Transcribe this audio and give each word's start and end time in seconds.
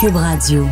Cube 0.00 0.14
Radio. 0.14 0.64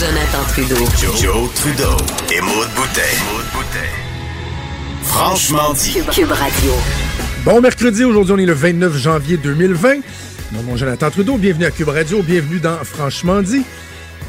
Jonathan 0.00 0.44
Trudeau. 0.48 0.74
Joe, 1.16 1.48
Trudeau 1.54 1.96
et 2.32 2.40
Maude 2.40 2.68
Boutet. 2.74 3.00
Franchement 5.04 5.72
dit. 5.74 5.92
Cube 6.10 6.32
Radio. 6.32 6.72
Bon 7.44 7.60
mercredi, 7.60 8.02
aujourd'hui 8.02 8.34
on 8.34 8.38
est 8.38 8.46
le 8.46 8.52
29 8.52 8.96
janvier 8.96 9.36
2020. 9.36 9.98
Mon 10.50 10.62
nom 10.64 10.74
est 10.74 10.78
Jonathan 10.78 11.10
Trudeau, 11.10 11.36
bienvenue 11.36 11.66
à 11.66 11.70
Cube 11.70 11.88
Radio, 11.88 12.20
bienvenue 12.20 12.58
dans 12.58 12.78
Franchement 12.82 13.42
dit. 13.42 13.62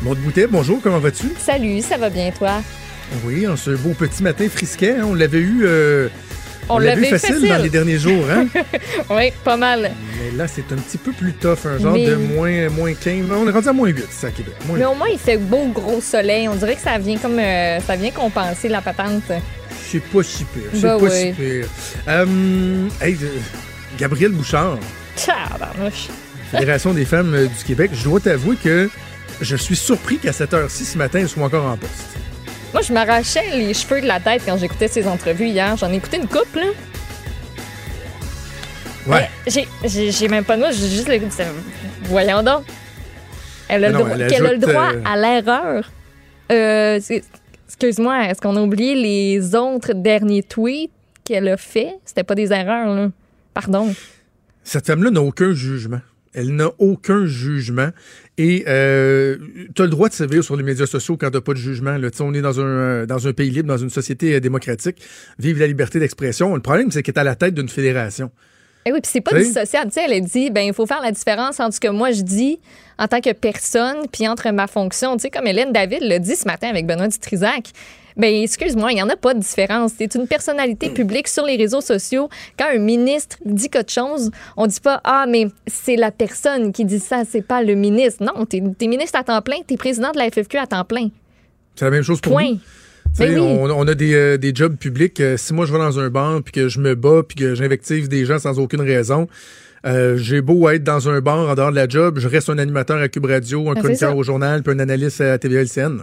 Maude 0.04 0.20
Boutet, 0.20 0.46
bonjour, 0.46 0.80
comment 0.84 1.00
vas-tu? 1.00 1.32
Salut, 1.40 1.82
ça 1.82 1.98
va 1.98 2.12
bien 2.12 2.30
toi? 2.30 2.62
Oui, 3.24 3.48
en 3.48 3.56
ce 3.56 3.72
beau 3.72 3.92
petit 3.92 4.24
matin 4.24 4.48
frisquet, 4.50 4.96
hein, 5.00 5.06
on 5.08 5.14
l'avait 5.14 5.40
eu... 5.40 5.62
euh, 5.64 6.08
On 6.70 6.80
l'avait 6.80 7.06
facile, 7.10 7.36
facile. 7.36 7.50
dans 7.50 7.62
les 7.62 7.70
derniers 7.70 8.00
jours, 8.00 8.26
hein? 8.30 8.48
Oui, 9.10 9.32
pas 9.44 9.58
mal. 9.58 9.92
Mais 10.20 10.38
là, 10.38 10.48
c'est 10.48 10.72
un 10.72 10.76
petit 10.78 10.98
peu 10.98 11.12
plus 11.12 11.34
tough, 11.34 11.66
un 11.66 11.78
genre 11.78 11.94
Mais- 11.94 12.08
de 12.08 12.16
moins, 12.16 12.70
moins 12.70 12.94
15. 12.94 13.26
On 13.32 13.48
est 13.48 13.52
rendu 13.52 13.68
à 13.70 13.74
moins 13.74 13.90
8, 13.90 14.06
c'est 14.10 14.28
à 14.28 14.32
Québec. 14.32 14.54
Moins 14.68 14.78
Mais 14.80 14.86
au 14.86 14.96
moins, 14.96 15.08
il 15.12 15.20
fait 15.20 15.38
beau 15.38 15.68
gros 15.74 16.02
soleil. 16.02 16.48
On 16.48 16.56
dirait 16.56 16.76
que 16.76 16.82
ça 16.82 16.98
vient 16.98 17.18
comme 17.18 17.40
euh, 17.40 17.80
ça 17.82 17.96
vient 17.96 18.12
compenser 18.12 18.68
la 18.70 18.82
patente. 18.82 19.32
C'est 19.88 20.02
pas 20.02 20.24
si 20.24 20.44
pire. 20.46 20.64
C'est 20.74 20.82
Bah 20.82 20.98
pas 21.00 21.06
oui. 21.06 21.12
si 21.12 21.32
pire. 21.34 21.66
Euh, 22.08 22.88
hey, 23.02 23.18
Gabriel 24.00 24.32
Bouchard, 24.32 24.78
Tabarnouche. 25.16 26.08
Fédération 26.52 26.94
des 26.94 27.06
femmes 27.06 27.34
euh, 27.34 27.46
du 27.48 27.64
Québec, 27.66 27.92
je 27.94 28.04
dois 28.04 28.20
t'avouer 28.20 28.56
que 28.56 28.90
je 29.42 29.56
suis 29.56 29.76
surpris 29.76 30.18
qu'à 30.18 30.34
cette 30.34 30.54
heure-ci 30.54 30.86
ce 30.86 30.98
matin, 30.98 31.20
elle 31.20 31.30
soit 31.30 31.44
encore 31.44 31.66
en 31.66 31.78
poste. 31.78 31.94
Moi, 32.76 32.82
je 32.82 32.92
m'arrachais 32.92 33.56
les 33.56 33.74
cheveux 33.74 34.02
de 34.02 34.06
la 34.06 34.20
tête 34.20 34.42
quand 34.46 34.58
j'écoutais 34.58 34.90
ses 34.90 35.08
entrevues 35.08 35.48
hier. 35.48 35.78
J'en 35.78 35.90
ai 35.94 35.96
écouté 35.96 36.18
une 36.18 36.28
couple, 36.28 36.60
là. 36.60 36.66
Ouais. 39.08 39.30
Mais 39.46 40.10
J'ai, 40.12 40.28
même 40.28 40.44
pas 40.44 40.58
de 40.58 40.62
mots, 40.62 40.72
j'ai 40.74 40.90
juste 40.90 41.08
le 41.08 41.18
c'est- 41.30 41.48
Voyons 42.04 42.44
donc. 42.44 42.66
Elle 43.70 43.86
a, 43.86 43.88
le, 43.88 43.94
droit, 43.94 44.10
elle 44.10 44.28
qu'elle 44.28 44.46
a 44.46 44.52
le 44.52 44.58
droit 44.58 44.92
euh, 44.94 45.02
à 45.06 45.16
l'erreur. 45.16 45.90
Euh, 46.52 47.00
excuse-moi, 47.70 48.26
est-ce 48.26 48.42
qu'on 48.42 48.58
a 48.58 48.62
oublié 48.62 48.94
les 48.94 49.56
autres 49.56 49.94
derniers 49.94 50.44
tweets 50.44 50.92
qu'elle 51.24 51.48
a 51.48 51.56
fait? 51.56 51.96
C'était 52.04 52.26
pas 52.26 52.36
des 52.36 52.52
erreurs, 52.52 52.94
là. 52.94 53.08
Pardon. 53.54 53.96
Cette 54.66 54.88
femme-là 54.88 55.12
n'a 55.12 55.22
aucun 55.22 55.54
jugement. 55.54 56.02
Elle 56.34 56.54
n'a 56.54 56.72
aucun 56.80 57.26
jugement. 57.26 57.92
Et 58.38 58.66
euh, 58.68 59.38
tu 59.74 59.82
as 59.82 59.86
le 59.86 59.92
droit 59.92 60.10
de 60.10 60.14
sévir 60.14 60.44
sur 60.44 60.58
les 60.58 60.64
médias 60.64 60.86
sociaux 60.86 61.16
quand 61.16 61.32
tu 61.32 61.40
pas 61.40 61.54
de 61.54 61.58
jugement. 61.58 61.98
Là. 61.98 62.10
On 62.20 62.34
est 62.34 62.42
dans 62.42 62.60
un, 62.60 62.64
euh, 62.64 63.06
dans 63.06 63.28
un 63.28 63.34
pays 63.34 63.50
libre, 63.50 63.70
dans 63.70 63.78
une 63.78 63.90
société 63.90 64.36
euh, 64.36 64.40
démocratique. 64.40 65.02
Vive 65.40 65.60
la 65.60 65.68
liberté 65.68 66.00
d'expression. 66.00 66.54
Le 66.54 66.62
problème, 66.62 66.92
c'est 66.92 67.02
qu'elle 67.02 67.16
est 67.16 67.20
à 67.20 67.24
la 67.24 67.36
tête 67.36 67.54
d'une 67.54 67.70
fédération. 67.70 68.30
Eh 68.88 68.92
oui, 68.92 69.00
puis 69.02 69.10
c'est 69.12 69.22
pas 69.22 69.34
dissociable. 69.34 69.88
Tu 69.88 69.96
sais, 69.96 70.06
elle 70.06 70.14
a 70.14 70.20
dit, 70.20 70.52
ben 70.52 70.62
il 70.62 70.74
faut 70.74 70.86
faire 70.86 71.02
la 71.02 71.12
différence 71.12 71.60
entre 71.60 71.74
ce 71.74 71.80
que 71.80 71.88
moi 71.88 72.12
je 72.12 72.22
dis 72.22 72.60
en 73.00 73.08
tant 73.08 73.20
que 73.20 73.34
personne, 73.34 74.06
puis 74.12 74.28
entre 74.28 74.52
ma 74.52 74.68
fonction. 74.68 75.18
Tu 75.18 75.24
sais, 75.24 75.30
comme 75.32 75.48
Hélène 75.48 75.74
David 75.74 76.04
l'a 76.04 76.20
dit 76.20 76.36
ce 76.36 76.46
matin 76.46 76.68
avec 76.68 76.86
Benoît 76.86 77.08
Dutrisac. 77.08 77.72
Ben 78.18 78.34
excuse-moi, 78.44 78.92
il 78.92 78.96
n'y 78.96 79.04
en 79.04 79.10
a 79.10 79.18
pas 79.18 79.34
de 79.34 79.40
différence. 79.40 79.92
C'est 79.98 80.16
une 80.16 80.28
personnalité 80.28 80.90
publique 80.90 81.28
sur 81.28 81.46
les 81.46 81.58
réseaux 81.58 81.82
sociaux. 81.82 82.30
Quand 82.58 82.68
un 82.74 82.80
ministre 82.80 83.38
dit 83.46 83.70
quelque 83.70 83.92
chose, 83.92 84.32
on 84.56 84.68
dit 84.68 84.80
pas 84.80 85.02
ah 85.04 85.26
mais 85.28 85.48
c'est 85.68 85.98
la 85.98 86.12
personne 86.12 86.72
qui 86.72 86.86
dit 86.86 87.00
ça, 87.00 87.24
c'est 87.30 87.42
pas 87.42 87.62
le 87.62 87.76
ministre. 87.76 88.24
Non, 88.24 88.46
t'es 88.46 88.62
es 88.82 88.88
ministre 88.88 89.20
à 89.20 89.24
temps 89.24 89.42
plein, 89.42 89.58
t'es 89.68 89.76
président 89.76 90.12
de 90.12 90.18
la 90.18 90.30
FFQ 90.30 90.58
à 90.58 90.68
temps 90.68 90.86
plein. 90.86 91.10
C'est 91.76 91.86
la 91.86 91.92
même 91.92 92.04
chose 92.04 92.22
pour 92.22 92.32
Point. 92.34 92.52
nous. 92.52 92.60
Ben 93.18 93.34
oui. 93.34 93.40
on, 93.40 93.64
on 93.70 93.88
a 93.88 93.94
des, 93.96 94.14
euh, 94.14 94.38
des 94.38 94.54
jobs 94.54 94.76
publics. 94.76 95.20
euh, 95.22 95.38
si 95.38 95.54
moi 95.54 95.66
je 95.66 95.72
vais 95.72 95.80
dans 95.80 96.00
un 96.00 96.10
bar 96.10 96.42
puis 96.44 96.52
que 96.52 96.68
je 96.70 96.80
me 96.80 96.96
bats 96.96 97.22
puis 97.28 97.36
que 97.38 97.56
j'invective 97.56 98.08
des 98.10 98.26
gens 98.26 98.40
sans 98.40 98.60
aucune 98.60 98.82
raison, 98.82 99.28
euh, 99.86 100.18
j'ai 100.18 100.42
beau 100.42 100.68
être 100.70 100.84
dans 100.84 101.08
un 101.10 101.22
bar 101.22 101.50
en 101.50 101.56
dehors 101.56 101.72
de 101.72 101.76
la 101.76 101.88
job, 101.88 102.18
je 102.20 102.28
reste 102.28 102.50
un 102.50 102.58
animateur 102.58 102.98
à 102.98 103.08
Cube 103.08 103.26
Radio, 103.26 103.70
un 103.70 103.74
Ben, 103.74 103.82
chroniqueur 103.82 104.18
au 104.18 104.24
journal 104.24 104.64
puis 104.64 104.74
un 104.74 104.80
analyste 104.80 105.22
à 105.22 105.38
TVLCN. 105.38 106.00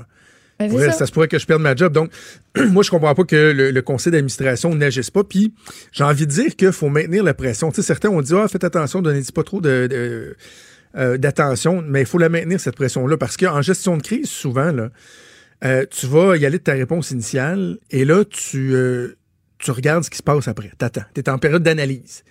Ben, 0.69 0.77
Ouais, 0.77 0.87
ça. 0.87 0.93
ça. 0.93 1.07
se 1.07 1.13
pourrait 1.13 1.29
que 1.29 1.39
je 1.39 1.47
perde 1.47 1.63
ma 1.63 1.75
job. 1.75 1.93
Donc, 1.93 2.11
moi, 2.57 2.83
je 2.83 2.91
comprends 2.91 3.15
pas 3.15 3.25
que 3.25 3.53
le, 3.53 3.71
le 3.71 3.83
conseil 3.83 4.13
d'administration 4.13 4.75
n'agisse 4.75 5.11
pas. 5.11 5.25
Puis, 5.25 5.55
j'ai 5.93 6.05
envie 6.05 6.27
de 6.27 6.33
dire 6.33 6.57
qu'il 6.57 6.73
faut 6.73 6.89
maintenir 6.89 7.25
la 7.25 7.35
pression. 7.35 7.71
Tu 7.71 7.77
sais, 7.77 7.83
certains 7.83 8.09
ont 8.11 8.21
dit, 8.23 8.33
ah, 8.35 8.49
faites 8.49 8.65
attention, 8.65 9.03
donnez-y 9.03 9.33
pas 9.33 9.43
trop 9.45 9.61
de, 9.61 9.87
de- 9.91 10.37
euh, 10.97 11.17
d'attention, 11.17 11.83
mais 11.87 12.01
il 12.01 12.07
faut 12.07 12.19
la 12.19 12.29
maintenir, 12.29 12.61
cette 12.61 12.77
pression-là, 12.77 13.17
parce 13.17 13.37
qu'en 13.39 13.63
gestion 13.63 13.97
de 13.97 14.03
crise, 14.03 14.29
souvent, 14.29 14.73
là, 14.73 14.91
euh, 15.65 15.87
tu 15.91 16.07
vas 16.07 16.37
y 16.37 16.45
aller 16.45 16.59
de 16.59 16.63
ta 16.65 16.73
réponse 16.73 17.13
initiale, 17.13 17.79
et 17.91 18.05
là, 18.05 18.25
tu, 18.25 18.75
euh, 18.75 19.17
tu 19.59 19.71
regardes 19.71 20.05
ce 20.05 20.11
qui 20.11 20.19
se 20.19 20.23
passe 20.23 20.49
après. 20.49 20.71
T'attends. 20.77 21.05
Tu 21.15 21.21
es 21.21 21.29
en 21.31 21.39
période 21.39 21.63
d'analyse. 21.63 22.25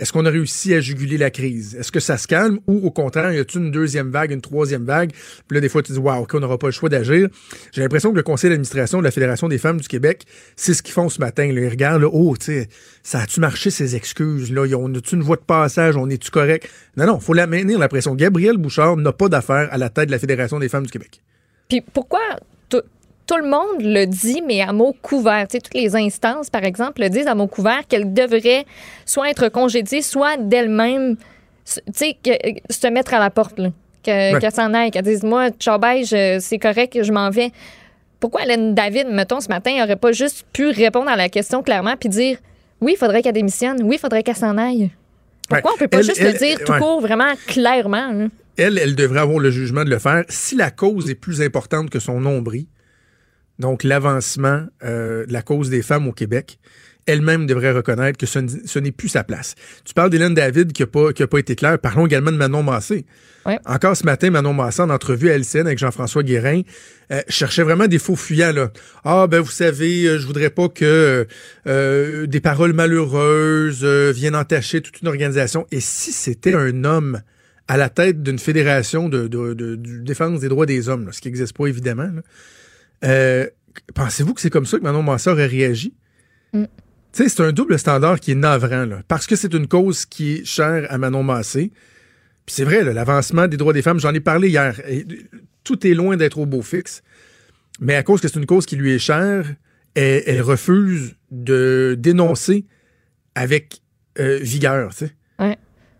Est-ce 0.00 0.14
qu'on 0.14 0.24
a 0.24 0.30
réussi 0.30 0.72
à 0.72 0.80
juguler 0.80 1.18
la 1.18 1.30
crise? 1.30 1.76
Est-ce 1.76 1.92
que 1.92 2.00
ça 2.00 2.16
se 2.16 2.26
calme 2.26 2.58
ou 2.66 2.86
au 2.86 2.90
contraire, 2.90 3.32
y 3.32 3.38
a-t-il 3.38 3.64
une 3.64 3.70
deuxième 3.70 4.10
vague, 4.10 4.30
une 4.32 4.40
troisième 4.40 4.84
vague? 4.84 5.12
Puis 5.46 5.54
là, 5.54 5.60
des 5.60 5.68
fois, 5.68 5.82
tu 5.82 5.92
dis, 5.92 5.98
waouh, 5.98 6.22
OK, 6.22 6.32
on 6.32 6.40
n'aura 6.40 6.58
pas 6.58 6.68
le 6.68 6.72
choix 6.72 6.88
d'agir. 6.88 7.28
J'ai 7.72 7.82
l'impression 7.82 8.10
que 8.10 8.16
le 8.16 8.22
conseil 8.22 8.48
d'administration 8.48 8.98
de 8.98 9.04
la 9.04 9.10
Fédération 9.10 9.46
des 9.46 9.58
femmes 9.58 9.78
du 9.78 9.88
Québec, 9.88 10.24
c'est 10.56 10.72
ce 10.72 10.82
qu'ils 10.82 10.94
font 10.94 11.10
ce 11.10 11.20
matin. 11.20 11.44
Ils 11.44 11.68
regardent, 11.68 12.00
là, 12.00 12.08
oh, 12.10 12.34
tu 12.38 12.46
sais, 12.46 12.68
ça 13.02 13.20
a-tu 13.20 13.40
marché 13.40 13.70
ces 13.70 13.94
excuses? 13.94 14.50
Là? 14.50 14.64
On 14.78 14.94
a-tu 14.94 15.16
une 15.16 15.22
voie 15.22 15.36
de 15.36 15.42
passage? 15.42 15.96
On 15.96 16.08
est-tu 16.08 16.30
correct? 16.30 16.66
Non, 16.96 17.06
non, 17.06 17.20
faut 17.20 17.34
la 17.34 17.46
maintenir, 17.46 17.78
la 17.78 17.88
pression. 17.88 18.14
Gabriel 18.14 18.56
Bouchard 18.56 18.96
n'a 18.96 19.12
pas 19.12 19.28
d'affaire 19.28 19.68
à 19.70 19.76
la 19.76 19.90
tête 19.90 20.06
de 20.06 20.12
la 20.12 20.18
Fédération 20.18 20.58
des 20.58 20.70
femmes 20.70 20.86
du 20.86 20.90
Québec. 20.90 21.20
Puis 21.68 21.82
pourquoi 21.92 22.20
tout, 23.30 23.42
le 23.42 23.48
monde 23.48 23.80
le 23.82 24.04
dit, 24.06 24.42
mais 24.46 24.60
à 24.60 24.72
mots 24.72 24.94
couverts? 25.02 25.46
Tu 25.48 25.52
sais, 25.56 25.60
toutes 25.60 25.74
les 25.74 25.94
instances, 25.96 26.50
par 26.50 26.64
exemple, 26.64 27.00
le 27.02 27.08
disent 27.08 27.26
à 27.26 27.34
mots 27.34 27.46
couverts 27.46 27.86
qu'elle 27.88 28.12
devrait 28.12 28.64
soit 29.06 29.30
être 29.30 29.48
congédiée, 29.48 30.02
soit 30.02 30.36
d'elle-même, 30.36 31.16
s- 31.66 31.80
tu 31.86 31.92
sais, 31.94 32.16
que- 32.22 32.72
se 32.72 32.86
mettre 32.88 33.14
à 33.14 33.18
la 33.18 33.30
porte, 33.30 33.58
là. 33.58 33.68
Que- 34.02 34.32
Ouais. 34.34 34.38
Qu'elle 34.40 34.52
s'en 34.52 34.72
aille, 34.74 34.90
qu'elle 34.90 35.04
dise, 35.04 35.22
moi, 35.22 35.48
je- 35.60 36.38
c'est 36.40 36.58
correct, 36.58 36.98
je 37.02 37.12
m'en 37.12 37.30
vais. 37.30 37.50
Pourquoi 38.18 38.42
Hélène 38.44 38.74
David, 38.74 39.08
mettons, 39.08 39.40
ce 39.40 39.48
matin, 39.48 39.78
n'aurait 39.78 39.96
pas 39.96 40.12
juste 40.12 40.44
pu 40.52 40.68
répondre 40.68 41.08
à 41.10 41.16
la 41.16 41.28
question 41.28 41.62
clairement 41.62 41.94
puis 41.98 42.08
dire, 42.08 42.38
oui, 42.80 42.92
il 42.94 42.98
faudrait 42.98 43.22
qu'elle 43.22 43.34
démissionne, 43.34 43.82
oui, 43.82 43.96
il 43.96 43.98
faudrait 43.98 44.22
qu'elle 44.22 44.36
s'en 44.36 44.56
aille? 44.58 44.90
Pourquoi 45.48 45.70
Ouais. 45.70 45.76
on 45.76 45.78
peut 45.78 45.88
pas 45.88 45.98
Elle- 45.98 46.04
juste 46.04 46.20
elle- 46.20 46.32
le 46.32 46.38
dire 46.38 46.58
tout 46.64 46.72
ouais. 46.72 46.78
court, 46.78 47.00
vraiment 47.00 47.32
clairement? 47.46 48.12
là? 48.12 48.26
elle, 48.56 48.76
elle 48.78 48.94
devrait 48.94 49.20
avoir 49.20 49.38
le 49.38 49.50
jugement 49.50 49.84
de 49.84 49.90
le 49.90 49.98
faire 49.98 50.24
si 50.28 50.54
la 50.54 50.70
cause 50.70 51.08
est 51.08 51.14
plus 51.14 51.40
importante 51.40 51.88
que 51.88 51.98
son 51.98 52.20
nombril, 52.20 52.66
donc 53.60 53.84
l'avancement 53.84 54.66
euh, 54.82 55.24
de 55.26 55.32
la 55.32 55.42
cause 55.42 55.70
des 55.70 55.82
femmes 55.82 56.08
au 56.08 56.12
Québec. 56.12 56.58
Elle-même 57.06 57.46
devrait 57.46 57.72
reconnaître 57.72 58.18
que 58.18 58.26
ce, 58.26 58.78
n'est 58.78 58.92
plus 58.92 59.08
sa 59.08 59.24
place. 59.24 59.54
Tu 59.84 59.94
parles 59.94 60.10
d'Hélène 60.10 60.34
David 60.34 60.72
qui 60.72 60.82
n'a 60.82 60.86
pas, 60.86 61.12
qui 61.12 61.22
a 61.22 61.26
pas 61.26 61.38
été 61.38 61.56
claire. 61.56 61.78
Parlons 61.78 62.06
également 62.06 62.30
de 62.30 62.36
Manon 62.36 62.62
Massé. 62.62 63.06
Ouais. 63.46 63.58
Encore 63.64 63.96
ce 63.96 64.04
matin, 64.04 64.30
Manon 64.30 64.52
Massé, 64.52 64.82
en 64.82 64.90
entrevue 64.90 65.30
à 65.30 65.34
LCN 65.38 65.66
avec 65.66 65.78
Jean-François 65.78 66.22
Guérin, 66.22 66.60
euh, 67.10 67.22
cherchait 67.26 67.62
vraiment 67.62 67.86
des 67.88 67.98
faux 67.98 68.16
fuyants. 68.16 68.52
Là. 68.52 68.70
Ah, 69.02 69.26
ben 69.26 69.40
vous 69.40 69.50
savez, 69.50 70.04
euh, 70.04 70.18
je 70.18 70.26
voudrais 70.26 70.50
pas 70.50 70.68
que 70.68 71.26
euh, 71.66 72.26
des 72.26 72.40
paroles 72.40 72.74
malheureuses 72.74 73.80
euh, 73.82 74.12
viennent 74.14 74.36
entacher 74.36 74.80
toute 74.82 75.00
une 75.00 75.08
organisation. 75.08 75.66
Et 75.72 75.80
si 75.80 76.12
c'était 76.12 76.54
un 76.54 76.84
homme 76.84 77.22
à 77.66 77.76
la 77.76 77.88
tête 77.88 78.22
d'une 78.22 78.38
fédération 78.38 79.08
de, 79.08 79.26
de, 79.26 79.54
de- 79.54 79.74
de 79.74 79.98
défense 80.02 80.40
des 80.40 80.48
droits 80.48 80.66
des 80.66 80.88
hommes, 80.88 81.06
là, 81.06 81.12
ce 81.12 81.20
qui 81.20 81.28
n'existe 81.28 81.56
pas 81.56 81.66
évidemment, 81.66 82.10
là, 82.14 82.20
euh, 83.04 83.46
pensez-vous 83.94 84.34
que 84.34 84.40
c'est 84.40 84.50
comme 84.50 84.66
ça 84.66 84.78
que 84.78 84.82
Manon 84.82 85.02
Massé 85.02 85.30
aurait 85.30 85.46
réagi? 85.46 85.94
Mm. 86.52 86.64
Tu 87.12 87.22
sais, 87.24 87.28
c'est 87.28 87.42
un 87.42 87.52
double 87.52 87.78
standard 87.78 88.20
qui 88.20 88.32
est 88.32 88.36
navrant, 88.36 88.84
là, 88.84 89.02
parce 89.08 89.26
que 89.26 89.36
c'est 89.36 89.52
une 89.54 89.66
cause 89.66 90.06
qui 90.06 90.34
est 90.34 90.44
chère 90.44 90.86
à 90.90 90.98
Manon 90.98 91.22
Massé. 91.22 91.72
Puis 92.46 92.54
c'est 92.54 92.64
vrai, 92.64 92.84
l'avancement 92.84 93.48
des 93.48 93.56
droits 93.56 93.72
des 93.72 93.82
femmes, 93.82 94.00
j'en 94.00 94.14
ai 94.14 94.20
parlé 94.20 94.48
hier. 94.48 94.80
et 94.88 95.06
tout 95.64 95.86
est 95.86 95.94
loin 95.94 96.16
d'être 96.16 96.38
au 96.38 96.46
beau 96.46 96.62
fixe. 96.62 97.02
Mais 97.80 97.94
à 97.94 98.02
cause 98.02 98.20
que 98.20 98.28
c'est 98.28 98.38
une 98.38 98.46
cause 98.46 98.66
qui 98.66 98.76
lui 98.76 98.92
est 98.92 98.98
chère, 98.98 99.46
elle, 99.94 100.22
elle 100.26 100.42
refuse 100.42 101.16
de 101.30 101.96
dénoncer 101.98 102.66
avec 103.34 103.80
euh, 104.18 104.38
vigueur, 104.40 104.90
tu 104.90 104.98
sais. 104.98 105.04
Ouais. 105.04 105.10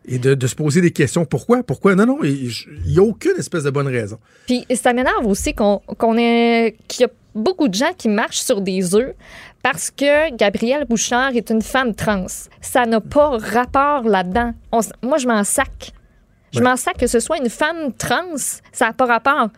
Et 0.07 0.19
de, 0.19 0.35
de 0.35 0.47
se 0.47 0.55
poser 0.55 0.81
des 0.81 0.91
questions. 0.93 1.25
Pourquoi? 1.25 1.63
Pourquoi? 1.63 1.95
Non, 1.95 2.07
non, 2.07 2.19
il 2.25 2.51
n'y 2.87 2.99
a 2.99 3.03
aucune 3.03 3.37
espèce 3.39 3.65
de 3.65 3.71
bonne 3.71 3.87
raison. 3.89 4.19
Puis 4.47 4.65
ça 4.75 4.93
m'énerve 4.93 5.27
aussi 5.27 5.55
qu'on 5.55 5.81
qu'on 5.99 6.17
ait 6.17 6.77
qu'il 6.89 7.03
y 7.03 7.05
a 7.05 7.11
beaucoup 7.35 7.69
de 7.69 7.75
gens 7.75 7.93
qui 7.97 8.09
marchent 8.09 8.41
sur 8.41 8.61
des 8.63 8.95
œufs 8.95 9.15
parce 9.63 9.91
que 9.91 10.35
Gabrielle 10.35 10.87
Bouchard 10.89 11.37
est 11.37 11.51
une 11.51 11.61
femme 11.63 11.95
trans. 11.95 12.27
Ça 12.63 12.87
n'a 12.87 13.01
pas 13.01 13.37
rapport 13.39 14.03
là-dedans. 14.05 14.55
On 14.73 14.81
moi, 15.03 15.19
je 15.19 15.29
m'en 15.29 15.45
sac. 15.45 15.93
Je 16.53 16.59
Ouais. 16.59 16.65
m'en 16.65 16.77
sac 16.77 16.97
que 16.97 17.07
ce 17.07 17.21
soit 17.21 17.37
une 17.39 17.51
femme 17.51 17.93
trans. 17.93 18.37
Ça 18.73 18.87
n'a 18.87 18.93
pas 18.95 19.05
rapport. 19.07 19.51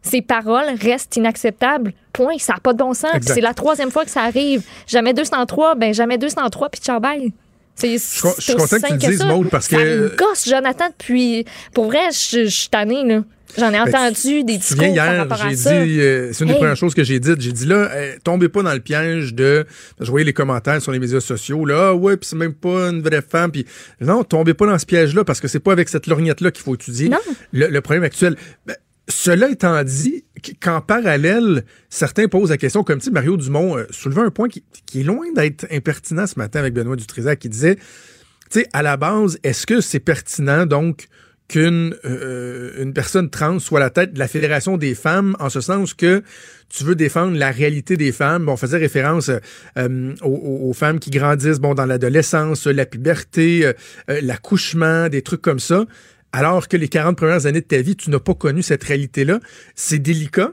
Ses 0.00 0.22
paroles 0.22 0.76
restent 0.80 1.16
inacceptables. 1.16 1.92
Point. 2.12 2.38
Ça 2.38 2.54
n'a 2.54 2.60
pas 2.60 2.72
de 2.72 2.78
bon 2.78 2.94
sens. 2.94 3.10
C'est 3.22 3.40
la 3.40 3.52
troisième 3.52 3.90
fois 3.90 4.04
que 4.04 4.10
ça 4.10 4.22
arrive. 4.22 4.64
Jamais 4.86 5.12
203, 5.12 5.74
ben 5.74 5.92
jamais 5.92 6.16
203, 6.18 6.68
puis 6.70 6.80
ciao 6.80 7.00
bye. 7.00 7.32
C'est 7.78 7.92
Je 7.92 8.40
suis 8.42 8.54
content 8.54 8.76
que 8.80 8.86
tu 8.86 8.92
le 8.92 8.98
dises, 8.98 9.24
Maude, 9.24 9.50
parce 9.50 9.68
ça 9.68 9.76
que- 9.76 9.82
me 9.82 10.08
gosse, 10.16 10.48
Jonathan, 10.48 10.86
depuis... 10.98 11.44
Pour 11.74 11.86
vrai, 11.86 12.10
je 12.12 12.44
je 12.44 12.48
suis 12.48 12.68
tannée, 12.68 13.04
là. 13.04 13.22
J'en 13.56 13.70
ai 13.70 13.72
Ben, 13.72 13.88
entendu 13.88 14.44
des 14.44 14.52
Tu 14.54 14.58
discours 14.58 14.78
par 14.84 14.88
hier, 14.94 15.26
j'ai 15.48 15.54
dit, 15.86 16.00
euh, 16.00 16.32
c'est 16.34 16.44
une 16.44 16.50
des 16.50 16.56
premières 16.56 16.76
choses 16.76 16.94
que 16.94 17.02
j'ai 17.02 17.18
dites. 17.18 17.40
J'ai 17.40 17.52
dit 17.52 17.64
là, 17.64 17.88
euh, 17.90 18.14
tombez 18.22 18.48
pas 18.50 18.62
dans 18.62 18.74
le 18.74 18.78
piège 18.80 19.32
de. 19.34 19.64
Je 19.98 20.10
voyais 20.10 20.26
les 20.26 20.34
commentaires 20.34 20.82
sur 20.82 20.92
les 20.92 20.98
médias 20.98 21.20
sociaux, 21.20 21.64
là, 21.64 21.88
ah 21.88 21.94
ouais, 21.94 22.18
puis 22.18 22.28
c'est 22.28 22.36
même 22.36 22.52
pas 22.52 22.90
une 22.90 23.00
vraie 23.00 23.22
femme. 23.26 23.50
Puis 23.50 23.64
non, 24.02 24.22
tombez 24.22 24.52
pas 24.52 24.66
dans 24.66 24.78
ce 24.78 24.84
piège-là 24.84 25.24
parce 25.24 25.40
que 25.40 25.48
c'est 25.48 25.60
pas 25.60 25.72
avec 25.72 25.88
cette 25.88 26.06
lorgnette-là 26.06 26.50
qu'il 26.50 26.62
faut 26.62 26.74
étudier 26.74 27.08
Non. 27.08 27.16
le, 27.52 27.68
le 27.68 27.80
problème 27.80 28.04
actuel. 28.04 28.36
Ben, 28.66 28.76
cela 29.08 29.48
étant 29.48 29.82
dit, 29.84 30.24
qu- 30.42 30.54
qu'en 30.54 30.80
parallèle, 30.80 31.64
certains 31.88 32.28
posent 32.28 32.50
la 32.50 32.58
question, 32.58 32.84
comme 32.84 33.00
sais, 33.00 33.10
Mario 33.10 33.36
Dumont 33.36 33.76
euh, 33.76 33.84
soulevait 33.90 34.22
un 34.22 34.30
point 34.30 34.48
qui, 34.48 34.62
est 34.94 35.02
loin 35.02 35.32
d'être 35.34 35.66
impertinent 35.70 36.26
ce 36.26 36.38
matin 36.38 36.60
avec 36.60 36.74
Benoît 36.74 36.96
Dutrisac, 36.96 37.38
qui 37.38 37.48
disait, 37.48 37.76
tu 37.76 38.60
sais, 38.60 38.68
à 38.72 38.82
la 38.82 38.96
base, 38.96 39.38
est-ce 39.42 39.66
que 39.66 39.80
c'est 39.80 40.00
pertinent 40.00 40.66
donc 40.66 41.08
qu'une 41.48 41.96
euh, 42.04 42.82
une 42.82 42.92
personne 42.92 43.30
trans 43.30 43.58
soit 43.58 43.80
la 43.80 43.88
tête 43.88 44.12
de 44.12 44.18
la 44.18 44.28
Fédération 44.28 44.76
des 44.76 44.94
femmes, 44.94 45.34
en 45.40 45.48
ce 45.48 45.62
sens 45.62 45.94
que 45.94 46.22
tu 46.68 46.84
veux 46.84 46.94
défendre 46.94 47.36
la 47.36 47.50
réalité 47.50 47.96
des 47.96 48.12
femmes? 48.12 48.44
Bon, 48.44 48.52
on 48.52 48.56
faisait 48.56 48.76
référence 48.76 49.30
euh, 49.30 49.38
euh, 49.78 50.14
aux, 50.22 50.72
femmes 50.74 50.98
qui 50.98 51.08
grandissent 51.10 51.60
bon 51.60 51.74
dans 51.74 51.86
l'adolescence, 51.86 52.66
la 52.66 52.84
puberté, 52.84 53.64
euh, 53.64 53.72
euh, 54.10 54.20
l'accouchement, 54.22 55.08
des 55.08 55.22
trucs 55.22 55.40
comme 55.40 55.60
ça, 55.60 55.86
alors 56.32 56.68
que 56.68 56.76
les 56.76 56.88
40 56.88 57.16
premières 57.16 57.46
années 57.46 57.60
de 57.60 57.66
ta 57.66 57.80
vie, 57.80 57.96
tu 57.96 58.10
n'as 58.10 58.18
pas 58.18 58.34
connu 58.34 58.62
cette 58.62 58.84
réalité-là. 58.84 59.40
C'est 59.74 59.98
délicat. 59.98 60.52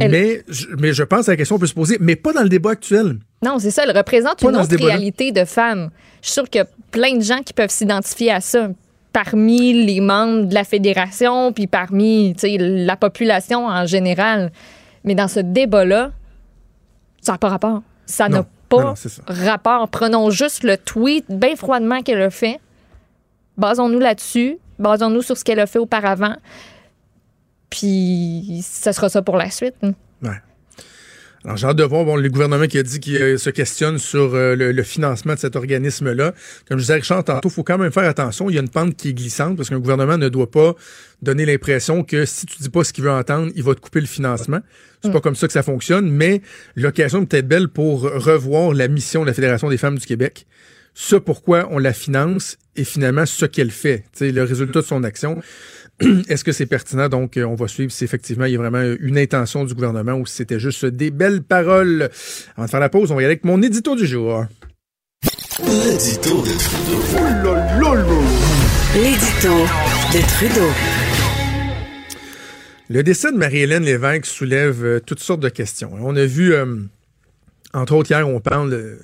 Elle- 0.00 0.10
Mais, 0.12 0.42
je, 0.48 0.66
mais 0.78 0.92
je 0.92 1.02
pense 1.02 1.26
que 1.26 1.32
la 1.32 1.36
question 1.36 1.58
peut 1.58 1.66
se 1.66 1.74
poser, 1.74 1.96
mais 2.00 2.14
pas 2.14 2.32
dans 2.32 2.42
le 2.44 2.48
débat 2.48 2.70
actuel. 2.70 3.18
Non, 3.44 3.58
c'est 3.58 3.72
ça. 3.72 3.82
Elle 3.84 3.96
représente 3.96 4.40
Pas 4.40 4.48
une 4.48 4.56
autre 4.56 4.76
réalité 4.76 5.32
de 5.32 5.44
femme. 5.44 5.90
Je 6.22 6.26
suis 6.28 6.34
sûre 6.34 6.48
qu'il 6.48 6.60
y 6.60 6.62
a 6.62 6.68
plein 6.92 7.16
de 7.16 7.22
gens 7.22 7.40
qui 7.42 7.52
peuvent 7.52 7.70
s'identifier 7.70 8.30
à 8.30 8.40
ça. 8.40 8.68
Parmi 9.12 9.84
les 9.84 10.00
membres 10.00 10.44
de 10.44 10.54
la 10.54 10.62
fédération, 10.62 11.52
puis 11.52 11.66
parmi 11.66 12.36
la 12.44 12.96
population 12.96 13.66
en 13.66 13.84
général. 13.84 14.52
Mais 15.02 15.16
dans 15.16 15.26
ce 15.26 15.40
débat-là, 15.40 16.12
ça 17.20 17.32
n'a 17.32 17.38
pas 17.38 17.48
rapport. 17.48 17.82
Ça 18.06 18.28
n'a 18.28 18.44
pas 18.68 18.76
Non, 18.76 18.84
non, 18.90 18.94
c'est 18.94 19.08
ça. 19.08 19.22
rapport. 19.26 19.88
Prenons 19.88 20.30
juste 20.30 20.62
le 20.62 20.76
tweet 20.76 21.24
bien 21.28 21.56
froidement 21.56 22.02
qu'elle 22.02 22.22
a 22.22 22.30
fait. 22.30 22.60
Basons-nous 23.56 23.98
là-dessus. 23.98 24.58
Basons-nous 24.80 25.22
sur 25.22 25.36
ce 25.36 25.44
qu'elle 25.44 25.60
a 25.60 25.66
fait 25.66 25.78
auparavant. 25.78 26.36
Puis, 27.70 28.64
ça 28.64 28.92
sera 28.92 29.08
ça 29.08 29.22
pour 29.22 29.36
la 29.36 29.50
suite. 29.50 29.74
hein. 29.82 29.92
Ouais. 30.22 30.30
Alors, 31.44 31.56
j'ai 31.56 31.66
hâte 31.68 31.76
de 31.76 31.84
voir 31.84 32.04
bon, 32.04 32.16
le 32.16 32.28
gouvernement 32.28 32.66
qui 32.66 32.76
a 32.76 32.82
dit 32.82 33.00
qu'il 33.00 33.16
euh, 33.16 33.38
se 33.38 33.48
questionne 33.48 33.96
sur 33.96 34.34
euh, 34.34 34.54
le, 34.54 34.72
le 34.72 34.82
financement 34.82 35.32
de 35.32 35.38
cet 35.38 35.56
organisme-là. 35.56 36.34
Comme 36.68 36.76
je 36.78 36.82
disais, 36.82 36.96
Richard, 36.96 37.24
tantôt, 37.24 37.48
il 37.48 37.52
faut 37.52 37.62
quand 37.62 37.78
même 37.78 37.92
faire 37.92 38.04
attention. 38.08 38.50
Il 38.50 38.56
y 38.56 38.58
a 38.58 38.60
une 38.60 38.68
pente 38.68 38.94
qui 38.94 39.08
est 39.10 39.14
glissante 39.14 39.56
parce 39.56 39.70
qu'un 39.70 39.78
gouvernement 39.78 40.18
ne 40.18 40.28
doit 40.28 40.50
pas 40.50 40.74
donner 41.22 41.46
l'impression 41.46 42.04
que 42.04 42.26
si 42.26 42.44
tu 42.44 42.58
dis 42.60 42.68
pas 42.68 42.84
ce 42.84 42.92
qu'il 42.92 43.04
veut 43.04 43.10
entendre, 43.10 43.50
il 43.54 43.62
va 43.62 43.74
te 43.74 43.80
couper 43.80 44.00
le 44.00 44.06
financement. 44.06 44.58
C'est 45.02 45.12
pas 45.12 45.20
comme 45.22 45.34
ça 45.34 45.46
que 45.46 45.54
ça 45.54 45.62
fonctionne, 45.62 46.10
mais 46.10 46.42
l'occasion 46.76 47.22
est 47.22 47.26
peut-être 47.26 47.48
belle 47.48 47.68
pour 47.68 48.02
revoir 48.02 48.74
la 48.74 48.86
mission 48.86 49.22
de 49.22 49.26
la 49.28 49.32
Fédération 49.32 49.70
des 49.70 49.78
femmes 49.78 49.96
du 49.96 50.04
Québec. 50.04 50.46
Ce 51.02 51.16
pourquoi 51.16 51.66
on 51.70 51.78
la 51.78 51.94
finance 51.94 52.58
et 52.76 52.84
finalement 52.84 53.24
ce 53.24 53.46
qu'elle 53.46 53.70
fait, 53.70 54.04
tu 54.12 54.18
sais, 54.18 54.32
le 54.32 54.44
résultat 54.44 54.82
de 54.82 54.84
son 54.84 55.02
action. 55.02 55.40
Est-ce 56.28 56.44
que 56.44 56.52
c'est 56.52 56.66
pertinent? 56.66 57.08
Donc, 57.08 57.38
euh, 57.38 57.44
on 57.44 57.54
va 57.54 57.68
suivre 57.68 57.90
si 57.90 58.04
effectivement 58.04 58.44
il 58.44 58.52
y 58.52 58.54
a 58.54 58.58
vraiment 58.58 58.82
une 59.00 59.16
intention 59.16 59.64
du 59.64 59.72
gouvernement 59.72 60.12
ou 60.12 60.26
si 60.26 60.36
c'était 60.36 60.60
juste 60.60 60.84
des 60.84 61.10
belles 61.10 61.42
paroles. 61.42 62.10
Avant 62.54 62.66
de 62.66 62.70
faire 62.70 62.80
la 62.80 62.90
pause, 62.90 63.10
on 63.12 63.14
va 63.14 63.22
y 63.22 63.24
aller 63.24 63.32
avec 63.32 63.44
mon 63.44 63.62
édito 63.62 63.96
du 63.96 64.06
jour. 64.06 64.44
L'édito 65.62 66.42
de 66.42 66.52
Trudeau. 67.10 67.54
L'édito 68.94 69.56
de 70.12 70.20
Trudeau. 70.36 70.70
Le 72.90 73.02
décès 73.02 73.32
de 73.32 73.38
Marie-Hélène 73.38 73.84
Lévesque 73.84 74.26
soulève 74.26 74.84
euh, 74.84 75.00
toutes 75.00 75.20
sortes 75.20 75.40
de 75.40 75.48
questions. 75.48 75.92
On 75.98 76.14
a 76.14 76.26
vu, 76.26 76.52
euh, 76.52 76.76
entre 77.72 77.94
autres, 77.94 78.10
hier, 78.10 78.28
on 78.28 78.40
parle 78.40 78.98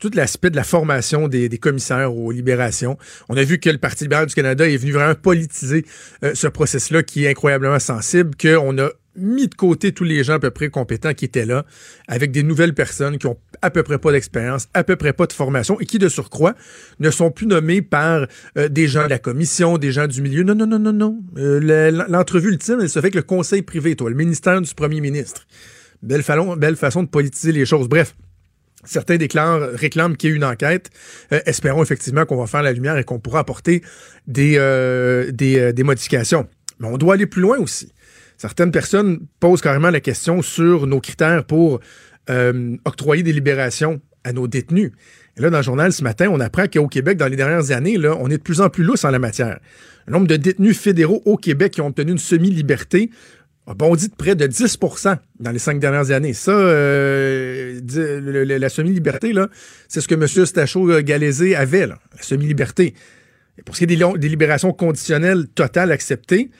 tout 0.00 0.10
l'aspect 0.14 0.50
de 0.50 0.56
la 0.56 0.64
formation 0.64 1.28
des, 1.28 1.48
commissaires 1.58 2.14
aux 2.14 2.32
libérations. 2.32 2.98
On 3.28 3.36
a 3.36 3.44
vu 3.44 3.58
que 3.58 3.70
le 3.70 3.78
Parti 3.78 4.04
libéral 4.04 4.26
du 4.26 4.34
Canada 4.34 4.68
est 4.68 4.76
venu 4.76 4.92
vraiment 4.92 5.14
politiser 5.14 5.84
euh, 6.22 6.32
ce 6.34 6.46
processus-là 6.46 7.02
qui 7.02 7.24
est 7.24 7.30
incroyablement 7.30 7.78
sensible, 7.78 8.32
qu'on 8.40 8.78
a 8.78 8.90
mis 9.16 9.46
de 9.46 9.54
côté 9.54 9.92
tous 9.92 10.04
les 10.04 10.24
gens 10.24 10.34
à 10.34 10.38
peu 10.40 10.50
près 10.50 10.68
compétents 10.70 11.14
qui 11.14 11.24
étaient 11.24 11.46
là, 11.46 11.64
avec 12.08 12.32
des 12.32 12.42
nouvelles 12.42 12.74
personnes 12.74 13.18
qui 13.18 13.26
ont 13.26 13.38
à 13.62 13.70
peu 13.70 13.82
près 13.84 13.98
pas 13.98 14.10
d'expérience, 14.10 14.66
à 14.74 14.82
peu 14.82 14.96
près 14.96 15.12
pas 15.12 15.26
de 15.26 15.32
formation 15.32 15.78
et 15.80 15.86
qui, 15.86 15.98
de 15.98 16.08
surcroît, 16.08 16.54
ne 16.98 17.10
sont 17.10 17.30
plus 17.30 17.46
nommés 17.46 17.80
par 17.82 18.26
euh, 18.58 18.68
des 18.68 18.88
gens 18.88 19.04
de 19.04 19.10
la 19.10 19.18
commission, 19.20 19.78
des 19.78 19.92
gens 19.92 20.08
du 20.08 20.20
milieu. 20.20 20.42
Non, 20.42 20.54
non, 20.54 20.66
non, 20.66 20.80
non, 20.80 20.92
non. 20.92 21.22
Euh, 21.38 21.60
le- 21.60 22.04
L'entrevue 22.08 22.50
ultime, 22.50 22.78
elle 22.80 22.88
se 22.88 22.94
fait 22.94 22.98
avec 22.98 23.14
le 23.14 23.22
conseil 23.22 23.62
privé, 23.62 23.94
toi, 23.94 24.10
le 24.10 24.16
ministère 24.16 24.60
du 24.60 24.74
premier 24.74 25.00
ministre. 25.00 25.46
Belle 26.02 26.22
façon 26.22 27.02
de 27.02 27.08
politiser 27.08 27.52
les 27.52 27.64
choses. 27.64 27.88
Bref. 27.88 28.14
Certains 28.84 29.18
réclament 29.18 30.16
qu'il 30.16 30.30
y 30.30 30.32
ait 30.32 30.36
une 30.36 30.44
enquête. 30.44 30.90
Euh, 31.32 31.40
espérons 31.46 31.82
effectivement 31.82 32.24
qu'on 32.24 32.36
va 32.36 32.46
faire 32.46 32.62
la 32.62 32.72
lumière 32.72 32.96
et 32.96 33.04
qu'on 33.04 33.18
pourra 33.18 33.40
apporter 33.40 33.82
des, 34.26 34.56
euh, 34.58 35.30
euh, 35.40 35.72
des 35.72 35.82
modifications. 35.82 36.46
Mais 36.78 36.88
on 36.88 36.98
doit 36.98 37.14
aller 37.14 37.26
plus 37.26 37.42
loin 37.42 37.58
aussi. 37.58 37.92
Certaines 38.36 38.72
personnes 38.72 39.20
posent 39.40 39.60
carrément 39.60 39.90
la 39.90 40.00
question 40.00 40.42
sur 40.42 40.86
nos 40.86 41.00
critères 41.00 41.44
pour 41.44 41.80
octroyer 42.84 43.22
des 43.22 43.34
libérations 43.34 44.00
à 44.24 44.32
nos 44.32 44.48
détenus. 44.48 44.92
Et 45.36 45.42
là, 45.42 45.50
dans 45.50 45.58
le 45.58 45.62
journal 45.62 45.92
ce 45.92 46.02
matin, 46.02 46.28
on 46.32 46.40
apprend 46.40 46.66
qu'au 46.66 46.88
Québec, 46.88 47.18
dans 47.18 47.28
les 47.28 47.36
dernières 47.36 47.70
années, 47.70 47.98
on 47.98 48.30
est 48.30 48.38
de 48.38 48.42
plus 48.42 48.60
en 48.60 48.70
plus 48.70 48.82
lousse 48.82 49.04
en 49.04 49.10
la 49.10 49.18
matière. 49.18 49.60
Le 50.06 50.12
nombre 50.12 50.26
de 50.26 50.36
détenus 50.36 50.78
fédéraux 50.78 51.22
au 51.26 51.36
Québec 51.36 51.72
qui 51.72 51.80
ont 51.80 51.88
obtenu 51.88 52.12
une 52.12 52.18
semi-liberté 52.18 53.10
a 53.66 53.74
bondi 53.74 54.08
de 54.08 54.14
près 54.14 54.34
de 54.34 54.46
10% 54.46 55.16
dans 55.40 55.50
les 55.50 55.58
cinq 55.58 55.80
dernières 55.80 56.10
années. 56.10 56.34
Ça, 56.34 56.52
euh, 56.52 57.80
la 58.58 58.68
semi-liberté, 58.68 59.32
là, 59.32 59.48
c'est 59.88 60.00
ce 60.00 60.08
que 60.08 60.14
M. 60.14 60.26
Stachot-Galaisé 60.26 61.56
avait, 61.56 61.86
là, 61.86 61.98
la 62.14 62.22
semi-liberté. 62.22 62.94
Pour 63.64 63.76
ce 63.76 63.84
qui 63.84 63.92
est 63.92 64.18
des 64.18 64.28
libérations 64.28 64.72
conditionnelles 64.72 65.46
totales 65.48 65.92
acceptées, 65.92 66.50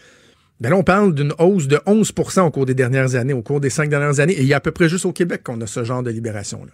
ben 0.61 0.71
là, 0.71 0.77
on 0.77 0.85
parle 0.85 1.15
d'une 1.15 1.35
hausse 1.39 1.67
de 1.67 1.77
11% 1.87 2.43
au 2.43 2.51
cours 2.51 2.65
des 2.65 2.75
dernières 2.75 3.17
années, 3.17 3.33
au 3.33 3.43
cours 3.43 3.61
des 3.61 3.71
cinq 3.71 3.91
dernières 3.91 4.21
années. 4.21 4.35
Et 4.35 4.43
il 4.43 4.47
y 4.47 4.55
a 4.55 4.59
à 4.59 4.61
peu 4.61 4.71
près 4.71 4.89
juste 4.89 5.05
au 5.05 5.12
Québec 5.12 5.43
qu'on 5.45 5.61
a 5.61 5.67
ce 5.67 5.85
genre 5.85 6.03
de 6.03 6.11
libération-là. 6.11 6.73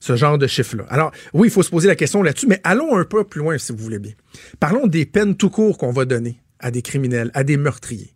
Ce 0.00 0.14
genre 0.14 0.38
de 0.38 0.46
chiffre-là. 0.46 0.84
Alors, 0.88 1.10
oui, 1.34 1.48
il 1.48 1.50
faut 1.50 1.64
se 1.64 1.70
poser 1.70 1.88
la 1.88 1.96
question 1.96 2.22
là-dessus, 2.22 2.46
mais 2.46 2.60
allons 2.62 2.96
un 2.96 3.04
peu 3.04 3.24
plus 3.24 3.40
loin, 3.40 3.58
si 3.58 3.72
vous 3.72 3.78
voulez 3.78 3.98
bien. 3.98 4.12
Parlons 4.60 4.86
des 4.86 5.04
peines 5.04 5.36
tout 5.36 5.50
court 5.50 5.76
qu'on 5.76 5.90
va 5.90 6.04
donner 6.04 6.40
à 6.60 6.70
des 6.70 6.82
criminels, 6.82 7.32
à 7.34 7.42
des 7.42 7.56
meurtriers. 7.56 8.14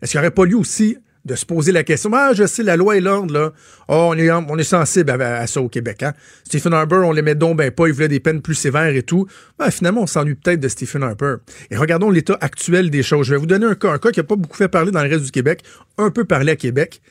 Est-ce 0.00 0.12
qu'il 0.12 0.20
n'y 0.20 0.26
aurait 0.26 0.34
pas 0.34 0.44
lieu 0.44 0.56
aussi 0.56 0.96
de 1.24 1.34
se 1.34 1.44
poser 1.44 1.70
la 1.72 1.84
question, 1.84 2.10
ah, 2.14 2.32
je 2.32 2.46
sais, 2.46 2.62
la 2.62 2.76
loi 2.76 2.96
et 2.96 3.00
l'ordre, 3.00 3.34
là, 3.34 3.52
oh, 3.88 4.08
on, 4.10 4.14
est, 4.14 4.30
on 4.30 4.56
est 4.56 4.64
sensible 4.64 5.10
à, 5.10 5.46
ça 5.46 5.60
au 5.60 5.68
Québec. 5.68 6.02
Hein? 6.02 6.14
Stephen 6.44 6.72
Harper, 6.72 7.02
on 7.04 7.12
l'aimait 7.12 7.34
donc 7.34 7.58
ben 7.58 7.70
pas, 7.70 7.88
il 7.88 7.92
voulait 7.92 8.08
des 8.08 8.20
peines 8.20 8.40
plus 8.40 8.54
sévères 8.54 8.94
et 8.94 9.02
tout. 9.02 9.26
Ben, 9.58 9.70
finalement, 9.70 10.02
on 10.02 10.06
s'ennuie 10.06 10.34
peut-être 10.34 10.60
de 10.60 10.68
Stephen 10.68 11.02
Harper. 11.02 11.36
Et 11.70 11.76
regardons 11.76 12.10
l'état 12.10 12.38
actuel 12.40 12.90
des 12.90 13.02
choses. 13.02 13.26
Je 13.26 13.34
vais 13.34 13.38
vous 13.38 13.46
donner 13.46 13.66
un 13.66 13.74
cas, 13.74 13.92
un 13.92 13.98
cas 13.98 14.10
qui 14.10 14.20
n'a 14.20 14.24
pas 14.24 14.36
beaucoup 14.36 14.56
fait 14.56 14.68
parler 14.68 14.92
dans 14.92 15.02
le 15.02 15.10
reste 15.10 15.24
du 15.24 15.30
Québec, 15.30 15.62
un 15.98 16.10
peu 16.10 16.24
parlé 16.24 16.52
à 16.52 16.56
Québec. 16.56 17.02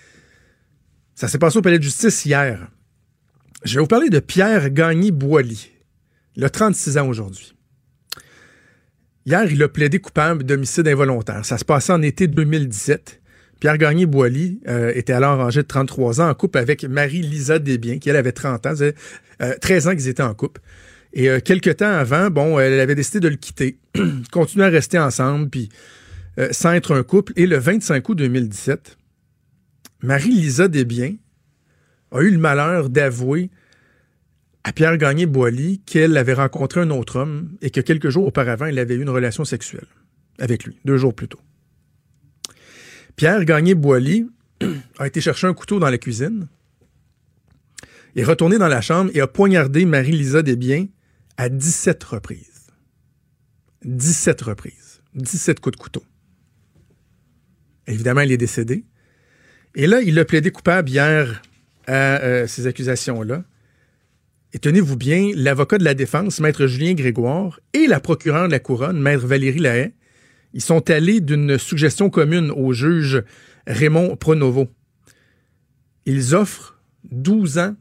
Ça 1.13 1.27
s'est 1.27 1.37
passé 1.37 1.57
au 1.57 1.61
palais 1.61 1.77
de 1.77 1.83
justice 1.83 2.25
hier. 2.25 2.67
Je 3.63 3.75
vais 3.75 3.81
vous 3.81 3.87
parler 3.87 4.09
de 4.09 4.19
Pierre 4.19 4.71
Gagné-Boily. 4.71 5.69
Il 6.35 6.45
a 6.45 6.49
36 6.49 6.97
ans 6.97 7.07
aujourd'hui. 7.07 7.53
Hier, 9.29 9.45
il 9.51 9.61
a 9.61 9.69
plaidé 9.69 9.99
coupable 9.99 10.43
d'homicide 10.43 10.87
involontaire. 10.87 11.45
Ça 11.45 11.59
se 11.59 11.63
passait 11.63 11.93
en 11.93 12.01
été 12.01 12.25
2017. 12.25 13.21
Pierre 13.59 13.77
Gagné-Boily 13.77 14.61
euh, 14.67 14.91
était 14.95 15.13
alors 15.13 15.39
âgé 15.41 15.61
de 15.61 15.67
33 15.67 16.19
ans 16.19 16.29
en 16.29 16.33
couple 16.33 16.57
avec 16.57 16.83
Marie-Lisa 16.83 17.59
Desbiens, 17.59 17.99
qui 17.99 18.09
elle 18.09 18.15
avait 18.15 18.31
30 18.31 18.65
ans. 18.65 18.69
Ça 18.69 18.71
faisait, 18.71 18.95
euh, 19.43 19.53
13 19.61 19.87
ans 19.87 19.91
qu'ils 19.91 20.07
étaient 20.07 20.23
en 20.23 20.33
couple. 20.33 20.61
Et 21.13 21.29
euh, 21.29 21.39
quelques 21.45 21.77
temps 21.77 21.91
avant, 21.91 22.31
bon, 22.31 22.59
elle 22.59 22.79
avait 22.79 22.95
décidé 22.95 23.19
de 23.19 23.27
le 23.27 23.35
quitter, 23.35 23.77
continuer 24.31 24.65
à 24.65 24.69
rester 24.69 24.97
ensemble, 24.97 25.47
puis 25.51 25.69
euh, 26.39 26.47
sans 26.49 26.73
être 26.73 26.95
un 26.95 27.03
couple. 27.03 27.33
Et 27.35 27.45
le 27.45 27.59
25 27.59 28.09
août 28.09 28.15
2017, 28.15 28.97
Marie-Lisa 30.01 30.67
Desbiens 30.67 31.13
a 32.11 32.21
eu 32.21 32.31
le 32.31 32.39
malheur 32.39 32.89
d'avouer 32.89 33.51
à 34.63 34.73
Pierre 34.73 34.97
Gagné-Boily 34.97 35.81
qu'elle 35.85 36.17
avait 36.17 36.33
rencontré 36.33 36.81
un 36.81 36.89
autre 36.89 37.17
homme 37.17 37.57
et 37.61 37.69
que 37.69 37.81
quelques 37.81 38.09
jours 38.09 38.27
auparavant, 38.27 38.65
elle 38.65 38.79
avait 38.79 38.95
eu 38.95 39.01
une 39.01 39.09
relation 39.09 39.45
sexuelle 39.45 39.87
avec 40.37 40.63
lui, 40.63 40.77
deux 40.85 40.97
jours 40.97 41.13
plus 41.13 41.27
tôt. 41.27 41.39
Pierre 43.15 43.43
Gagné-Boily 43.45 44.27
a 44.99 45.07
été 45.07 45.21
chercher 45.21 45.47
un 45.47 45.53
couteau 45.53 45.79
dans 45.79 45.89
la 45.89 45.97
cuisine, 45.97 46.47
est 48.15 48.23
retourné 48.23 48.57
dans 48.57 48.67
la 48.67 48.81
chambre 48.81 49.11
et 49.13 49.21
a 49.21 49.27
poignardé 49.27 49.85
Marie-Lisa 49.85 50.41
Desbiens 50.41 50.87
à 51.37 51.49
17 51.49 52.03
reprises. 52.03 52.67
17 53.85 54.41
reprises. 54.41 55.01
17 55.15 55.59
coups 55.59 55.77
de 55.77 55.81
couteau. 55.81 56.03
Évidemment, 57.87 58.21
il 58.21 58.31
est 58.31 58.37
décédé. 58.37 58.85
Et 59.75 59.87
là, 59.87 60.01
il 60.01 60.17
a 60.19 60.25
plaidé 60.25 60.51
coupable 60.51 60.89
hier 60.89 61.41
à 61.87 62.21
euh, 62.21 62.47
ces 62.47 62.67
accusations-là. 62.67 63.43
Et 64.53 64.59
tenez-vous 64.59 64.97
bien, 64.97 65.31
l'avocat 65.35 65.77
de 65.77 65.83
la 65.83 65.93
défense, 65.93 66.39
maître 66.39 66.65
Julien 66.65 66.93
Grégoire, 66.93 67.59
et 67.73 67.85
la 67.85 67.99
procureure 67.99 68.47
de 68.47 68.51
la 68.51 68.59
couronne, 68.59 68.99
maître 68.99 69.27
Valérie 69.27 69.59
Lahaye, 69.59 69.93
ils 70.53 70.61
sont 70.61 70.89
allés 70.89 71.21
d'une 71.21 71.59
suggestion 71.59 72.09
commune 72.09 72.51
au 72.51 72.73
juge 72.73 73.23
Raymond 73.67 74.15
Pronovo. 74.15 74.67
Ils 76.05 76.33
offrent 76.33 76.79
12 77.11 77.59
ans 77.59 77.75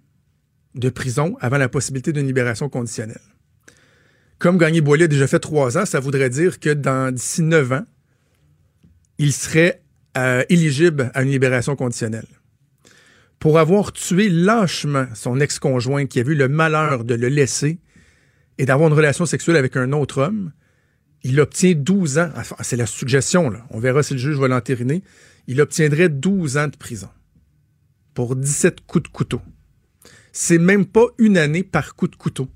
de 0.75 0.91
prison 0.91 1.37
avant 1.41 1.57
la 1.57 1.71
possibilité 1.71 2.13
d'une 2.13 2.27
libération 2.27 2.69
conditionnelle. 2.69 3.21
Comme 4.39 4.59
Gagné 4.59 4.83
Boilly 4.83 5.05
a 5.05 5.09
déjà 5.09 5.27
fait 5.27 5.41
trois 5.41 5.79
ans, 5.79 5.87
ça 5.87 5.99
voudrait 5.99 6.31
dire 6.31 6.61
que 6.61 6.71
dans 6.71 7.13
d'ici 7.13 7.43
9 7.43 7.73
ans, 7.73 7.85
il 9.17 9.33
serait 9.33 9.83
euh, 10.17 10.45
éligible 10.49 11.11
à 11.15 11.23
une 11.23 11.31
libération 11.31 11.75
conditionnelle. 11.75 12.27
Pour 13.38 13.59
avoir 13.59 13.92
tué 13.92 14.28
lâchement 14.28 15.07
son 15.14 15.40
ex-conjoint 15.40 16.07
qui 16.07 16.18
a 16.18 16.23
eu 16.23 16.35
le 16.35 16.49
malheur 16.49 17.04
de 17.04 17.14
le 17.14 17.28
laisser 17.28 17.78
et 18.59 18.66
d'avoir 18.66 18.88
une 18.88 18.95
relation 18.95 19.26
sexuelle 19.26 19.57
avec 19.57 19.76
un 19.76 19.92
autre 19.92 20.23
homme, 20.23 20.52
il 21.23 21.40
obtient 21.40 21.75
12 21.75 22.18
ans. 22.18 22.30
C'est 22.61 22.76
la 22.76 22.87
suggestion, 22.87 23.50
là. 23.50 23.66
On 23.71 23.78
verra 23.78 24.02
si 24.02 24.14
le 24.14 24.18
juge 24.18 24.38
va 24.38 24.49
l'entériner. 24.49 25.02
Il 25.47 25.61
obtiendrait 25.61 26.09
12 26.09 26.57
ans 26.57 26.68
de 26.68 26.76
prison 26.76 27.09
pour 28.14 28.35
17 28.35 28.80
coups 28.87 29.04
de 29.04 29.09
couteau. 29.09 29.40
C'est 30.33 30.59
même 30.59 30.87
pas 30.87 31.07
une 31.18 31.38
année 31.38 31.62
par 31.62 31.95
coup 31.95 32.09
de 32.09 32.16
couteau. 32.16 32.49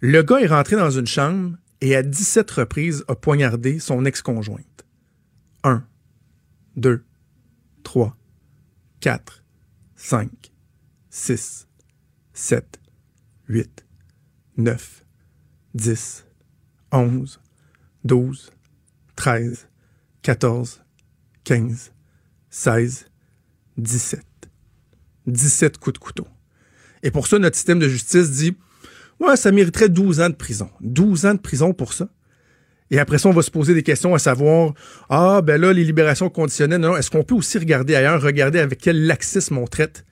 Le 0.00 0.22
gars 0.22 0.40
est 0.40 0.46
rentré 0.46 0.76
dans 0.76 0.90
une 0.90 1.06
chambre 1.06 1.56
et 1.80 1.96
à 1.96 2.02
17 2.02 2.50
reprises 2.50 3.04
a 3.08 3.14
poignardé 3.14 3.78
son 3.78 4.04
ex-conjointe. 4.04 4.84
1, 5.64 5.84
2, 6.76 7.02
3, 7.82 8.16
4, 9.00 9.45
5, 10.08 10.30
6, 11.10 11.66
7, 12.32 12.80
8, 13.48 13.84
9, 14.56 15.04
10, 15.74 16.26
11, 16.92 17.40
12, 18.04 18.52
13, 19.16 19.68
14, 20.22 20.84
15, 21.42 21.92
16, 22.50 23.06
17. 23.78 24.24
17 25.26 25.78
coups 25.78 25.94
de 25.94 25.98
couteau. 25.98 26.28
Et 27.02 27.10
pour 27.10 27.26
ça, 27.26 27.40
notre 27.40 27.56
système 27.56 27.80
de 27.80 27.88
justice 27.88 28.30
dit 28.30 28.56
Ouais, 29.18 29.36
ça 29.36 29.50
mériterait 29.50 29.88
12 29.88 30.20
ans 30.20 30.30
de 30.30 30.36
prison. 30.36 30.70
12 30.82 31.26
ans 31.26 31.34
de 31.34 31.40
prison 31.40 31.72
pour 31.72 31.92
ça. 31.92 32.08
Et 32.90 32.98
après 32.98 33.18
ça, 33.18 33.28
on 33.28 33.32
va 33.32 33.42
se 33.42 33.50
poser 33.50 33.74
des 33.74 33.82
questions 33.82 34.14
à 34.14 34.18
savoir 34.18 34.74
Ah, 35.08 35.42
ben 35.42 35.60
là, 35.60 35.72
les 35.72 35.84
libérations 35.84 36.30
conditionnelles, 36.30 36.80
non, 36.80 36.96
est-ce 36.96 37.10
qu'on 37.10 37.24
peut 37.24 37.34
aussi 37.34 37.58
regarder 37.58 37.94
ailleurs, 37.96 38.22
regarder 38.22 38.60
avec 38.60 38.78
quel 38.78 39.06
laxisme 39.06 39.58
on 39.58 39.66
traite 39.66 40.04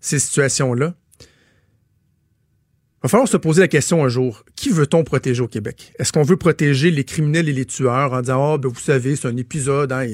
ces 0.00 0.18
situations-là? 0.18 0.94
Il 1.20 3.06
va 3.06 3.08
falloir 3.08 3.28
se 3.28 3.36
poser 3.36 3.62
la 3.62 3.68
question 3.68 4.04
un 4.04 4.08
jour, 4.08 4.44
qui 4.54 4.70
veut-on 4.70 5.02
protéger 5.02 5.42
au 5.42 5.48
Québec? 5.48 5.92
Est-ce 5.98 6.12
qu'on 6.12 6.22
veut 6.22 6.36
protéger 6.36 6.90
les 6.90 7.04
criminels 7.04 7.48
et 7.48 7.52
les 7.52 7.64
tueurs 7.64 8.12
en 8.12 8.20
disant, 8.20 8.54
ah, 8.54 8.58
ben 8.58 8.68
vous 8.68 8.78
savez, 8.78 9.16
c'est 9.16 9.26
un 9.28 9.36
épisode, 9.36 9.90
hein, 9.92 10.06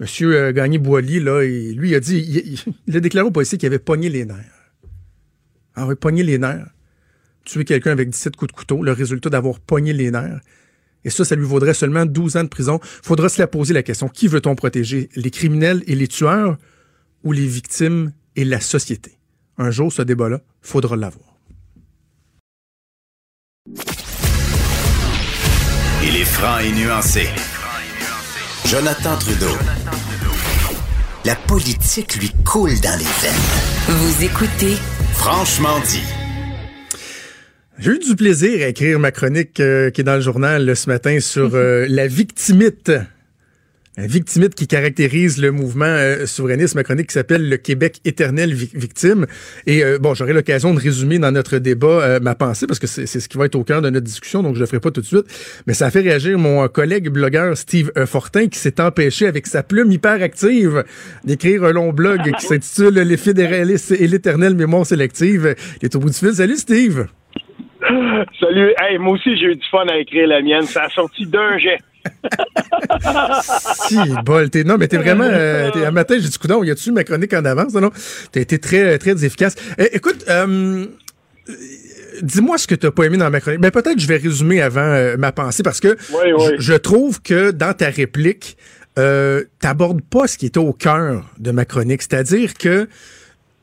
Monsieur 0.00 0.36
euh, 0.36 0.52
Gagné-Boily, 0.52 1.20
là, 1.20 1.42
lui, 1.42 1.90
il 1.90 1.94
a 1.94 2.00
dit, 2.00 2.62
il, 2.86 2.96
a 2.96 3.00
déclaré 3.00 3.26
au 3.26 3.30
policier 3.32 3.58
qu'il 3.58 3.66
avait 3.66 3.80
pogné 3.80 4.08
les 4.08 4.24
nerfs. 4.24 4.72
Ah 5.74 5.86
oui, 5.86 5.96
pogné 5.96 6.22
les 6.22 6.38
nerfs. 6.38 6.68
Tuer 7.44 7.64
quelqu'un 7.64 7.92
avec 7.92 8.10
17 8.10 8.36
coups 8.36 8.52
de 8.52 8.56
couteau, 8.56 8.82
le 8.82 8.92
résultat 8.92 9.30
d'avoir 9.30 9.58
pogné 9.58 9.92
les 9.92 10.10
nerfs. 10.10 10.40
Et 11.04 11.10
ça, 11.10 11.24
ça 11.24 11.36
lui 11.36 11.44
vaudrait 11.44 11.74
seulement 11.74 12.06
12 12.06 12.36
ans 12.36 12.44
de 12.44 12.48
prison. 12.48 12.80
Faudra 12.82 13.28
se 13.28 13.40
la 13.40 13.46
poser 13.46 13.74
la 13.74 13.82
question. 13.82 14.08
Qui 14.08 14.28
veut-on 14.28 14.54
protéger? 14.54 15.08
Les 15.14 15.30
criminels 15.30 15.82
et 15.86 15.94
les 15.94 16.08
tueurs 16.08 16.56
ou 17.24 17.32
les 17.32 17.46
victimes 17.46 18.12
et 18.36 18.44
la 18.44 18.60
société? 18.60 19.18
Un 19.56 19.70
jour, 19.70 19.92
ce 19.92 20.02
débat-là, 20.02 20.40
faudra 20.60 20.96
l'avoir. 20.96 21.24
Il 26.04 26.16
est 26.16 26.24
franc 26.24 26.58
et 26.58 26.72
nuancé. 26.72 27.28
Jonathan 28.66 29.16
Trudeau. 29.18 29.56
La 31.24 31.34
politique 31.34 32.16
lui 32.16 32.30
coule 32.44 32.78
dans 32.80 32.98
les 32.98 33.04
veines. 33.04 33.98
Vous 33.98 34.24
écoutez 34.24 34.76
Franchement 35.14 35.78
dit. 35.86 36.27
J'ai 37.78 37.92
eu 37.92 37.98
du 38.00 38.16
plaisir 38.16 38.64
à 38.64 38.68
écrire 38.68 38.98
ma 38.98 39.12
chronique 39.12 39.60
euh, 39.60 39.90
qui 39.90 40.00
est 40.00 40.04
dans 40.04 40.16
le 40.16 40.20
journal 40.20 40.74
ce 40.74 40.90
matin 40.90 41.20
sur 41.20 41.54
euh, 41.54 41.86
la 41.88 42.08
victimite 42.08 42.90
victimite 44.06 44.54
qui 44.54 44.66
caractérise 44.66 45.40
le 45.40 45.50
mouvement 45.50 45.86
euh, 45.86 46.26
souverainiste, 46.26 46.74
ma 46.74 46.84
chronique 46.84 47.08
qui 47.08 47.14
s'appelle 47.14 47.48
Le 47.48 47.56
Québec 47.56 48.00
éternel 48.04 48.54
victime. 48.54 49.26
Et 49.66 49.82
euh, 49.82 49.98
bon, 49.98 50.14
j'aurai 50.14 50.32
l'occasion 50.32 50.72
de 50.72 50.80
résumer 50.80 51.18
dans 51.18 51.32
notre 51.32 51.58
débat 51.58 51.86
euh, 52.02 52.20
ma 52.20 52.34
pensée 52.34 52.66
parce 52.66 52.78
que 52.78 52.86
c'est 52.86 53.06
ce 53.06 53.28
qui 53.28 53.38
va 53.38 53.46
être 53.46 53.56
au 53.56 53.64
cœur 53.64 53.82
de 53.82 53.90
notre 53.90 54.06
discussion, 54.06 54.42
donc 54.42 54.54
je 54.54 54.60
le 54.60 54.66
ferai 54.66 54.80
pas 54.80 54.90
tout 54.90 55.00
de 55.00 55.06
suite. 55.06 55.26
Mais 55.66 55.74
ça 55.74 55.86
a 55.86 55.90
fait 55.90 56.00
réagir 56.00 56.38
mon 56.38 56.66
collègue 56.68 57.08
blogueur 57.08 57.56
Steve 57.56 57.90
Fortin 58.06 58.48
qui 58.48 58.58
s'est 58.58 58.80
empêché 58.80 59.26
avec 59.26 59.46
sa 59.46 59.62
plume 59.62 59.90
hyper 59.90 60.22
active 60.22 60.84
d'écrire 61.24 61.64
un 61.64 61.72
long 61.72 61.92
blog 61.92 62.20
qui 62.38 62.46
s'intitule 62.46 62.94
Les 62.94 63.16
fédéralistes 63.16 63.92
et 63.92 64.06
l'éternelle 64.06 64.54
mémoire 64.54 64.86
sélective. 64.86 65.54
Il 65.80 65.86
est 65.86 65.96
au 65.96 65.98
bout 65.98 66.10
du 66.10 66.16
fil. 66.16 66.34
Salut 66.34 66.56
Steve! 66.56 67.08
Salut. 68.40 68.74
Hey, 68.78 68.98
moi 68.98 69.14
aussi, 69.14 69.36
j'ai 69.38 69.46
eu 69.46 69.56
du 69.56 69.66
fun 69.70 69.86
à 69.88 69.96
écrire 69.98 70.28
la 70.28 70.42
mienne. 70.42 70.62
Ça 70.62 70.84
a 70.84 70.88
sorti 70.90 71.26
d'un 71.26 71.58
jet. 71.58 71.78
si, 73.86 73.98
bol, 74.24 74.48
t'es, 74.50 74.64
non, 74.64 74.76
mais 74.78 74.88
t'es 74.88 74.96
vraiment, 74.96 75.24
euh, 75.24 75.70
un 75.86 75.90
matin, 75.90 76.14
j'ai 76.18 76.28
dit, 76.28 76.38
coudon, 76.38 76.62
y 76.64 76.70
a-tu 76.70 76.92
ma 76.92 77.04
chronique 77.04 77.34
en 77.34 77.44
avance, 77.44 77.74
non? 77.74 77.90
T'as 78.32 78.40
été 78.40 78.58
très, 78.58 78.98
très 78.98 79.24
efficace. 79.24 79.56
Eh, 79.78 79.96
écoute, 79.96 80.24
euh, 80.28 80.86
dis-moi 82.22 82.58
ce 82.58 82.66
que 82.66 82.74
t'as 82.74 82.90
pas 82.90 83.04
aimé 83.04 83.16
dans 83.16 83.30
ma 83.30 83.40
chronique. 83.40 83.60
Ben, 83.60 83.70
peut-être 83.70 83.98
je 83.98 84.06
vais 84.06 84.16
résumer 84.16 84.60
avant 84.60 84.80
euh, 84.80 85.16
ma 85.16 85.32
pensée 85.32 85.62
parce 85.62 85.80
que 85.80 85.96
Je, 86.58 86.74
trouve 86.74 87.20
que 87.22 87.50
dans 87.50 87.72
ta 87.72 87.90
réplique, 87.90 88.56
euh, 88.98 89.44
t'abordes 89.60 90.02
pas 90.02 90.26
ce 90.26 90.38
qui 90.38 90.46
était 90.46 90.58
au 90.58 90.72
cœur 90.72 91.24
de 91.38 91.50
ma 91.50 91.64
chronique. 91.64 92.02
C'est-à-dire 92.02 92.54
que 92.54 92.88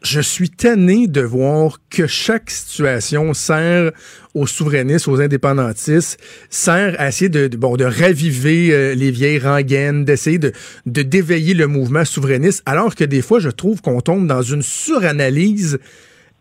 je 0.06 0.22
suis 0.22 0.50
tanné 0.50 1.08
de 1.08 1.22
voir 1.22 1.80
que 1.90 2.08
chaque 2.08 2.52
situation 2.52 3.34
sert 3.34 3.92
aux 4.34 4.46
souverainistes, 4.46 5.08
aux 5.08 5.20
indépendantistes, 5.20 6.20
sert 6.50 6.96
à 7.00 7.08
essayer 7.08 7.30
de, 7.30 7.48
bon, 7.56 7.76
de 7.76 7.86
raviver 7.86 8.72
euh, 8.72 8.94
les 8.94 9.10
vieilles 9.12 9.40
rengaines, 9.40 10.06
d'essayer 10.06 10.38
de, 10.38 10.52
de 10.86 11.02
d'éveiller 11.02 11.54
le 11.54 11.68
mouvement 11.68 12.06
souverainiste, 12.06 12.62
alors 12.66 12.96
que 12.96 13.04
des 13.04 13.22
fois, 13.22 13.40
je 13.40 13.50
trouve 13.50 13.82
qu'on 13.82 14.02
tombe 14.02 14.28
dans 14.28 14.42
une 14.42 14.62
suranalyse 14.62 15.80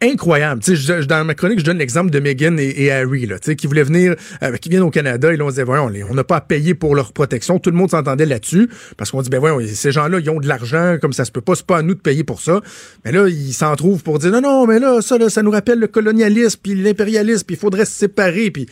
incroyable. 0.04 0.62
Dans 1.08 1.25
ma 1.25 1.34
chronique, 1.34 1.61
je 1.61 1.64
donne 1.64 1.78
l'exemple 1.78 2.11
de 2.11 2.20
Meghan 2.20 2.56
et, 2.58 2.90
Harry, 2.90 3.26
là, 3.26 3.38
qui 3.38 3.66
voulaient 3.66 3.82
venir, 3.82 4.14
euh, 4.42 4.56
qui 4.56 4.68
viennent 4.68 4.82
au 4.82 4.90
Canada, 4.90 5.32
et 5.32 5.37
là, 5.37 5.44
on 5.44 5.49
disait, 5.49 5.64
voyons, 5.64 5.90
on 6.08 6.14
n'a 6.14 6.25
pas 6.25 6.37
à 6.37 6.40
payer 6.40 6.75
pour 6.75 6.94
leur 6.94 7.12
protection. 7.12 7.58
Tout 7.58 7.70
le 7.70 7.76
monde 7.76 7.90
s'entendait 7.90 8.26
là-dessus, 8.26 8.68
parce 8.96 9.11
qu'on 9.11 9.23
dit, 9.23 9.30
ben 9.30 9.38
voyons, 9.38 9.61
ces 9.66 9.92
gens-là, 9.92 10.18
ils 10.20 10.30
ont 10.30 10.40
de 10.40 10.49
l'argent, 10.49 10.96
comme 11.00 11.12
ça 11.12 11.25
se 11.25 11.32
peut 11.32 11.40
pas, 11.40 11.54
c'est 11.54 11.66
pas 11.66 11.78
à 11.78 11.82
nous 11.82 11.94
de 11.94 12.00
payer 12.00 12.25
pour 12.25 12.40
ça. 12.40 12.61
Mais 13.04 13.12
là, 13.12 13.28
ils 13.28 13.52
s'en 13.52 13.75
trouvent 13.76 14.02
pour 14.02 14.18
dire, 14.18 14.30
non, 14.30 14.40
non, 14.40 14.66
mais 14.66 14.78
là, 14.78 15.00
ça, 15.00 15.16
ça 15.28 15.42
nous 15.42 15.50
rappelle 15.50 15.78
le 15.78 15.87
colonialisme, 15.87 16.61
puis 16.62 16.75
l'impérialisme, 16.75 17.44
puis 17.46 17.56
il 17.56 17.58
faudrait 17.58 17.84
se 17.84 17.92
séparer, 17.92 18.50
puis 18.50 18.66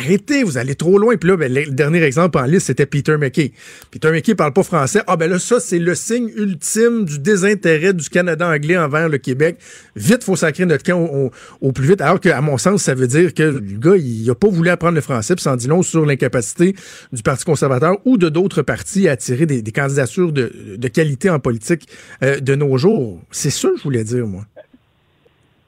arrêtez, 0.00 0.42
vous 0.44 0.58
allez 0.58 0.74
trop 0.74 0.98
loin. 0.98 1.16
Puis 1.16 1.28
là, 1.28 1.36
ben, 1.36 1.52
le 1.52 1.70
dernier 1.70 2.02
exemple 2.02 2.38
en 2.38 2.44
liste, 2.44 2.66
c'était 2.66 2.86
Peter 2.86 3.16
McKay. 3.16 3.52
Peter 3.90 4.10
McKay 4.10 4.34
parle 4.34 4.52
pas 4.52 4.62
français. 4.62 5.00
Ah 5.06 5.16
ben 5.16 5.30
là, 5.30 5.38
ça, 5.38 5.60
c'est 5.60 5.78
le 5.78 5.94
signe 5.94 6.30
ultime 6.36 7.04
du 7.04 7.18
désintérêt 7.18 7.92
du 7.92 8.08
Canada 8.08 8.48
anglais 8.48 8.76
envers 8.76 9.08
le 9.08 9.18
Québec. 9.18 9.58
Vite, 9.94 10.24
faut 10.24 10.36
sacrer 10.36 10.66
notre 10.66 10.75
camp 10.82 11.30
au, 11.60 11.72
plus 11.72 11.88
vite. 11.88 12.00
Alors 12.00 12.20
qu'à 12.20 12.40
mon 12.40 12.58
sens, 12.58 12.82
ça 12.82 12.94
veut 12.94 13.06
dire 13.06 13.34
que 13.34 13.42
le 13.42 13.78
gars, 13.78 13.96
il 13.96 14.26
n'a 14.26 14.34
pas 14.34 14.48
voulu 14.48 14.70
apprendre 14.70 14.94
le 14.94 15.00
français, 15.00 15.34
puis 15.34 15.42
ça 15.42 15.56
dit 15.56 15.68
long 15.68 15.82
sur 15.82 16.06
l'incapacité 16.06 16.74
du 17.12 17.22
Parti 17.22 17.44
conservateur 17.44 17.96
ou 18.04 18.18
de 18.18 18.28
d'autres 18.28 18.62
partis 18.62 19.08
à 19.08 19.12
attirer 19.12 19.46
des, 19.46 19.62
candidatures 19.72 20.32
de, 20.32 20.88
qualité 20.88 21.30
en 21.30 21.38
politique 21.38 21.86
euh, 22.22 22.40
de 22.40 22.54
nos 22.54 22.76
jours. 22.78 23.20
C'est 23.30 23.50
ça 23.50 23.68
que 23.68 23.76
je 23.76 23.82
voulais 23.82 24.04
dire, 24.04 24.26
moi. 24.26 24.42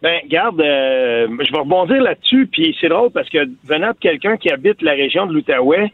Ben, 0.00 0.20
garde, 0.28 0.60
euh, 0.60 1.26
je 1.44 1.52
vais 1.52 1.58
rebondir 1.58 2.00
là-dessus, 2.00 2.46
puis 2.46 2.76
c'est 2.80 2.88
drôle 2.88 3.10
parce 3.10 3.28
que 3.28 3.38
venant 3.64 3.90
de 3.90 3.98
quelqu'un 4.00 4.36
qui 4.36 4.50
habite 4.50 4.80
la 4.80 4.92
région 4.92 5.26
de 5.26 5.34
l'Outaouais, 5.34 5.92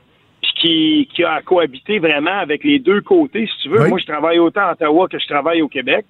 puis 0.64 1.08
qui, 1.14 1.24
a 1.24 1.42
cohabité 1.42 1.98
vraiment 1.98 2.38
avec 2.38 2.64
les 2.64 2.78
deux 2.78 3.02
côtés, 3.02 3.46
si 3.46 3.62
tu 3.62 3.68
veux. 3.68 3.86
Moi, 3.88 3.98
je 3.98 4.06
travaille 4.06 4.38
autant 4.38 4.62
à 4.62 4.72
Ottawa 4.72 5.08
que 5.08 5.18
je 5.18 5.26
travaille 5.26 5.60
au 5.60 5.68
Québec. 5.68 6.06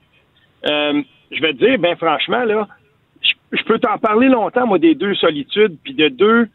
Euh, 0.67 1.03
je 1.33 1.41
vais 1.41 1.53
te 1.55 1.59
dire, 1.59 1.79
ben 1.79 1.97
franchement, 1.97 2.45
là, 2.45 2.69
je, 3.57 3.65
peux 3.65 3.79
t'en 3.79 3.99
parler 3.99 4.29
longtemps, 4.29 4.67
moi, 4.67 4.79
des 4.79 4.95
deux 4.95 5.15
solitudes, 5.15 5.77
puis 5.83 5.95
de 5.95 6.09
deux 6.09 6.49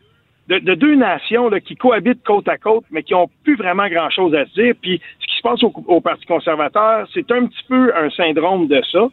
de, 0.47 0.73
deux 0.73 0.95
nations 0.95 1.47
là, 1.47 1.59
qui 1.59 1.75
cohabitent 1.75 2.23
côte 2.23 2.47
à 2.47 2.57
côte, 2.57 2.83
mais 2.89 3.03
qui 3.03 3.13
n'ont 3.13 3.29
plus 3.43 3.55
vraiment 3.55 3.87
grand-chose 3.87 4.33
à 4.33 4.45
se 4.47 4.53
dire. 4.53 4.73
Puis 4.81 4.99
ce 5.19 5.27
qui 5.27 5.37
se 5.37 5.41
passe 5.43 5.61
au, 5.63 6.01
Parti 6.01 6.25
conservateur, 6.25 7.07
c'est 7.13 7.31
un 7.31 7.45
petit 7.45 7.63
peu 7.67 7.93
un 7.95 8.09
syndrome 8.09 8.67
de 8.67 8.81
ça. 8.91 9.07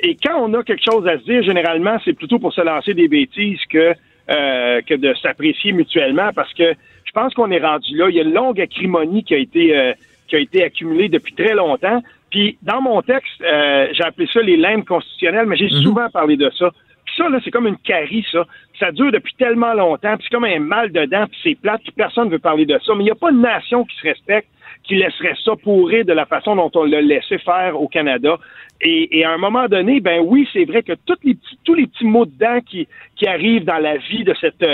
Et 0.00 0.16
quand 0.22 0.36
on 0.38 0.52
a 0.52 0.62
quelque 0.62 0.84
chose 0.84 1.06
à 1.06 1.18
se 1.18 1.24
dire, 1.24 1.42
généralement, 1.42 1.96
c'est 2.04 2.12
plutôt 2.12 2.38
pour 2.38 2.52
se 2.52 2.60
lancer 2.60 2.92
des 2.92 3.08
bêtises 3.08 3.60
que, 3.70 3.94
euh, 4.30 4.82
que 4.82 4.94
de 4.94 5.14
s'apprécier 5.14 5.72
mutuellement, 5.72 6.30
parce 6.34 6.52
que 6.52 6.74
je 7.04 7.12
pense 7.14 7.32
qu'on 7.32 7.50
est 7.50 7.64
rendu 7.64 7.96
là. 7.96 8.10
Il 8.10 8.16
y 8.16 8.20
a 8.20 8.24
une 8.24 8.34
longue 8.34 8.60
acrimonie 8.60 9.24
qui 9.24 9.34
a 9.34 9.38
été 9.38 9.74
euh, 9.76 9.92
qui 10.28 10.36
a 10.36 10.38
été 10.40 10.64
accumulée 10.64 11.08
depuis 11.08 11.34
très 11.34 11.54
longtemps. 11.54 12.02
Puis 12.30 12.56
dans 12.62 12.80
mon 12.80 13.02
texte, 13.02 13.40
euh, 13.42 13.88
j'ai 13.92 14.02
appelé 14.02 14.26
ça 14.32 14.40
les 14.40 14.56
limbes 14.56 14.84
constitutionnelles, 14.84 15.46
mais 15.46 15.56
j'ai 15.56 15.66
mhm. 15.66 15.82
souvent 15.82 16.08
parlé 16.10 16.36
de 16.36 16.50
ça. 16.58 16.70
Ça, 17.16 17.28
là, 17.28 17.38
c'est 17.44 17.50
comme 17.50 17.66
une 17.66 17.78
carie, 17.78 18.24
ça. 18.30 18.44
Ça 18.78 18.90
dure 18.92 19.12
depuis 19.12 19.34
tellement 19.34 19.74
longtemps, 19.74 20.16
puis 20.16 20.26
c'est 20.28 20.34
comme 20.34 20.44
un 20.44 20.58
mal 20.58 20.90
dedans, 20.90 21.26
puis 21.26 21.38
c'est 21.42 21.54
plate, 21.54 21.82
puis 21.82 21.92
personne 21.92 22.26
ne 22.26 22.32
veut 22.32 22.38
parler 22.38 22.66
de 22.66 22.78
ça. 22.84 22.94
Mais 22.94 23.02
il 23.02 23.06
n'y 23.06 23.10
a 23.10 23.16
pas 23.16 23.30
de 23.30 23.38
nation 23.38 23.84
qui 23.84 23.96
se 23.96 24.02
respecte 24.02 24.48
qui 24.84 24.96
laisserait 24.96 25.36
ça 25.44 25.52
pourrir 25.56 26.04
de 26.04 26.12
la 26.12 26.26
façon 26.26 26.56
dont 26.56 26.70
on 26.74 26.84
l'a 26.84 27.00
laissé 27.00 27.38
faire 27.38 27.80
au 27.80 27.88
Canada. 27.88 28.38
Et, 28.80 29.24
à 29.24 29.30
un 29.30 29.38
moment 29.38 29.68
donné, 29.68 30.00
ben 30.00 30.20
oui, 30.24 30.48
c'est 30.52 30.64
vrai 30.64 30.82
que 30.82 30.94
tous 31.06 31.18
les 31.22 31.34
petits, 31.34 31.58
tous 31.64 31.74
les 31.74 31.86
petits 31.86 32.04
mots 32.04 32.26
dedans 32.26 32.58
qui, 32.66 32.88
qui 33.14 33.28
arrivent 33.28 33.64
dans 33.64 33.78
la 33.78 33.96
vie 33.96 34.24
de 34.24 34.34
cette 34.40 34.64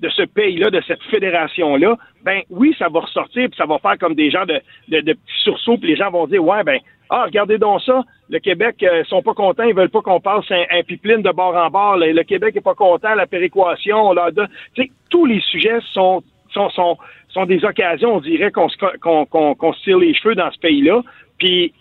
de 0.00 0.08
ce 0.10 0.22
pays-là, 0.22 0.70
de 0.70 0.80
cette 0.86 1.02
fédération-là, 1.04 1.96
ben 2.24 2.40
oui, 2.50 2.74
ça 2.78 2.88
va 2.88 3.00
ressortir, 3.00 3.48
puis 3.48 3.56
ça 3.56 3.66
va 3.66 3.78
faire 3.78 3.98
comme 3.98 4.14
des 4.14 4.30
gens 4.30 4.44
de, 4.44 4.60
de, 4.88 5.00
de 5.00 5.12
petits 5.12 5.42
sursauts, 5.42 5.78
puis 5.78 5.90
les 5.90 5.96
gens 5.96 6.10
vont 6.10 6.26
dire, 6.26 6.44
ouais, 6.44 6.62
ben, 6.64 6.78
ah, 7.10 7.24
regardez 7.24 7.58
donc 7.58 7.82
ça, 7.82 8.02
le 8.28 8.38
Québec 8.38 8.76
euh, 8.82 9.02
sont 9.04 9.22
pas 9.22 9.34
contents, 9.34 9.64
ils 9.64 9.74
veulent 9.74 9.88
pas 9.88 10.02
qu'on 10.02 10.20
passe 10.20 10.44
un, 10.50 10.64
un, 10.70 10.82
pipeline 10.82 11.22
de 11.22 11.30
bord 11.30 11.56
en 11.56 11.70
bord, 11.70 11.96
le, 11.96 12.22
Québec 12.22 12.54
est 12.56 12.60
pas 12.60 12.74
content, 12.74 13.14
la 13.14 13.26
péréquation, 13.26 14.12
là, 14.12 14.30
tu 14.32 14.42
sais, 14.76 14.90
tous 15.10 15.24
les 15.24 15.40
sujets 15.40 15.78
sont, 15.92 16.22
sont, 16.52 16.68
sont, 16.70 16.98
sont 17.30 17.46
des 17.46 17.64
occasions, 17.64 18.16
on 18.16 18.20
dirait, 18.20 18.50
qu'on 18.50 18.68
se, 18.68 18.76
qu'on, 19.00 19.24
qu'on, 19.26 19.72
tire 19.84 19.98
les 19.98 20.14
cheveux 20.14 20.34
dans 20.34 20.50
ce 20.50 20.58
pays-là. 20.58 21.02
Puis 21.38 21.72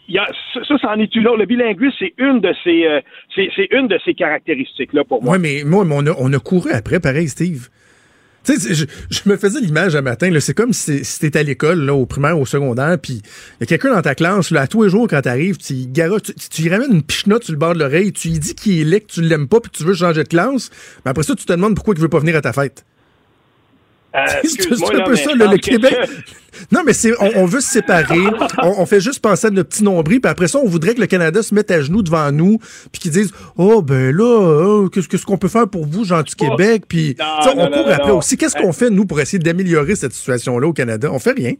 ça, 0.53 0.77
ça 0.77 0.91
en 0.91 0.99
est 0.99 1.13
une 1.15 1.23
Le 1.23 1.45
bilinguisme, 1.45 1.95
c'est 1.97 2.13
une 2.19 2.39
de 2.39 2.53
ces, 2.63 2.85
euh, 2.85 3.01
c'est, 3.33 3.67
une 3.71 3.87
de 3.87 3.99
ces 4.05 4.13
caractéristiques-là 4.13 5.03
pour 5.03 5.23
moi. 5.23 5.33
Oui, 5.33 5.39
mais 5.41 5.63
moi, 5.65 5.83
on 5.89 6.05
a, 6.05 6.11
on 6.19 6.31
a 6.31 6.39
couru 6.39 6.71
après, 6.71 6.99
pareil, 6.99 7.27
Steve. 7.27 7.69
Tu 8.47 8.57
sais, 8.57 8.73
je, 8.73 8.85
je, 9.09 9.19
me 9.25 9.35
faisais 9.35 9.59
l'image 9.59 9.93
un 9.97 10.01
matin, 10.01 10.31
c'est 10.39 10.53
comme 10.53 10.71
si, 10.71 11.01
t'étais 11.19 11.39
à 11.39 11.43
l'école, 11.43 11.81
là, 11.83 11.93
au 11.93 12.05
primaire, 12.05 12.39
au 12.39 12.45
secondaire, 12.45 12.97
puis 12.97 13.21
il 13.21 13.59
y 13.59 13.63
a 13.63 13.65
quelqu'un 13.65 13.93
dans 13.93 14.01
ta 14.01 14.15
classe, 14.15 14.51
là, 14.51 14.61
à 14.61 14.67
tous 14.67 14.83
les 14.83 14.89
jours, 14.89 15.05
quand 15.09 15.21
t'arrives, 15.21 15.57
tu, 15.57 15.85
tu, 15.91 16.33
tu 16.49 16.61
lui 16.61 16.69
ramènes 16.69 16.93
une 16.93 17.03
pichenote 17.03 17.43
sur 17.43 17.51
le 17.51 17.59
bord 17.59 17.73
de 17.73 17.79
l'oreille, 17.79 18.13
tu 18.13 18.29
lui 18.29 18.39
dis 18.39 18.55
qu'il 18.55 18.79
est 18.79 18.83
laid, 18.85 19.01
que 19.01 19.11
tu 19.11 19.21
l'aimes 19.21 19.49
pas, 19.49 19.59
puis 19.59 19.69
tu 19.71 19.83
veux 19.83 19.93
changer 19.93 20.23
de 20.23 20.29
classe, 20.29 20.69
mais 21.03 21.11
après 21.11 21.23
ça, 21.23 21.35
tu 21.35 21.43
te 21.43 21.51
demandes 21.51 21.75
pourquoi 21.75 21.93
il 21.93 22.01
veut 22.01 22.07
pas 22.07 22.19
venir 22.19 22.37
à 22.37 22.41
ta 22.41 22.53
fête. 22.53 22.85
Euh, 24.17 24.25
c'est 24.43 24.95
un 24.95 25.03
peu 25.03 25.15
ça, 25.15 25.33
le, 25.33 25.57
Québec. 25.57 25.95
Non, 26.71 26.81
mais 26.83 26.93
c'est, 26.93 27.11
on, 27.19 27.45
veut 27.45 27.61
se 27.61 27.69
séparer. 27.69 28.17
on, 28.63 28.85
fait 28.87 28.99
juste 28.99 29.21
penser 29.21 29.47
à 29.47 29.49
notre 29.51 29.69
petit 29.69 29.83
nombril, 29.83 30.19
puis 30.19 30.31
après 30.31 30.47
ça, 30.47 30.57
on 30.57 30.67
voudrait 30.67 30.95
que 30.95 31.01
le 31.01 31.05
Canada 31.05 31.43
se 31.43 31.53
mette 31.53 31.69
à 31.69 31.81
genoux 31.81 32.01
devant 32.01 32.31
nous, 32.31 32.57
puis 32.91 32.99
qu'ils 32.99 33.11
disent 33.11 33.31
Oh, 33.57 33.83
ben 33.83 34.11
là, 34.11 34.23
oh, 34.23 34.89
qu'est-ce 34.89 35.25
qu'on 35.25 35.37
peut 35.37 35.49
faire 35.49 35.69
pour 35.69 35.85
vous, 35.85 36.03
gens 36.03 36.23
du 36.23 36.33
Québec? 36.33 36.83
Puis 36.89 37.15
on 37.45 37.67
court 37.67 37.91
après 37.91 38.11
aussi. 38.11 38.37
Qu'est-ce 38.37 38.55
qu'on 38.55 38.73
fait, 38.73 38.89
nous, 38.89 39.05
pour 39.05 39.19
essayer 39.19 39.37
d'améliorer 39.37 39.95
cette 39.95 40.13
situation-là 40.13 40.67
au 40.67 40.73
Canada? 40.73 41.09
On 41.11 41.19
fait 41.19 41.33
rien. 41.33 41.53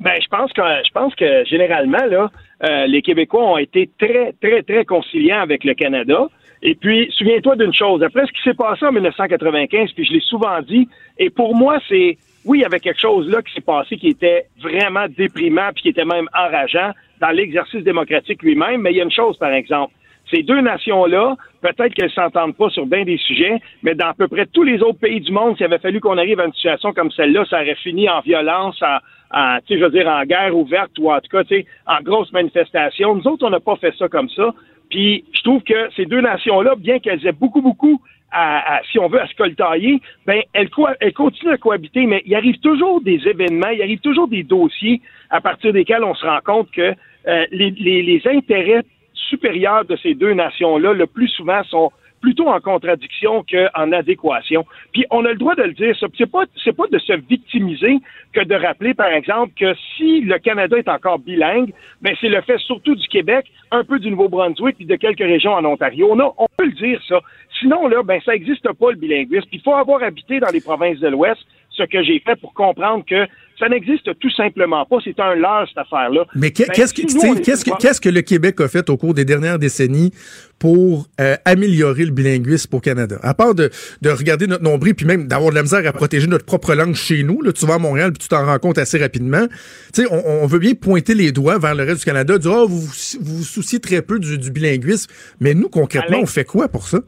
Ben, 0.00 0.14
je 0.22 0.28
pense 0.28 0.52
que 0.52 0.62
je 0.62 0.92
pense 0.92 1.14
que 1.14 1.44
généralement, 1.44 2.04
là, 2.06 2.30
euh, 2.64 2.86
les 2.86 3.02
Québécois 3.02 3.52
ont 3.52 3.58
été 3.58 3.90
très, 3.98 4.32
très, 4.40 4.62
très 4.62 4.84
conciliants 4.84 5.40
avec 5.40 5.64
le 5.64 5.74
Canada. 5.74 6.28
Et 6.62 6.74
puis, 6.74 7.12
souviens-toi 7.18 7.56
d'une 7.56 7.74
chose. 7.74 8.02
Après 8.02 8.24
ce 8.26 8.32
qui 8.32 8.42
s'est 8.42 8.54
passé 8.54 8.86
en 8.86 8.92
1995, 8.92 9.92
puis 9.92 10.06
je 10.06 10.12
l'ai 10.14 10.20
souvent 10.20 10.62
dit, 10.62 10.88
et 11.18 11.30
pour 11.30 11.54
moi, 11.54 11.78
c'est, 11.88 12.18
oui, 12.44 12.58
il 12.58 12.62
y 12.62 12.64
avait 12.64 12.80
quelque 12.80 13.00
chose 13.00 13.28
là 13.28 13.42
qui 13.42 13.52
s'est 13.54 13.60
passé 13.60 13.96
qui 13.96 14.08
était 14.08 14.46
vraiment 14.60 15.06
déprimant, 15.08 15.70
puis 15.74 15.82
qui 15.82 15.88
était 15.90 16.04
même 16.04 16.28
enrageant 16.34 16.92
dans 17.20 17.30
l'exercice 17.30 17.84
démocratique 17.84 18.42
lui-même, 18.42 18.82
mais 18.82 18.92
il 18.92 18.96
y 18.96 19.00
a 19.00 19.04
une 19.04 19.12
chose, 19.12 19.38
par 19.38 19.52
exemple. 19.52 19.94
Ces 20.30 20.42
deux 20.42 20.60
nations-là, 20.60 21.36
peut-être 21.60 21.94
qu'elles 21.94 22.10
s'entendent 22.10 22.56
pas 22.56 22.70
sur 22.70 22.86
bien 22.86 23.04
des 23.04 23.18
sujets, 23.18 23.60
mais 23.82 23.94
dans 23.94 24.08
à 24.08 24.14
peu 24.14 24.26
près 24.26 24.46
tous 24.46 24.62
les 24.62 24.82
autres 24.82 24.98
pays 24.98 25.20
du 25.20 25.30
monde, 25.30 25.56
s'il 25.56 25.66
avait 25.66 25.78
fallu 25.78 26.00
qu'on 26.00 26.18
arrive 26.18 26.40
à 26.40 26.46
une 26.46 26.52
situation 26.52 26.92
comme 26.92 27.10
celle-là, 27.10 27.44
ça 27.48 27.60
aurait 27.60 27.74
fini 27.76 28.08
en 28.08 28.20
violence, 28.20 28.82
en, 28.82 28.98
en 29.38 29.58
je 29.68 29.76
veux 29.76 29.90
dire, 29.90 30.08
en 30.08 30.24
guerre 30.24 30.56
ouverte 30.56 30.92
ou 30.98 31.12
en 31.12 31.20
tout 31.20 31.28
cas, 31.30 31.42
en 31.86 32.02
grosse 32.02 32.32
manifestation. 32.32 33.14
Nous 33.14 33.26
autres, 33.26 33.46
on 33.46 33.50
n'a 33.50 33.60
pas 33.60 33.76
fait 33.76 33.94
ça 33.98 34.08
comme 34.08 34.30
ça. 34.30 34.54
Puis 34.90 35.24
je 35.32 35.42
trouve 35.42 35.62
que 35.62 35.90
ces 35.94 36.06
deux 36.06 36.20
nations-là, 36.20 36.74
bien 36.76 36.98
qu'elles 36.98 37.24
aient 37.26 37.32
beaucoup, 37.32 37.60
beaucoup 37.60 38.00
à, 38.34 38.80
si 38.90 38.98
on 38.98 39.08
veut, 39.08 39.20
à 39.20 39.28
se 39.28 39.34
coltailler, 39.34 40.00
ben 40.26 40.42
elles 40.52 40.70
continuent 40.70 41.52
à 41.52 41.56
cohabiter, 41.56 42.04
mais 42.06 42.22
il 42.26 42.34
arrive 42.34 42.58
toujours 42.58 43.00
des 43.00 43.20
événements, 43.26 43.68
il 43.68 43.80
arrive 43.80 44.00
toujours 44.00 44.28
des 44.28 44.42
dossiers 44.42 45.00
à 45.30 45.40
partir 45.40 45.72
desquels 45.72 46.02
on 46.02 46.14
se 46.14 46.26
rend 46.26 46.40
compte 46.44 46.70
que 46.72 46.94
euh, 47.26 47.46
les, 47.52 48.22
intérêts 48.26 48.84
supérieurs 49.14 49.84
de 49.84 49.96
ces 49.96 50.14
deux 50.14 50.34
nations-là, 50.34 50.92
le 50.92 51.06
plus 51.06 51.28
souvent, 51.28 51.62
sont 51.64 51.92
plutôt 52.20 52.48
en 52.48 52.58
contradiction 52.58 53.44
qu'en 53.44 53.92
adéquation. 53.92 54.64
Puis 54.94 55.04
on 55.10 55.26
a 55.26 55.28
le 55.28 55.36
droit 55.36 55.54
de 55.54 55.62
le 55.62 55.72
dire, 55.72 55.94
c'est 56.00 56.30
pas 56.30 56.44
pas 56.46 56.86
de 56.90 56.98
se 56.98 57.12
victimiser 57.12 57.98
que 58.32 58.42
de 58.42 58.54
rappeler 58.54 58.94
par 58.94 59.08
exemple 59.08 59.52
que 59.58 59.74
si 59.96 60.22
le 60.22 60.38
Canada 60.38 60.78
est 60.78 60.88
encore 60.88 61.18
bilingue, 61.18 61.74
ben 62.00 62.16
c'est 62.20 62.30
le 62.30 62.40
fait 62.40 62.56
surtout 62.58 62.94
du 62.94 63.06
Québec, 63.08 63.44
un 63.70 63.84
peu 63.84 63.98
du 63.98 64.10
Nouveau-Brunswick 64.10 64.76
puis 64.76 64.86
de 64.86 64.96
quelques 64.96 65.18
régions 65.18 65.52
en 65.52 65.66
Ontario. 65.66 66.08
On, 66.10 66.18
on 66.38 66.46
peut 66.56 66.64
le 66.64 66.72
dire 66.72 66.98
ça. 67.06 67.20
Sinon 67.60 67.88
là, 67.88 68.02
ben 68.02 68.20
ça 68.24 68.32
n'existe 68.32 68.70
pas 68.72 68.90
le 68.90 68.96
bilinguisme. 68.96 69.48
Il 69.52 69.60
faut 69.60 69.74
avoir 69.74 70.02
habité 70.02 70.40
dans 70.40 70.50
les 70.50 70.60
provinces 70.60 70.98
de 71.00 71.08
l'Ouest, 71.08 71.40
ce 71.70 71.82
que 71.84 72.02
j'ai 72.02 72.20
fait 72.20 72.36
pour 72.36 72.54
comprendre 72.54 73.04
que 73.08 73.26
ça 73.58 73.68
n'existe 73.68 74.18
tout 74.18 74.30
simplement 74.30 74.84
pas. 74.84 74.96
C'est 75.04 75.18
un 75.20 75.34
leurre, 75.34 75.66
cette 75.68 75.78
affaire-là. 75.78 76.24
Mais 76.34 76.50
ben, 76.50 76.52
qu'est-ce 76.52 76.92
que, 76.92 77.80
qu'est-ce 77.80 78.00
que 78.00 78.08
le 78.08 78.22
Québec 78.22 78.60
a 78.60 78.68
fait 78.68 78.88
au 78.90 78.96
cours 78.96 79.14
des 79.14 79.24
dernières 79.24 79.58
décennies 79.58 80.12
pour 80.58 81.06
euh, 81.20 81.36
améliorer 81.44 82.04
le 82.04 82.10
bilinguisme 82.10 82.74
au 82.74 82.80
Canada? 82.80 83.16
À 83.22 83.34
part 83.34 83.54
de, 83.54 83.70
de 84.02 84.10
regarder 84.10 84.46
notre 84.46 84.64
nombril, 84.64 84.94
puis 84.94 85.06
même 85.06 85.28
d'avoir 85.28 85.50
de 85.50 85.54
la 85.54 85.62
misère 85.62 85.86
à 85.86 85.92
protéger 85.92 86.26
notre 86.26 86.44
propre 86.44 86.74
langue 86.74 86.94
chez 86.94 87.22
nous. 87.22 87.42
Là, 87.42 87.52
tu 87.52 87.64
vas 87.66 87.74
à 87.74 87.78
Montréal, 87.78 88.12
puis 88.12 88.22
tu 88.22 88.28
t'en 88.28 88.44
rends 88.44 88.58
compte 88.58 88.78
assez 88.78 88.98
rapidement. 88.98 89.46
Tu 89.92 90.02
sais, 90.02 90.08
on, 90.10 90.42
on, 90.42 90.46
veut 90.46 90.58
bien 90.58 90.74
pointer 90.74 91.14
les 91.14 91.30
doigts 91.30 91.58
vers 91.58 91.74
le 91.74 91.84
reste 91.84 92.00
du 92.00 92.04
Canada, 92.04 92.38
dire, 92.38 92.52
oh, 92.52 92.66
vous, 92.68 92.80
vous 92.80 93.36
vous 93.36 93.44
souciez 93.44 93.78
très 93.78 94.02
peu 94.02 94.18
du, 94.18 94.38
du 94.38 94.50
bilinguisme. 94.50 95.12
Mais 95.40 95.54
nous, 95.54 95.68
concrètement, 95.68 96.18
on 96.20 96.26
fait 96.26 96.44
quoi 96.44 96.68
pour 96.68 96.88
ça? 96.88 97.00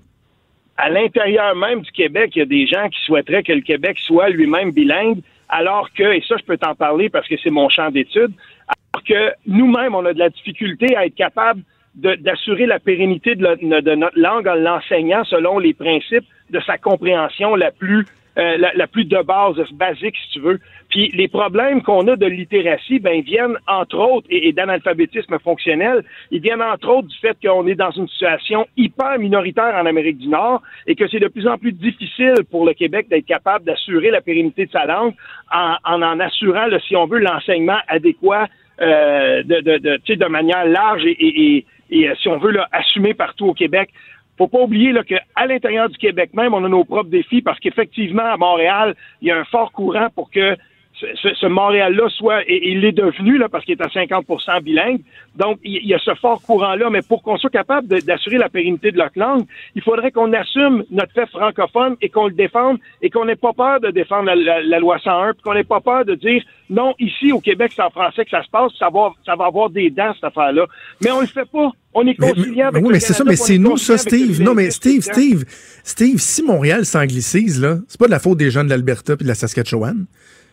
À 0.78 0.90
l'intérieur 0.90 1.56
même 1.56 1.80
du 1.80 1.90
Québec, 1.90 2.32
il 2.34 2.40
y 2.40 2.42
a 2.42 2.46
des 2.46 2.66
gens 2.66 2.88
qui 2.88 3.00
souhaiteraient 3.04 3.42
que 3.42 3.52
le 3.52 3.62
Québec 3.62 3.98
soit 3.98 4.28
lui-même 4.28 4.72
bilingue 4.72 5.20
alors 5.48 5.92
que, 5.92 6.02
et 6.02 6.22
ça 6.26 6.36
je 6.38 6.44
peux 6.44 6.58
t'en 6.58 6.74
parler 6.74 7.08
parce 7.08 7.28
que 7.28 7.36
c'est 7.42 7.50
mon 7.50 7.68
champ 7.68 7.90
d'étude, 7.90 8.32
alors 8.66 9.04
que 9.04 9.32
nous-mêmes, 9.46 9.94
on 9.94 10.04
a 10.04 10.12
de 10.12 10.18
la 10.18 10.30
difficulté 10.30 10.96
à 10.96 11.06
être 11.06 11.14
capable 11.14 11.62
d'assurer 11.94 12.66
la 12.66 12.78
pérennité 12.78 13.36
de, 13.36 13.94
notre 13.94 14.18
langue 14.18 14.46
en 14.48 14.54
l'enseignant 14.54 15.24
selon 15.24 15.58
les 15.58 15.72
principes 15.72 16.26
de 16.50 16.60
sa 16.60 16.76
compréhension 16.76 17.54
la 17.54 17.70
plus 17.70 18.04
euh, 18.38 18.58
la, 18.58 18.86
plus 18.86 19.06
de 19.06 19.22
base, 19.22 19.56
basique, 19.72 20.14
si 20.14 20.32
tu 20.32 20.40
veux. 20.40 20.60
Puis 20.88 21.11
les 21.14 21.29
problèmes 21.29 21.83
qu'on 21.83 22.07
a 22.09 22.16
de 22.16 22.27
littératie, 22.27 22.99
ben, 22.99 23.20
viennent 23.20 23.57
entre 23.66 23.99
autres, 23.99 24.27
et, 24.31 24.53
d'analphabétisme 24.53 25.38
fonctionnel, 25.40 26.05
ils 26.31 26.40
viennent 26.40 26.62
entre 26.62 26.88
autres 26.88 27.09
du 27.09 27.16
fait 27.18 27.37
qu'on 27.42 27.66
est 27.66 27.75
dans 27.75 27.90
une 27.90 28.09
situation 28.09 28.66
hyper 28.77 29.18
minoritaire 29.18 29.75
en 29.75 29.87
Amérique 29.87 30.18
du 30.18 30.29
Nord 30.29 30.62
et 30.87 30.94
que 30.94 31.09
c'est 31.09 31.20
de 31.20 31.29
plus 31.29 31.46
en 31.49 31.59
plus 31.59 31.72
difficile 31.72 32.35
pour 32.51 32.64
le 32.64 32.75
Québec 32.75 33.09
d'être 33.09 33.27
capable 33.27 33.64
d'assurer 33.64 34.11
la 34.11 34.20
pérennité 34.20 34.66
de 34.66 34.70
sa 34.70 34.87
langue 34.87 35.14
en 35.53 35.77
en, 35.85 36.20
assurant, 36.20 36.66
si 36.87 36.96
on 36.96 37.07
veut, 37.07 37.18
l'enseignement 37.18 37.79
adéquat 37.88 38.49
euh, 38.81 39.42
de, 39.42 39.61
de, 39.61 39.79
de, 39.79 40.14
de 40.14 40.27
manière 40.27 40.66
large 40.66 41.05
et, 41.05 41.16
et, 41.18 41.66
et, 41.90 42.11
si 42.20 42.29
on 42.29 42.38
veut, 42.38 42.53
là, 42.53 42.68
assumé 42.72 43.14
partout 43.14 43.46
au 43.46 43.55
Québec. 43.55 43.90
Faut 44.37 44.49
pas 44.49 44.61
oublier 44.61 44.92
là, 44.92 45.03
qu'à 45.03 45.46
l'intérieur 45.46 45.88
du 45.88 45.96
Québec 45.96 46.31
même, 46.35 46.53
on 46.53 46.62
a 46.62 46.68
nos 46.68 46.85
propres 46.85 47.09
défis 47.09 47.40
parce 47.40 47.59
qu'effectivement, 47.59 48.25
à 48.25 48.37
Montréal, 48.37 48.94
il 49.22 49.29
y 49.29 49.31
a 49.31 49.38
un 49.38 49.44
fort 49.44 49.72
courant 49.72 50.09
pour 50.14 50.31
que 50.31 50.57
ce, 51.00 51.46
Montréal-là 51.46 52.09
soit, 52.11 52.42
et 52.48 52.70
il 52.70 52.85
est 52.85 52.92
devenu, 52.92 53.37
là, 53.38 53.48
parce 53.48 53.64
qu'il 53.64 53.78
est 53.78 53.82
à 53.82 53.90
50 53.90 54.26
bilingue. 54.62 55.00
Donc, 55.37 55.59
il 55.62 55.87
y 55.87 55.94
a 55.94 55.98
ce 55.98 56.14
fort 56.14 56.40
courant-là, 56.40 56.88
mais 56.90 57.02
pour 57.02 57.22
qu'on 57.22 57.37
soit 57.37 57.50
capable 57.50 57.88
d'assurer 58.02 58.38
la 58.38 58.48
pérennité 58.48 58.90
de 58.90 58.96
notre 58.96 59.18
langue, 59.18 59.44
il 59.74 59.82
faudrait 59.82 60.11
qu'on 60.11 60.32
assume 60.32 60.85
notre 60.90 61.12
fait 61.12 61.26
francophone 61.26 61.96
et 62.00 62.09
qu'on 62.09 62.28
le 62.28 62.32
défende 62.35 62.78
et 63.02 63.11
qu'on 63.11 63.26
n'ait 63.26 63.37
pas 63.37 63.52
peur 63.52 63.80
de 63.80 63.90
défendre 63.90 64.32
la, 64.32 64.78
loi 64.78 64.98
101, 64.98 65.35
puis 65.35 65.42
qu'on 65.42 65.54
n'ait 65.54 65.64
pas 65.64 65.80
peur 65.80 66.04
de 66.04 66.14
dire 66.14 66.42
non, 66.70 66.94
ici 66.98 67.32
au 67.32 67.40
Québec, 67.40 67.72
c'est 67.76 67.82
en 67.82 67.90
français 67.90 68.24
que 68.24 68.30
ça 68.30 68.42
se 68.42 68.50
passe, 68.50 68.72
ça 68.78 68.88
va, 68.92 69.12
ça 69.24 69.37
va 69.37 69.46
avoir 69.46 69.70
des 69.70 69.90
dents, 69.90 70.12
cette 70.14 70.24
affaire-là. 70.24 70.66
Mais 71.02 71.11
on 71.11 71.20
le 71.20 71.26
fait 71.26 71.48
pas. 71.50 71.70
On 71.94 72.06
est 72.06 72.14
conciliant 72.14 72.68
avec 72.68 72.82
Oui, 72.82 72.90
mais 72.92 73.00
c'est 73.00 73.14
ça, 73.14 73.24
mais 73.24 73.37
c'est 73.37 73.59
nous, 73.59 73.76
ça, 73.76 73.96
Steve. 73.96 74.42
Non, 74.42 74.54
mais 74.54 74.70
Steve, 74.70 75.02
Steve, 75.02 75.44
Steve, 75.82 76.18
si 76.18 76.42
Montréal 76.42 76.85
s'anglicise, 76.85 77.61
là, 77.61 77.78
c'est 77.88 77.98
pas 77.98 78.06
de 78.06 78.11
la 78.11 78.18
faute 78.18 78.38
des 78.38 78.50
gens 78.50 78.64
de 78.64 78.70
l'Alberta 78.70 79.14
et 79.14 79.22
de 79.22 79.28
la 79.28 79.35
Saskatchewan. 79.35 80.06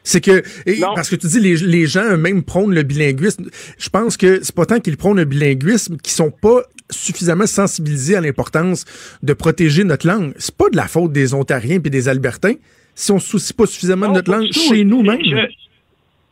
C'est 0.04 0.22
que 0.22 0.44
parce 0.96 1.10
que 1.10 1.16
tu 1.16 1.28
dis 1.28 1.40
les, 1.40 1.56
les 1.56 1.86
gens 1.86 2.04
eux-mêmes 2.04 2.44
prônent 2.44 2.74
le 2.74 2.84
bilinguisme. 2.84 3.50
Je 3.78 3.90
pense 3.90 4.18
que 4.18 4.44
c'est 4.44 4.56
pas 4.56 4.66
tant 4.66 4.80
qu'ils 4.80 4.98
prônent 4.98 5.18
le 5.18 5.26
bilinguisme 5.26 5.98
qu'ils 5.98 6.14
sont 6.14 6.32
pas 6.32 6.62
suffisamment 6.90 7.48
sensibilisés 7.48 8.16
à 8.16 8.22
l'importance 8.22 8.86
de 9.24 9.34
protéger 9.34 9.84
notre 9.84 10.08
langue. 10.08 10.34
C'est 10.38 10.56
pas 10.56 10.70
de 10.70 10.76
la 10.76 10.88
faute 10.88 11.12
des 11.12 11.34
Ontariens 11.34 11.80
puis 11.80 11.90
des 11.90 12.10
Albertains 12.10 12.56
si 12.96 13.12
on 13.12 13.20
se 13.20 13.28
soucie 13.28 13.54
pas 13.54 13.66
suffisamment 13.66 14.10
de 14.10 14.14
notre 14.14 14.32
langue 14.32 14.52
chez 14.52 14.84
nous-mêmes. 14.84 15.22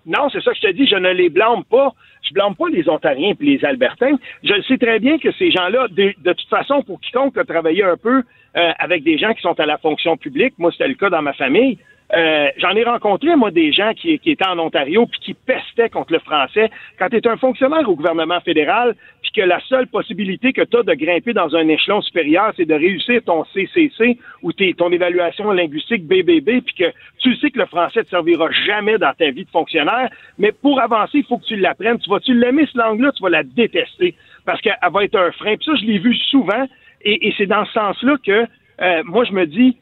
Non, 0.06 0.30
c'est 0.32 0.42
ça 0.42 0.52
que 0.52 0.58
je 0.58 0.68
te 0.68 0.72
dis, 0.74 0.88
je 0.88 0.96
ne 0.96 1.12
les 1.12 1.30
blâme 1.30 1.64
pas. 1.70 1.94
Je 2.28 2.34
blâme 2.34 2.56
pas 2.56 2.70
les 2.70 2.88
Ontariens 2.88 3.34
et 3.40 3.44
les 3.44 3.64
Albertains. 3.66 4.18
Je 4.44 4.54
sais 4.68 4.78
très 4.78 5.00
bien 5.00 5.18
que 5.18 5.32
ces 5.34 5.52
gens-là, 5.52 5.88
de, 5.90 6.14
toute 6.24 6.50
façon, 6.50 6.82
pour 6.84 7.00
quiconque 7.02 7.38
a 7.38 7.44
travaillé 7.44 7.84
un 7.84 7.98
peu 7.98 8.24
euh, 8.58 8.72
avec 8.80 9.04
des 9.04 9.18
gens 9.18 9.34
qui 9.34 9.42
sont 9.42 9.60
à 9.60 9.66
la 9.66 9.78
fonction 9.78 10.18
publique, 10.18 10.54
moi 10.58 10.72
c'était 10.72 10.88
le 10.88 10.96
cas 10.96 11.10
dans 11.10 11.22
ma 11.22 11.34
famille, 11.34 11.78
Euh, 12.14 12.50
j'en 12.58 12.76
ai 12.76 12.84
rencontré, 12.84 13.36
moi, 13.36 13.52
des 13.52 13.72
gens 13.72 13.94
qui, 13.94 14.20
qui 14.20 14.32
étaient 14.32 14.48
en 14.48 14.60
Ontario 14.60 15.06
puis 15.06 15.20
qui 15.22 15.34
pestaient 15.34 15.90
contre 15.90 16.12
le 16.12 16.20
français. 16.20 16.70
Quand 17.00 17.08
tu 17.10 17.16
es 17.16 17.28
un 17.28 17.38
fonctionnaire 17.38 17.88
au 17.90 17.96
gouvernement 17.96 18.42
fédéral, 18.42 18.96
puis 19.22 19.32
que 19.32 19.42
la 19.42 19.62
seule 19.62 19.88
possibilité 19.88 20.52
que 20.52 20.62
tu 20.62 20.78
as 20.78 20.84
de 20.84 20.94
grimper 20.94 21.32
dans 21.32 21.56
un 21.56 21.68
échelon 21.70 22.02
supérieur, 22.02 22.52
c'est 22.58 22.66
de 22.66 22.74
réussir 22.74 23.22
ton 23.24 23.46
CCC 23.54 24.18
ou 24.42 24.52
ton 24.52 24.92
évaluation 24.92 25.52
linguistique 25.52 26.06
BBB, 26.06 26.62
puis 26.66 26.76
que 26.78 26.92
tu 27.20 27.36
sais 27.38 27.50
que 27.50 27.60
le 27.60 27.66
français 27.66 28.04
te 28.04 28.10
servira 28.10 28.50
jamais 28.66 28.98
dans 28.98 29.14
ta 29.14 29.32
vie 29.32 29.46
de 29.46 29.50
fonctionnaire, 29.50 30.10
mais 30.38 30.52
pour 30.52 30.82
avancer, 30.82 31.20
il 31.20 31.26
faut 31.26 31.38
que 31.38 31.46
tu 31.46 31.56
l'apprennes. 31.56 32.00
Tu 32.00 32.10
vas-tu 32.10 32.34
l'aimer, 32.34 32.66
cette 32.66 32.76
langue-là, 32.76 33.12
tu 33.14 33.24
vas 33.24 33.30
la 33.30 33.44
détester 33.44 34.16
parce 34.46 34.60
qu'elle 34.60 34.76
va 34.92 35.04
être 35.04 35.16
un 35.16 35.32
frein. 35.32 35.56
Puis 35.56 35.66
ça, 35.66 35.76
je 35.76 35.86
l'ai 35.86 36.00
vu 36.00 36.14
souvent, 36.30 36.68
et, 37.04 37.34
c'est 37.38 37.46
dans 37.46 37.66
ce 37.66 37.72
sens-là 37.72 38.18
que 38.26 38.46
euh, 38.82 39.04
moi, 39.06 39.24
je 39.24 39.32
me 39.32 39.46
dis, 39.46 39.78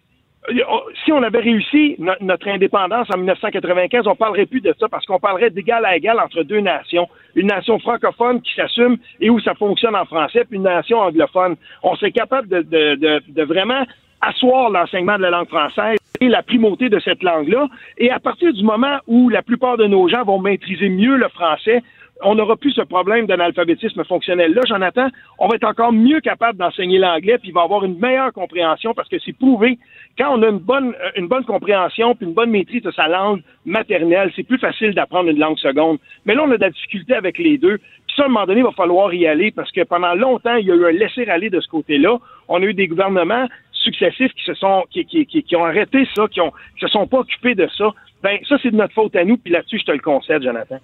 si 1.03 1.11
on 1.11 1.23
avait 1.23 1.39
réussi 1.39 1.95
notre 2.21 2.47
indépendance 2.47 3.07
en 3.13 3.17
1995, 3.17 4.07
on 4.07 4.15
parlerait 4.15 4.45
plus 4.45 4.61
de 4.61 4.73
ça 4.79 4.87
parce 4.87 5.05
qu'on 5.05 5.19
parlerait 5.19 5.49
d'égal 5.49 5.85
à 5.85 5.95
égal 5.95 6.19
entre 6.19 6.43
deux 6.43 6.59
nations. 6.59 7.07
Une 7.35 7.47
nation 7.47 7.79
francophone 7.79 8.41
qui 8.41 8.53
s'assume 8.55 8.97
et 9.19 9.29
où 9.29 9.39
ça 9.39 9.53
fonctionne 9.55 9.95
en 9.95 10.05
français, 10.05 10.45
puis 10.45 10.57
une 10.57 10.63
nation 10.63 10.99
anglophone. 10.99 11.55
On 11.83 11.95
serait 11.95 12.11
capable 12.11 12.47
de, 12.47 12.61
de, 12.61 13.21
de, 13.27 13.43
vraiment 13.43 13.85
asseoir 14.21 14.69
l'enseignement 14.69 15.17
de 15.17 15.23
la 15.23 15.29
langue 15.29 15.47
française 15.47 15.97
et 16.19 16.27
la 16.27 16.43
primauté 16.43 16.89
de 16.89 16.99
cette 16.99 17.23
langue-là. 17.23 17.67
Et 17.97 18.11
à 18.11 18.19
partir 18.19 18.51
du 18.53 18.63
moment 18.63 18.97
où 19.07 19.29
la 19.29 19.41
plupart 19.41 19.77
de 19.77 19.85
nos 19.85 20.07
gens 20.09 20.23
vont 20.23 20.39
maîtriser 20.39 20.89
mieux 20.89 21.15
le 21.15 21.29
français, 21.29 21.81
on 22.21 22.35
n'aura 22.35 22.57
plus 22.57 22.71
ce 22.71 22.81
problème 22.81 23.27
d'analphabétisme 23.27 24.03
fonctionnel. 24.03 24.53
Là, 24.53 24.61
Jonathan, 24.67 25.07
on 25.37 25.47
va 25.47 25.55
être 25.55 25.67
encore 25.67 25.93
mieux 25.93 26.19
capable 26.19 26.57
d'enseigner 26.57 26.97
l'anglais, 26.97 27.37
puis 27.37 27.49
il 27.49 27.53
va 27.53 27.61
avoir 27.61 27.85
une 27.85 27.97
meilleure 27.97 28.33
compréhension 28.33 28.93
parce 28.93 29.07
que 29.07 29.17
c'est 29.19 29.33
prouvé. 29.33 29.77
Quand 30.17 30.37
on 30.37 30.43
a 30.43 30.49
une 30.49 30.59
bonne, 30.59 30.93
euh, 31.01 31.11
une 31.15 31.27
bonne 31.27 31.45
compréhension 31.45 32.15
puis 32.15 32.25
une 32.25 32.33
bonne 32.33 32.49
maîtrise 32.51 32.83
de 32.83 32.91
sa 32.91 33.07
langue 33.07 33.41
maternelle, 33.65 34.31
c'est 34.35 34.43
plus 34.43 34.57
facile 34.57 34.93
d'apprendre 34.93 35.29
une 35.29 35.39
langue 35.39 35.57
seconde. 35.57 35.99
Mais 36.25 36.35
là, 36.35 36.43
on 36.45 36.51
a 36.51 36.57
de 36.57 36.61
la 36.61 36.69
difficulté 36.69 37.13
avec 37.13 37.37
les 37.37 37.57
deux. 37.57 37.77
Puis 37.77 38.15
ça, 38.15 38.23
à 38.23 38.25
un 38.25 38.29
moment 38.29 38.45
donné, 38.45 38.59
il 38.59 38.65
va 38.65 38.71
falloir 38.71 39.13
y 39.13 39.25
aller 39.25 39.51
parce 39.51 39.71
que 39.71 39.81
pendant 39.83 40.13
longtemps, 40.13 40.55
il 40.55 40.67
y 40.67 40.71
a 40.71 40.75
eu 40.75 40.85
un 40.85 40.91
laisser-aller 40.91 41.49
de 41.49 41.61
ce 41.61 41.67
côté-là. 41.67 42.17
On 42.49 42.61
a 42.61 42.65
eu 42.65 42.73
des 42.73 42.87
gouvernements 42.87 43.47
successifs 43.71 44.33
qui 44.33 44.43
se 44.43 44.53
sont, 44.55 44.83
qui, 44.91 45.05
qui, 45.05 45.25
qui, 45.25 45.55
ont 45.55 45.63
arrêté 45.63 46.05
ça, 46.13 46.27
qui, 46.27 46.41
ont, 46.41 46.51
qui 46.77 46.81
se 46.81 46.87
sont 46.87 47.07
pas 47.07 47.19
occupés 47.19 47.55
de 47.55 47.67
ça. 47.77 47.91
Ben, 48.21 48.37
ça, 48.47 48.57
c'est 48.61 48.71
de 48.71 48.75
notre 48.75 48.93
faute 48.93 49.15
à 49.15 49.23
nous, 49.23 49.37
puis 49.37 49.53
là-dessus, 49.53 49.79
je 49.79 49.85
te 49.85 49.91
le 49.91 49.99
concède, 49.99 50.43
Jonathan. 50.43 50.79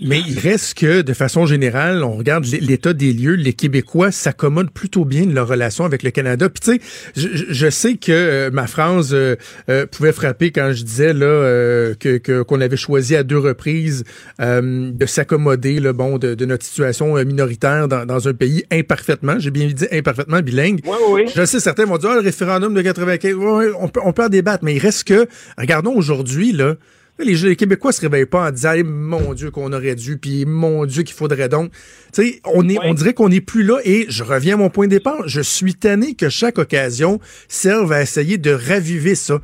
Mais 0.00 0.20
il 0.20 0.38
reste 0.38 0.74
que, 0.78 1.00
de 1.00 1.12
façon 1.14 1.46
générale, 1.46 2.04
on 2.04 2.16
regarde 2.16 2.44
l'état 2.44 2.92
des 2.92 3.12
lieux, 3.12 3.34
les 3.34 3.54
Québécois 3.54 4.12
s'accommodent 4.12 4.70
plutôt 4.70 5.04
bien 5.04 5.24
de 5.24 5.32
leur 5.32 5.48
relation 5.48 5.84
avec 5.84 6.02
le 6.02 6.10
Canada. 6.10 6.50
Puis 6.50 6.60
tu 6.60 6.72
sais, 6.72 7.26
je, 7.48 7.70
sais 7.70 7.96
que 7.96 8.12
euh, 8.12 8.50
ma 8.50 8.66
phrase 8.66 9.14
euh, 9.14 9.36
euh, 9.70 9.86
pouvait 9.86 10.12
frapper 10.12 10.50
quand 10.50 10.72
je 10.72 10.82
disais 10.82 11.14
là 11.14 11.94
que 11.98 12.42
qu'on 12.42 12.60
avait 12.60 12.76
choisi 12.76 13.16
à 13.16 13.22
deux 13.22 13.38
reprises 13.38 14.04
de 14.38 15.06
s'accommoder, 15.06 15.80
le 15.80 15.92
bon, 15.92 16.18
de, 16.18 16.44
notre 16.44 16.64
situation 16.64 17.14
minoritaire 17.24 17.88
dans, 17.88 18.28
un 18.28 18.34
pays 18.34 18.64
imparfaitement. 18.70 19.38
J'ai 19.38 19.50
bien 19.50 19.68
dit 19.68 19.86
imparfaitement 19.92 20.40
bilingue. 20.40 20.80
Oui, 20.84 20.96
oui. 21.10 21.24
Je 21.34 21.44
sais, 21.44 21.60
certains 21.60 21.84
vont 21.84 21.98
dire 21.98 22.10
ah, 22.12 22.16
le 22.16 22.20
référendum 22.20 22.74
de 22.74 22.82
95. 22.82 23.34
on 23.78 23.88
peut 23.88 24.00
on 24.04 24.12
peut 24.12 24.24
en 24.24 24.28
débattre, 24.28 24.64
mais 24.64 24.74
il 24.74 24.78
reste 24.78 25.04
que, 25.04 25.26
regardons 25.58 25.94
aujourd'hui 25.94 26.52
là. 26.52 26.74
Les, 27.18 27.56
Québécois 27.56 27.92
se 27.92 28.02
réveillent 28.02 28.26
pas 28.26 28.48
en 28.48 28.50
disant 28.50 28.74
mon 28.84 29.32
Dieu 29.32 29.50
qu'on 29.50 29.72
aurait 29.72 29.94
dû, 29.94 30.18
puis 30.18 30.44
mon 30.44 30.84
Dieu 30.84 31.02
qu'il 31.02 31.14
faudrait 31.14 31.48
donc. 31.48 31.72
Tu 32.12 32.22
sais, 32.22 32.40
on 32.44 32.68
est, 32.68 32.76
on 32.82 32.92
dirait 32.92 33.14
qu'on 33.14 33.30
n'est 33.30 33.40
plus 33.40 33.62
là. 33.62 33.78
Et 33.84 34.04
je 34.08 34.22
reviens 34.22 34.54
à 34.54 34.58
mon 34.58 34.68
point 34.68 34.86
de 34.86 34.90
départ. 34.90 35.26
Je 35.26 35.40
suis 35.40 35.74
tanné 35.74 36.14
que 36.14 36.28
chaque 36.28 36.58
occasion 36.58 37.18
serve 37.48 37.92
à 37.92 38.02
essayer 38.02 38.36
de 38.36 38.50
raviver 38.50 39.14
ça. 39.14 39.38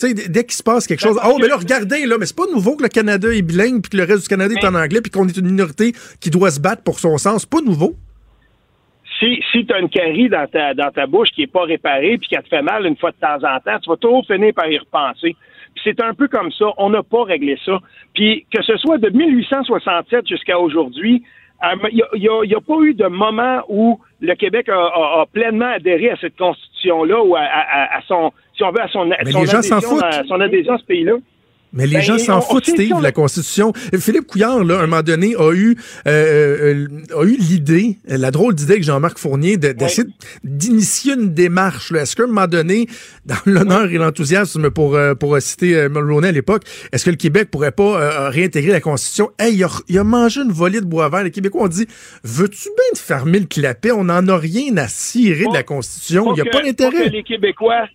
Tu 0.00 0.08
sais, 0.08 0.14
dès 0.14 0.44
qu'il 0.44 0.54
se 0.54 0.62
passe 0.62 0.86
quelque 0.86 1.02
chose, 1.02 1.18
oh, 1.22 1.36
mais 1.38 1.48
là, 1.48 1.56
regardez, 1.56 2.06
là, 2.06 2.16
mais 2.18 2.24
c'est 2.24 2.36
pas 2.36 2.50
nouveau 2.50 2.76
que 2.76 2.82
le 2.82 2.88
Canada 2.88 3.28
est 3.28 3.42
bilingue, 3.42 3.82
puis 3.82 3.90
que 3.90 3.96
le 3.98 4.04
reste 4.04 4.22
du 4.22 4.28
Canada 4.28 4.54
est 4.58 4.64
en 4.64 4.74
anglais, 4.74 5.02
puis 5.02 5.10
qu'on 5.10 5.28
est 5.28 5.36
une 5.36 5.50
minorité 5.50 5.92
qui 6.18 6.30
doit 6.30 6.50
se 6.50 6.60
battre 6.60 6.82
pour 6.82 6.98
son 6.98 7.18
sens. 7.18 7.42
C'est 7.42 7.50
pas 7.50 7.60
nouveau. 7.60 7.94
Si, 9.18 9.40
si 9.52 9.66
tu 9.66 9.74
as 9.74 9.78
une 9.78 9.90
carie 9.90 10.30
dans 10.30 10.46
ta, 10.46 10.72
dans 10.72 10.90
ta 10.90 11.06
bouche 11.06 11.28
qui 11.34 11.42
est 11.42 11.52
pas 11.52 11.64
réparée, 11.64 12.16
puis 12.16 12.28
qui 12.28 12.36
te 12.36 12.48
fait 12.48 12.62
mal 12.62 12.86
une 12.86 12.96
fois 12.96 13.10
de 13.10 13.16
temps 13.16 13.36
en 13.36 13.60
temps, 13.60 13.78
tu 13.80 13.90
vas 13.90 13.96
toujours 13.96 14.26
finir 14.26 14.54
par 14.54 14.66
y 14.66 14.78
repenser 14.78 15.36
c'est 15.84 16.00
un 16.02 16.14
peu 16.14 16.28
comme 16.28 16.50
ça. 16.52 16.66
On 16.78 16.90
n'a 16.90 17.02
pas 17.02 17.24
réglé 17.24 17.58
ça. 17.64 17.78
Puis 18.14 18.46
que 18.52 18.62
ce 18.62 18.76
soit 18.76 18.98
de 18.98 19.08
1867 19.10 20.26
jusqu'à 20.28 20.58
aujourd'hui, 20.58 21.22
il 21.62 22.02
euh, 22.02 22.44
n'y 22.44 22.54
a, 22.54 22.60
pas 22.60 22.80
eu 22.82 22.94
de 22.94 23.06
moment 23.06 23.62
où 23.68 24.00
le 24.20 24.34
Québec 24.34 24.68
a, 24.68 25.24
pleinement 25.32 25.70
adhéré 25.70 26.10
à 26.10 26.16
cette 26.16 26.36
constitution-là 26.36 27.22
ou 27.22 27.36
à, 27.36 28.00
son, 28.08 28.32
si 28.56 28.64
on 28.64 28.70
veut, 28.72 28.80
à 28.80 28.88
son, 28.88 29.10
son 30.26 30.40
adhésion 30.40 30.74
à 30.74 30.78
ce 30.78 30.84
pays-là. 30.84 31.14
Mais 31.72 31.86
les 31.86 31.96
ben, 31.96 32.02
gens 32.02 32.18
s'en 32.18 32.40
foutent, 32.40 32.66
Steve, 32.66 33.00
la 33.00 33.12
Constitution. 33.12 33.72
Philippe 33.98 34.26
Couillard, 34.26 34.62
là, 34.62 34.80
à 34.80 34.82
un 34.82 34.86
moment 34.86 35.02
donné, 35.02 35.34
a 35.38 35.52
eu, 35.52 35.76
euh, 36.06 36.74
euh, 36.74 37.18
a 37.18 37.24
eu 37.24 37.36
l'idée, 37.36 37.98
la 38.06 38.30
drôle 38.30 38.54
d'idée 38.54 38.76
que 38.76 38.82
Jean-Marc 38.82 39.18
Fournier 39.18 39.56
d'essayer 39.56 40.08
d'initier 40.44 41.14
une 41.14 41.32
démarche. 41.32 41.90
Est-ce 41.92 42.14
qu'à 42.14 42.24
un 42.24 42.26
moment 42.26 42.46
donné, 42.46 42.88
dans 43.24 43.36
l'honneur 43.46 43.90
et 43.90 43.96
l'enthousiasme 43.96 44.70
pour, 44.70 44.96
euh, 44.96 45.14
pour 45.14 45.40
citer 45.40 45.88
Mulroney 45.88 46.28
à 46.28 46.32
l'époque, 46.32 46.64
est-ce 46.92 47.06
que 47.06 47.10
le 47.10 47.16
Québec 47.16 47.50
pourrait 47.50 47.72
pas 47.72 48.28
réintégrer 48.28 48.72
la 48.72 48.80
Constitution? 48.80 49.30
Hey, 49.38 49.54
il 49.54 49.64
a, 49.64 49.68
il 49.88 49.98
a, 49.98 50.04
mangé 50.04 50.42
une 50.42 50.52
volée 50.52 50.80
de 50.80 50.86
bois 50.86 51.08
vert. 51.08 51.24
Les 51.24 51.30
Québécois 51.30 51.62
ont 51.62 51.68
dit, 51.68 51.86
veux-tu 52.22 52.68
bien 52.68 52.92
te 52.94 52.98
fermer 52.98 53.40
le 53.40 53.46
clapet? 53.46 53.92
On 53.92 54.04
n'en 54.04 54.26
a 54.28 54.36
rien 54.36 54.76
à 54.76 54.88
cirer 54.88 55.46
de 55.46 55.54
la 55.54 55.62
Constitution. 55.62 56.34
Il 56.34 56.42
n'y 56.42 56.48
a 56.48 56.52
pas 56.52 56.62
d'intérêt. 56.62 57.08
les 57.08 57.22
Québécois 57.22 57.86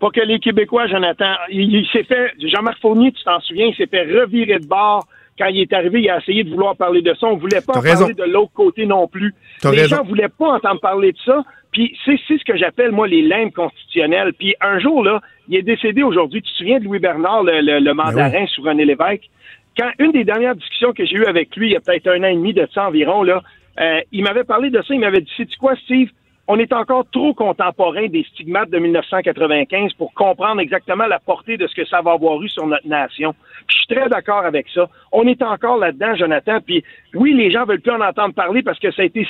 pas 0.00 0.10
que 0.10 0.20
les 0.20 0.38
Québécois, 0.38 0.86
Jonathan, 0.86 1.34
il, 1.50 1.86
s'est 1.92 2.04
fait, 2.04 2.32
Jean-Marc 2.42 2.80
Fournier, 2.80 3.12
tu 3.12 3.22
t'en 3.22 3.38
souviens, 3.40 3.66
il 3.66 3.76
s'est 3.76 3.86
fait 3.86 4.02
revirer 4.02 4.58
de 4.58 4.66
bord 4.66 5.06
quand 5.38 5.46
il 5.46 5.60
est 5.60 5.72
arrivé, 5.72 6.02
il 6.02 6.10
a 6.10 6.18
essayé 6.18 6.44
de 6.44 6.50
vouloir 6.50 6.76
parler 6.76 7.00
de 7.00 7.14
ça. 7.14 7.26
On 7.26 7.36
voulait 7.36 7.62
pas 7.62 7.78
en 7.78 7.82
parler 7.82 8.14
de 8.14 8.24
l'autre 8.24 8.52
côté 8.52 8.84
non 8.84 9.08
plus. 9.08 9.34
les 9.72 9.88
gens 9.88 10.02
voulaient 10.04 10.28
pas 10.28 10.56
entendre 10.56 10.80
parler 10.80 11.12
de 11.12 11.18
ça. 11.24 11.42
Puis 11.72 11.96
c'est 12.04 12.18
ce 12.26 12.44
que 12.44 12.56
j'appelle, 12.56 12.90
moi, 12.90 13.06
les 13.06 13.22
limbes 13.22 13.52
constitutionnelles. 13.52 14.32
Puis 14.34 14.54
un 14.60 14.78
jour, 14.80 15.04
là, 15.04 15.20
il 15.48 15.56
est 15.56 15.62
décédé 15.62 16.02
aujourd'hui. 16.02 16.42
Tu 16.42 16.50
te 16.52 16.56
souviens 16.58 16.78
de 16.78 16.84
Louis 16.84 16.98
Bernard, 16.98 17.44
le, 17.44 17.60
le, 17.60 17.80
ben 17.80 17.94
mandarin 17.94 18.46
sur 18.48 18.64
René 18.64 18.84
Lévesque? 18.84 19.30
Quand 19.78 19.90
une 19.98 20.12
des 20.12 20.24
dernières 20.24 20.56
discussions 20.56 20.92
que 20.92 21.06
j'ai 21.06 21.16
eues 21.16 21.26
avec 21.26 21.54
lui, 21.56 21.68
il 21.68 21.72
y 21.72 21.76
a 21.76 21.80
peut-être 21.80 22.08
un 22.08 22.22
an 22.24 22.28
et 22.28 22.34
demi 22.34 22.52
de 22.52 22.68
ça 22.74 22.88
environ, 22.88 23.22
là, 23.22 23.42
euh, 23.80 24.00
il 24.12 24.24
m'avait 24.24 24.44
parlé 24.44 24.68
de 24.68 24.82
ça. 24.82 24.92
Il 24.92 25.00
m'avait 25.00 25.20
dit, 25.20 25.30
sais-tu 25.36 25.56
quoi, 25.58 25.74
Steve? 25.84 26.10
On 26.48 26.58
est 26.58 26.72
encore 26.72 27.04
trop 27.12 27.32
contemporain 27.32 28.08
des 28.08 28.24
stigmates 28.24 28.70
de 28.70 28.78
1995 28.78 29.92
pour 29.94 30.12
comprendre 30.14 30.60
exactement 30.60 31.06
la 31.06 31.20
portée 31.20 31.56
de 31.56 31.66
ce 31.66 31.74
que 31.74 31.84
ça 31.84 32.02
va 32.02 32.12
avoir 32.12 32.42
eu 32.42 32.48
sur 32.48 32.66
notre 32.66 32.88
nation. 32.88 33.34
je 33.68 33.76
suis 33.76 33.86
très 33.86 34.08
d'accord 34.08 34.44
avec 34.44 34.66
ça. 34.74 34.88
On 35.12 35.26
est 35.28 35.42
encore 35.42 35.78
là-dedans, 35.78 36.16
Jonathan. 36.16 36.58
Puis 36.60 36.82
oui, 37.14 37.34
les 37.34 37.50
gens 37.50 37.64
veulent 37.64 37.80
plus 37.80 37.92
en 37.92 38.00
entendre 38.00 38.34
parler 38.34 38.62
parce 38.62 38.78
que 38.78 38.90
ça 38.90 39.02
a 39.02 39.04
été 39.04 39.26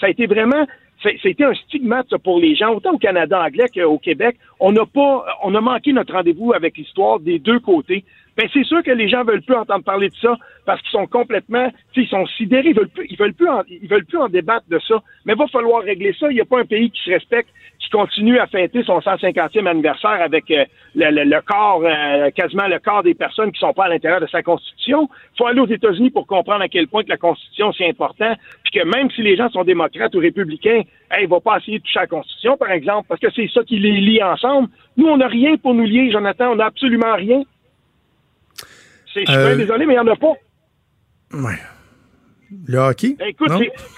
ça 0.00 0.06
a 0.06 0.10
été 0.10 0.26
vraiment 0.26 0.66
un 1.04 1.54
stigmate 1.54 2.16
pour 2.18 2.38
les 2.38 2.54
gens, 2.54 2.74
autant 2.74 2.92
au 2.92 2.98
Canada 2.98 3.42
anglais 3.42 3.66
qu'au 3.74 3.98
Québec. 3.98 4.36
On 4.60 4.72
n'a 4.72 4.86
pas, 4.86 5.24
on 5.42 5.54
a 5.54 5.60
manqué 5.60 5.92
notre 5.92 6.14
rendez-vous 6.14 6.52
avec 6.52 6.76
l'histoire 6.76 7.20
des 7.20 7.38
deux 7.38 7.58
côtés. 7.58 8.04
Ben 8.36 8.48
c'est 8.52 8.64
sûr 8.64 8.82
que 8.82 8.90
les 8.90 9.08
gens 9.08 9.24
veulent 9.24 9.42
plus 9.42 9.54
entendre 9.54 9.84
parler 9.84 10.08
de 10.08 10.14
ça 10.16 10.36
parce 10.64 10.80
qu'ils 10.82 10.90
sont 10.90 11.06
complètement, 11.06 11.70
ils 11.96 12.08
sont 12.08 12.26
sidérés, 12.26 12.70
ils 12.70 12.76
veulent 12.76 12.88
plus, 12.88 13.06
ils 13.10 13.18
veulent 13.18 13.34
plus, 13.34 13.48
en, 13.48 13.62
ils 13.68 13.88
veulent 13.88 14.04
plus 14.04 14.18
en 14.18 14.28
débattre 14.28 14.66
de 14.68 14.78
ça. 14.78 15.02
Mais 15.24 15.34
il 15.34 15.38
va 15.38 15.46
falloir 15.48 15.82
régler 15.82 16.14
ça. 16.18 16.30
Il 16.30 16.34
n'y 16.34 16.40
a 16.40 16.44
pas 16.44 16.60
un 16.60 16.64
pays 16.64 16.90
qui 16.90 17.02
se 17.02 17.10
respecte, 17.10 17.50
qui 17.78 17.90
continue 17.90 18.38
à 18.38 18.46
fêter 18.46 18.82
son 18.84 19.00
150e 19.00 19.66
anniversaire 19.66 20.22
avec 20.22 20.50
euh, 20.50 20.64
le, 20.94 21.40
corps, 21.40 21.82
euh, 21.84 22.30
quasiment 22.30 22.68
le 22.68 22.78
corps 22.78 23.02
des 23.02 23.14
personnes 23.14 23.52
qui 23.52 23.58
sont 23.58 23.72
pas 23.72 23.86
à 23.86 23.88
l'intérieur 23.88 24.20
de 24.20 24.28
sa 24.28 24.42
constitution. 24.42 25.08
Il 25.34 25.38
faut 25.38 25.46
aller 25.46 25.60
aux 25.60 25.66
États-Unis 25.66 26.10
pour 26.10 26.26
comprendre 26.26 26.62
à 26.62 26.68
quel 26.68 26.88
point 26.88 27.02
que 27.02 27.10
la 27.10 27.16
constitution 27.16 27.72
c'est 27.72 27.88
important, 27.88 28.34
puis 28.62 28.80
que 28.80 28.86
même 28.86 29.10
si 29.10 29.22
les 29.22 29.36
gens 29.36 29.50
sont 29.50 29.64
démocrates 29.64 30.14
ou 30.14 30.20
républicains, 30.20 30.82
hey, 31.10 31.24
ils 31.24 31.28
vont 31.28 31.40
pas 31.40 31.58
essayer 31.58 31.78
de 31.78 31.82
toucher 31.82 31.98
à 31.98 32.02
la 32.02 32.08
constitution, 32.08 32.56
par 32.56 32.70
exemple, 32.70 33.06
parce 33.08 33.20
que 33.20 33.30
c'est 33.34 33.50
ça 33.52 33.62
qui 33.64 33.78
les 33.78 34.00
lie 34.00 34.22
ensemble. 34.22 34.68
Nous, 34.96 35.06
on 35.06 35.16
n'a 35.16 35.26
rien 35.26 35.56
pour 35.56 35.74
nous 35.74 35.84
lier, 35.84 36.10
Jonathan. 36.10 36.52
On 36.52 36.56
n'a 36.56 36.66
absolument 36.66 37.14
rien. 37.14 37.42
Je 39.14 39.20
suis 39.20 39.34
euh, 39.34 39.56
désolé, 39.56 39.86
mais 39.86 39.94
il 39.94 40.00
n'y 40.00 40.10
en 40.10 40.12
a 40.12 40.16
pas. 40.16 40.32
Ouais. 41.32 41.58
Le 42.66 42.78
hockey? 42.78 43.16
Ben, 43.18 43.28
écoute, 43.28 43.50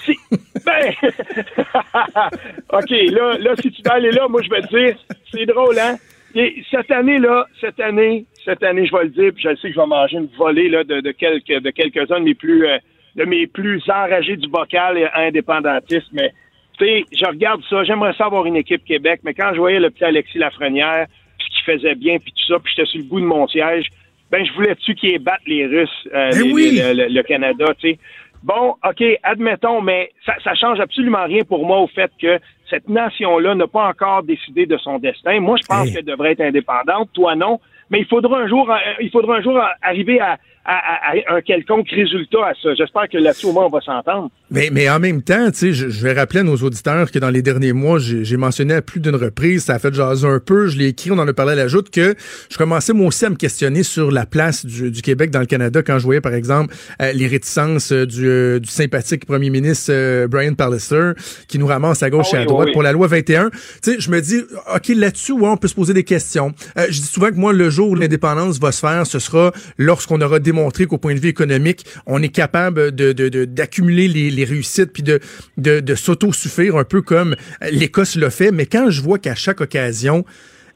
c'est. 0.05 0.16
Ben... 0.64 0.92
OK, 2.72 2.90
là, 2.90 3.38
là, 3.38 3.55
si 3.61 3.70
tu 3.70 3.83
veux 3.83 3.92
aller 3.92 4.11
là, 4.11 4.29
moi, 4.29 4.42
je 4.42 4.50
vais 4.50 4.62
te 4.62 4.68
dire, 4.68 4.96
c'est 5.33 5.46
drôle, 5.46 5.79
hein? 5.79 5.96
Et 6.35 6.64
cette 6.70 6.90
année, 6.90 7.18
là, 7.18 7.46
cette 7.61 7.81
année, 7.81 8.27
cette 8.44 8.62
année, 8.62 8.87
je 8.87 8.96
vais 8.96 9.05
le 9.05 9.11
dire, 9.11 9.33
puis 9.33 9.42
je 9.42 9.55
sais 9.57 9.68
que 9.68 9.74
je 9.74 9.81
vais 9.81 9.87
manger 9.87 10.16
une 10.16 10.29
volée 10.37 10.68
là, 10.68 10.85
de, 10.85 11.00
de 11.00 11.12
quelques 11.12 11.62
de 11.62 11.70
quelques-uns 11.70 12.20
de 12.20 12.24
mes 12.24 12.35
plus 12.35 12.66
euh, 12.66 12.79
de 13.14 13.24
mes 13.24 13.46
plus 13.46 13.83
enragés 13.88 14.37
du 14.37 14.48
bocal 14.48 14.98
et 14.98 15.09
indépendantistes, 15.14 16.12
mais 16.12 16.33
tu 16.79 16.85
sais, 16.85 17.05
je 17.12 17.24
regarde 17.27 17.62
ça, 17.70 17.85
j'aimerais 17.85 18.14
ça 18.14 18.27
avoir 18.27 18.46
une 18.46 18.57
équipe 18.57 18.85
Québec, 18.85 19.20
mais 19.22 19.35
quand 19.35 19.53
je 19.53 19.59
voyais 19.59 19.79
le 19.79 19.90
petit 19.90 20.05
Alexis 20.05 20.38
Lafrenière, 20.38 21.07
puis 21.38 21.48
qui 21.48 21.62
faisait 21.62 21.94
bien, 21.94 22.18
puis 22.18 22.33
tout 22.33 22.53
ça, 22.53 22.59
puis 22.59 22.72
j'étais 22.74 22.88
sur 22.90 22.98
le 22.98 23.05
bout 23.05 23.20
de 23.20 23.27
mon 23.27 23.46
siège, 23.46 23.87
ben 24.35 24.44
je 24.44 24.53
voulais-tu 24.55 24.97
qu'ils 24.97 25.20
battent 25.20 25.47
les 25.47 25.64
Russes, 25.64 26.09
euh, 26.12 26.31
ben 26.33 27.09
le, 27.09 27.23
Canada, 27.23 27.66
tu 27.79 27.90
sais? 27.90 27.99
Bon, 28.42 28.75
OK, 28.85 29.03
admettons, 29.23 29.81
mais 29.81 30.11
ça, 30.27 30.35
ça 30.42 30.55
change 30.57 30.81
absolument 30.81 31.25
rien 31.25 31.44
pour 31.44 31.64
moi 31.64 31.79
au 31.79 31.87
fait 31.87 32.11
que 32.20 32.40
cette 32.68 32.88
nation-là 32.88 33.55
n'a 33.55 33.68
pas 33.68 33.87
encore 33.87 34.25
décidé 34.25 34.66
de 34.66 34.77
son 34.79 34.99
destin. 34.99 35.38
Moi, 35.38 35.57
je 35.62 35.66
pense 35.66 35.87
Hey. 35.87 35.94
qu'elle 35.94 36.05
devrait 36.05 36.33
être 36.33 36.40
indépendante. 36.40 37.11
Toi, 37.12 37.37
non. 37.37 37.61
Mais 37.90 38.01
il 38.01 38.07
faudra 38.07 38.40
un 38.40 38.49
jour, 38.49 38.68
euh, 38.73 38.77
il 39.01 39.11
faudra 39.11 39.37
un 39.37 39.40
jour 39.40 39.61
arriver 39.81 40.18
à, 40.18 40.38
à- 40.64 41.11
à 41.31 41.37
un 41.37 41.40
quelconque 41.42 41.88
résultat 41.90 42.38
à 42.46 42.53
ça. 42.62 42.74
J'espère 42.74 43.09
que 43.12 43.18
là-dessus, 43.18 43.46
au 43.46 43.53
moins, 43.53 43.66
on 43.66 43.70
va 43.70 43.81
s'entendre. 43.81 44.31
Mais, 44.50 44.70
mais 44.72 44.88
en 44.88 44.98
même 45.00 45.22
temps, 45.22 45.50
tu 45.50 45.59
sais, 45.59 45.72
je, 45.72 45.88
je 45.88 46.03
vais 46.03 46.12
rappeler 46.12 46.40
à 46.40 46.42
nos 46.42 46.57
auditeurs 46.57 47.11
que 47.11 47.18
dans 47.18 47.31
les 47.31 47.42
derniers 47.42 47.72
mois, 47.72 47.98
j'ai 47.98 48.37
mentionné 48.37 48.74
à 48.74 48.83
plus 48.83 49.00
d'une 49.00 49.16
reprise, 49.16 49.64
ça 49.64 49.74
a 49.74 49.79
fait 49.79 49.92
jaser 49.92 50.27
un 50.27 50.38
peu, 50.40 50.66
je 50.68 50.79
l'ai 50.79 50.87
écrit, 50.88 51.11
on 51.11 51.18
en 51.18 51.27
a 51.29 51.33
parlé 51.33 51.53
à 51.53 51.57
la 51.57 51.68
joute, 51.68 51.90
que 51.90 52.14
je 52.50 52.57
commençais 52.57 52.92
moi 52.92 53.09
aussi 53.09 53.24
à 53.24 53.31
me 53.31 53.37
questionner 53.37 53.83
sur 53.83 54.11
la 54.11 54.27
place 54.27 54.64
du, 54.64 54.90
du 54.90 55.03
Québec 55.03 55.31
dans 55.31 55.40
le 55.40 55.46
Canada 55.46 55.83
quand 55.83 55.98
je 55.98 56.05
voyais, 56.05 56.20
par 56.20 56.35
exemple, 56.35 56.74
euh, 57.03 57.12
les 57.12 57.27
réticences 57.27 57.92
euh, 57.92 58.07
du, 58.07 58.27
euh, 58.27 58.59
du 58.61 58.68
sympathique 58.70 59.27
premier 59.27 59.50
ministre 59.50 59.90
euh, 59.92 60.29
Brian 60.29 60.55
Pallister 60.55 61.12
qui 61.48 61.59
nous 61.59 61.66
ramasse 61.66 62.03
à 62.03 62.11
gauche 62.11 62.29
Ah 62.33 62.38
et 62.38 62.42
à 62.42 62.44
droite 62.44 62.66
oui, 62.66 62.70
oui. 62.70 62.72
pour 62.72 62.83
la 62.83 62.92
loi 62.92 63.07
21. 63.07 63.50
Tu 63.50 63.59
sais, 63.83 63.96
je 64.00 64.11
me 64.11 64.20
dis, 64.20 64.42
OK, 64.74 64.88
là-dessus, 64.88 65.33
ouais, 65.33 65.48
on 65.48 65.57
peut 65.57 65.68
se 65.68 65.74
poser 65.74 65.94
des 65.94 66.05
questions. 66.05 66.53
Je 66.77 66.88
dis 67.00 67.07
souvent 67.07 67.31
que 67.31 67.37
moi, 67.37 67.53
le 67.53 67.70
jour 67.70 67.88
où 67.90 67.94
l'indépendance 67.94 68.59
va 68.61 68.72
se 68.72 68.81
faire, 68.81 69.07
ce 69.07 69.18
sera 69.18 69.53
lorsqu'on 69.79 70.20
aura 70.20 70.38
démontré 70.55 70.87
qu'au 70.87 70.99
point 70.99 71.14
de 71.14 71.21
vue 71.21 71.29
économique, 71.29 71.85
on 72.07 72.23
est 72.23 72.29
capable 72.29 72.93
de, 72.95 73.12
d'accumuler 73.45 74.09
les, 74.09 74.31
les 74.31 74.45
réussites 74.45 74.93
puis 74.93 75.03
de, 75.03 75.21
de, 75.59 75.81
de 75.81 75.95
s'auto-suffire 75.95 76.77
un 76.77 76.85
peu 76.85 77.03
comme 77.03 77.35
l'Écosse 77.71 78.17
l'a 78.17 78.31
fait. 78.31 78.53
Mais 78.53 78.67
quand 78.67 78.90
je 78.90 79.03
vois 79.03 79.19
qu'à 79.19 79.35
chaque 79.35 79.61
occasion, 79.61 80.25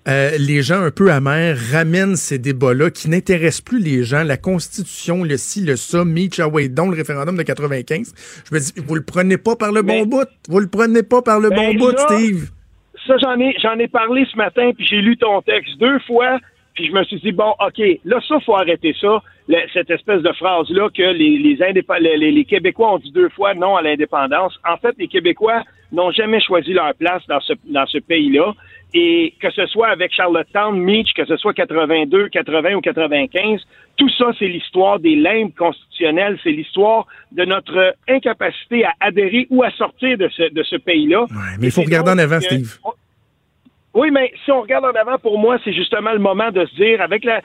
euh, 0.08 0.30
les 0.38 0.62
gens 0.62 0.80
un 0.82 0.90
peu 0.90 1.12
amers 1.12 1.56
ramènent 1.72 2.16
ces 2.16 2.38
débats-là 2.38 2.90
qui 2.90 3.10
n'intéressent 3.10 3.60
plus 3.60 3.78
les 3.78 4.04
gens, 4.04 4.22
la 4.24 4.36
Constitution, 4.36 5.22
le 5.22 5.36
ci, 5.36 5.64
le 5.64 5.76
ça, 5.76 6.04
Meach, 6.04 6.40
Away, 6.40 6.68
dont 6.68 6.88
le 6.90 6.96
référendum 6.96 7.36
de 7.36 7.42
95. 7.42 8.14
Je 8.48 8.54
me 8.54 8.60
dis, 8.60 8.72
vous 8.76 8.94
le 8.94 9.02
prenez 9.02 9.36
pas 9.36 9.54
par 9.56 9.70
le 9.72 9.82
Mais- 9.82 10.00
bon 10.04 10.06
bout. 10.06 10.28
Vous 10.48 10.60
le 10.60 10.68
prenez 10.68 11.02
pas 11.02 11.22
par 11.22 11.40
le 11.40 11.50
Ben, 11.50 11.56
bon 11.76 11.90
bout, 11.90 11.98
Steve. 11.98 12.50
Ça, 13.06 13.14
j'en 13.22 13.38
ai, 13.38 13.54
j'en 13.62 13.78
ai 13.78 13.88
parlé 13.88 14.26
ce 14.30 14.36
matin, 14.36 14.70
puis 14.76 14.86
j'ai 14.86 15.00
lu 15.00 15.16
ton 15.16 15.40
texte 15.42 15.78
deux 15.78 15.98
fois, 16.06 16.38
puis 16.74 16.86
je 16.88 16.92
me 16.92 17.02
suis 17.04 17.20
dit, 17.20 17.32
bon, 17.32 17.50
OK, 17.66 17.80
là, 18.04 18.18
ça, 18.26 18.36
faut 18.44 18.54
arrêter 18.56 18.94
ça, 19.00 19.22
le- 19.48 19.66
cette 19.72 19.90
espèce 19.90 20.22
de 20.22 20.32
phrase-là 20.32 20.88
que 20.94 21.02
les, 21.02 21.38
les, 21.38 21.56
indép- 21.56 22.00
les, 22.00 22.16
les- 22.30 22.44
Québécois 22.44 22.94
ont 22.94 22.98
dit 22.98 23.10
deux 23.12 23.28
fois 23.30 23.54
non 23.54 23.76
à 23.76 23.82
l'indépendance. 23.82 24.58
En 24.68 24.76
fait, 24.76 24.94
les 24.98 25.08
Québécois 25.08 25.62
n'ont 25.92 26.10
jamais 26.12 26.40
choisi 26.40 26.72
leur 26.72 26.94
place 26.94 27.22
dans 27.28 27.40
ce, 27.40 27.54
dans 27.64 27.86
ce 27.86 27.98
pays-là. 27.98 28.52
Et 28.94 29.34
que 29.40 29.50
ce 29.50 29.66
soit 29.66 29.88
avec 29.88 30.14
Charlottetown, 30.14 30.78
Meach, 30.78 31.12
que 31.14 31.26
ce 31.26 31.36
soit 31.36 31.52
82, 31.52 32.28
80 32.30 32.74
ou 32.74 32.80
95, 32.80 33.60
tout 33.98 34.08
ça, 34.16 34.26
c'est 34.38 34.46
l'histoire 34.48 34.98
des 34.98 35.14
limbes 35.14 35.54
constitutionnelles, 35.54 36.38
c'est 36.42 36.52
l'histoire 36.52 37.06
de 37.32 37.44
notre 37.44 37.94
incapacité 38.08 38.84
à 38.86 38.92
adhérer 39.00 39.46
ou 39.50 39.62
à 39.62 39.70
sortir 39.72 40.16
de 40.16 40.28
ce, 40.34 40.50
de 40.54 40.62
ce 40.62 40.76
pays-là. 40.76 41.22
Ouais, 41.22 41.28
mais 41.60 41.66
il 41.66 41.70
faut 41.70 41.82
regarder 41.82 42.12
en 42.12 42.18
avant, 42.18 42.40
Steve. 42.40 42.78
Oui, 43.98 44.10
mais 44.10 44.32
si 44.44 44.50
on 44.52 44.62
regarde 44.62 44.84
en 44.84 44.98
avant, 44.98 45.18
pour 45.18 45.38
moi, 45.38 45.58
c'est 45.64 45.72
justement 45.72 46.12
le 46.12 46.18
moment 46.18 46.50
de 46.50 46.64
se 46.66 46.74
dire, 46.76 47.00
avec 47.00 47.24
la, 47.24 47.40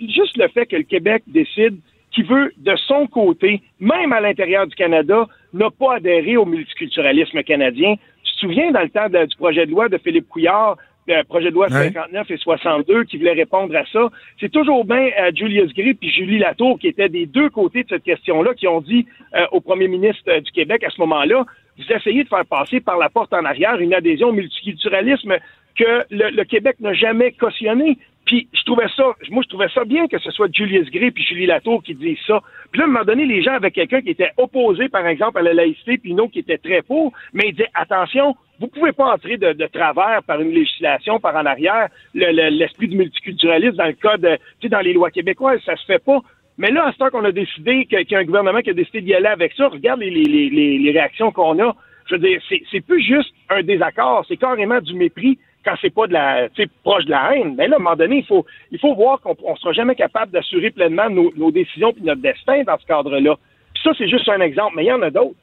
juste 0.00 0.36
le 0.36 0.48
fait 0.48 0.66
que 0.66 0.76
le 0.76 0.82
Québec 0.84 1.22
décide 1.26 1.76
qu'il 2.12 2.24
veut, 2.26 2.52
de 2.58 2.74
son 2.88 3.06
côté, 3.06 3.60
même 3.80 4.12
à 4.12 4.20
l'intérieur 4.20 4.66
du 4.66 4.74
Canada, 4.74 5.26
n'a 5.52 5.70
pas 5.70 5.96
adhéré 5.96 6.36
au 6.36 6.46
multiculturalisme 6.46 7.42
canadien. 7.42 7.94
Tu 8.24 8.32
te 8.34 8.38
souviens, 8.40 8.70
dans 8.70 8.80
le 8.82 8.88
temps 8.88 9.08
de- 9.08 9.26
du 9.26 9.36
projet 9.36 9.66
de 9.66 9.70
loi 9.70 9.88
de 9.88 9.98
Philippe 9.98 10.28
Couillard, 10.28 10.76
le 11.08 11.22
projet 11.22 11.50
de 11.50 11.54
loi 11.54 11.66
Ouais. 11.70 11.84
59 11.92 12.30
et 12.32 12.36
62 12.36 13.04
qui 13.04 13.16
voulait 13.18 13.32
répondre 13.32 13.74
à 13.76 13.84
ça? 13.92 14.08
C'est 14.40 14.50
toujours 14.50 14.84
bien 14.84 15.08
euh, 15.20 15.30
Julius 15.34 15.72
Gray 15.74 15.94
puis 15.94 16.10
Julie 16.10 16.38
Latour 16.38 16.78
qui 16.80 16.88
étaient 16.88 17.08
des 17.08 17.26
deux 17.26 17.48
côtés 17.50 17.84
de 17.84 17.88
cette 17.90 18.02
question-là, 18.02 18.54
qui 18.54 18.66
ont 18.66 18.80
dit 18.80 19.06
euh, 19.36 19.44
au 19.52 19.60
premier 19.60 19.86
ministre 19.86 20.22
euh, 20.28 20.40
du 20.40 20.50
Québec 20.50 20.82
à 20.84 20.90
ce 20.90 21.00
moment-là, 21.02 21.44
vous 21.78 21.92
essayez 21.92 22.24
de 22.24 22.28
faire 22.28 22.44
passer 22.46 22.80
par 22.80 22.96
la 22.98 23.08
porte 23.08 23.32
en 23.34 23.44
arrière 23.44 23.76
une 23.78 23.94
adhésion 23.94 24.28
au 24.30 24.32
multiculturalisme 24.32 25.36
que 25.76 26.04
le, 26.10 26.30
le 26.30 26.44
Québec 26.44 26.76
n'a 26.80 26.92
jamais 26.94 27.32
cautionné. 27.32 27.98
Puis 28.24 28.48
je 28.52 28.62
trouvais 28.64 28.88
ça, 28.96 29.04
moi 29.30 29.42
je 29.44 29.48
trouvais 29.48 29.68
ça 29.72 29.84
bien 29.84 30.08
que 30.08 30.18
ce 30.18 30.32
soit 30.32 30.48
Julius 30.52 30.90
Gray 30.90 31.12
puis 31.12 31.22
Julie 31.22 31.46
Latour 31.46 31.80
qui 31.82 31.94
disent 31.94 32.18
ça. 32.26 32.40
Puis 32.72 32.80
là, 32.80 32.84
à 32.86 32.88
un 32.88 32.90
moment 32.90 33.04
donné, 33.04 33.24
les 33.24 33.40
gens 33.40 33.52
avaient 33.52 33.70
quelqu'un 33.70 34.00
qui 34.00 34.10
était 34.10 34.32
opposé, 34.36 34.88
par 34.88 35.06
exemple, 35.06 35.38
à 35.38 35.42
la 35.42 35.54
laïcité, 35.54 35.96
puis 35.96 36.12
autre 36.14 36.32
qui 36.32 36.40
était 36.40 36.58
très 36.58 36.82
pour, 36.82 37.12
mais 37.32 37.44
il 37.46 37.52
disait 37.52 37.68
attention, 37.74 38.34
vous 38.58 38.66
pouvez 38.66 38.90
pas 38.92 39.12
entrer 39.14 39.36
de, 39.36 39.52
de 39.52 39.66
travers 39.66 40.22
par 40.26 40.40
une 40.40 40.50
législation, 40.50 41.20
par 41.20 41.36
en 41.36 41.46
arrière, 41.46 41.86
le- 42.14 42.32
le- 42.32 42.48
l'esprit 42.58 42.88
du 42.88 42.96
multiculturalisme 42.96 43.76
dans 43.76 43.86
le 43.86 43.92
code, 43.92 44.22
tu 44.60 44.66
sais, 44.66 44.68
dans 44.70 44.80
les 44.80 44.92
lois 44.92 45.10
québécoises, 45.12 45.60
ça 45.64 45.76
se 45.76 45.84
fait 45.84 46.02
pas. 46.04 46.18
Mais 46.58 46.70
là, 46.72 46.86
à 46.86 46.92
ce 46.92 46.96
temps 46.98 47.10
qu'on 47.10 47.24
a 47.24 47.32
décidé, 47.32 47.84
qu'il 47.84 48.06
y 48.10 48.14
a 48.16 48.18
un 48.18 48.24
gouvernement 48.24 48.60
qui 48.60 48.70
a 48.70 48.72
décidé 48.72 49.02
d'y 49.02 49.14
aller 49.14 49.26
avec 49.26 49.52
ça, 49.52 49.68
regarde 49.68 50.00
les, 50.00 50.10
les, 50.10 50.24
les, 50.24 50.78
les- 50.78 50.90
réactions 50.90 51.30
qu'on 51.30 51.62
a. 51.62 51.76
Je 52.08 52.14
veux 52.14 52.20
dire, 52.20 52.40
c'est 52.72 52.80
plus 52.80 53.02
juste 53.02 53.32
un 53.50 53.62
désaccord, 53.62 54.24
c'est 54.26 54.36
carrément 54.36 54.80
du 54.80 54.94
mépris 54.94 55.38
quand 55.66 55.74
c'est 55.82 55.92
pas 55.92 56.06
de 56.06 56.12
la, 56.12 56.48
proche 56.84 57.04
de 57.04 57.10
la 57.10 57.34
haine. 57.36 57.54
Mais 57.58 57.66
là, 57.68 57.74
à 57.76 57.80
un 57.80 57.82
moment 57.82 57.96
donné, 57.96 58.18
il 58.18 58.24
faut, 58.24 58.46
il 58.70 58.78
faut 58.78 58.94
voir 58.94 59.20
qu'on 59.20 59.36
on 59.44 59.56
sera 59.56 59.72
jamais 59.72 59.96
capable 59.96 60.30
d'assurer 60.32 60.70
pleinement 60.70 61.10
nos, 61.10 61.32
nos 61.36 61.50
décisions 61.50 61.92
puis 61.92 62.04
notre 62.04 62.22
destin 62.22 62.62
dans 62.64 62.78
ce 62.78 62.86
cadre-là. 62.86 63.34
Ça, 63.82 63.90
c'est 63.98 64.08
juste 64.08 64.28
un 64.28 64.40
exemple, 64.40 64.74
mais 64.76 64.84
il 64.84 64.88
y 64.88 64.92
en 64.92 65.02
a 65.02 65.10
d'autres. 65.10 65.34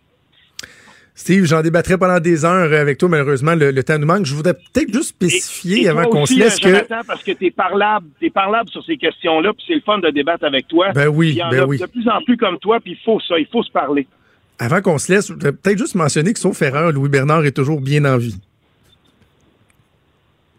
Steve, 1.16 1.46
j'en 1.46 1.62
débattrai 1.62 1.98
pendant 2.00 2.20
des 2.20 2.44
heures 2.44 2.74
avec 2.74 2.98
toi. 2.98 3.08
Malheureusement, 3.08 3.54
le, 3.54 3.70
le 3.70 3.84
temps 3.84 4.00
nous 4.00 4.08
manque. 4.08 4.26
Je 4.26 4.34
voudrais 4.34 4.56
peut-être 4.56 4.92
juste 4.92 5.10
spécifier 5.10 5.82
Et- 5.82 5.84
et 5.84 5.90
avant 5.90 6.06
qu'on 6.06 6.26
se 6.26 6.34
laisse 6.40 6.58
euh, 6.66 6.80
que. 6.82 7.06
Parce 7.06 7.24
que 7.24 7.34
t'es 7.34 7.52
parlable, 7.52 8.08
t'es 8.20 8.32
parlable 8.32 8.68
sur 8.70 8.84
ces 8.84 8.98
questions-là, 8.98 9.54
puis 9.54 9.64
c'est 9.68 9.76
le 9.76 9.82
fun 9.82 10.00
de 10.00 10.10
débattre 10.10 10.46
avec 10.46 10.68
toi. 10.68 10.92
Ben 10.94 11.08
oui, 11.10 11.30
Il 11.30 11.36
y 11.36 11.44
en 11.44 11.50
ben 11.50 11.60
a 11.62 11.66
oui. 11.68 11.78
de 11.78 11.86
plus 11.86 12.08
en 12.10 12.20
plus 12.24 12.36
comme 12.38 12.58
toi, 12.58 12.80
puis 12.80 12.94
il 12.94 13.04
faut 13.06 13.20
ça, 13.20 13.38
il 13.38 13.46
faut 13.46 13.62
se 13.62 13.72
parler. 13.72 14.08
Avant 14.58 14.82
qu'on 14.82 14.98
se 14.98 15.12
laisse, 15.12 15.28
je 15.28 15.34
voudrais 15.34 15.52
peut-être 15.52 15.78
juste 15.78 15.94
mentionner 15.96 16.34
que 16.34 16.40
sauf 16.40 16.60
erreur, 16.64 16.92
Louis 16.92 17.10
Bernard 17.10 17.46
est 17.46 17.52
toujours 17.56 17.80
bien 17.82 18.06
en 18.06 18.18
vie. 18.18 18.36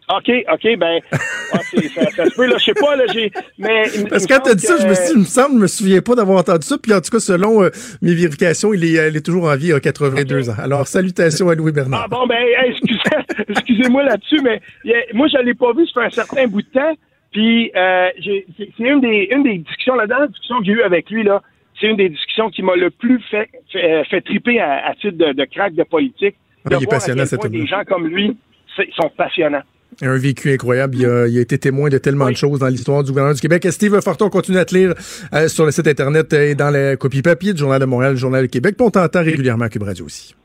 OK, 0.07 0.29
OK, 0.53 0.77
ben, 0.77 0.99
ah, 1.11 1.57
ça, 1.57 2.09
ça 2.11 2.25
se 2.25 2.35
peut, 2.35 2.45
là, 2.45 2.57
je 2.59 2.63
sais 2.65 2.73
pas, 2.73 2.95
là, 2.95 3.05
j'ai, 3.11 3.31
mais... 3.57 3.83
Parce 4.09 4.25
que 4.27 4.33
quand 4.33 4.41
t'as 4.41 4.53
dit 4.53 4.65
ça, 4.65 4.77
je 4.79 4.87
me 4.87 4.93
suis 4.93 5.05
dit, 5.05 5.11
il 5.15 5.19
me 5.21 5.25
semble, 5.25 5.55
je 5.55 5.61
me 5.61 5.67
souviens 5.67 6.01
pas 6.01 6.13
d'avoir 6.15 6.37
entendu 6.39 6.65
ça. 6.65 6.77
Puis 6.77 6.93
en 6.93 7.01
tout 7.01 7.09
cas, 7.09 7.19
selon 7.19 7.63
euh, 7.63 7.69
mes 8.03 8.13
vérifications, 8.13 8.73
il 8.73 8.83
est, 8.83 9.09
il 9.09 9.15
est 9.17 9.25
toujours 9.25 9.45
en 9.45 9.55
vie 9.55 9.73
à 9.73 9.79
82 9.79 10.49
ans. 10.51 10.55
Alors, 10.59 10.85
salutations 10.87 11.49
à 11.49 11.55
Louis 11.55 11.71
Ah 11.71 11.79
Bernard. 11.81 12.09
bon, 12.09 12.27
ben, 12.27 12.37
hey, 12.37 12.69
excusez, 12.71 12.99
excusez-moi 13.49 14.03
là-dessus, 14.03 14.39
mais 14.43 14.61
a- 14.93 15.13
moi, 15.13 15.27
je 15.27 15.37
l'ai 15.43 15.55
pas 15.55 15.73
vu, 15.73 15.87
ça 15.87 16.01
fait 16.01 16.05
un 16.07 16.09
certain 16.11 16.47
bout 16.47 16.61
de 16.61 16.67
temps, 16.67 16.93
puis 17.31 17.71
euh, 17.75 18.09
j'ai- 18.19 18.45
c'est 18.57 18.69
une 18.79 19.01
des, 19.01 19.27
une 19.31 19.41
des 19.43 19.57
discussions, 19.57 19.95
la 19.95 20.05
dernière 20.07 20.29
discussion 20.29 20.59
que 20.59 20.65
j'ai 20.65 20.71
eue 20.73 20.83
avec 20.83 21.09
lui, 21.09 21.23
là, 21.23 21.41
c'est 21.81 21.87
une 21.87 21.97
des 21.97 22.09
discussions 22.09 22.49
qui 22.51 22.61
m'a 22.61 22.75
le 22.75 22.89
plus 22.91 23.19
fait, 23.31 23.49
fait, 23.71 23.83
euh, 23.91 24.03
fait 24.05 24.21
triper 24.21 24.59
à, 24.59 24.85
à 24.87 24.93
titre 24.93 25.17
de, 25.17 25.33
de 25.33 25.45
crack 25.45 25.73
de 25.73 25.83
politique. 25.83 26.35
Ah, 26.63 26.69
De 26.69 26.75
il 26.75 26.83
est 26.83 26.85
voir 26.85 26.95
à 26.95 26.99
passionnant, 26.99 27.21
quel 27.23 27.27
cet 27.27 27.39
point. 27.41 27.49
Des 27.49 27.65
gens 27.65 27.83
comme 27.87 28.07
lui 28.07 28.37
sont 28.95 29.09
passionnants. 29.17 29.63
Un 30.01 30.17
vécu 30.17 30.51
incroyable. 30.53 30.97
Il 30.97 31.05
a, 31.05 31.27
il 31.27 31.37
a 31.37 31.41
été 31.41 31.57
témoin 31.57 31.89
de 31.89 31.97
tellement 31.97 32.25
Oui. 32.25 32.33
de 32.33 32.37
choses 32.37 32.59
dans 32.59 32.67
l'histoire 32.67 33.03
du 33.03 33.11
gouvernement 33.11 33.33
du 33.33 33.39
Québec. 33.41 33.63
Et 33.65 33.71
Steve 33.71 33.99
Forton 34.01 34.29
continue 34.29 34.57
à 34.57 34.65
te 34.65 34.75
lire 34.75 34.93
euh, 35.33 35.47
sur 35.47 35.65
le 35.65 35.71
site 35.71 35.87
Internet 35.87 36.33
et 36.33 36.53
dans 36.55 36.69
la 36.69 36.97
copie 36.97 37.21
papier 37.21 37.53
du 37.53 37.59
Journal 37.59 37.79
de 37.79 37.85
Montréal, 37.85 38.11
le 38.13 38.17
Journal 38.17 38.43
du 38.43 38.49
Québec. 38.49 38.75
Puis 38.77 38.85
on 38.85 38.91
t'entend 38.91 39.23
régulièrement 39.23 39.65
à 39.65 39.69
Cube 39.69 39.83
Radio 39.83 40.05
aussi. 40.05 40.35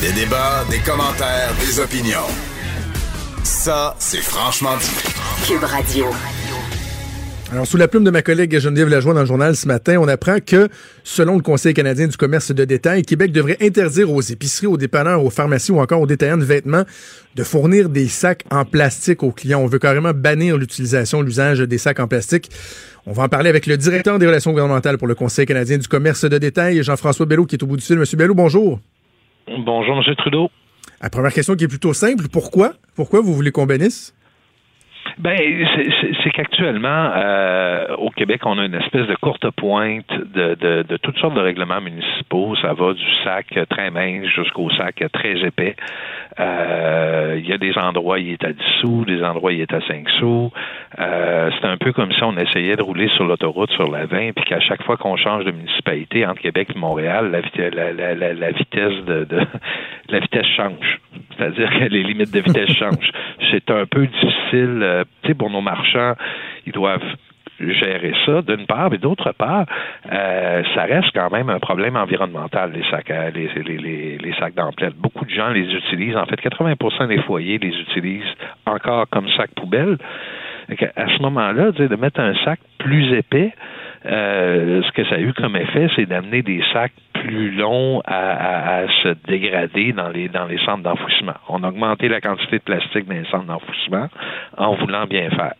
Des 0.00 0.12
débats, 0.12 0.64
des 0.70 0.78
commentaires, 0.80 1.50
des 1.64 1.78
opinions. 1.80 2.26
Ça, 3.42 3.94
c'est 3.98 4.20
franchement 4.22 4.76
dit. 4.78 5.46
Cube 5.46 5.62
Radio. 5.64 6.06
Alors, 7.54 7.68
sous 7.68 7.76
la 7.76 7.86
plume 7.86 8.02
de 8.02 8.10
ma 8.10 8.20
collègue 8.20 8.58
Geneviève 8.58 8.88
Lajoie 8.88 9.14
dans 9.14 9.20
le 9.20 9.26
journal 9.26 9.54
ce 9.54 9.68
matin, 9.68 9.98
on 10.00 10.08
apprend 10.08 10.38
que, 10.44 10.68
selon 11.04 11.36
le 11.36 11.40
Conseil 11.40 11.72
canadien 11.72 12.08
du 12.08 12.16
commerce 12.16 12.50
de 12.50 12.64
détail, 12.64 13.02
Québec 13.02 13.30
devrait 13.30 13.58
interdire 13.60 14.10
aux 14.10 14.20
épiceries, 14.20 14.66
aux 14.66 14.76
dépanneurs, 14.76 15.24
aux 15.24 15.30
pharmacies 15.30 15.70
ou 15.70 15.78
encore 15.78 16.00
aux 16.00 16.06
détaillants 16.08 16.36
de 16.36 16.42
vêtements 16.42 16.82
de 17.36 17.44
fournir 17.44 17.90
des 17.90 18.08
sacs 18.08 18.42
en 18.50 18.64
plastique 18.64 19.22
aux 19.22 19.30
clients. 19.30 19.60
On 19.60 19.66
veut 19.66 19.78
carrément 19.78 20.10
bannir 20.12 20.58
l'utilisation, 20.58 21.22
l'usage 21.22 21.60
des 21.60 21.78
sacs 21.78 22.00
en 22.00 22.08
plastique. 22.08 22.50
On 23.06 23.12
va 23.12 23.22
en 23.22 23.28
parler 23.28 23.50
avec 23.50 23.66
le 23.66 23.76
directeur 23.76 24.18
des 24.18 24.26
relations 24.26 24.50
gouvernementales 24.50 24.98
pour 24.98 25.06
le 25.06 25.14
Conseil 25.14 25.46
canadien 25.46 25.78
du 25.78 25.86
commerce 25.86 26.24
de 26.24 26.38
détail, 26.38 26.82
Jean-François 26.82 27.26
Bello, 27.26 27.46
qui 27.46 27.54
est 27.54 27.62
au 27.62 27.68
bout 27.68 27.76
du 27.76 27.84
fil. 27.84 27.96
Monsieur 27.96 28.16
Bello, 28.16 28.34
bonjour. 28.34 28.80
Bonjour, 29.46 30.02
M. 30.04 30.14
Trudeau. 30.16 30.50
La 31.00 31.08
première 31.08 31.32
question 31.32 31.54
qui 31.54 31.62
est 31.62 31.68
plutôt 31.68 31.94
simple, 31.94 32.24
pourquoi? 32.32 32.72
Pourquoi 32.96 33.20
vous 33.20 33.32
voulez 33.32 33.52
qu'on 33.52 33.66
bannisse? 33.66 34.12
Ben, 35.18 35.38
c'est- 36.22 36.30
qu'actuellement, 36.30 37.10
euh, 37.14 37.94
au 37.98 38.10
Québec, 38.10 38.40
on 38.44 38.58
a 38.58 38.64
une 38.64 38.74
espèce 38.74 39.06
de 39.06 39.14
courte 39.14 39.48
pointe 39.52 40.08
de, 40.10 40.54
de, 40.56 40.82
de 40.82 40.96
toutes 40.96 41.16
sortes 41.18 41.34
de 41.34 41.40
règlements 41.40 41.80
municipaux. 41.80 42.56
Ça 42.56 42.72
va 42.72 42.92
du 42.94 43.04
sac 43.22 43.46
très 43.70 43.90
mince 43.90 44.26
jusqu'au 44.26 44.70
sac 44.70 45.04
très 45.12 45.38
épais. 45.46 45.76
Euh, 46.40 47.36
Il 47.38 47.48
y 47.48 47.52
a 47.52 47.58
des 47.58 47.76
endroits 47.78 48.18
il 48.18 48.30
est 48.30 48.44
à 48.44 48.52
10 48.52 48.58
sous, 48.80 49.04
des 49.04 49.22
endroits 49.22 49.52
il 49.52 49.60
est 49.60 49.72
à 49.72 49.80
5 49.82 50.08
sous. 50.18 50.50
Euh, 50.98 51.50
c'est 51.60 51.66
un 51.68 51.76
peu 51.76 51.92
comme 51.92 52.12
si 52.12 52.22
on 52.24 52.36
essayait 52.36 52.76
de 52.76 52.82
rouler 52.82 53.08
sur 53.08 53.24
l'autoroute 53.24 53.70
sur 53.72 53.90
la 53.90 54.06
20, 54.06 54.32
puis 54.34 54.44
qu'à 54.44 54.60
chaque 54.60 54.82
fois 54.82 54.96
qu'on 54.96 55.16
change 55.16 55.44
de 55.44 55.52
municipalité 55.52 56.26
entre 56.26 56.40
Québec 56.40 56.68
et 56.74 56.78
Montréal, 56.78 57.30
la, 57.30 57.92
la, 57.92 58.14
la, 58.14 58.34
la 58.34 58.50
vitesse 58.50 59.04
de, 59.06 59.24
de 59.24 59.40
la 60.08 60.20
vitesse 60.20 60.46
change. 60.56 61.00
C'est-à-dire 61.36 61.70
que 61.70 61.84
les 61.84 62.02
limites 62.02 62.32
de 62.32 62.40
vitesse 62.40 62.72
changent. 62.78 63.10
C'est 63.50 63.70
un 63.70 63.86
peu 63.86 64.06
difficile. 64.06 64.80
euh, 64.82 65.04
tu 65.22 65.28
sais, 65.28 65.34
pour 65.34 65.50
nos 65.50 65.60
marchands, 65.60 66.14
ils 66.66 66.72
doivent 66.72 67.14
gérer 67.60 68.12
ça, 68.26 68.42
d'une 68.42 68.66
part, 68.66 68.90
mais 68.90 68.98
d'autre 68.98 69.32
part, 69.32 69.66
euh, 70.10 70.62
ça 70.74 70.82
reste 70.82 71.10
quand 71.14 71.30
même 71.30 71.48
un 71.50 71.60
problème 71.60 71.96
environnemental, 71.96 72.72
les 72.72 72.84
sacs, 72.90 73.12
les, 73.34 73.48
les, 73.62 74.18
les, 74.18 74.34
sacs 74.38 74.54
d'emplettes. 74.54 74.96
Beaucoup 74.96 75.24
de 75.24 75.30
gens 75.30 75.50
les 75.50 75.72
utilisent. 75.72 76.16
En 76.16 76.26
fait, 76.26 76.40
80% 76.40 77.08
des 77.08 77.22
foyers 77.22 77.58
les 77.58 77.68
utilisent 77.68 78.34
encore 78.66 79.08
comme 79.08 79.28
sac 79.30 79.50
poubelle. 79.54 79.98
À 80.96 81.06
ce 81.08 81.22
moment-là, 81.22 81.72
de 81.72 81.96
mettre 81.96 82.20
un 82.20 82.34
sac 82.44 82.58
plus 82.78 83.12
épais, 83.12 83.52
euh, 84.06 84.82
ce 84.82 84.92
que 84.92 85.04
ça 85.04 85.16
a 85.16 85.18
eu 85.18 85.32
comme 85.32 85.56
effet, 85.56 85.88
c'est 85.96 86.06
d'amener 86.06 86.42
des 86.42 86.62
sacs 86.72 86.92
plus 87.24 87.50
longs 87.52 88.02
à, 88.04 88.82
se 89.02 89.14
dégrader 89.26 89.92
dans 89.92 90.08
les 90.08 90.28
dans 90.28 90.46
les 90.46 90.58
centres 90.58 90.82
d'enfouissement. 90.82 91.34
On 91.48 91.62
a 91.62 91.68
augmenté 91.68 92.08
la 92.08 92.20
quantité 92.20 92.58
de 92.58 92.62
plastique 92.62 93.06
dans 93.06 93.14
les 93.14 93.24
centres 93.30 93.46
d'enfouissement 93.46 94.08
en 94.58 94.74
voulant 94.74 95.06
bien 95.06 95.30
faire. 95.30 95.54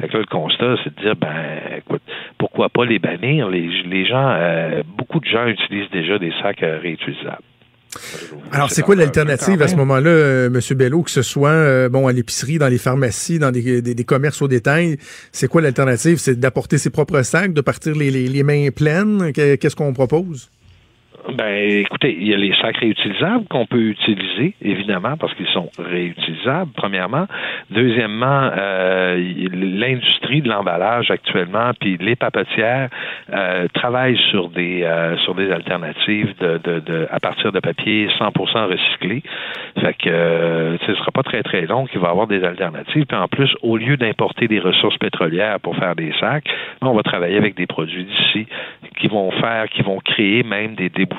Fait 0.00 0.08
que 0.08 0.14
là, 0.14 0.20
le 0.20 0.26
constat, 0.26 0.76
c'est 0.82 0.96
de 0.96 1.02
dire, 1.02 1.16
ben, 1.16 1.78
écoute, 1.78 2.02
pourquoi 2.38 2.70
pas 2.70 2.84
les 2.86 2.98
bannir? 2.98 3.48
Les, 3.50 3.68
les 3.84 4.06
gens, 4.06 4.30
euh, 4.30 4.82
beaucoup 4.96 5.20
de 5.20 5.26
gens 5.26 5.46
utilisent 5.46 5.90
déjà 5.90 6.18
des 6.18 6.32
sacs 6.42 6.62
euh, 6.62 6.78
réutilisables. 6.82 7.42
Alors, 8.52 8.70
c'est 8.70 8.80
quoi 8.80 8.94
l'alternative 8.96 9.60
à 9.60 9.68
ce 9.68 9.76
moment-là, 9.76 10.10
euh, 10.10 10.46
M. 10.46 10.60
Bello, 10.78 11.02
que 11.02 11.10
ce 11.10 11.20
soit 11.20 11.50
euh, 11.50 11.88
bon 11.90 12.06
à 12.06 12.12
l'épicerie, 12.12 12.58
dans 12.58 12.68
les 12.68 12.78
pharmacies, 12.78 13.38
dans 13.38 13.50
des, 13.50 13.82
des, 13.82 14.04
commerces 14.04 14.40
au 14.40 14.48
détail? 14.48 14.96
C'est 15.30 15.46
quoi 15.46 15.60
l'alternative? 15.60 16.16
C'est 16.16 16.40
d'apporter 16.40 16.78
ses 16.78 16.88
propres 16.88 17.22
sacs, 17.22 17.52
de 17.52 17.60
partir 17.60 17.94
les, 17.94 18.10
les, 18.10 18.28
les 18.28 18.42
mains 18.42 18.70
pleines? 18.74 19.32
Qu'est-ce 19.34 19.76
qu'on 19.76 19.92
propose? 19.92 20.50
Ben, 21.30 21.54
écoutez, 21.54 22.16
il 22.18 22.26
y 22.26 22.34
a 22.34 22.36
les 22.36 22.52
sacs 22.56 22.78
réutilisables 22.78 23.46
qu'on 23.48 23.64
peut 23.64 23.80
utiliser, 23.80 24.54
évidemment, 24.60 25.16
parce 25.16 25.32
qu'ils 25.34 25.46
sont 25.48 25.70
réutilisables, 25.78 26.72
premièrement. 26.74 27.26
Deuxièmement, 27.70 28.50
euh, 28.58 29.16
l'industrie 29.52 30.42
de 30.42 30.48
l'emballage 30.48 31.12
actuellement, 31.12 31.70
puis 31.78 31.96
les 32.00 32.16
papetières 32.16 32.88
euh, 33.32 33.68
travaillent 33.72 34.18
sur 34.30 34.48
des 34.48 34.82
euh, 34.82 35.16
sur 35.18 35.36
des 35.36 35.52
alternatives 35.52 36.34
de, 36.40 36.58
de, 36.58 36.80
de, 36.80 37.06
à 37.12 37.20
partir 37.20 37.52
de 37.52 37.60
papier 37.60 38.08
100% 38.18 38.66
recyclé. 38.66 39.22
Fait 39.80 39.94
que 39.94 40.10
euh, 40.10 40.76
ce 40.78 40.94
sera 40.96 41.12
pas 41.12 41.22
très 41.22 41.44
très 41.44 41.66
long 41.66 41.86
qu'il 41.86 42.00
va 42.00 42.08
y 42.08 42.10
avoir 42.10 42.26
des 42.26 42.42
alternatives. 42.42 43.06
Puis 43.06 43.16
en 43.16 43.28
plus, 43.28 43.54
au 43.62 43.76
lieu 43.76 43.96
d'importer 43.96 44.48
des 44.48 44.58
ressources 44.58 44.98
pétrolières 44.98 45.60
pour 45.60 45.76
faire 45.76 45.94
des 45.94 46.12
sacs, 46.18 46.48
on 46.80 46.94
va 46.94 47.02
travailler 47.04 47.36
avec 47.36 47.54
des 47.54 47.66
produits 47.66 48.04
d'ici 48.04 48.46
qui 48.98 49.06
vont 49.06 49.30
faire, 49.30 49.68
qui 49.68 49.82
vont 49.82 49.98
créer 50.00 50.42
même 50.42 50.74
des 50.74 50.88
débouchés 50.88 51.11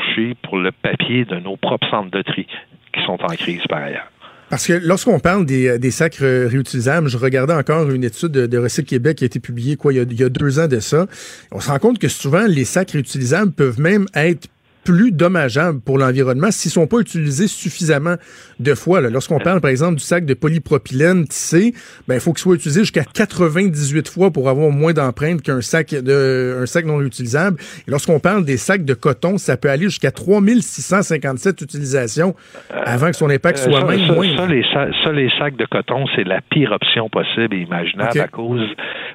pour 0.43 0.57
le 0.57 0.71
papier 0.71 1.25
de 1.25 1.35
nos 1.35 1.57
propres 1.57 1.87
centres 1.89 2.11
de 2.11 2.21
tri 2.21 2.47
qui 2.93 3.03
sont 3.05 3.17
en 3.21 3.35
crise 3.35 3.61
par 3.67 3.83
ailleurs. 3.83 4.09
Parce 4.49 4.67
que 4.67 4.73
lorsqu'on 4.73 5.19
parle 5.19 5.45
des, 5.47 5.79
des, 5.79 5.89
sacs 5.89 6.17
réutilisables, 6.19 7.09
je 7.09 7.17
regardais 7.17 7.53
encore 7.53 7.89
une 7.89 8.03
étude 8.03 8.29
de, 8.29 8.45
de 8.45 8.81
Québec 8.81 9.17
qui 9.17 9.23
a 9.23 9.25
été 9.25 9.39
publiée 9.39 9.77
quoi, 9.77 9.93
il, 9.93 9.95
y 9.95 9.99
a, 9.99 10.03
il 10.03 10.19
y 10.19 10.23
a 10.23 10.29
deux 10.29 10.59
ans 10.59 10.67
de 10.67 10.79
ça. 10.79 11.07
On 11.51 11.59
se 11.59 11.71
rend 11.71 11.79
compte 11.79 11.97
que 11.97 12.07
souvent, 12.07 12.45
les 12.47 12.65
sacs 12.65 12.91
réutilisables 12.91 13.51
peuvent 13.51 13.79
même 13.79 14.05
être 14.13 14.47
plus 14.83 15.11
dommageables 15.11 15.79
pour 15.81 15.97
l'environnement 15.97 16.51
s'ils 16.51 16.71
sont 16.71 16.87
pas 16.87 16.99
utilisés 16.99 17.47
suffisamment 17.47 18.15
de 18.59 18.73
fois. 18.73 19.01
Lorsqu'on 19.01 19.39
parle, 19.39 19.61
par 19.61 19.71
exemple, 19.71 19.95
du 19.95 20.03
sac 20.03 20.25
de 20.25 20.33
polypropylène 20.33 21.27
tissé, 21.27 21.73
ben, 22.07 22.15
il 22.15 22.19
faut 22.19 22.33
qu'il 22.33 22.41
soit 22.41 22.55
utilisé 22.55 22.81
jusqu'à 22.81 23.03
98 23.03 24.07
fois 24.09 24.31
pour 24.31 24.49
avoir 24.49 24.69
moins 24.71 24.93
d'empreintes 24.93 25.41
qu'un 25.41 25.61
sac 25.61 25.91
de, 25.93 26.59
un 26.61 26.65
sac 26.65 26.85
non 26.85 26.97
réutilisable. 26.97 27.57
Et 27.87 27.91
lorsqu'on 27.91 28.19
parle 28.19 28.45
des 28.45 28.57
sacs 28.57 28.85
de 28.85 28.93
coton, 28.93 29.37
ça 29.37 29.57
peut 29.57 29.69
aller 29.69 29.85
jusqu'à 29.85 30.11
3657 30.11 31.61
utilisations 31.61 32.35
avant 32.69 33.07
que 33.07 33.15
son 33.15 33.29
impact 33.29 33.59
euh, 33.59 33.71
soit 33.71 33.85
même 33.85 34.07
moins. 34.13 34.35
Ça 34.37 34.45
les, 34.47 34.63
ça, 34.73 35.11
les 35.11 35.29
sacs 35.37 35.55
de 35.55 35.65
coton, 35.65 36.05
c'est 36.15 36.23
la 36.23 36.41
pire 36.41 36.71
option 36.71 37.09
possible 37.09 37.55
et 37.55 37.61
imaginable 37.61 38.19
à 38.19 38.27
cause, 38.27 38.67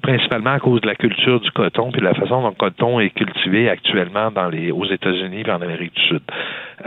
principalement 0.03 0.53
à 0.53 0.61
cause 0.61 0.81
de 0.81 0.87
la 0.87 0.95
culture 0.95 1.41
du 1.41 1.51
coton 1.51 1.91
puis 1.93 2.01
de 2.01 2.07
la 2.07 2.15
façon 2.15 2.43
dont 2.43 2.49
le 2.49 2.55
coton 2.55 3.01
est 3.01 3.11
cultivé 3.11 3.69
actuellement 3.69 4.31
dans 4.31 4.49
les, 4.49 4.71
aux 4.71 4.85
États-Unis 4.85 5.43
et 5.47 5.51
en 5.51 5.58
Amérique 5.61 5.95
du 5.95 6.03
Sud. 6.03 6.23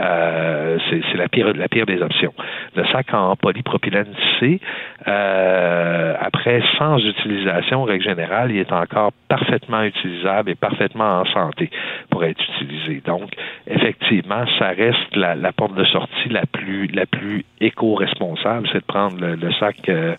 Euh, 0.00 0.78
c'est 0.88 1.16
la 1.16 1.28
pire, 1.28 1.86
des 1.86 2.02
options. 2.02 2.32
Le 2.74 2.84
sac 2.86 3.12
en 3.12 3.36
polypropylène 3.36 4.06
tissé, 4.14 4.60
euh, 5.06 6.14
après, 6.20 6.62
sans 6.78 6.98
utilisation, 6.98 7.84
règle 7.84 8.04
générale, 8.04 8.50
il 8.50 8.58
est 8.58 8.72
encore 8.72 9.12
parfaitement 9.28 9.82
utilisable 9.82 10.50
et 10.50 10.54
parfaitement 10.54 11.20
en 11.20 11.24
santé 11.26 11.70
pour 12.10 12.24
être 12.24 12.42
utilisé. 12.56 13.02
Donc, 13.04 13.30
effectivement, 13.66 14.44
ça 14.58 14.68
reste 14.68 15.16
la, 15.16 15.52
porte 15.52 15.74
de 15.74 15.84
sortie 15.84 16.28
la 16.30 16.46
plus, 16.46 17.44
éco-responsable, 17.60 18.68
c'est 18.72 18.80
de 18.80 18.84
prendre 18.84 19.16
le, 19.20 19.52
sac 19.52 19.76
euh, 19.88 20.14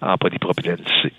en 0.00 0.16
polypropylène 0.16 0.78
tissé. 0.78 1.12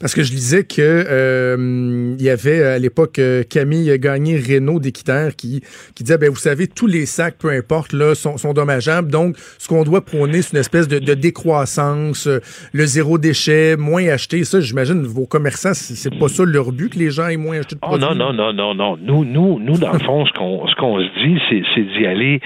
Parce 0.00 0.14
que 0.14 0.22
je 0.22 0.32
lisais 0.32 0.64
que 0.64 0.80
euh, 0.80 2.14
il 2.18 2.24
y 2.24 2.30
avait 2.30 2.62
à 2.62 2.78
l'époque 2.78 3.18
euh, 3.18 3.42
Camille 3.48 3.98
Gagné 3.98 4.36
Renault 4.36 4.80
d'Équiterre 4.80 5.36
qui, 5.36 5.62
qui 5.94 6.04
disait 6.04 6.18
ben 6.18 6.30
vous 6.30 6.36
savez 6.36 6.66
tous 6.66 6.86
les 6.86 7.06
sacs 7.06 7.36
peu 7.38 7.50
importe 7.50 7.92
là 7.92 8.14
sont, 8.14 8.36
sont 8.36 8.52
dommageables. 8.52 9.10
Donc 9.10 9.36
ce 9.58 9.68
qu'on 9.68 9.84
doit 9.84 10.04
prôner 10.04 10.42
c'est 10.42 10.52
une 10.52 10.60
espèce 10.60 10.88
de, 10.88 10.98
de 10.98 11.14
décroissance 11.14 12.26
euh, 12.26 12.40
le 12.72 12.86
zéro 12.86 13.18
déchet 13.18 13.76
moins 13.76 14.06
acheter. 14.08 14.44
Ça 14.44 14.60
j'imagine 14.60 15.02
vos 15.02 15.26
commerçants 15.26 15.74
c'est 15.74 16.18
pas 16.18 16.28
ça 16.28 16.44
leur 16.44 16.72
but 16.72 16.92
que 16.92 16.98
les 16.98 17.10
gens 17.10 17.28
aient 17.28 17.36
moins 17.36 17.58
acheté 17.58 17.76
de 17.76 17.80
oh, 17.82 17.98
non 17.98 18.14
non 18.14 18.32
non 18.32 18.52
non 18.52 18.74
non. 18.74 18.96
Nous 19.00 19.24
nous 19.24 19.58
nous 19.58 19.78
dans 19.78 19.92
le 19.92 19.98
fond 20.00 20.26
ce 20.26 20.32
qu'on 20.32 20.66
ce 20.66 20.74
qu'on 20.76 20.98
se 20.98 21.24
dit 21.24 21.40
c'est 21.48 21.62
c'est 21.74 21.82
d'y 21.82 22.06
aller 22.06 22.40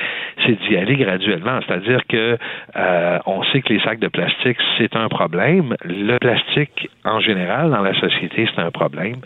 c'est 0.45 0.59
d'y 0.69 0.77
aller 0.77 0.97
graduellement. 0.97 1.61
C'est-à-dire 1.67 2.03
que 2.09 2.39
euh, 2.77 3.19
on 3.27 3.43
sait 3.45 3.63
que 3.63 3.73
les 3.73 3.81
sacs 3.81 4.01
de 4.01 4.09
plastique 4.09 4.59
c'est 4.79 4.95
un 4.95 5.09
problème. 5.09 5.77
Le 5.85 6.19
plastique 6.19 6.89
en 7.05 7.16
général, 7.21 7.71
dans 7.71 7.83
la 7.83 7.95
société, 7.99 8.49
c'est 8.55 8.61
un 8.61 8.71
problème. 8.71 9.17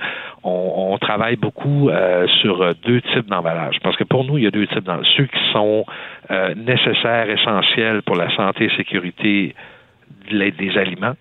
On, 0.43 0.99
travaille 1.01 1.37
beaucoup 1.37 1.89
euh, 1.89 2.27
sur 2.41 2.75
deux 2.85 3.01
types 3.01 3.27
d'emballage. 3.27 3.77
Parce 3.83 3.97
que 3.97 4.05
pour 4.05 4.25
nous, 4.25 4.39
il 4.39 4.45
y 4.45 4.47
a 4.47 4.51
deux 4.51 4.67
types 4.67 4.85
d'emballage. 4.85 5.13
Ceux 5.17 5.25
qui 5.25 5.53
sont 5.53 5.85
euh, 6.31 6.55
nécessaires, 6.55 7.31
essentiels 7.31 8.03
pour 8.03 8.17
la 8.17 8.35
santé 8.37 8.65
et 8.65 8.77
sécurité 8.77 9.55
des 10.31 10.79
aliments 10.79 11.15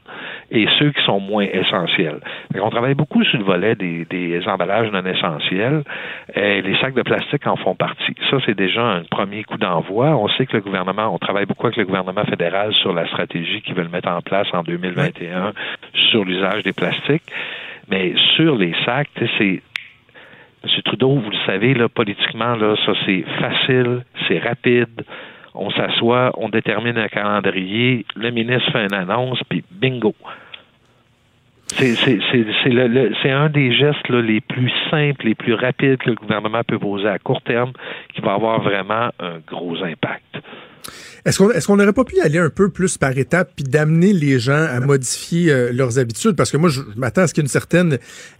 et 0.52 0.67
ceux 0.78 0.91
qui 0.91 1.04
sont 1.04 1.19
moins 1.19 1.45
essentiels. 1.45 2.19
on 2.56 2.69
travaille 2.69 2.95
beaucoup 2.95 3.24
sur 3.24 3.38
le 3.38 3.45
volet 3.45 3.76
des, 3.76 4.41
emballages 4.48 4.91
non 4.91 5.06
essentiels 5.06 5.84
et 6.34 6.62
les 6.62 6.76
sacs 6.78 6.93
de 6.93 7.02
plastique 7.02 7.45
en 7.45 7.56
font 7.56 7.76
partie. 7.76 8.15
Ça, 8.30 8.38
c'est 8.45 8.56
déjà 8.56 8.82
un 8.82 9.04
premier 9.04 9.43
coup 9.43 9.58
d'envoi. 9.58 10.15
On 10.15 10.28
sait 10.30 10.45
que 10.45 10.58
le 10.58 10.62
gouvernement, 10.62 11.13
on 11.13 11.17
travaille 11.17 11.45
beaucoup 11.45 11.67
avec 11.67 11.78
le 11.78 11.86
gouvernement 11.86 12.24
fédéral 12.26 12.74
sur 12.74 12.93
la 12.93 13.08
stratégie 13.08 13.62
qu'ils 13.62 13.76
veulent 13.76 13.89
mettre 13.89 14.10
en 14.10 14.22
place 14.22 14.48
en 14.54 14.63
2021 14.63 15.54
sur 15.93 16.26
l'usage 16.26 16.63
des 16.63 16.74
plastiques. 16.74 17.24
Mais 17.89 18.13
sur 18.36 18.56
les 18.56 18.74
sacs, 18.86 19.10
c'est 19.38 19.62
M. 20.63 20.69
Trudeau, 20.84 21.15
vous 21.15 21.30
le 21.30 21.38
savez, 21.45 21.74
là, 21.74 21.88
politiquement, 21.88 22.56
là, 22.56 22.76
ça 22.86 22.93
c'est 23.06 23.24
facile, 23.39 24.04
c'est 24.28 24.39
rapide 24.39 25.04
on 25.54 25.70
s'assoit, 25.72 26.32
on 26.38 26.50
détermine 26.50 26.98
un 26.98 27.08
calendrier, 27.08 28.06
le 28.16 28.32
ministre 28.32 28.72
fait 28.72 28.86
une 28.86 28.94
annonce, 28.94 29.42
puis 29.50 29.64
bingo. 29.72 30.14
C'est 31.68 33.32
un 33.32 33.50
des 33.50 33.72
gestes 33.74 34.10
les 34.10 34.42
plus 34.42 34.72
simples, 34.90 35.26
les 35.26 35.36
plus 35.36 35.54
rapides 35.54 35.98
que 35.98 36.10
le 36.10 36.16
gouvernement 36.16 36.64
peut 36.64 36.80
poser 36.80 37.08
à 37.08 37.20
court 37.20 37.42
terme 37.42 37.74
qui 38.14 38.22
va 38.22 38.34
avoir 38.34 38.62
vraiment 38.62 39.10
un 39.20 39.38
gros 39.48 39.82
impact. 39.84 40.40
Est-ce 41.25 41.67
qu'on 41.67 41.78
n'aurait 41.78 41.93
pas 41.93 42.04
pu 42.04 42.19
aller 42.21 42.39
un 42.39 42.49
peu 42.49 42.69
plus 42.69 42.97
par 42.97 43.17
étapes 43.17 43.52
puis 43.56 43.65
d'amener 43.65 44.13
les 44.13 44.39
gens 44.39 44.65
à 44.69 44.80
modifier 44.80 45.52
euh, 45.52 45.71
leurs 45.73 45.99
habitudes? 45.99 46.36
Parce 46.36 46.52
que 46.52 46.58
moi, 46.58 46.69
je, 46.69 46.82
m'attends 46.95 47.21
à 47.21 47.28
ce 47.28 47.34
qu'il 47.34 47.41
y 47.41 47.43
ait 47.43 47.47
une 47.47 47.49
certaine 47.49 47.97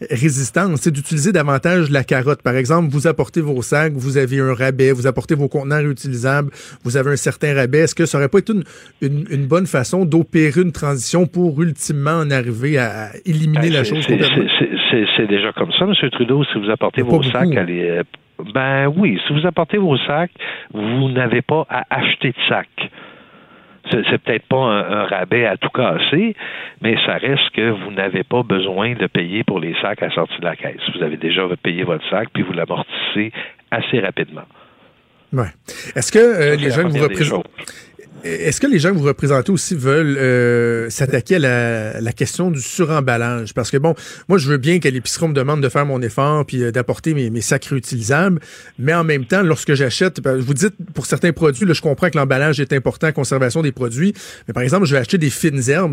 résistance. 0.10 0.82
C'est 0.82 0.92
d'utiliser 0.92 1.32
davantage 1.32 1.90
la 1.90 2.04
carotte. 2.04 2.42
Par 2.42 2.56
exemple, 2.56 2.90
vous 2.90 3.08
apportez 3.08 3.42
vos 3.42 3.62
sacs, 3.62 3.94
vous 3.94 4.18
avez 4.18 4.40
un 4.40 4.54
rabais, 4.54 4.92
vous 4.92 5.08
apportez 5.08 5.36
vos 5.36 5.48
contenants 5.48 5.78
réutilisables, 5.78 6.52
vous 6.84 6.98
avez 6.98 7.12
un 7.12 7.16
certain 7.16 7.54
rabais. 7.54 7.80
Est-ce 7.80 7.96
que 7.96 8.06
ça 8.06 8.18
aurait 8.18 8.30
pas 8.30 8.40
été 8.40 8.54
une, 8.54 8.64
une, 9.02 9.48
bonne 9.48 9.68
façon 9.68 10.06
d'opérer 10.06 10.62
une 10.62 10.72
transition 10.72 11.26
pour 11.26 11.62
ultimement 11.62 12.20
en 12.20 12.32
arriver 12.32 12.78
à 12.78 13.10
éliminer 13.26 13.70
ben, 13.70 13.74
la 13.74 13.84
chose? 13.84 14.06
C'est 14.08 15.28
déjà 15.28 15.52
comme 15.54 15.72
ça, 15.78 15.86
M. 15.86 16.10
Trudeau, 16.12 16.44
si 16.46 16.60
vous 16.60 16.70
apportez 16.70 17.02
vos 17.02 17.22
sacs, 17.24 17.56
allez, 17.56 18.02
ben 18.54 18.88
oui, 18.88 19.20
si 19.26 19.34
vous 19.34 19.46
apportez 19.46 19.78
vos 19.78 19.98
sacs, 19.98 20.32
vous 20.74 21.10
n'avez 21.10 21.42
pas 21.42 21.66
à 21.70 21.84
acheter 21.90 22.30
de 22.30 22.48
sacs. 22.48 22.90
C'est 23.92 24.20
peut-être 24.20 24.46
pas 24.48 24.58
un, 24.58 25.06
rabais 25.06 25.48
à 25.48 25.58
tout 25.58 25.70
casser, 25.70 26.36
mais 26.82 26.96
ça 27.08 27.14
reste 27.14 27.50
que 27.56 27.72
vous 27.72 27.92
n'avez 27.92 28.24
pas 28.24 28.44
besoin 28.44 28.94
de 28.94 29.08
payer 29.08 29.44
pour 29.44 29.60
les 29.60 29.74
sacs 29.82 30.04
à 30.04 30.12
sortir 30.12 30.40
de 30.40 30.46
la 30.46 30.56
caisse. 30.56 30.82
Vous 30.96 31.02
avez 31.02 31.18
déjà 31.18 31.42
payé 31.64 31.84
votre 31.84 32.08
sac, 32.10 32.30
puis 32.32 32.44
vous 32.44 32.54
l'amortissez 32.54 33.32
assez 33.72 34.00
rapidement. 34.00 34.44
Ouais. 35.34 35.50
Est-ce 35.96 36.12
que 36.12 36.20
euh, 36.20 36.56
les 36.56 36.70
gens 36.70 36.84
que 36.84 36.98
vous 36.98 37.04
représentez 37.04 37.50
Est-ce 38.30 38.62
que 38.62 38.68
les 38.68 38.80
gens 38.80 38.92
que 38.92 38.98
vous 38.98 39.06
représentez 39.06 39.52
aussi 39.52 39.76
veulent 39.76 40.18
euh, 40.18 40.90
s'attaquer 40.90 41.36
à 41.36 42.02
la, 42.02 42.14
question 42.14 42.52
du 42.52 42.62
suremballage? 42.62 43.54
Parce 43.54 43.72
que 43.72 43.78
bon, 43.78 43.96
moi, 44.28 44.38
je 44.38 44.50
veux 44.50 44.58
bien 44.58 44.80
qu'à 44.80 44.90
l'épicerie, 44.90 45.28
me 45.28 45.34
demande 45.34 45.62
de 45.62 45.70
faire 45.70 45.86
mon 45.86 46.02
effort 46.02 46.46
puis 46.46 46.64
euh, 46.64 46.72
d'apporter 46.72 47.14
mes, 47.14 47.30
mes, 47.30 47.42
sacs 47.42 47.66
réutilisables, 47.66 48.40
mais 48.78 48.94
en 48.94 49.04
même 49.04 49.26
temps, 49.26 49.42
lorsque 49.42 49.74
j'achète, 49.74 50.22
ben, 50.22 50.38
vous 50.38 50.54
dites 50.54 50.76
pour 50.94 51.06
certains 51.06 51.34
produits, 51.34 51.66
je 51.74 51.82
comprends 51.82 52.10
que 52.10 52.18
l'emballage 52.18 52.60
est 52.60 52.74
important, 52.74 53.12
conservation 53.12 53.62
des 53.62 53.72
produits, 53.72 54.14
mais 54.48 54.54
par 54.54 54.64
exemple, 54.64 54.86
je 54.86 54.94
vais 54.94 55.00
acheter 55.00 55.18
des 55.18 55.30
fines 55.30 55.62
herbes, 55.68 55.90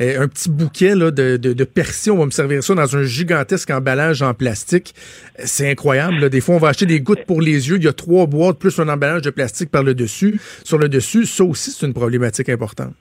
euh, 0.00 0.22
un 0.22 0.28
petit 0.28 0.50
bouquet 0.50 0.94
de, 0.94 1.64
persil, 1.64 2.12
on 2.12 2.18
va 2.18 2.26
me 2.26 2.30
servir 2.30 2.62
ça 2.62 2.74
dans 2.74 2.96
un 2.96 3.02
gigantesque 3.02 3.70
emballage 3.70 4.22
en 4.22 4.34
plastique. 4.34 4.94
C'est 5.44 5.70
incroyable. 5.70 6.30
Des 6.30 6.40
fois, 6.40 6.54
on 6.54 6.58
va 6.58 6.68
acheter 6.68 6.86
des 6.86 7.00
gouttes 7.00 7.24
pour 7.26 7.40
les 7.40 7.68
yeux, 7.68 7.76
il 7.76 7.84
y 7.84 7.88
a 7.88 7.92
trois 7.92 8.26
boîtes 8.26 8.58
plus 8.58 8.78
un 8.78 8.88
emballage 8.88 9.22
de 9.22 9.30
plastique 9.30 9.70
par 9.70 9.82
le 9.82 9.94
dessus. 9.94 10.40
Sur 10.64 10.78
le 10.78 10.88
dessus, 10.88 11.26
ça 11.26 11.44
aussi, 11.44 11.65
c'est 11.70 11.86
une 11.86 11.94
problématique 11.94 12.48
importante. 12.48 12.94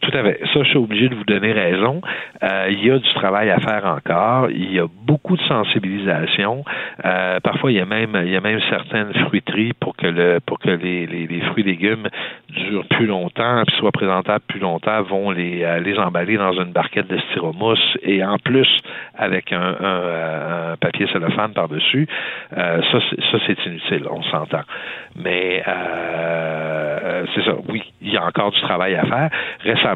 Tout 0.00 0.16
à 0.16 0.22
fait. 0.22 0.40
Ça, 0.54 0.62
je 0.62 0.68
suis 0.68 0.78
obligé 0.78 1.08
de 1.08 1.14
vous 1.14 1.24
donner 1.24 1.52
raison. 1.52 2.00
Euh, 2.42 2.68
il 2.70 2.84
y 2.84 2.90
a 2.90 2.98
du 2.98 3.12
travail 3.14 3.50
à 3.50 3.58
faire 3.60 3.84
encore. 3.84 4.50
Il 4.50 4.72
y 4.72 4.78
a 4.78 4.86
beaucoup 5.02 5.36
de 5.36 5.42
sensibilisation. 5.42 6.64
Euh, 7.04 7.38
parfois, 7.40 7.70
il 7.70 7.76
y 7.76 7.80
a 7.80 7.84
même 7.84 8.18
il 8.24 8.30
y 8.30 8.36
a 8.36 8.40
même 8.40 8.60
certaines 8.70 9.12
fruiteries 9.26 9.74
pour 9.74 9.94
que 9.96 10.06
le 10.06 10.40
pour 10.40 10.58
que 10.58 10.70
les, 10.70 11.06
les, 11.06 11.26
les 11.26 11.40
fruits 11.42 11.64
et 11.64 11.66
légumes 11.66 12.08
durent 12.48 12.86
plus 12.88 13.06
longtemps 13.06 13.62
puis 13.66 13.76
soient 13.76 13.92
présentables 13.92 14.44
plus 14.48 14.60
longtemps, 14.60 15.02
vont 15.02 15.30
les 15.30 15.64
euh, 15.64 15.80
les 15.80 15.98
emballer 15.98 16.38
dans 16.38 16.52
une 16.52 16.72
barquette 16.72 17.08
de 17.08 17.18
styromousse 17.18 17.98
et 18.02 18.24
en 18.24 18.38
plus 18.38 18.68
avec 19.16 19.52
un, 19.52 19.76
un, 19.80 20.72
un 20.72 20.76
papier 20.78 21.08
cellophane 21.12 21.52
par 21.52 21.68
dessus. 21.68 22.08
Euh, 22.56 22.80
ça, 22.90 22.98
ça 23.30 23.38
c'est 23.46 23.66
inutile. 23.66 24.06
On 24.10 24.22
s'entend. 24.22 24.62
Mais 25.16 25.62
euh, 25.68 27.24
c'est 27.34 27.44
ça. 27.44 27.52
Oui, 27.68 27.82
il 28.00 28.12
y 28.12 28.16
a 28.16 28.24
encore 28.24 28.50
du 28.50 28.60
travail 28.62 28.94
à 28.94 29.04
faire. 29.04 29.30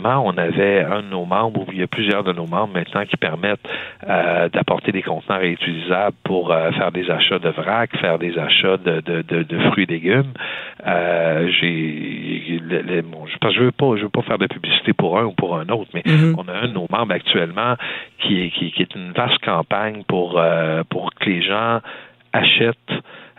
On 0.03 0.37
avait 0.37 0.81
un 0.81 1.03
de 1.03 1.09
nos 1.09 1.25
membres, 1.25 1.61
ou 1.61 1.67
il 1.73 1.79
y 1.79 1.83
a 1.83 1.87
plusieurs 1.87 2.25
de 2.25 2.33
nos 2.33 2.47
membres 2.47 2.73
maintenant 2.75 3.05
qui 3.05 3.17
permettent 3.17 3.69
euh, 4.09 4.49
d'apporter 4.49 4.93
des 4.93 5.03
contenants 5.03 5.39
réutilisables 5.39 6.17
pour 6.25 6.53
euh, 6.53 6.71
faire 6.73 6.93
des 6.93 7.11
achats 7.11 7.39
de 7.39 7.49
vrac, 7.49 7.97
faire 7.99 8.19
des 8.19 8.39
achats 8.39 8.77
de, 8.77 9.01
de, 9.01 9.23
de, 9.23 9.43
de 9.43 9.59
fruits 9.71 9.85
et 9.85 9.93
légumes. 9.93 10.33
Euh, 10.87 11.49
j'ai, 11.61 12.61
bon, 13.03 13.27
je, 13.27 13.51
je 13.51 13.61
veux 13.61 13.73
pas, 13.73 13.97
je 13.97 14.03
veux 14.03 14.09
pas 14.09 14.23
faire 14.23 14.39
de 14.39 14.47
publicité 14.47 14.93
pour 14.93 15.19
un 15.19 15.25
ou 15.25 15.33
pour 15.33 15.57
un 15.57 15.69
autre, 15.69 15.91
mais 15.95 16.03
mm-hmm. 16.03 16.35
on 16.39 16.49
a 16.49 16.53
un 16.65 16.69
de 16.69 16.73
nos 16.73 16.87
membres 16.91 17.13
actuellement 17.13 17.75
qui 18.19 18.43
est, 18.43 18.51
qui, 18.51 18.73
qui 18.73 18.83
est 18.83 18.95
une 18.95 19.13
vaste 19.13 19.39
campagne 19.45 20.03
pour 20.07 20.41
pour 20.91 21.15
que 21.15 21.31
les 21.31 21.43
gens 21.43 21.81
achètent 22.33 22.77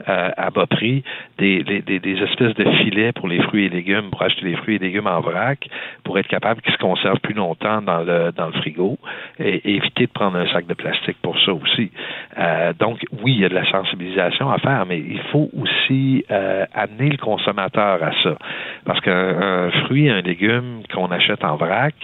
euh, 0.10 0.30
à 0.36 0.50
bas 0.50 0.66
prix 0.66 1.04
des, 1.38 1.64
des, 1.64 2.24
espèces 2.24 2.54
de 2.56 2.70
filets 2.84 3.14
pour 3.14 3.28
les 3.28 3.41
fruits 3.43 3.66
et 3.66 3.70
légumes, 3.70 4.10
pour 4.12 4.22
acheter 4.22 4.46
les 4.46 4.56
fruits 4.58 4.76
et 4.76 4.80
légumes 4.80 5.08
en 5.08 5.22
vrac, 5.22 5.68
pour 6.04 6.20
être 6.20 6.28
capable 6.28 6.62
qu'ils 6.62 6.74
se 6.74 6.78
conservent 6.78 7.20
plus 7.20 7.34
longtemps 7.34 7.82
dans 7.82 8.04
le, 8.04 8.32
dans 8.32 8.48
le 8.48 8.54
frigo 8.54 8.98
et, 9.39 9.76
éviter 9.76 10.06
de 10.08 10.12
prendre 10.12 10.38
un 10.38 10.48
sac 10.48 10.68
de 10.68 10.74
plastique 10.74 11.18
pour 11.22 11.39
ça 11.39 11.54
aussi. 11.54 11.91
Euh, 12.38 12.74
donc, 12.74 13.06
oui, 13.24 13.34
il 13.34 13.39
y 13.39 13.46
a 13.46 13.50
de 13.50 13.56
la 13.56 13.70
sensibilisation 13.72 14.50
à 14.52 14.58
faire, 14.58 14.86
mais 14.86 15.00
il 15.00 15.22
faut 15.32 15.50
aussi 15.58 16.26
euh, 16.30 16.66
amener 16.74 17.10
le 17.10 17.18
consommateur 17.18 18.04
à 18.04 18.12
ça. 18.22 18.38
Parce 18.86 19.00
qu'un 19.02 19.72
fruit, 19.86 20.10
un 20.10 20.22
légume 20.22 20.82
qu'on 20.93 21.10
achète 21.12 21.43
en 21.43 21.56
vrac, 21.56 21.96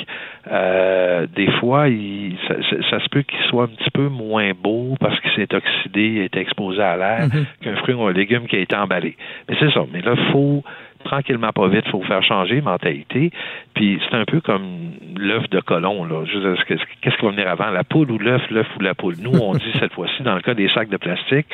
euh, 0.48 1.28
des 1.36 1.52
fois, 1.60 1.88
il, 1.88 2.36
ça, 2.48 2.56
ça, 2.89 3.00
se 3.00 3.10
peut 3.10 3.22
qu'il 3.22 3.39
soit 3.50 3.64
un 3.64 3.68
petit 3.68 3.92
peu 3.92 4.08
moins 4.10 4.52
beau 4.54 4.96
parce 5.00 5.20
qu'il 5.20 5.32
s'est 5.32 5.54
oxydé, 5.54 6.24
est 6.24 6.36
exposé 6.36 6.82
à 6.82 6.98
l'air 6.98 7.28
mm-hmm. 7.28 7.46
qu'un 7.62 7.76
fruit 7.78 7.94
ou 7.94 8.04
un 8.04 8.14
légume 8.14 8.48
qui 8.48 8.56
a 8.56 8.60
été 8.60 8.76
emballé. 8.76 9.16
Mais 9.48 9.56
c'est 9.60 9.72
ça. 9.72 9.82
Mais 9.92 10.02
là, 10.02 10.14
il 10.18 10.32
faut 10.32 10.64
tranquillement 11.04 11.52
pas 11.52 11.68
vite, 11.68 11.84
il 11.86 11.92
faut 11.92 12.02
faire 12.04 12.24
changer 12.24 12.62
mentalité. 12.62 13.32
Puis 13.74 14.00
c'est 14.10 14.16
un 14.16 14.26
peu 14.26 14.42
comme 14.42 14.92
l'œuf 15.16 15.50
de 15.50 15.60
colon. 15.60 16.06
Là. 16.06 16.24
Qu'est-ce 16.68 17.18
qui 17.18 17.26
va 17.26 17.32
venir 17.32 17.48
avant, 17.48 17.70
la 17.70 17.84
poule 17.84 18.12
ou 18.12 18.18
l'œuf, 18.18 18.42
l'œuf 18.50 18.68
ou 18.78 18.82
la 18.82 18.96
poule? 18.96 19.16
Nous, 19.22 19.38
on 19.39 19.54
dit 19.54 19.72
cette 19.80 19.94
fois-ci, 19.94 20.24
dans 20.24 20.36
le 20.36 20.42
cas 20.42 20.54
des 20.54 20.70
sacs 20.70 20.89
de 20.89 20.98
plastique, 20.98 21.48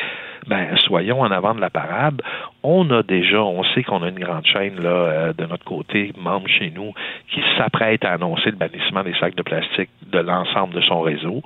ben 0.48 0.76
soyons 0.78 1.22
en 1.22 1.32
avant 1.32 1.56
de 1.56 1.62
la 1.62 1.70
parade. 1.70 2.22
On 2.64 2.90
a 2.92 3.04
déjà, 3.04 3.42
on 3.42 3.64
sait 3.64 3.84
qu'on 3.84 4.04
a 4.04 4.10
une 4.10 4.20
grande 4.20 4.46
chaîne 4.46 4.80
euh, 4.84 5.34
de 5.34 5.46
notre 5.46 5.66
côté, 5.66 6.14
membre 6.18 6.48
chez 6.48 6.72
nous, 6.76 6.94
qui 7.34 7.42
s'apprête 7.58 8.04
à 8.06 8.14
annoncer 8.14 8.52
le 8.52 8.58
bannissement 8.58 9.04
des 9.04 9.14
sacs 9.20 9.36
de 9.36 9.44
plastique 9.44 9.90
de 10.12 10.20
l'ensemble 10.20 10.74
de 10.74 10.82
son 10.82 11.02
réseau. 11.02 11.42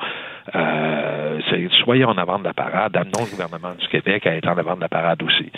Euh, 0.56 1.40
soyons 1.84 2.10
en 2.10 2.18
avant 2.18 2.40
de 2.40 2.44
la 2.44 2.54
parade, 2.54 2.96
amenons 2.96 3.26
le 3.26 3.32
gouvernement 3.32 3.74
du 3.80 3.88
Québec 3.88 4.26
à 4.28 4.36
être 4.36 4.48
en 4.48 4.58
avant 4.58 4.76
de 4.76 4.82
la 4.82 4.90
parade 4.90 5.22
aussi. 5.24 5.52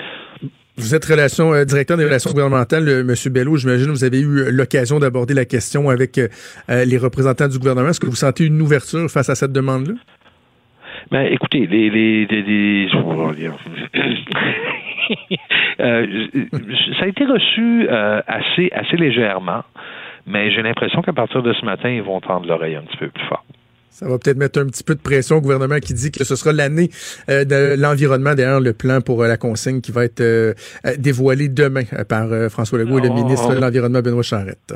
Vous 0.75 0.95
êtes 0.95 1.09
euh, 1.09 1.65
directeur 1.65 1.97
des 1.97 2.05
relations 2.05 2.31
gouvernementales, 2.31 2.87
euh, 2.87 3.01
M. 3.01 3.31
Bello. 3.31 3.57
J'imagine 3.57 3.87
que 3.87 3.91
vous 3.91 4.03
avez 4.03 4.19
eu 4.19 4.51
l'occasion 4.51 4.99
d'aborder 4.99 5.33
la 5.33 5.45
question 5.45 5.89
avec 5.89 6.19
les 6.67 6.97
représentants 6.97 7.47
du 7.47 7.59
gouvernement. 7.59 7.89
Est-ce 7.89 7.99
que 7.99 8.07
vous 8.07 8.15
sentez 8.15 8.45
une 8.45 8.61
ouverture 8.61 9.09
face 9.09 9.29
à 9.29 9.35
cette 9.35 9.51
demande-là? 9.51 9.93
Ben, 11.11 11.27
écoutez, 11.31 11.67
les, 11.67 11.89
les, 11.89 12.25
les, 12.25 12.89
ça 15.77 17.03
a 17.03 17.07
été 17.07 17.25
reçu 17.25 17.87
assez, 17.89 18.69
assez 18.73 18.97
légèrement, 18.97 19.63
mais 20.25 20.51
j'ai 20.51 20.61
l'impression 20.61 21.01
qu'à 21.01 21.13
partir 21.13 21.43
de 21.43 21.53
ce 21.53 21.65
matin, 21.65 21.89
ils 21.89 22.03
vont 22.03 22.21
tendre 22.21 22.47
l'oreille 22.47 22.75
un 22.75 22.81
petit 22.83 22.97
peu 22.97 23.09
plus 23.09 23.25
fort. 23.25 23.43
Ça 23.93 24.07
va 24.07 24.17
peut-être 24.17 24.37
mettre 24.37 24.59
un 24.59 24.65
petit 24.65 24.83
peu 24.83 24.95
de 24.95 25.01
pression 25.01 25.37
au 25.37 25.41
gouvernement 25.41 25.77
qui 25.77 25.93
dit 25.93 26.09
que 26.09 26.23
ce 26.23 26.35
sera 26.35 26.51
l'année 26.51 26.89
euh, 27.29 27.45
de 27.45 27.79
l'environnement. 27.79 28.33
D'ailleurs, 28.33 28.59
le 28.59 28.73
plan 28.73 29.01
pour 29.01 29.21
euh, 29.21 29.27
la 29.27 29.37
consigne 29.37 29.81
qui 29.81 29.91
va 29.91 30.03
être 30.03 30.21
euh, 30.21 30.53
dévoilé 30.97 31.47
demain 31.47 31.83
par 32.09 32.27
François 32.49 32.79
Legault 32.79 32.97
et 32.97 33.03
le 33.03 33.09
oh. 33.11 33.13
ministre 33.13 33.53
de 33.53 33.59
l'Environnement, 33.59 34.01
Benoît 34.01 34.23
Charette. 34.23 34.73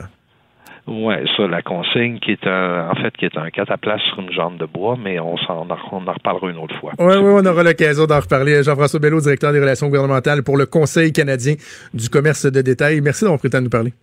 Oui, 0.87 1.15
ça, 1.35 1.47
la 1.47 1.61
consigne 1.61 2.17
qui 2.19 2.31
est 2.31 2.47
un, 2.47 2.89
en 2.89 2.95
fait, 2.95 3.15
qui 3.17 3.25
est 3.25 3.37
un 3.37 3.49
cataplasme 3.49 4.01
sur 4.07 4.19
une 4.19 4.31
jambe 4.31 4.57
de 4.57 4.65
bois, 4.65 4.95
mais 4.97 5.19
on, 5.19 5.35
s'en, 5.37 5.67
on 5.67 6.07
en 6.07 6.13
reparlera 6.13 6.49
une 6.49 6.57
autre 6.57 6.79
fois. 6.79 6.93
Oui, 6.97 7.15
oui, 7.17 7.41
on 7.41 7.45
aura 7.45 7.61
l'occasion 7.63 8.05
d'en 8.05 8.19
reparler. 8.21 8.63
Jean-François 8.63 8.99
Bello, 8.99 9.19
directeur 9.19 9.51
des 9.51 9.59
relations 9.59 9.87
gouvernementales 9.87 10.43
pour 10.43 10.55
le 10.55 10.65
Conseil 10.65 11.11
canadien 11.11 11.55
du 11.93 12.09
commerce 12.09 12.45
de 12.45 12.61
détail. 12.61 13.01
Merci 13.01 13.25
d'avoir 13.25 13.39
pris 13.39 13.47
le 13.47 13.51
temps 13.51 13.57
de 13.59 13.63
nous 13.65 13.69
parler. 13.69 13.93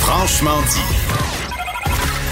Franchement 0.00 0.60
dit. 0.68 0.96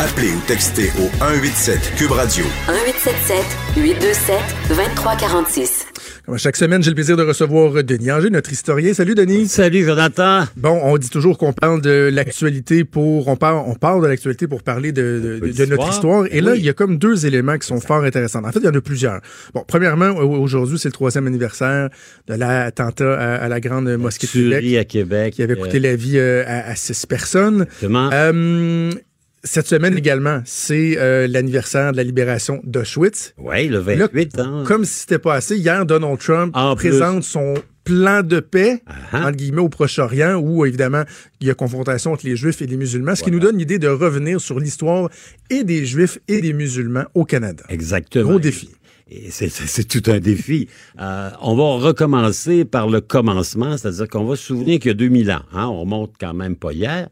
Appelez 0.01 0.33
ou 0.35 0.41
textez 0.49 0.91
au 0.99 1.09
187 1.19 1.95
Cube 1.97 2.11
Radio. 2.11 2.45
1877 2.67 3.39
827 3.77 4.37
2346. 4.69 5.87
Comme 6.27 6.39
chaque 6.39 6.57
semaine, 6.57 6.83
j'ai 6.83 6.89
le 6.89 6.95
plaisir 6.95 7.19
de 7.19 7.23
recevoir 7.23 7.85
Denis 7.85 8.11
Anger, 8.11 8.31
notre 8.31 8.51
historien. 8.51 8.95
Salut 8.95 9.15
Denis. 9.15 9.47
Salut 9.47 9.85
Jonathan. 9.85 10.45
Bon, 10.57 10.81
on 10.83 10.97
dit 10.97 11.11
toujours 11.11 11.37
qu'on 11.37 11.53
parle 11.53 11.83
de 11.83 12.09
l'actualité 12.11 12.85
pour 12.85 13.29
on 13.29 13.37
parle 13.37 13.63
on 13.67 13.75
parle 13.75 14.03
de 14.03 14.07
l'actualité 14.07 14.47
pour 14.47 14.63
parler 14.63 14.93
de, 14.93 15.39
de, 15.43 15.65
notre 15.67 15.91
histoire. 15.91 16.25
Et 16.31 16.41
là, 16.41 16.55
il 16.55 16.65
y 16.65 16.71
a 16.71 16.73
comme 16.73 16.97
deux 16.97 17.27
éléments 17.27 17.59
qui 17.59 17.67
sont 17.67 17.79
fort 17.79 18.05
intéressants. 18.05 18.43
En 18.43 18.53
fait, 18.53 18.61
il 18.61 18.65
y 18.65 18.69
en 18.69 18.75
a 18.75 18.81
plusieurs. 18.81 19.21
Bon, 19.53 19.65
premièrement, 19.69 20.13
aujourd'hui, 20.17 20.79
c'est 20.79 20.89
le 20.89 20.93
troisième 20.93 21.27
anniversaire 21.27 21.91
de 22.27 22.35
l'attentat 22.35 23.19
à, 23.19 23.47
la 23.49 23.61
grande 23.61 23.95
mosquée 23.99 24.27
de 24.27 24.33
Québec, 24.33 24.77
à 24.79 24.85
Québec, 24.85 25.35
qui 25.35 25.43
avait 25.43 25.57
coûté 25.57 25.79
la 25.79 25.95
vie 25.95 26.17
euh, 26.17 26.43
à, 26.47 26.75
six 26.75 27.05
personnes. 27.05 27.67
Euh, 27.83 28.91
cette 29.45 29.67
semaine 29.67 29.97
également, 29.97 30.41
c'est 30.45 30.97
euh, 30.99 31.29
l'anniversaire 31.29 31.93
de 31.93 31.99
la 31.99 32.03
libération 32.03 32.61
d'Auschwitz. 32.65 33.35
Oui, 33.39 33.69
le 33.69 33.79
28 33.79 34.41
ans. 34.41 34.65
Comme 34.67 34.85
si 34.85 35.01
c'était 35.01 35.19
pas 35.19 35.35
assez, 35.35 35.57
hier, 35.57 35.85
Donald 35.85 36.19
Trump 36.19 36.55
présente 36.77 37.23
son 37.23 37.55
plan 37.85 38.23
de 38.23 38.41
paix, 38.41 38.83
uh-huh. 38.89 39.19
entre 39.19 39.37
guillemets, 39.37 39.61
au 39.61 39.69
Proche-Orient, 39.69 40.37
où, 40.37 40.65
évidemment, 40.65 41.05
il 41.41 41.49
y 41.49 41.51
a 41.51 41.55
confrontation 41.55 42.13
entre 42.13 42.27
les 42.27 42.37
Juifs 42.37 42.63
et 42.63 42.67
les 42.67 42.79
musulmans, 42.79 43.15
ce 43.15 43.23
qui 43.23 43.31
nous 43.31 43.41
donne 43.41 43.59
l'idée 43.59 43.79
de 43.79 43.89
revenir 43.89 44.41
sur 44.41 44.59
l'histoire 44.59 45.11
et 45.51 45.65
des 45.65 45.85
Juifs 45.85 46.19
et 46.27 46.41
des 46.41 46.55
musulmans 46.55 47.05
au 47.13 47.25
Canada. 47.25 47.63
Exactement. 47.69 48.31
Gros 48.31 48.41
défi. 48.41 48.71
C'est 49.29 49.87
tout 49.87 50.11
un 50.11 50.19
défi. 50.19 50.69
Euh, 50.99 51.29
on 51.43 51.55
va 51.55 51.87
recommencer 51.87 52.65
par 52.65 52.89
le 52.89 53.03
commencement, 53.03 53.77
c'est-à-dire 53.77 54.09
qu'on 54.09 54.25
va 54.25 54.35
se 54.35 54.45
souvenir 54.45 54.81
qu'il 54.81 54.89
y 54.89 54.93
a 54.93 54.95
2000 54.95 55.31
ans. 55.31 55.43
Hein, 55.53 55.67
on 55.67 55.81
remonte 55.81 56.15
quand 56.19 56.33
même 56.33 56.57
pas 56.57 56.73
hier 56.73 57.09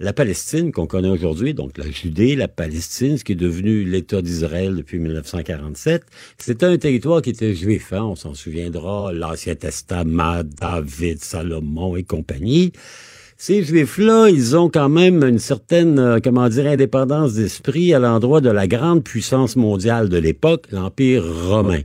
la 0.00 0.12
Palestine 0.12 0.70
qu'on 0.70 0.86
connaît 0.86 1.08
aujourd'hui, 1.08 1.54
donc 1.54 1.76
la 1.76 1.90
Judée, 1.90 2.36
la 2.36 2.48
Palestine, 2.48 3.18
ce 3.18 3.24
qui 3.24 3.32
est 3.32 3.36
devenu 3.36 3.84
l'État 3.84 4.22
d'Israël 4.22 4.76
depuis 4.76 4.98
1947, 4.98 6.04
c'était 6.38 6.66
un 6.66 6.78
territoire 6.78 7.20
qui 7.20 7.30
était 7.30 7.54
juif. 7.54 7.92
Hein? 7.92 8.02
On 8.02 8.14
s'en 8.14 8.34
souviendra, 8.34 9.12
l'Ancien 9.12 9.56
Testament, 9.56 10.42
David, 10.60 11.22
Salomon 11.22 11.96
et 11.96 12.04
compagnie. 12.04 12.72
Ces 13.36 13.62
juifs-là, 13.62 14.28
ils 14.28 14.56
ont 14.56 14.68
quand 14.68 14.88
même 14.88 15.22
une 15.22 15.38
certaine, 15.38 15.98
euh, 15.98 16.18
comment 16.22 16.48
dire, 16.48 16.66
indépendance 16.66 17.34
d'esprit 17.34 17.94
à 17.94 18.00
l'endroit 18.00 18.40
de 18.40 18.50
la 18.50 18.66
grande 18.66 19.04
puissance 19.04 19.54
mondiale 19.54 20.08
de 20.08 20.18
l'époque, 20.18 20.66
l'Empire 20.72 21.24
romain. 21.24 21.82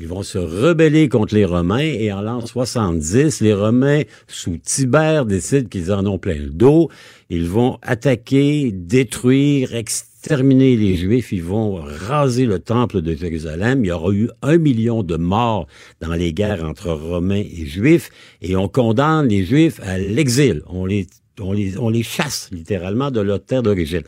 Ils 0.00 0.06
vont 0.06 0.22
se 0.22 0.38
rebeller 0.38 1.08
contre 1.08 1.34
les 1.34 1.44
Romains 1.44 1.78
et 1.78 2.12
en 2.12 2.20
l'an 2.20 2.46
70, 2.46 3.40
les 3.40 3.52
Romains, 3.52 4.02
sous 4.28 4.56
Tibère, 4.56 5.26
décident 5.26 5.68
qu'ils 5.68 5.92
en 5.92 6.06
ont 6.06 6.18
plein 6.18 6.36
le 6.36 6.50
dos. 6.50 6.88
Ils 7.30 7.48
vont 7.48 7.78
attaquer, 7.82 8.70
détruire, 8.72 9.74
exterminer 9.74 10.76
les 10.76 10.94
Juifs, 10.94 11.32
ils 11.32 11.42
vont 11.42 11.80
raser 11.82 12.46
le 12.46 12.60
temple 12.60 13.02
de 13.02 13.12
Jérusalem. 13.12 13.84
Il 13.84 13.88
y 13.88 13.90
aura 13.90 14.12
eu 14.12 14.30
un 14.42 14.58
million 14.58 15.02
de 15.02 15.16
morts 15.16 15.66
dans 16.00 16.14
les 16.14 16.32
guerres 16.32 16.64
entre 16.64 16.90
Romains 16.92 17.42
et 17.42 17.66
Juifs, 17.66 18.10
et 18.40 18.54
on 18.54 18.68
condamne 18.68 19.26
les 19.26 19.44
Juifs 19.44 19.80
à 19.82 19.98
l'exil. 19.98 20.62
On 20.68 20.86
les, 20.86 21.08
on 21.40 21.52
les, 21.52 21.76
on 21.76 21.88
les 21.88 22.04
chasse 22.04 22.50
littéralement 22.52 23.10
de 23.10 23.20
leur 23.20 23.44
terre 23.44 23.64
d'origine. 23.64 24.02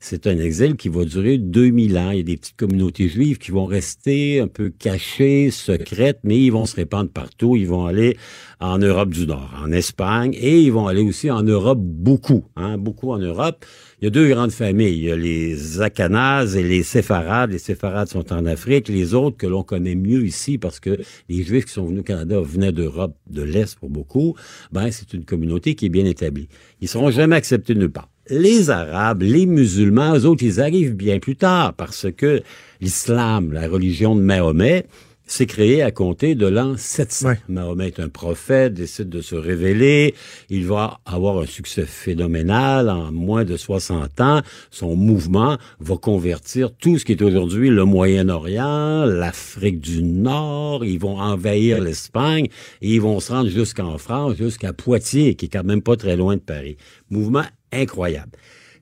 C'est 0.00 0.28
un 0.28 0.38
exil 0.38 0.76
qui 0.76 0.88
va 0.88 1.04
durer 1.04 1.38
2000 1.38 1.98
ans. 1.98 2.10
Il 2.12 2.18
y 2.18 2.20
a 2.20 2.22
des 2.22 2.36
petites 2.36 2.56
communautés 2.56 3.08
juives 3.08 3.38
qui 3.38 3.50
vont 3.50 3.66
rester 3.66 4.38
un 4.38 4.46
peu 4.46 4.70
cachées, 4.70 5.50
secrètes, 5.50 6.20
mais 6.22 6.40
ils 6.40 6.50
vont 6.50 6.66
se 6.66 6.76
répandre 6.76 7.10
partout. 7.10 7.56
Ils 7.56 7.66
vont 7.66 7.84
aller 7.84 8.16
en 8.60 8.78
Europe 8.78 9.10
du 9.10 9.26
Nord, 9.26 9.52
en 9.60 9.72
Espagne, 9.72 10.34
et 10.38 10.62
ils 10.62 10.70
vont 10.70 10.86
aller 10.86 11.02
aussi 11.02 11.32
en 11.32 11.42
Europe 11.42 11.80
beaucoup, 11.80 12.44
hein, 12.54 12.78
beaucoup 12.78 13.10
en 13.10 13.18
Europe. 13.18 13.64
Il 14.00 14.04
y 14.04 14.06
a 14.06 14.10
deux 14.10 14.28
grandes 14.28 14.52
familles. 14.52 15.12
Les 15.16 15.80
Akanazes 15.80 16.54
et 16.54 16.62
les 16.62 16.84
Séfarades. 16.84 17.50
Les 17.50 17.58
Séfarades 17.58 18.08
sont 18.08 18.32
en 18.32 18.46
Afrique. 18.46 18.86
Les 18.86 19.14
autres 19.14 19.36
que 19.36 19.48
l'on 19.48 19.64
connaît 19.64 19.96
mieux 19.96 20.24
ici, 20.24 20.58
parce 20.58 20.78
que 20.78 20.96
les 21.28 21.42
Juifs 21.42 21.64
qui 21.64 21.72
sont 21.72 21.86
venus 21.86 22.00
au 22.00 22.04
Canada 22.04 22.40
venaient 22.40 22.72
d'Europe 22.72 23.16
de 23.28 23.42
l'Est 23.42 23.76
pour 23.76 23.90
beaucoup, 23.90 24.36
ben, 24.70 24.92
c'est 24.92 25.12
une 25.12 25.24
communauté 25.24 25.74
qui 25.74 25.86
est 25.86 25.90
bien 25.90 26.04
établie. 26.04 26.48
Ils 26.80 26.88
seront 26.88 27.10
jamais 27.10 27.34
acceptés 27.34 27.74
nulle 27.74 27.90
part 27.90 28.08
les 28.30 28.70
Arabes, 28.70 29.22
les 29.22 29.46
musulmans, 29.46 30.14
eux 30.14 30.26
autres, 30.26 30.44
ils 30.44 30.60
arrivent 30.60 30.94
bien 30.94 31.18
plus 31.18 31.36
tard 31.36 31.74
parce 31.74 32.06
que 32.16 32.42
l'islam, 32.80 33.52
la 33.52 33.68
religion 33.68 34.14
de 34.14 34.20
Mahomet, 34.20 34.86
s'est 35.30 35.46
créé 35.46 35.82
à 35.82 35.90
compter 35.90 36.34
de 36.34 36.46
l'an 36.46 36.74
700. 36.76 37.34
Mahomet 37.48 37.88
est 37.88 38.00
un 38.00 38.08
prophète, 38.08 38.74
décide 38.74 39.08
de 39.08 39.20
se 39.20 39.34
révéler, 39.34 40.14
il 40.48 40.66
va 40.66 41.00
avoir 41.04 41.38
un 41.38 41.46
succès 41.46 41.84
phénoménal 41.84 42.88
en 42.88 43.12
moins 43.12 43.44
de 43.44 43.56
60 43.56 44.20
ans. 44.20 44.40
Son 44.70 44.96
mouvement 44.96 45.58
va 45.80 45.96
convertir 45.96 46.72
tout 46.72 46.98
ce 46.98 47.04
qui 47.04 47.12
est 47.12 47.22
aujourd'hui 47.22 47.68
le 47.68 47.84
Moyen-Orient, 47.84 49.04
l'Afrique 49.04 49.80
du 49.80 50.02
Nord, 50.02 50.84
ils 50.84 50.98
vont 50.98 51.18
envahir 51.18 51.80
l'Espagne 51.80 52.48
et 52.80 52.94
ils 52.94 53.00
vont 53.00 53.20
se 53.20 53.32
rendre 53.32 53.50
jusqu'en 53.50 53.98
France, 53.98 54.36
jusqu'à 54.36 54.72
Poitiers, 54.72 55.34
qui 55.34 55.46
est 55.46 55.50
quand 55.50 55.64
même 55.64 55.82
pas 55.82 55.96
très 55.96 56.16
loin 56.16 56.36
de 56.36 56.40
Paris. 56.40 56.76
Mouvement 57.10 57.44
incroyable. 57.72 58.38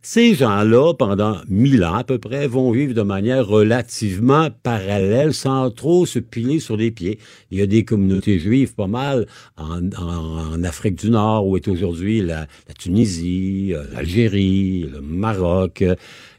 Ces 0.08 0.34
gens-là, 0.34 0.94
pendant 0.94 1.38
mille 1.48 1.84
ans 1.84 1.94
à 1.94 2.04
peu 2.04 2.20
près, 2.20 2.46
vont 2.46 2.70
vivre 2.70 2.94
de 2.94 3.02
manière 3.02 3.44
relativement 3.44 4.50
parallèle, 4.62 5.34
sans 5.34 5.68
trop 5.72 6.06
se 6.06 6.20
piler 6.20 6.60
sur 6.60 6.76
les 6.76 6.92
pieds. 6.92 7.18
Il 7.50 7.58
y 7.58 7.60
a 7.60 7.66
des 7.66 7.84
communautés 7.84 8.38
juives 8.38 8.72
pas 8.72 8.86
mal 8.86 9.26
en, 9.56 10.62
Afrique 10.62 10.94
du 10.94 11.10
Nord, 11.10 11.48
où 11.48 11.56
est 11.56 11.66
aujourd'hui 11.66 12.22
la, 12.22 12.46
Tunisie, 12.78 13.72
euh, 13.74 13.82
l'Algérie, 13.92 14.88
le 14.92 15.00
Maroc. 15.00 15.82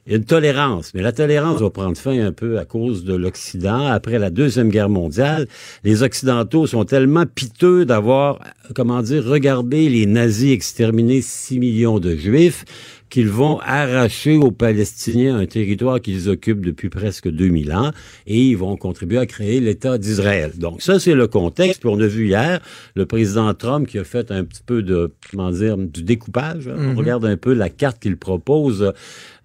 Il 0.08 0.12
y 0.12 0.16
a 0.16 0.18
une 0.20 0.24
tolérance, 0.24 0.94
mais 0.94 1.02
la 1.02 1.12
tolérance 1.12 1.60
va 1.60 1.70
prendre 1.70 1.98
fin 1.98 2.18
un 2.18 2.32
peu 2.32 2.60
à 2.60 2.64
cause 2.64 3.04
de 3.04 3.14
l'Occident. 3.14 3.88
Après 3.88 4.18
la 4.18 4.30
Deuxième 4.30 4.70
Guerre 4.70 4.88
mondiale, 4.88 5.48
les 5.84 6.02
Occidentaux 6.02 6.66
sont 6.68 6.86
tellement 6.86 7.26
piteux 7.26 7.84
d'avoir, 7.84 8.40
comment 8.74 9.02
dire, 9.02 9.26
regardé 9.26 9.90
les 9.90 10.06
nazis 10.06 10.54
exterminer 10.54 11.22
6 11.22 11.60
millions 11.60 12.00
de 12.00 12.16
Juifs 12.16 12.64
qu'ils 13.10 13.30
vont 13.30 13.60
arracher 13.60 14.38
aux 14.38 14.52
Palestiniens 14.52 15.38
un 15.38 15.46
territoire 15.46 16.02
qu'ils 16.02 16.30
occupent 16.30 16.66
depuis 16.66 16.90
presque 16.90 17.30
2000 17.30 17.74
ans 17.74 17.92
et 18.26 18.42
ils 18.42 18.58
vont 18.58 18.76
contribuer 18.76 19.18
à 19.18 19.26
créer 19.26 19.60
l'État 19.60 19.98
d'Israël. 19.98 20.52
Donc 20.58 20.82
ça, 20.82 21.00
c'est 21.00 21.14
le 21.14 21.28
contexte. 21.28 21.82
Puis 21.82 21.90
on 21.90 22.00
a 22.00 22.08
vu 22.08 22.28
hier 22.28 22.60
le 22.96 23.06
président 23.06 23.54
Trump 23.54 23.88
qui 23.88 24.00
a 24.00 24.04
fait 24.04 24.32
un 24.32 24.44
petit 24.44 24.62
peu 24.66 24.84
de, 24.84 25.14
comment 25.32 25.52
dire, 25.52 25.78
du 25.78 26.04
découpage. 26.04 26.68
On 26.68 26.92
mhm. 26.92 26.98
regarde 26.98 27.26
un 27.26 27.38
peu 27.38 27.54
la 27.54 27.70
carte 27.70 28.00
qu'il 28.00 28.18
propose. 28.18 28.94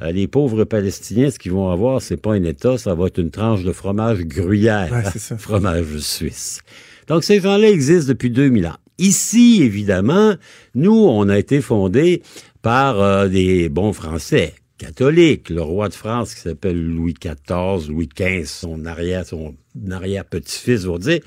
Euh, 0.00 0.12
les 0.12 0.26
pauvres 0.26 0.64
Palestiniens, 0.64 1.30
ce 1.30 1.38
qu'ils 1.38 1.52
vont 1.52 1.70
avoir, 1.70 2.02
c'est 2.02 2.16
pas 2.16 2.32
un 2.32 2.44
État, 2.44 2.78
ça 2.78 2.94
va 2.94 3.06
être 3.06 3.18
une 3.18 3.30
tranche 3.30 3.62
de 3.62 3.72
fromage 3.72 4.22
gruyère, 4.22 5.02
fromage 5.38 5.98
suisse. 5.98 6.60
Donc 7.08 7.24
ces 7.24 7.40
gens-là 7.40 7.68
existent 7.68 8.08
depuis 8.08 8.30
2000 8.30 8.66
ans. 8.66 8.76
Ici, 8.98 9.62
évidemment, 9.62 10.34
nous, 10.74 10.94
on 10.94 11.28
a 11.28 11.38
été 11.38 11.60
fondés 11.60 12.22
par 12.62 13.00
euh, 13.00 13.28
des 13.28 13.68
bons 13.68 13.92
Français 13.92 14.54
catholiques. 14.78 15.50
Le 15.50 15.62
roi 15.62 15.88
de 15.88 15.94
France 15.94 16.34
qui 16.34 16.40
s'appelle 16.40 16.80
Louis 16.80 17.14
XIV, 17.14 17.88
Louis 17.88 18.08
XV, 18.08 18.44
son 18.46 18.86
arrière, 18.86 19.26
son 19.26 19.54
arrière-petit-fils, 19.90 20.84
vous 20.84 20.98
dire. 20.98 21.20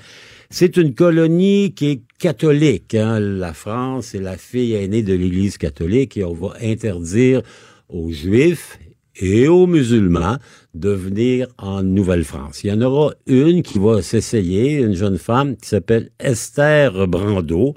C'est 0.48 0.76
une 0.76 0.94
colonie 0.94 1.74
qui 1.74 1.86
est 1.90 2.02
catholique. 2.18 2.94
Hein. 2.94 3.18
La 3.20 3.52
France 3.52 4.14
est 4.14 4.20
la 4.20 4.36
fille 4.36 4.74
aînée 4.74 5.02
de 5.02 5.14
l'Église 5.14 5.58
catholique 5.58 6.16
et 6.16 6.24
on 6.24 6.34
va 6.34 6.54
interdire 6.62 7.42
aux 7.88 8.10
Juifs 8.10 8.78
et 9.18 9.48
aux 9.48 9.66
musulmans 9.66 10.36
de 10.74 10.90
venir 10.90 11.48
en 11.58 11.82
Nouvelle-France. 11.82 12.62
Il 12.62 12.70
y 12.70 12.72
en 12.72 12.82
aura 12.82 13.14
une 13.26 13.62
qui 13.62 13.78
va 13.78 14.02
s'essayer, 14.02 14.78
une 14.78 14.94
jeune 14.94 15.18
femme 15.18 15.56
qui 15.56 15.68
s'appelle 15.68 16.10
Esther 16.20 17.08
Brando, 17.08 17.74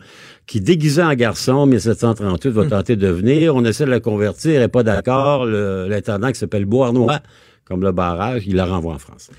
qui, 0.50 0.62
déguisée 0.62 1.04
en 1.04 1.14
garçon, 1.14 1.66
1738, 1.66 2.50
va 2.50 2.62
hum. 2.62 2.70
tenter 2.70 2.96
de 2.96 3.08
venir. 3.08 3.56
On 3.56 3.64
essaie 3.64 3.86
de 3.86 3.92
la 3.92 4.00
convertir, 4.00 4.56
elle 4.56 4.62
n'est 4.62 4.68
pas 4.68 4.84
d'accord. 4.84 5.46
L'intendant 5.46 6.32
qui 6.32 6.40
s'appelle 6.40 6.66
Beauharnois, 6.66 7.20
comme 7.66 7.82
le 7.82 7.92
barrage, 7.92 8.44
il 8.48 8.56
la 8.56 8.66
renvoie 8.66 8.96
en 8.96 9.00
France 9.00 9.30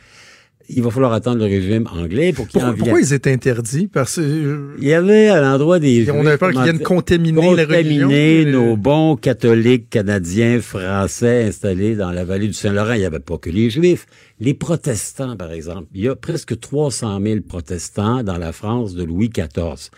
il 0.72 0.82
va 0.82 0.90
falloir 0.90 1.12
attendre 1.12 1.38
le 1.38 1.46
régime 1.46 1.88
anglais 1.88 2.32
pour 2.32 2.46
qu'il 2.46 2.60
en 2.62 2.66
vienne. 2.66 2.78
Pourquoi 2.78 3.00
ils 3.00 3.12
étaient 3.12 3.32
interdits? 3.32 3.88
Parce 3.88 4.16
que... 4.16 4.76
Il 4.78 4.86
y 4.86 4.92
avait 4.92 5.28
à 5.28 5.40
l'endroit 5.40 5.78
des 5.78 6.10
On 6.10 6.24
avait 6.24 6.38
peur 6.38 6.52
qu'ils 6.52 6.62
viennent 6.62 6.78
contaminer, 6.80 7.56
la 7.56 7.64
religion. 7.64 8.08
nos 8.50 8.76
bons 8.76 9.16
catholiques 9.16 9.90
canadiens, 9.90 10.60
français 10.60 11.44
installés 11.48 11.96
dans 11.96 12.12
la 12.12 12.24
vallée 12.24 12.46
du 12.46 12.52
Saint-Laurent. 12.52 12.92
Il 12.92 13.00
n'y 13.00 13.04
avait 13.04 13.18
pas 13.18 13.38
que 13.38 13.50
les 13.50 13.70
juifs. 13.70 14.06
Les 14.38 14.54
protestants, 14.54 15.36
par 15.36 15.52
exemple. 15.52 15.86
Il 15.94 16.02
y 16.02 16.08
a 16.08 16.16
presque 16.16 16.58
300 16.58 17.20
000 17.20 17.40
protestants 17.40 18.22
dans 18.22 18.38
la 18.38 18.52
France 18.52 18.94
de 18.94 19.02
Louis 19.02 19.28
XIV 19.28 19.90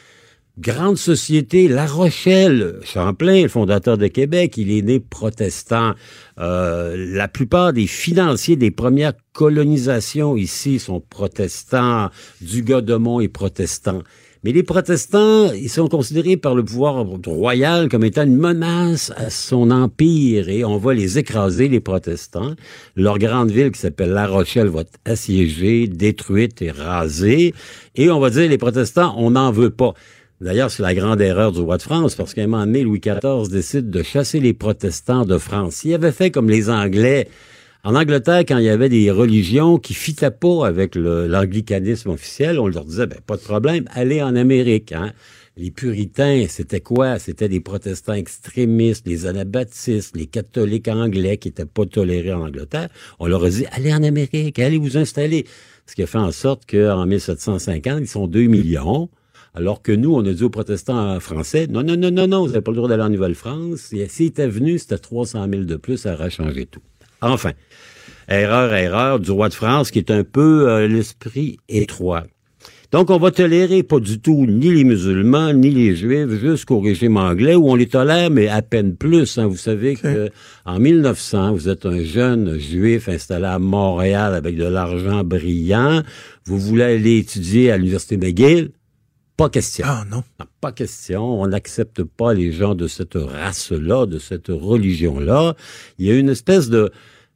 grande 0.59 0.99
société, 0.99 1.69
La 1.69 1.87
Rochelle, 1.87 2.79
Champlain, 2.85 3.43
le 3.43 3.49
fondateur 3.49 3.97
de 3.97 4.07
Québec, 4.07 4.57
il 4.57 4.71
est 4.71 4.83
né 4.83 5.01
protestant. 5.01 5.95
Euh, 6.39 6.95
la 7.15 7.29
plupart 7.29 7.73
des 7.73 7.87
financiers 7.87 8.57
des 8.57 8.71
premières 8.71 9.15
colonisations 9.33 10.37
ici 10.37 10.79
sont 10.79 11.01
protestants. 11.01 12.11
Du 12.41 12.63
Godemont 12.63 13.21
est 13.21 13.29
protestant. 13.29 14.03
Mais 14.45 14.51
les 14.51 14.65
protestants, 14.65 15.53
ils 15.53 15.71
sont 15.71 15.87
considérés 15.87 16.37
par 16.37 16.57
le 16.57 16.65
pouvoir 16.65 17.07
royal 17.27 17.89
comme 17.89 18.03
étant 18.03 18.25
une 18.25 18.37
menace 18.37 19.13
à 19.17 19.31
son 19.31 19.71
empire 19.71 20.49
et 20.49 20.65
on 20.65 20.79
va 20.79 20.95
les 20.95 21.17
écraser, 21.17 21.69
les 21.69 21.79
protestants. 21.79 22.55
Leur 22.97 23.19
grande 23.19 23.53
ville 23.53 23.71
qui 23.71 23.79
s'appelle 23.79 24.11
La 24.11 24.27
Rochelle 24.27 24.67
va 24.67 24.81
être 24.81 24.99
assiégée, 25.05 25.87
détruite 25.87 26.61
et 26.61 26.73
rasée. 26.73 27.55
Et 27.95 28.11
on 28.11 28.19
va 28.19 28.31
dire, 28.31 28.51
les 28.51 28.59
protestants, 28.59 29.15
on 29.17 29.31
n'en 29.31 29.53
veut 29.53 29.71
pas. 29.71 29.95
D'ailleurs, 30.43 30.73
c'est 30.73 30.83
la 30.83 30.93
grande 30.93 31.21
erreur 31.21 31.53
du 31.53 31.61
roi 31.61 31.77
de 31.77 31.83
France, 31.83 32.17
parce 32.17 32.35
qu'à 32.35 32.43
un 32.43 32.49
moment 32.49 32.67
donné, 32.67 32.83
Louis 32.83 32.99
XIV 32.99 33.49
décide 33.49 33.91
de 33.91 34.03
chasser 34.03 34.41
les 34.41 34.53
protestants 34.53 35.25
de 35.25 35.39
France. 35.39 35.77
S'il 35.77 35.95
avait 35.95 36.11
fait 36.11 36.33
comme 36.33 36.51
les 36.51 36.69
Anglais, 36.69 37.29
en 37.85 37.95
Angleterre, 37.95 38.41
quand 38.41 38.59
il 38.59 38.65
y 38.65 38.69
avait 38.69 38.89
des 38.89 39.13
religions 39.13 39.79
qui 39.79 39.95
fitaient 39.95 40.33
pas 40.33 40.67
avec 40.67 40.97
l'anglicanisme 40.97 42.11
officiel, 42.11 42.59
on 42.59 42.67
leur 42.67 42.85
disait, 42.85 43.07
ben, 43.07 43.21
pas 43.25 43.37
de 43.37 43.43
problème, 43.43 43.85
allez 43.93 44.21
en 44.21 44.35
Amérique. 44.35 44.91
Hein. 44.91 45.13
Les 45.57 45.71
puritains, 45.71 46.47
c'était 46.49 46.81
quoi? 46.81 47.21
C'était 47.21 47.49
des 47.49 47.61
protestants 47.61 48.15
extrémistes, 48.15 49.07
les 49.07 49.27
anabaptistes, 49.27 50.17
les 50.17 50.27
catholiques 50.27 50.89
anglais 50.89 51.37
qui 51.37 51.49
n'étaient 51.49 51.67
pas 51.67 51.87
tolérés 51.87 52.33
en 52.33 52.47
Angleterre. 52.47 52.89
On 53.21 53.29
leur 53.29 53.45
a 53.45 53.49
dit, 53.49 53.67
allez 53.71 53.95
en 53.95 54.03
Amérique, 54.03 54.59
allez 54.59 54.79
vous 54.79 54.97
installer. 54.97 55.47
Ce 55.87 55.95
qui 55.95 56.03
a 56.03 56.07
fait 56.09 56.19
en 56.19 56.33
sorte 56.33 56.69
qu'en 56.69 57.07
1750, 57.07 58.01
ils 58.01 58.09
sont 58.09 58.27
2 58.27 58.47
millions. 58.47 59.09
Alors 59.55 59.83
que 59.83 59.93
nous, 59.93 60.15
on 60.15 60.25
a 60.25 60.33
dit 60.33 60.45
aux 60.45 60.51
protestants 60.51 61.21
français, 61.21 61.67
non, 61.69 61.83
non, 61.83 61.97
non, 61.97 62.11
non, 62.11 62.27
non, 62.27 62.41
vous 62.41 62.49
n'avez 62.49 62.63
pas 62.63 62.71
le 62.71 62.77
droit 62.79 62.89
d'aller 62.89 63.03
en 63.03 63.11
Nouvelle-France. 63.11 63.93
Et 63.93 64.09
s'ils 64.09 64.29
étaient 64.29 64.49
venus, 64.49 64.83
c'était 64.83 64.99
300 64.99 65.47
000 65.51 65.65
de 65.65 65.77
plus, 65.77 65.99
ça 65.99 66.15
aurait 66.15 66.31
changé 66.31 66.65
tout. 66.65 66.81
Enfin, 67.21 67.53
erreur, 68.29 68.73
erreur 68.73 69.21
du 69.21 69.31
roi 69.31 69.51
de 69.51 69.55
France 69.55 69.91
qui 69.91 69.99
est 69.99 70.11
un 70.11 70.25
peu 70.25 70.71
euh, 70.71 70.89
l'esprit 70.89 71.59
étroit. 71.69 72.25
Donc, 72.93 73.11
on 73.11 73.19
va 73.19 73.31
tolérer 73.31 73.83
pas 73.83 74.01
du 74.01 74.21
tout 74.21 74.45
ni 74.47 74.71
les 74.71 74.85
musulmans, 74.85 75.53
ni 75.55 75.71
les 75.71 75.97
juifs, 75.97 76.29
jusqu'au 76.41 76.81
régime 76.81 77.17
anglais, 77.17 77.55
où 77.55 77.71
on 77.71 77.75
les 77.75 77.89
tolère, 77.89 78.31
mais 78.31 78.49
à 78.49 78.61
peine 78.61 78.97
plus. 78.97 79.39
Hein. 79.39 79.47
Vous 79.47 79.57
savez 79.57 79.97
que 79.97 80.29
en 80.67 80.79
1900, 80.79 81.53
vous 81.53 81.69
êtes 81.71 81.87
un 81.87 82.03
jeune 82.03 82.59
juif 82.59 83.09
installé 83.09 83.47
à 83.47 83.59
Montréal 83.59 84.35
avec 84.35 84.57
de 84.57 84.65
l'argent 84.65 85.25
brillant. 85.25 86.03
Vous 86.45 86.59
voulez 86.59 86.85
aller 86.85 87.19
étudier 87.19 87.71
à 87.71 87.79
l'Université 87.79 88.19
McGill. 88.19 88.73
Pas 89.43 89.51
question. 89.51 89.85
Ah 89.89 90.05
non. 90.09 90.23
Pas 90.61 90.71
question. 90.71 91.41
On 91.41 91.49
n'accepte 91.49 92.05
pas 92.05 92.33
les 92.33 92.53
gens 92.53 92.77
de 92.77 92.87
cette 92.87 93.15
race-là, 93.15 94.07
de 94.07 94.21
cette 94.21 94.47
religion-là. 94.49 95.57
Il 95.99 96.07
y 96.07 96.13
a 96.13 96.15
une 96.15 96.29
espèce 96.29 96.69
de... 96.71 96.93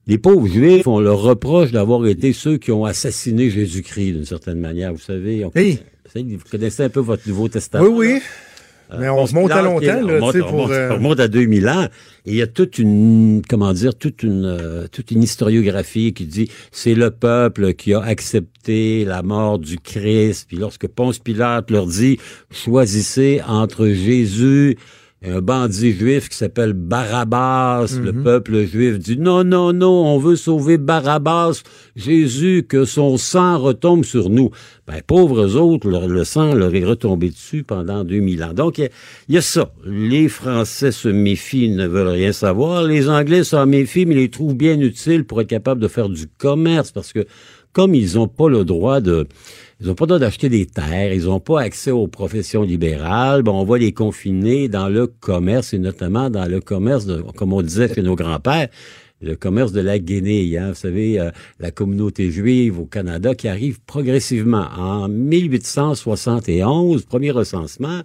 Les 0.07 0.17
pauvres 0.17 0.47
juifs, 0.47 0.87
on 0.87 1.01
leur 1.01 1.19
reproche 1.19 1.73
d'avoir 1.73 2.07
été 2.07 2.33
ceux 2.33 2.59
qui 2.59 2.71
ont 2.71 2.85
assassiné 2.85 3.51
Jésus-Christ 3.51 4.13
d'une 4.13 4.25
certaine 4.25 4.61
manière. 4.61 4.93
Vous 4.93 5.01
savez, 5.01 5.45
on... 5.45 5.51
vous 5.51 6.39
connaissez 6.49 6.85
un 6.85 6.91
peu 6.91 7.01
votre 7.01 7.29
Nouveau 7.29 7.49
Testament. 7.49 7.89
Oui, 7.89 8.13
oui. 8.13 8.21
Mais 8.99 9.09
on 9.09 9.24
remonte 9.24 9.51
à 9.51 9.62
longtemps, 9.62 9.87
là, 9.87 10.01
on, 10.20 10.26
remonte, 10.26 10.39
pour, 10.39 10.55
on 10.55 10.70
euh, 10.70 10.95
remonte 10.95 11.20
à 11.20 11.28
2000 11.28 11.68
ans. 11.68 11.87
Et 12.24 12.30
il 12.30 12.37
y 12.37 12.43
a 12.43 12.47
toute 12.47 12.78
une, 12.78 13.43
comment 13.49 13.72
dire, 13.72 13.97
toute 13.97 14.22
une, 14.22 14.45
euh, 14.45 14.87
toute 14.91 15.11
une 15.11 15.22
historiographie 15.22 16.12
qui 16.12 16.26
dit 16.26 16.51
c'est 16.70 16.95
le 16.95 17.11
peuple 17.11 17.74
qui 17.74 17.95
a 17.95 18.01
accepté 18.01 19.05
la 19.05 19.22
mort 19.22 19.59
du 19.59 19.78
Christ. 19.78 20.47
Puis 20.49 20.57
lorsque 20.57 20.87
Ponce 20.87 21.18
Pilate 21.18 21.70
leur 21.70 21.87
dit 21.87 22.18
choisissez 22.51 23.41
entre 23.47 23.89
Jésus 23.89 24.76
un 25.25 25.41
bandit 25.41 25.93
juif 25.93 26.29
qui 26.29 26.37
s'appelle 26.37 26.73
Barabbas. 26.73 27.99
Le 28.03 28.12
peuple 28.12 28.64
juif 28.67 28.99
dit 28.99 29.17
non, 29.19 29.45
non, 29.45 29.73
non, 29.73 30.05
on 30.07 30.19
veut 30.19 30.37
sauver 30.37 30.77
Barabbas, 30.79 31.62
Jésus, 31.97 32.64
que 32.69 32.85
son 32.85 33.17
sang 33.17 33.59
retombe 33.59 34.05
sur 34.05 34.29
nous. 34.31 34.51
Ben, 34.87 35.01
pauvres 35.07 35.57
autres, 35.57 35.89
le, 35.89 36.07
le 36.07 36.25
sang 36.25 36.55
leur 36.55 36.75
est 36.75 36.85
retombé 36.85 37.31
dessus 37.31 37.64
pendant 37.64 38.05
2000 38.05 38.45
ans. 38.45 38.53
Donc, 38.53 38.79
il 38.79 38.83
y 38.83 38.85
a- 38.85 38.91
il 39.29 39.35
y, 39.35 39.39
a 39.39 39.43
ça. 39.43 39.73
Les 39.85 40.29
Français 40.29 40.93
se 40.93 41.09
méfient, 41.09 41.71
ne 41.71 41.87
veulent 41.87 42.09
rien 42.09 42.33
savoir. 42.33 42.85
Les 42.85 43.09
Anglais 43.09 43.43
s'en 43.43 43.67
méfient, 43.67 44.07
mais 44.07 44.14
les 44.14 44.29
trouvent 44.29 44.55
bien 44.55 44.79
utiles 44.81 45.25
pour 45.25 45.41
être 45.41 45.49
capables 45.49 45.81
de 45.81 45.89
faire 45.89 46.09
du 46.09 46.27
commerce 46.39 46.93
parce 46.93 47.12
que 47.12 47.25
comme 47.73 47.95
ils 47.95 48.14
n'ont 48.14 48.29
pas 48.29 48.49
le 48.49 48.64
droit 48.64 49.01
de... 49.01 49.27
Ils 49.81 49.89
n'ont 49.89 49.95
pas 49.95 50.05
le 50.05 50.09
droit 50.09 50.18
d'acheter 50.18 50.49
des 50.49 50.64
terres, 50.64 51.12
ils 51.12 51.24
n'ont 51.24 51.39
pas 51.41 51.61
accès 51.61 51.91
aux 51.91 52.07
professions 52.07 52.62
libérales. 52.62 53.43
Bon, 53.43 53.61
on 53.61 53.64
va 53.64 53.77
les 53.77 53.93
confiner 53.93 54.68
dans 54.68 54.89
le 54.89 55.07
commerce 55.07 55.74
et 55.74 55.79
notamment 55.79 56.31
dans 56.31 56.47
le 56.47 56.61
commerce, 56.61 57.05
de, 57.05 57.20
comme 57.37 57.53
on 57.53 57.61
disait 57.61 57.93
chez 57.95 58.01
nos 58.01 58.14
grands-pères, 58.16 58.68
le 59.20 59.35
commerce 59.37 59.72
de 59.72 59.81
la 59.83 59.99
guenille. 59.99 60.57
Hein, 60.57 60.68
vous 60.70 60.74
savez, 60.74 61.20
euh, 61.20 61.31
la 61.61 61.70
communauté 61.70 62.31
juive 62.31 62.81
au 62.81 62.87
Canada 62.87 63.35
qui 63.35 63.49
arrive 63.49 63.79
progressivement. 63.87 64.66
En 64.79 65.09
1871, 65.09 67.05
premier 67.05 67.31
recensement, 67.31 68.01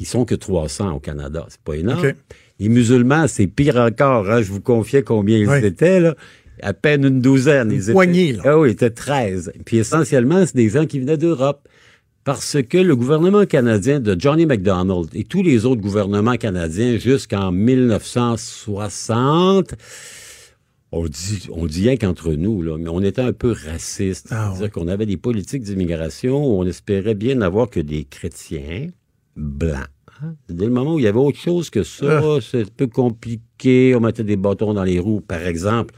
ils 0.00 0.06
sont 0.06 0.24
que 0.24 0.34
300 0.34 0.92
au 0.96 0.98
Canada. 1.00 1.46
C'est 1.48 1.60
pas 1.60 1.76
énorme. 1.76 2.12
Les 2.60 2.68
musulmans, 2.68 3.26
c'est 3.28 3.46
pire 3.46 3.76
encore. 3.76 4.28
Hein, 4.30 4.42
je 4.42 4.50
vous 4.50 4.60
confiais 4.60 5.02
combien 5.02 5.38
ils 5.38 5.48
Oui. 5.48 5.64
étaient. 5.64 6.00
Là. 6.00 6.14
À 6.62 6.72
peine 6.72 7.04
une 7.04 7.20
douzaine. 7.20 7.70
Une 7.70 7.76
Ils 7.76 7.90
étaient- 7.90 8.32
là. 8.36 8.42
Ah 8.46 8.58
oui, 8.58 8.68
ils 8.68 8.72
étaient 8.72 8.90
13. 8.90 9.52
Puis 9.64 9.78
essentiellement, 9.78 10.44
c'est 10.46 10.56
des 10.56 10.68
gens 10.70 10.86
qui 10.86 10.98
venaient 11.00 11.16
d'Europe. 11.18 11.68
Parce 12.24 12.56
que 12.62 12.78
le 12.78 12.96
gouvernement 12.96 13.44
canadien 13.44 14.00
de 14.00 14.16
Johnny 14.18 14.46
MacDonald 14.46 15.08
et 15.12 15.24
tous 15.24 15.42
les 15.42 15.66
autres 15.66 15.82
gouvernements 15.82 16.36
canadiens 16.36 16.96
jusqu'en 16.96 17.52
1960, 17.52 19.74
on 20.92 21.04
dit, 21.06 21.48
on 21.52 21.66
dit 21.66 21.82
rien 21.88 21.96
qu'entre 21.96 22.32
nous, 22.32 22.62
là, 22.62 22.76
mais 22.78 22.88
on 22.88 23.00
était 23.02 23.22
un 23.22 23.32
peu 23.32 23.52
raciste. 23.52 24.28
Ah 24.30 24.52
C'est-à-dire 24.54 24.72
qu'on 24.72 24.88
avait 24.88 25.06
des 25.06 25.16
politiques 25.16 25.64
d'immigration 25.64 26.36
où 26.46 26.60
on 26.60 26.64
espérait 26.66 27.14
bien 27.14 27.34
n'avoir 27.34 27.68
que 27.68 27.80
des 27.80 28.04
chrétiens 28.04 28.88
blancs. 29.36 29.88
hein. 30.22 30.34
Dès 30.48 30.66
le 30.66 30.70
moment 30.70 30.94
où 30.94 30.98
il 31.00 31.04
y 31.04 31.08
avait 31.08 31.18
autre 31.18 31.38
chose 31.38 31.68
que 31.68 31.82
ça, 31.82 32.20
Ah. 32.22 32.38
c'est 32.40 32.62
un 32.62 32.66
peu 32.76 32.86
compliqué. 32.86 33.94
On 33.96 34.00
mettait 34.00 34.22
des 34.24 34.36
bâtons 34.36 34.72
dans 34.72 34.84
les 34.84 35.00
roues, 35.00 35.20
par 35.20 35.44
exemple, 35.46 35.92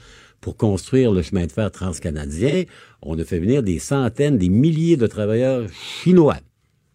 pour 0.47 0.57
construire 0.57 1.11
le 1.11 1.23
chemin 1.23 1.47
de 1.47 1.51
fer 1.51 1.73
transcanadien. 1.73 2.63
On 3.03 3.19
a 3.19 3.25
fait 3.25 3.41
venir 3.41 3.65
des 3.65 3.81
centaines, 3.81 4.39
des 4.39 4.49
milliers 4.49 4.97
de 4.97 5.09
travailleurs 5.09 5.67
chinois. 5.73 6.37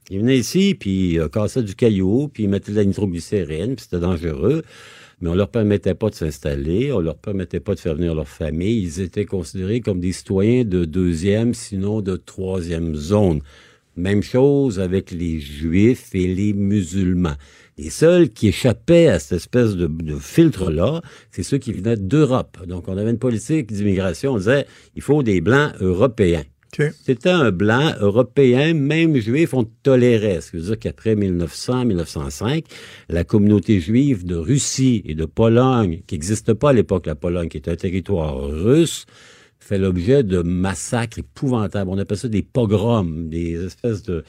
Ils 0.10 0.20
venaient 0.20 0.38
ici, 0.38 0.74
puis 0.74 1.16
ils 1.16 1.28
cassaient 1.28 1.62
du 1.62 1.76
caillou, 1.76 2.30
puis 2.30 2.44
ils 2.44 2.50
mettaient 2.50 2.72
de 2.72 2.78
la 2.78 2.86
nitroglycérine, 2.86 3.76
puis 3.76 3.84
c'était 3.84 4.00
dangereux. 4.00 4.64
Mais 5.20 5.30
on 5.30 5.36
leur 5.36 5.50
permettait 5.50 5.96
pas 5.96 6.10
de 6.10 6.16
s'installer, 6.16 6.94
on 6.94 7.02
leur 7.02 7.18
permettait 7.18 7.60
pas 7.60 7.76
de 7.76 7.82
faire 7.82 7.96
venir 7.96 8.16
leur 8.16 8.30
famille. 8.30 8.84
Ils 8.84 9.02
étaient 9.02 9.26
considérés 9.26 9.82
comme 9.82 10.00
des 10.00 10.14
citoyens 10.14 10.64
de 10.64 10.86
deuxième, 10.86 11.54
sinon 11.54 12.00
de 12.00 12.16
troisième 12.16 12.96
zone. 12.96 13.42
Même 13.98 14.24
chose 14.24 14.80
avec 14.80 15.12
les 15.12 15.42
juifs 15.42 16.16
et 16.16 16.34
les 16.34 16.54
musulmans. 16.54 17.36
Les 17.78 17.90
seuls 17.90 18.30
qui 18.30 18.50
échappaient 18.50 19.08
à 19.08 19.20
cette 19.20 19.38
espèce 19.38 19.76
de, 19.76 19.88
de 19.88 20.16
filtre-là, 20.16 21.02
c'est 21.32 21.44
ceux 21.44 21.58
qui 21.58 21.74
venaient 21.74 21.98
d'Europe. 21.98 22.58
Donc, 22.68 22.88
on 22.88 22.98
avait 22.98 23.12
une 23.12 23.20
politique 23.20 23.72
d'immigration, 23.72 24.34
on 24.34 24.38
disait, 24.38 24.66
il 24.96 25.02
faut 25.02 25.24
des 25.24 25.42
blancs 25.42 25.74
européens. 25.80 26.44
C'était 27.04 27.30
un 27.30 27.52
blanc 27.52 27.92
européen, 28.00 28.74
même 28.74 29.18
juif, 29.18 29.54
on 29.54 29.66
tolérait. 29.66 30.40
Ce 30.40 30.52
qui 30.52 30.58
veut 30.58 30.64
dire 30.64 30.80
qu'après 30.80 31.16
1900-1905, 31.16 32.64
la 33.10 33.24
communauté 33.24 33.80
juive 33.82 34.26
de 34.26 34.36
Russie 34.36 35.02
et 35.06 35.14
de 35.14 35.26
Pologne, 35.26 36.02
qui 36.08 36.16
n'existe 36.16 36.54
pas 36.54 36.70
à 36.70 36.74
l'époque, 36.74 37.08
la 37.08 37.16
Pologne, 37.16 37.50
qui 37.50 37.58
est 37.58 37.68
un 37.68 37.76
territoire 37.76 38.38
russe, 38.48 39.06
fait 39.64 39.78
l'objet 39.78 40.24
de 40.24 40.42
massacres 40.42 41.20
épouvantables. 41.20 41.90
On 41.90 41.98
appelle 41.98 42.18
ça 42.18 42.28
des 42.28 42.42
pogroms, 42.42 43.30
des 43.30 43.66
espèces 43.66 44.04
de 44.04 44.24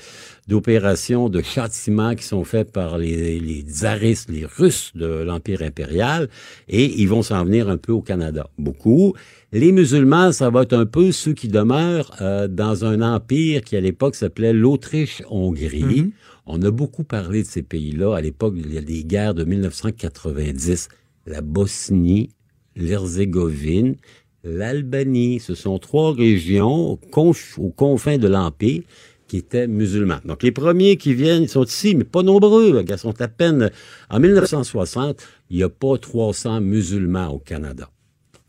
d'opérations 0.48 1.28
de 1.28 1.40
châtiment 1.40 2.14
qui 2.14 2.24
sont 2.24 2.44
faites 2.44 2.72
par 2.72 2.98
les, 2.98 3.38
les 3.38 3.62
tsaristes, 3.62 4.28
les 4.28 4.44
Russes 4.44 4.92
de 4.94 5.06
l'Empire 5.06 5.62
impérial, 5.62 6.28
et 6.68 7.00
ils 7.00 7.08
vont 7.08 7.22
s'en 7.22 7.44
venir 7.44 7.68
un 7.68 7.76
peu 7.76 7.92
au 7.92 8.02
Canada. 8.02 8.48
Beaucoup. 8.58 9.14
Les 9.52 9.70
musulmans, 9.70 10.32
ça 10.32 10.50
va 10.50 10.62
être 10.62 10.72
un 10.72 10.86
peu 10.86 11.12
ceux 11.12 11.32
qui 11.34 11.48
demeurent 11.48 12.10
euh, 12.20 12.48
dans 12.48 12.84
un 12.84 13.02
empire 13.02 13.62
qui, 13.62 13.76
à 13.76 13.80
l'époque, 13.80 14.14
s'appelait 14.14 14.52
l'Autriche-Hongrie. 14.52 16.12
On 16.46 16.60
a 16.62 16.70
beaucoup 16.70 17.04
parlé 17.04 17.42
de 17.42 17.46
ces 17.46 17.62
pays-là. 17.62 18.16
À 18.16 18.20
l'époque, 18.20 18.54
il 18.56 18.72
y 18.72 18.78
a 18.78 18.82
des 18.82 19.04
guerres 19.04 19.34
de 19.34 19.44
1990. 19.44 20.88
La 21.26 21.40
Bosnie, 21.40 22.30
l'Herzégovine, 22.76 23.96
l'Albanie. 24.44 25.40
Ce 25.40 25.54
sont 25.54 25.78
trois 25.78 26.12
régions 26.14 26.98
conf- 27.10 27.58
aux 27.58 27.70
confins 27.70 28.18
de 28.18 28.28
l'Empire 28.28 28.82
qui 29.28 29.38
étaient 29.38 29.66
musulmans. 29.66 30.18
Donc, 30.24 30.42
les 30.42 30.52
premiers 30.52 30.96
qui 30.96 31.14
viennent, 31.14 31.44
ils 31.44 31.48
sont 31.48 31.64
ici, 31.64 31.94
mais 31.94 32.04
pas 32.04 32.22
nombreux. 32.22 32.84
Ils 32.86 32.98
sont 32.98 33.18
à 33.20 33.28
peine... 33.28 33.70
En 34.10 34.20
1960, 34.20 35.22
il 35.50 35.56
n'y 35.56 35.62
a 35.62 35.68
pas 35.70 35.96
300 35.96 36.60
musulmans 36.60 37.28
au 37.28 37.38
Canada. 37.38 37.88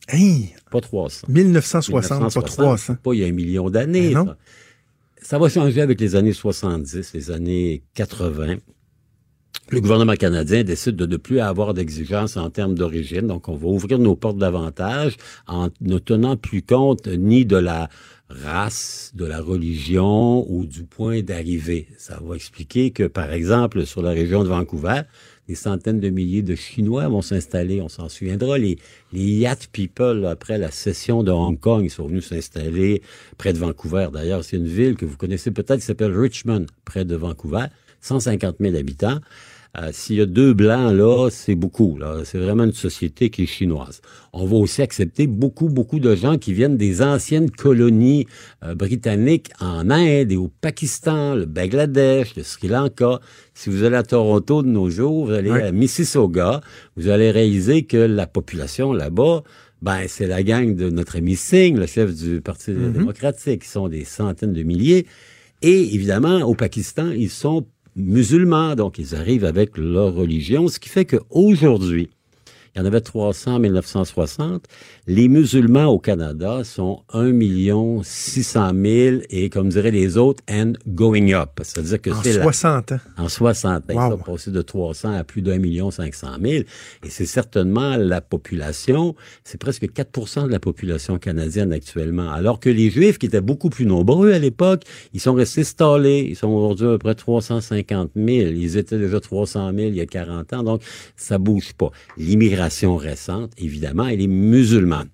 Hey, 0.09 0.53
Pas 0.71 0.81
300. 0.81 1.27
1960, 1.29 2.33
pas 2.33 2.41
300. 2.41 2.95
Pas 3.01 3.13
il 3.13 3.19
y 3.21 3.23
a 3.23 3.27
un 3.27 3.31
million 3.31 3.69
d'années. 3.69 4.13
Non. 4.13 4.25
ça. 4.25 4.37
Ça 5.21 5.39
va 5.39 5.47
changer 5.47 5.79
avec 5.79 6.01
les 6.01 6.17
années 6.17 6.33
70, 6.33 7.13
les 7.13 7.31
années 7.31 7.83
80. 7.93 8.57
Le 9.69 9.81
gouvernement 9.81 10.13
canadien 10.13 10.63
décide 10.63 10.95
de 10.95 11.05
ne 11.05 11.17
plus 11.17 11.39
avoir 11.39 11.73
d'exigences 11.73 12.37
en 12.37 12.49
termes 12.49 12.75
d'origine. 12.75 13.27
Donc, 13.27 13.49
on 13.49 13.55
va 13.55 13.67
ouvrir 13.67 13.97
nos 13.97 14.15
portes 14.15 14.37
davantage 14.37 15.17
en 15.47 15.69
ne 15.81 15.97
tenant 15.97 16.37
plus 16.37 16.61
compte 16.61 17.07
ni 17.07 17.45
de 17.45 17.57
la 17.57 17.89
race, 18.29 19.11
de 19.15 19.25
la 19.25 19.41
religion 19.41 20.45
ou 20.51 20.65
du 20.65 20.83
point 20.83 21.21
d'arrivée. 21.21 21.87
Ça 21.97 22.19
va 22.21 22.35
expliquer 22.35 22.91
que, 22.91 23.03
par 23.03 23.31
exemple, 23.33 23.85
sur 23.85 24.01
la 24.01 24.11
région 24.11 24.43
de 24.43 24.49
Vancouver, 24.49 25.01
des 25.47 25.55
centaines 25.55 25.99
de 25.99 26.09
milliers 26.09 26.41
de 26.41 26.55
Chinois 26.55 27.07
vont 27.07 27.21
s'installer. 27.21 27.81
On 27.81 27.89
s'en 27.89 28.09
souviendra, 28.09 28.57
les, 28.57 28.77
les 29.11 29.23
Yacht 29.23 29.69
People, 29.71 30.25
après 30.25 30.57
la 30.57 30.71
cession 30.71 31.23
de 31.23 31.31
Hong 31.31 31.59
Kong, 31.59 31.83
ils 31.83 31.89
sont 31.89 32.07
venus 32.07 32.27
s'installer 32.27 33.01
près 33.37 33.53
de 33.53 33.57
Vancouver. 33.57 34.09
D'ailleurs, 34.13 34.43
c'est 34.43 34.57
une 34.57 34.67
ville 34.67 34.95
que 34.95 35.05
vous 35.05 35.17
connaissez 35.17 35.51
peut-être 35.51 35.79
qui 35.79 35.85
s'appelle 35.85 36.15
Richmond, 36.15 36.65
près 36.85 37.05
de 37.05 37.15
Vancouver. 37.15 37.65
150 38.03 38.57
000 38.59 38.75
habitants. 38.75 39.19
Euh, 39.75 39.89
S'il 39.91 40.17
y 40.17 40.21
a 40.21 40.27
deux 40.27 40.53
blancs, 40.53 40.93
là, 40.93 41.29
c'est 41.31 41.55
beaucoup. 41.55 41.97
Là. 41.97 42.17
C'est 42.25 42.37
vraiment 42.37 42.63
une 42.65 42.73
société 42.73 43.31
qui 43.31 43.41
est 43.43 43.47
chinoise. 43.47 44.01
On 44.31 44.45
va 44.45 44.55
aussi 44.57 44.83
accepter 44.83 45.25
beaucoup, 45.25 45.67
beaucoup 45.67 45.97
de 45.99 46.13
gens 46.13 46.37
qui 46.37 46.53
viennent 46.53 46.77
des 46.77 47.01
anciennes 47.01 47.49
colonies 47.49 48.27
euh, 48.63 48.75
britanniques 48.75 49.49
en 49.59 49.89
Inde 49.89 50.31
et 50.31 50.35
au 50.35 50.47
Pakistan, 50.61 51.33
le 51.33 51.45
Bangladesh, 51.45 52.35
le 52.35 52.43
Sri 52.43 52.67
Lanka. 52.67 53.19
Si 53.55 53.71
vous 53.71 53.83
allez 53.83 53.95
à 53.95 54.03
Toronto 54.03 54.61
de 54.61 54.67
nos 54.67 54.91
jours, 54.91 55.25
vous 55.25 55.31
allez 55.33 55.49
Oui. 55.51 55.61
à 55.61 55.71
Mississauga, 55.71 56.61
vous 56.95 57.07
allez 57.07 57.31
réaliser 57.31 57.81
que 57.81 57.97
la 57.97 58.27
population 58.27 58.93
là-bas, 58.93 59.41
ben, 59.81 60.01
c'est 60.07 60.27
la 60.27 60.43
gang 60.43 60.75
de 60.75 60.91
notre 60.91 61.15
ami 61.15 61.35
Singh, 61.35 61.77
le 61.77 61.87
chef 61.87 62.13
du 62.13 62.41
Parti 62.41 62.73
démocratique, 62.73 63.63
qui 63.63 63.67
sont 63.69 63.87
des 63.89 64.05
centaines 64.05 64.53
de 64.53 64.61
milliers. 64.61 65.07
Et 65.63 65.95
évidemment, 65.95 66.41
au 66.41 66.53
Pakistan, 66.53 67.09
ils 67.09 67.29
sont 67.31 67.65
musulmans, 67.95 68.75
donc 68.75 68.97
ils 68.97 69.15
arrivent 69.15 69.45
avec 69.45 69.77
leur 69.77 70.13
religion, 70.13 70.67
ce 70.67 70.79
qui 70.79 70.89
fait 70.89 71.05
qu'aujourd'hui, 71.05 72.09
il 72.75 72.79
y 72.79 72.81
en 72.81 72.85
avait 72.85 73.01
300 73.01 73.55
en 73.55 73.59
1960. 73.59 74.65
Les 75.05 75.27
musulmans 75.27 75.85
au 75.85 75.99
Canada 75.99 76.63
sont 76.63 77.03
1 77.13 77.31
600 78.03 78.71
000 78.83 79.17
et, 79.29 79.49
comme 79.49 79.69
diraient 79.69 79.91
les 79.91 80.17
autres, 80.17 80.41
and 80.49 80.73
going 80.87 81.33
up. 81.33 81.59
C'est-à-dire 81.61 82.01
que 82.01 82.09
En 82.09 82.23
c'est 82.23 82.33
la- 82.33 82.43
60 82.43 82.91
ans. 82.93 82.99
en 83.17 83.29
60. 83.29 83.83
Ben, 83.87 83.93
Wow. 83.95 84.09
Ça 84.09 84.13
a 84.15 84.17
passé 84.17 84.51
de 84.51 84.61
300 84.61 85.13
à 85.13 85.23
plus 85.23 85.41
d'un 85.43 85.59
million 85.59 85.91
500 85.91 86.27
000. 86.41 86.63
Et 87.05 87.09
c'est 87.09 87.25
certainement 87.27 87.95
la 87.95 88.21
population, 88.21 89.15
c'est 89.43 89.59
presque 89.59 89.91
4 89.93 90.47
de 90.47 90.51
la 90.51 90.59
population 90.59 91.19
canadienne 91.19 91.71
actuellement. 91.73 92.31
Alors 92.31 92.59
que 92.59 92.69
les 92.69 92.89
Juifs, 92.89 93.19
qui 93.19 93.27
étaient 93.27 93.41
beaucoup 93.41 93.69
plus 93.69 93.85
nombreux 93.85 94.31
à 94.33 94.39
l'époque, 94.39 94.83
ils 95.13 95.19
sont 95.19 95.33
restés 95.33 95.63
stallés. 95.63 96.25
Ils 96.29 96.35
sont 96.35 96.47
aujourd'hui 96.49 96.87
à 96.87 96.91
peu 96.91 96.97
près 96.97 97.15
350 97.15 98.11
000. 98.15 98.27
Ils 98.27 98.77
étaient 98.77 98.97
déjà 98.97 99.19
300 99.19 99.71
000 99.75 99.89
il 99.89 99.95
y 99.95 100.01
a 100.01 100.05
40 100.07 100.53
ans. 100.53 100.63
Donc, 100.63 100.81
ça 101.15 101.37
bouge 101.37 101.73
pas. 101.73 101.91
L'immigration 102.17 102.62
récente, 102.97 103.51
évidemment, 103.57 104.07
elle 104.07 104.21
est 104.21 104.27
musulmane. 104.27 105.09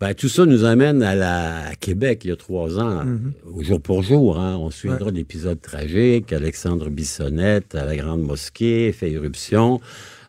Ben, 0.00 0.12
tout 0.12 0.28
ça 0.28 0.44
nous 0.44 0.64
amène 0.64 1.02
à, 1.02 1.14
la, 1.14 1.68
à 1.68 1.74
Québec 1.76 2.22
il 2.24 2.28
y 2.28 2.32
a 2.32 2.36
trois 2.36 2.78
ans, 2.78 3.04
au 3.50 3.62
jour 3.62 3.80
pour 3.80 4.02
jour. 4.02 4.38
Hein. 4.38 4.56
On 4.58 4.70
souviendra 4.70 5.10
de 5.10 5.16
l'épisode 5.16 5.60
tragique, 5.60 6.32
Alexandre 6.32 6.90
Bissonnette 6.90 7.74
à 7.74 7.84
la 7.84 7.96
Grande 7.96 8.22
Mosquée, 8.22 8.92
fait 8.92 9.10
irruption. 9.10 9.80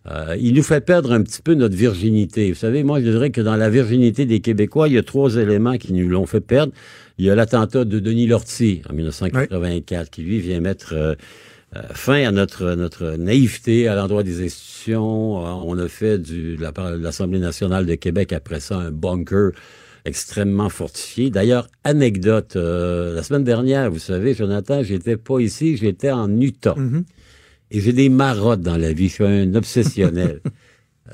Euh, 0.07 0.35
il 0.39 0.53
nous 0.53 0.63
fait 0.63 0.81
perdre 0.81 1.11
un 1.11 1.21
petit 1.23 1.41
peu 1.41 1.55
notre 1.55 1.75
virginité. 1.75 2.51
Vous 2.51 2.57
savez, 2.57 2.83
moi, 2.83 3.01
je 3.01 3.09
dirais 3.09 3.31
que 3.31 3.41
dans 3.41 3.55
la 3.55 3.69
virginité 3.69 4.25
des 4.25 4.39
Québécois, 4.39 4.87
il 4.87 4.93
y 4.93 4.97
a 4.99 5.03
trois 5.03 5.35
éléments 5.35 5.77
qui 5.77 5.93
nous 5.93 6.07
l'ont 6.07 6.27
fait 6.27 6.41
perdre. 6.41 6.71
Il 7.17 7.25
y 7.25 7.29
a 7.29 7.35
l'attentat 7.35 7.85
de 7.85 7.99
Denis 7.99 8.27
Lortie 8.27 8.81
en 8.89 8.93
1984, 8.93 10.11
qui 10.11 10.21
lui 10.21 10.39
vient 10.39 10.59
mettre 10.59 10.93
euh, 10.93 11.15
fin 11.93 12.27
à 12.27 12.31
notre, 12.31 12.75
notre 12.75 13.15
naïveté 13.17 13.87
à 13.87 13.95
l'endroit 13.95 14.23
des 14.23 14.43
institutions. 14.43 15.45
Euh, 15.45 15.49
on 15.65 15.77
a 15.77 15.87
fait 15.87 16.17
du, 16.19 16.57
de 16.57 17.03
l'Assemblée 17.03 17.39
nationale 17.39 17.85
de 17.85 17.95
Québec 17.95 18.33
après 18.33 18.59
ça 18.59 18.77
un 18.77 18.91
bunker 18.91 19.51
extrêmement 20.05 20.69
fortifié. 20.69 21.29
D'ailleurs, 21.29 21.67
anecdote, 21.83 22.55
euh, 22.55 23.15
la 23.15 23.23
semaine 23.23 23.43
dernière, 23.43 23.89
vous 23.89 23.99
savez, 23.99 24.33
Jonathan, 24.33 24.83
j'étais 24.83 25.17
pas 25.17 25.39
ici, 25.39 25.77
j'étais 25.77 26.11
en 26.11 26.29
Utah. 26.39 26.75
Et 27.71 27.79
j'ai 27.79 27.93
des 27.93 28.09
marottes 28.09 28.61
dans 28.61 28.77
la 28.77 28.93
vie, 28.93 29.09
je 29.09 29.13
suis 29.13 29.25
un 29.25 29.55
obsessionnel. 29.55 30.41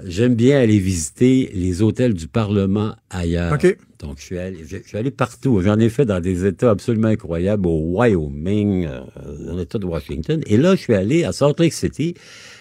J'aime 0.05 0.35
bien 0.35 0.59
aller 0.59 0.79
visiter 0.79 1.51
les 1.53 1.81
hôtels 1.81 2.13
du 2.13 2.27
Parlement 2.27 2.95
ailleurs. 3.09 3.53
OK. 3.53 3.77
Donc, 3.99 4.17
je 4.19 4.23
suis 4.23 4.37
allé, 4.37 4.59
je, 4.65 4.77
je 4.77 4.87
suis 4.87 4.97
allé 4.97 5.11
partout. 5.11 5.61
J'en 5.61 5.77
ai 5.79 5.89
fait 5.89 6.05
dans 6.05 6.21
des 6.21 6.45
États 6.45 6.71
absolument 6.71 7.09
incroyables, 7.09 7.67
au 7.67 7.97
Wyoming, 7.97 8.85
euh, 8.87 9.01
dans 9.45 9.57
l'État 9.57 9.79
de 9.79 9.85
Washington. 9.85 10.41
Et 10.47 10.57
là, 10.57 10.75
je 10.75 10.81
suis 10.81 10.93
allé 10.93 11.23
à 11.23 11.33
Salt 11.33 11.59
Lake 11.59 11.73
City, 11.73 12.15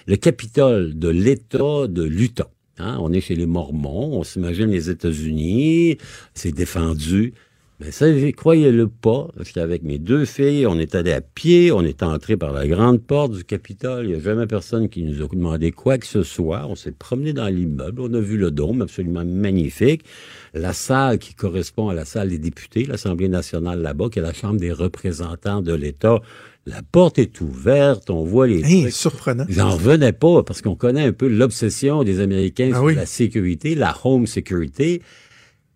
le 0.06 0.16
capitole 0.16 0.98
de 0.98 1.08
l'État 1.08 1.86
de 1.86 2.02
l'Utah. 2.02 2.50
Hein, 2.78 2.98
on 3.00 3.12
est 3.12 3.20
chez 3.20 3.36
les 3.36 3.46
Mormons, 3.46 4.18
on 4.18 4.24
s'imagine 4.24 4.70
les 4.70 4.90
États-Unis, 4.90 5.98
c'est 6.34 6.52
défendu. 6.52 7.34
Mais 7.82 7.92
ça, 7.92 8.06
croyez-le 8.36 8.88
pas, 8.88 9.28
j'étais 9.42 9.60
avec 9.60 9.82
mes 9.82 9.98
deux 9.98 10.26
filles, 10.26 10.66
on 10.66 10.78
est 10.78 10.94
allé 10.94 11.12
à 11.12 11.22
pied, 11.22 11.72
on 11.72 11.80
est 11.80 12.02
entré 12.02 12.36
par 12.36 12.52
la 12.52 12.68
grande 12.68 13.00
porte 13.00 13.32
du 13.32 13.42
Capitole, 13.42 14.04
il 14.04 14.10
n'y 14.10 14.16
a 14.16 14.20
jamais 14.20 14.46
personne 14.46 14.90
qui 14.90 15.02
nous 15.02 15.22
a 15.24 15.26
demandé 15.28 15.72
quoi 15.72 15.96
que 15.96 16.06
ce 16.06 16.22
soit. 16.22 16.66
On 16.68 16.74
s'est 16.74 16.92
promené 16.92 17.32
dans 17.32 17.46
l'immeuble, 17.48 18.02
on 18.02 18.12
a 18.12 18.20
vu 18.20 18.36
le 18.36 18.50
dôme 18.50 18.82
absolument 18.82 19.24
magnifique, 19.24 20.04
la 20.52 20.74
salle 20.74 21.18
qui 21.18 21.32
correspond 21.34 21.88
à 21.88 21.94
la 21.94 22.04
salle 22.04 22.28
des 22.28 22.38
députés, 22.38 22.84
l'Assemblée 22.84 23.30
nationale 23.30 23.80
là-bas, 23.80 24.10
qui 24.12 24.18
est 24.18 24.22
la 24.22 24.34
Chambre 24.34 24.60
des 24.60 24.72
représentants 24.72 25.62
de 25.62 25.72
l'État. 25.72 26.20
La 26.66 26.82
porte 26.82 27.18
est 27.18 27.40
ouverte, 27.40 28.10
on 28.10 28.24
voit 28.24 28.46
les 28.46 28.62
Hein, 28.62 28.80
trucs. 28.82 28.92
surprenant. 28.92 29.46
J'en 29.48 29.70
revenais 29.70 30.12
pas 30.12 30.42
parce 30.42 30.60
qu'on 30.60 30.76
connaît 30.76 31.06
un 31.06 31.12
peu 31.12 31.28
l'obsession 31.28 32.04
des 32.04 32.20
Américains 32.20 32.68
Ah 32.74 32.76
sur 32.76 32.84
oui. 32.84 32.94
la 32.94 33.06
sécurité, 33.06 33.74
la 33.74 33.96
home 34.04 34.26
security. 34.26 35.00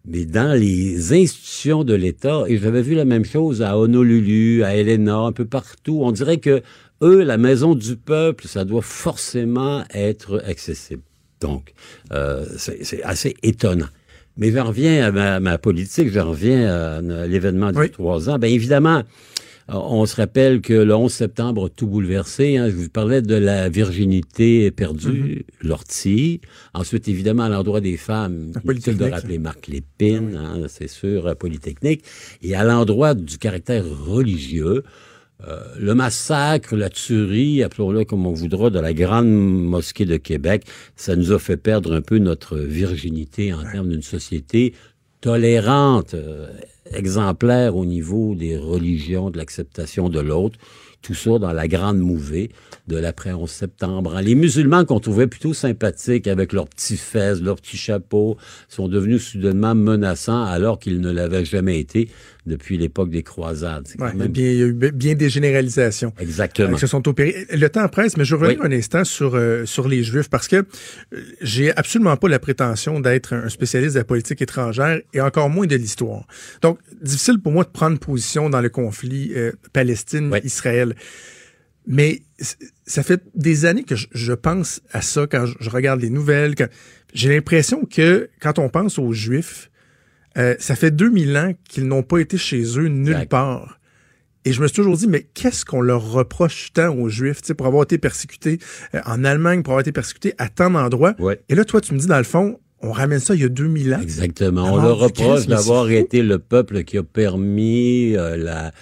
Mais 0.06 0.26
dans 0.26 0.52
les 0.58 1.12
institutions 1.14 1.82
de 1.82 1.94
l'État, 1.94 2.44
et 2.46 2.58
j'avais 2.58 2.82
vu 2.82 2.94
la 2.94 3.06
même 3.06 3.24
chose 3.24 3.62
à 3.62 3.78
Honolulu, 3.78 4.62
à 4.62 4.76
Helena, 4.76 5.16
un 5.16 5.32
peu 5.32 5.46
partout, 5.46 6.00
on 6.02 6.12
dirait 6.12 6.36
que 6.38 6.62
eux, 7.02 7.22
la 7.22 7.38
maison 7.38 7.74
du 7.74 7.96
peuple, 7.96 8.46
ça 8.46 8.64
doit 8.64 8.82
forcément 8.82 9.82
être 9.94 10.42
accessible. 10.46 11.02
Donc, 11.40 11.72
euh, 12.12 12.44
c'est 12.56 13.02
assez 13.02 13.34
étonnant. 13.42 13.88
Mais 14.36 14.50
j'en 14.50 14.64
reviens 14.64 15.06
à 15.06 15.10
ma, 15.10 15.40
ma 15.40 15.58
politique, 15.58 16.10
j'en 16.10 16.30
reviens 16.30 16.68
à 16.68 17.26
l'événement 17.26 17.72
du 17.72 17.78
Oui. 17.78 17.90
trois 17.90 18.28
ans. 18.28 18.38
Bien 18.38 18.50
évidemment, 18.50 19.02
on 19.68 20.04
se 20.06 20.16
rappelle 20.16 20.60
que 20.60 20.74
le 20.74 20.94
11 20.94 21.10
septembre 21.12 21.66
a 21.66 21.68
tout 21.70 21.86
bouleversé. 21.86 22.56
hein. 22.58 22.68
Je 22.68 22.74
vous 22.76 22.88
parlais 22.88 23.22
de 23.22 23.34
la 23.34 23.68
virginité 23.68 24.70
perdue, 24.70 25.44
Mm-hmm. 25.62 25.66
l'ortie. 25.68 26.40
Ensuite, 26.74 27.08
évidemment, 27.08 27.44
à 27.44 27.48
l'endroit 27.48 27.80
des 27.80 27.96
femmes, 27.96 28.52
inutile 28.64 28.96
de 28.98 29.04
rappeler 29.10 29.38
Marc 29.38 29.66
Lépine, 29.68 30.36
hein, 30.36 30.66
c'est 30.68 30.88
sûr, 30.88 31.26
à 31.26 31.34
Polytechnique. 31.34 32.04
Et 32.42 32.54
à 32.54 32.64
l'endroit 32.64 33.14
du 33.14 33.38
caractère 33.38 33.84
religieux, 33.86 34.82
euh, 35.48 35.60
le 35.78 35.94
massacre, 35.94 36.76
la 36.76 36.88
tuerie, 36.90 37.62
appelons-le 37.62 38.04
comme 38.04 38.26
on 38.26 38.32
voudra, 38.32 38.70
de 38.70 38.78
la 38.78 38.92
grande 38.92 39.26
mosquée 39.28 40.04
de 40.04 40.16
Québec, 40.16 40.64
ça 40.96 41.16
nous 41.16 41.32
a 41.32 41.38
fait 41.38 41.56
perdre 41.56 41.92
un 41.94 42.02
peu 42.02 42.18
notre 42.18 42.56
virginité 42.58 43.52
en 43.52 43.62
termes 43.70 43.88
d'une 43.88 44.02
société 44.02 44.74
tolérante, 45.20 46.14
euh, 46.14 46.48
exemplaire 46.92 47.76
au 47.76 47.84
niveau 47.84 48.34
des 48.34 48.56
religions, 48.56 49.30
de 49.30 49.38
l'acceptation 49.38 50.08
de 50.08 50.20
l'autre. 50.20 50.58
Tout 51.02 51.14
ça 51.14 51.38
dans 51.38 51.52
la 51.52 51.68
grande 51.68 51.98
mouvée 51.98 52.50
de 52.88 52.96
l'après-11 52.96 53.46
septembre. 53.46 54.20
Les 54.22 54.34
musulmans 54.34 54.86
qu'on 54.86 55.00
trouvait 55.00 55.26
plutôt 55.26 55.52
sympathiques 55.52 56.26
avec 56.26 56.54
leurs 56.54 56.66
petits 56.66 56.96
fesses, 56.96 57.42
leurs 57.42 57.56
petits 57.56 57.76
chapeaux, 57.76 58.38
sont 58.68 58.88
devenus 58.88 59.22
soudainement 59.22 59.74
menaçants 59.74 60.44
alors 60.44 60.78
qu'ils 60.78 61.00
ne 61.00 61.10
l'avaient 61.10 61.44
jamais 61.44 61.78
été 61.78 62.08
depuis 62.46 62.76
l'époque 62.78 63.10
des 63.10 63.22
croisades. 63.22 63.88
Ouais, 63.98 64.12
même- 64.14 64.28
bien, 64.28 64.50
il 64.50 64.58
y 64.58 64.62
a 64.62 64.66
eu 64.66 64.72
bien 64.72 65.14
des 65.14 65.30
généralisations. 65.30 66.12
Exactement. 66.18 66.74
qui 66.74 66.80
se 66.80 66.86
sont 66.86 67.06
opérés. 67.08 67.46
Le 67.52 67.68
temps 67.68 67.88
presse, 67.88 68.16
mais 68.16 68.24
je 68.24 68.34
reviens 68.34 68.58
Oui. 68.60 68.66
un 68.66 68.72
instant 68.72 69.04
sur, 69.04 69.34
euh, 69.34 69.64
sur 69.66 69.88
les 69.88 70.02
Juifs 70.02 70.28
parce 70.28 70.48
que 70.48 70.56
euh, 70.56 70.64
j'ai 71.40 71.74
absolument 71.76 72.16
pas 72.16 72.28
la 72.28 72.38
prétention 72.38 73.00
d'être 73.00 73.32
un 73.32 73.48
spécialiste 73.48 73.94
de 73.94 74.00
la 74.00 74.04
politique 74.04 74.42
étrangère 74.42 75.00
et 75.12 75.20
encore 75.20 75.48
moins 75.48 75.66
de 75.66 75.76
l'histoire. 75.76 76.26
Donc, 76.62 76.78
difficile 77.02 77.38
pour 77.38 77.52
moi 77.52 77.64
de 77.64 77.70
prendre 77.70 77.98
position 77.98 78.50
dans 78.50 78.60
le 78.60 78.68
conflit 78.68 79.32
euh, 79.34 79.52
Palestine-Israël. 79.72 80.94
Mais 81.86 82.22
ça 82.86 83.02
fait 83.02 83.22
des 83.34 83.66
années 83.66 83.84
que 83.84 83.94
je, 83.96 84.06
je 84.12 84.32
pense 84.32 84.80
à 84.92 85.02
ça 85.02 85.26
quand 85.30 85.44
je, 85.46 85.54
je 85.60 85.70
regarde 85.70 86.00
les 86.00 86.10
nouvelles. 86.10 86.54
J'ai 87.12 87.28
l'impression 87.28 87.84
que 87.84 88.30
quand 88.40 88.58
on 88.58 88.68
pense 88.70 88.98
aux 88.98 89.12
Juifs, 89.12 89.70
euh, 90.36 90.54
ça 90.58 90.74
fait 90.76 90.90
2000 90.90 91.36
ans 91.36 91.52
qu'ils 91.68 91.86
n'ont 91.86 92.02
pas 92.02 92.18
été 92.18 92.36
chez 92.36 92.62
eux 92.78 92.88
nulle 92.88 93.12
Exact. 93.12 93.30
part. 93.30 93.80
Et 94.46 94.52
je 94.52 94.60
me 94.60 94.66
suis 94.66 94.76
toujours 94.76 94.96
dit, 94.96 95.06
mais 95.06 95.26
qu'est-ce 95.34 95.64
qu'on 95.64 95.80
leur 95.80 96.10
reproche 96.12 96.70
tant 96.74 96.94
aux 96.94 97.08
Juifs, 97.08 97.40
tu 97.40 97.48
sais, 97.48 97.54
pour 97.54 97.66
avoir 97.66 97.84
été 97.84 97.96
persécutés 97.96 98.58
euh, 98.94 99.00
en 99.06 99.24
Allemagne, 99.24 99.62
pour 99.62 99.72
avoir 99.72 99.80
été 99.80 99.92
persécutés 99.92 100.34
à 100.36 100.48
tant 100.48 100.70
d'endroits? 100.70 101.14
Ouais. 101.18 101.40
Et 101.48 101.54
là, 101.54 101.64
toi, 101.64 101.80
tu 101.80 101.94
me 101.94 101.98
dis, 101.98 102.06
dans 102.06 102.18
le 102.18 102.24
fond, 102.24 102.58
on 102.80 102.92
ramène 102.92 103.20
ça 103.20 103.34
il 103.34 103.40
y 103.40 103.44
a 103.44 103.48
2000 103.48 103.94
ans. 103.94 104.00
Exactement. 104.02 104.64
Alors, 104.64 104.78
On 104.78 104.82
leur 104.82 104.98
reproche 104.98 105.46
d'avoir 105.46 105.90
été 105.90 106.22
le 106.22 106.38
peuple 106.38 106.84
qui 106.84 106.98
a 106.98 107.02
permis 107.02 108.14
euh, 108.16 108.36
la, 108.36 108.72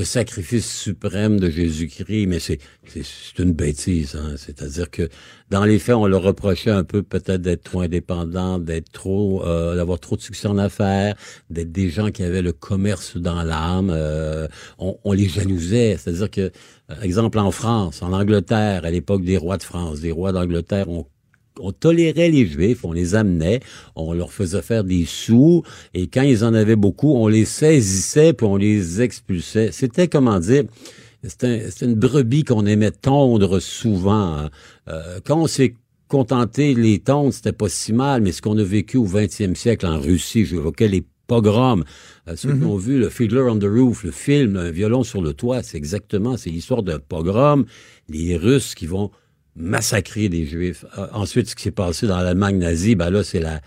le 0.00 0.06
sacrifice 0.06 0.66
suprême 0.80 1.38
de 1.38 1.50
Jésus-Christ, 1.50 2.26
mais 2.26 2.38
c'est 2.40 2.58
une 3.38 3.52
bêtise. 3.52 4.16
Hein? 4.16 4.34
C'est-à-dire 4.38 4.90
que 4.90 5.10
dans 5.50 5.62
les 5.66 5.78
faits, 5.78 5.94
on 5.94 6.06
leur 6.06 6.22
reprochait 6.22 6.70
un 6.70 6.84
peu 6.84 7.02
peut-être 7.02 7.42
d'être 7.42 7.64
trop 7.64 7.82
indépendant, 7.82 8.58
d'être 8.58 8.90
trop, 8.92 9.44
euh, 9.44 9.76
d'avoir 9.76 10.00
trop 10.00 10.16
de 10.16 10.22
succès 10.22 10.48
en 10.48 10.56
affaires, 10.56 11.16
d'être 11.50 11.70
des 11.70 11.90
gens 11.90 12.10
qui 12.10 12.22
avaient 12.22 12.40
le 12.40 12.54
commerce 12.54 13.18
dans 13.18 13.42
l'âme. 13.42 13.90
euh, 13.90 14.48
on, 14.78 14.96
on 15.04 15.12
les 15.12 15.28
jalousait. 15.28 15.98
C'est-à-dire 15.98 16.30
que, 16.30 16.50
euh, 16.90 17.00
exemple 17.02 17.38
en 17.38 17.50
France, 17.50 18.00
en 18.00 18.14
Angleterre, 18.14 18.86
à 18.86 18.90
l'époque 18.90 19.22
des 19.22 19.36
rois 19.36 19.58
de 19.58 19.64
France, 19.64 20.00
des 20.00 20.12
rois 20.12 20.32
d'Angleterre 20.32 20.88
ont 20.88 21.04
on 21.60 21.72
tolérait 21.72 22.30
les 22.30 22.46
Juifs, 22.46 22.84
on 22.84 22.92
les 22.92 23.14
amenait, 23.14 23.60
on 23.96 24.12
leur 24.12 24.32
faisait 24.32 24.62
faire 24.62 24.84
des 24.84 25.04
sous, 25.04 25.62
et 25.94 26.06
quand 26.08 26.22
ils 26.22 26.44
en 26.44 26.54
avaient 26.54 26.76
beaucoup, 26.76 27.14
on 27.14 27.28
les 27.28 27.44
saisissait 27.44 28.32
puis 28.32 28.46
on 28.46 28.56
les 28.56 29.00
expulsait. 29.00 29.70
C'était, 29.72 30.08
comment 30.08 30.38
dire, 30.40 30.64
c'était 31.22 31.66
un- 31.82 31.86
une 31.86 31.94
brebis 31.94 32.44
qu'on 32.44 32.66
aimait 32.66 32.90
tondre 32.92 33.60
souvent. 33.60 34.36
hein. 34.38 34.50
Euh, 34.88 35.20
quand 35.24 35.40
on 35.42 35.46
s'est 35.46 35.74
contenté 36.08 36.74
de 36.74 36.80
les 36.80 36.98
tondre, 36.98 37.32
c'était 37.32 37.52
pas 37.52 37.68
si 37.68 37.92
mal, 37.92 38.22
mais 38.22 38.32
ce 38.32 38.42
qu'on 38.42 38.58
a 38.58 38.62
vécu 38.64 38.96
au 38.96 39.04
20e 39.04 39.54
siècle 39.54 39.86
en 39.86 40.00
Russie, 40.00 40.44
j'évoquais 40.44 40.88
les 40.88 41.04
pogroms. 41.28 41.84
Euh, 42.26 42.34
ceux 42.34 42.56
qui 42.56 42.64
ont 42.64 42.76
vu 42.76 42.98
le 42.98 43.08
Fiddler 43.08 43.42
on 43.42 43.56
the 43.58 43.64
Roof, 43.64 44.02
le 44.02 44.10
film, 44.10 44.56
un 44.56 44.70
violon 44.72 45.04
sur 45.04 45.22
le 45.22 45.32
toit, 45.34 45.62
c'est 45.62 45.76
exactement, 45.76 46.36
c'est 46.36 46.50
l'histoire 46.50 46.82
d'un 46.82 46.98
pogrom. 46.98 47.64
Les 48.08 48.36
Russes 48.36 48.74
qui 48.74 48.86
vont 48.86 49.12
massacrer 49.60 50.28
des 50.28 50.46
Juifs. 50.46 50.84
Euh, 50.98 51.06
ensuite, 51.12 51.48
ce 51.48 51.54
qui 51.54 51.62
s'est 51.62 51.70
passé 51.70 52.06
dans 52.06 52.18
l'Allemagne 52.20 52.58
nazie, 52.58 52.94
ben 52.94 53.10
là, 53.10 53.22
c'est 53.22 53.40
la, 53.40 53.60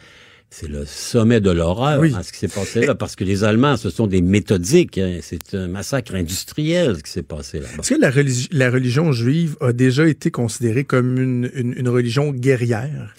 c'est 0.50 0.68
le 0.70 0.86
sommet 0.86 1.42
de 1.42 1.50
l'horreur, 1.50 2.00
Oui. 2.00 2.14
hein, 2.16 2.22
ce 2.24 2.32
qui 2.32 2.40
s'est 2.40 2.48
passé 2.48 2.86
là, 2.86 2.94
parce 2.96 3.16
que 3.16 3.24
les 3.24 3.44
Allemands, 3.44 3.76
ce 3.78 3.90
sont 3.90 4.06
des 4.08 4.22
méthodiques. 4.22 4.98
hein. 4.98 5.20
c'est 5.22 5.56
un 5.56 5.68
massacre 5.68 6.14
industriel, 6.16 6.98
ce 6.98 7.04
qui 7.04 7.12
s'est 7.12 7.24
passé 7.24 7.60
là. 7.60 7.66
Est-ce 7.80 7.96
que 7.96 8.00
la, 8.02 8.12
religi- 8.12 8.50
la 8.52 8.70
religion 8.70 9.12
juive 9.12 9.56
a 9.62 9.74
déjà 9.74 10.08
été 10.08 10.30
considérée 10.32 10.84
comme 10.84 11.18
une, 11.20 11.50
une- 11.56 11.74
une 11.78 11.90
religion 11.90 12.32
guerrière? 12.32 13.14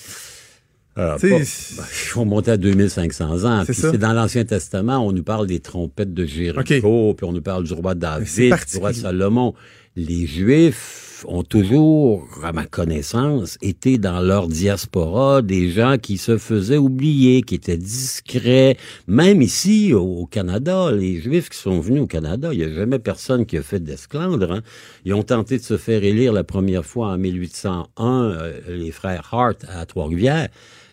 Euh, 0.96 1.18
pas- 1.18 1.26
ben, 1.28 1.44
faut 1.44 2.24
monter 2.24 2.52
à 2.52 2.56
2500 2.56 3.44
ans. 3.44 3.64
C'est 3.68 3.98
dans 3.98 4.12
l'Ancien 4.12 4.44
Testament, 4.44 5.04
on 5.04 5.10
nous 5.10 5.24
parle 5.24 5.48
des 5.48 5.58
trompettes 5.58 6.14
de 6.14 6.24
Jéricho, 6.24 7.14
puis 7.14 7.26
on 7.26 7.32
nous 7.32 7.42
parle 7.42 7.64
du 7.64 7.72
roi 7.72 7.94
c'est 8.24 8.48
David, 8.48 8.64
du 8.72 8.78
roi 8.78 8.92
Salomon. 8.92 9.54
Les 9.96 10.26
Juifs 10.28 11.03
ont 11.26 11.42
toujours, 11.42 12.26
à 12.42 12.52
ma 12.52 12.66
connaissance, 12.66 13.58
été 13.62 13.98
dans 13.98 14.20
leur 14.20 14.48
diaspora 14.48 15.42
des 15.42 15.70
gens 15.70 15.96
qui 15.98 16.18
se 16.18 16.38
faisaient 16.38 16.76
oublier, 16.76 17.42
qui 17.42 17.54
étaient 17.54 17.76
discrets. 17.76 18.76
Même 19.06 19.42
ici, 19.42 19.92
au, 19.92 20.26
Canada, 20.26 20.90
les 20.92 21.20
Juifs 21.20 21.50
qui 21.50 21.58
sont 21.58 21.80
venus 21.80 22.02
au 22.02 22.06
Canada, 22.06 22.50
il 22.52 22.58
n'y 22.58 22.64
a 22.64 22.72
jamais 22.72 22.98
personne 22.98 23.46
qui 23.46 23.56
a 23.56 23.62
fait 23.62 23.80
d'esclandre. 23.80 24.52
Hein. 24.52 24.62
Ils 25.04 25.14
ont 25.14 25.22
tenté 25.22 25.58
de 25.58 25.62
se 25.62 25.76
faire 25.76 26.04
élire 26.04 26.32
la 26.32 26.44
première 26.44 26.84
fois 26.84 27.08
en 27.08 27.18
1801, 27.18 28.24
euh, 28.24 28.60
les 28.68 28.90
frères 28.90 29.28
Hart 29.32 29.64
à 29.68 29.86
Trois-Rivières. 29.86 30.48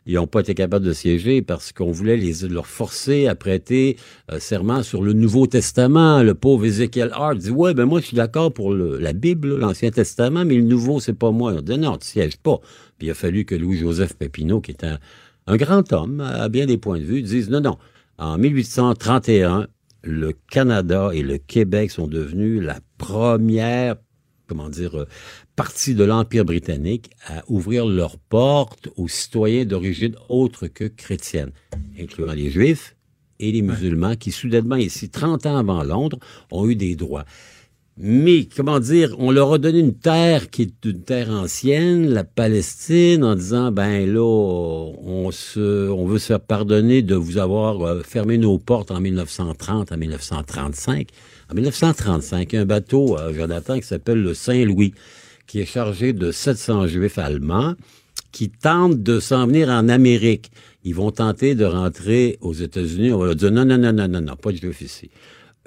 Ils 0.06 0.16
n'ont 0.16 0.28
pas 0.28 0.40
été 0.40 0.56
capables 0.56 0.86
de 0.86 0.94
siéger 0.94 1.42
parce 1.42 1.72
qu'on 1.72 1.92
voulait 1.92 2.18
les, 2.18 2.48
leur 2.48 2.66
forcer 2.66 3.28
à 3.28 3.36
prêter 3.36 3.98
euh, 4.32 4.40
serment 4.40 4.82
sur 4.82 5.04
le 5.04 5.14
Nouveau 5.14 5.46
Testament. 5.46 6.24
Le 6.24 6.34
pauvre 6.34 6.66
Ezekiel 6.66 7.12
Hart 7.14 7.38
dit 7.38 7.52
Ouais, 7.52 7.76
ben 7.76 7.86
moi, 7.86 8.00
je 8.00 8.08
suis 8.08 8.18
d'accord 8.18 8.52
pour 8.52 8.74
le, 8.74 8.98
la 8.98 9.14
Bible, 9.14 9.58
l'Ancien 9.58 9.92
Testament, 9.92 10.44
mais 10.44 10.56
le 10.56 10.64
Nouveau, 10.64 11.00
c'est 11.00 11.14
pas 11.14 11.32
moi. 11.32 11.54
On 11.56 11.62
dit 11.62 11.78
Non, 11.78 11.98
tu 11.98 12.08
sièges 12.08 12.38
pas. 12.38 12.60
Puis 12.98 13.08
il 13.08 13.12
a 13.12 13.14
fallu 13.14 13.46
que 13.46 13.54
Louis-Joseph 13.54 14.16
Pépineau, 14.16 14.60
qui 14.60 14.72
est 14.72 14.84
un, 14.84 14.98
un 15.46 15.58
grand 15.58 15.94
homme, 15.94 16.20
à 16.20 16.50
bien 16.50 16.66
des 16.66 16.78
points 16.78 16.98
de 16.98 17.04
vue, 17.04 17.22
dise 17.22 17.50
Non, 17.50 17.62
non. 17.62 17.78
En 18.18 18.38
1831, 18.40 19.68
le 20.04 20.34
Canada 20.50 21.12
et 21.14 21.22
le 21.22 21.38
Québec 21.38 21.92
sont 21.92 22.08
devenus 22.08 22.62
la 22.62 22.80
première 22.98 23.98
comment 24.52 24.68
dire, 24.68 25.00
euh, 25.00 25.08
partie 25.56 25.96
de 25.96 26.04
l'Empire 26.04 26.44
britannique 26.44 27.10
à 27.26 27.42
ouvrir 27.48 27.86
leurs 27.86 28.18
portes 28.18 28.90
aux 28.98 29.08
citoyens 29.08 29.64
d'origine 29.64 30.16
autre 30.28 30.68
que 30.68 30.84
chrétienne, 30.84 31.52
incluant 31.98 32.34
les 32.34 32.50
Juifs 32.50 32.98
et 33.40 33.54
les 33.54 33.62
musulmans 33.62 34.18
qui, 34.18 34.32
soudainement, 34.32 34.76
ici, 34.76 35.10
30 35.10 35.46
ans 35.46 35.56
avant 35.56 35.84
Londres, 35.84 36.20
ont 36.52 36.68
eu 36.68 36.76
des 36.76 36.98
droits. 36.98 37.24
Mais, 38.04 38.46
comment 38.46 38.80
dire, 38.80 39.14
on 39.20 39.30
leur 39.30 39.54
a 39.54 39.58
donné 39.60 39.78
une 39.78 39.94
terre 39.94 40.50
qui 40.50 40.64
est 40.64 40.86
une 40.86 41.04
terre 41.04 41.30
ancienne, 41.30 42.10
la 42.10 42.24
Palestine, 42.24 43.24
en 43.24 43.36
disant, 43.36 43.72
ben 43.72 44.12
là, 44.12 44.24
on, 44.24 45.30
se, 45.30 45.88
on 45.88 46.08
veut 46.08 46.18
se 46.18 46.26
faire 46.26 46.40
pardonner 46.40 47.04
de 47.04 47.14
vous 47.14 47.38
avoir 47.38 47.80
euh, 47.82 48.02
fermé 48.02 48.40
nos 48.40 48.58
portes 48.58 48.90
en 48.90 49.00
1930, 49.00 49.92
en 49.92 49.98
1935. 49.98 51.10
En 51.52 51.54
1935, 51.54 52.56
un 52.56 52.66
bateau, 52.66 53.20
euh, 53.20 53.36
Jonathan, 53.36 53.80
qui 53.80 53.86
s'appelle 53.86 54.24
le 54.24 54.34
Saint-Louis, 54.34 54.96
qui 55.46 55.60
est 55.60 55.66
chargé 55.66 56.12
de 56.12 56.32
700 56.32 56.88
juifs 56.88 57.20
allemands 57.20 57.76
qui 58.32 58.50
tentent 58.50 59.04
de 59.04 59.20
s'en 59.20 59.46
venir 59.46 59.70
en 59.70 59.90
Amérique. 59.90 60.50
Ils 60.84 60.96
vont 60.96 61.12
tenter 61.12 61.54
de 61.54 61.66
rentrer 61.66 62.40
aux 62.42 62.54
États-Unis. 62.54 63.12
On 63.12 63.20
va 63.20 63.26
leur 63.28 63.36
dire 63.36 63.52
non, 63.52 63.64
non, 63.64 63.78
non, 63.78 63.94
non, 63.94 64.08
non, 64.08 64.22
non, 64.22 64.36
pas 64.36 64.52
de 64.52 64.58
juifs 64.58 64.82
ici. 64.82 65.12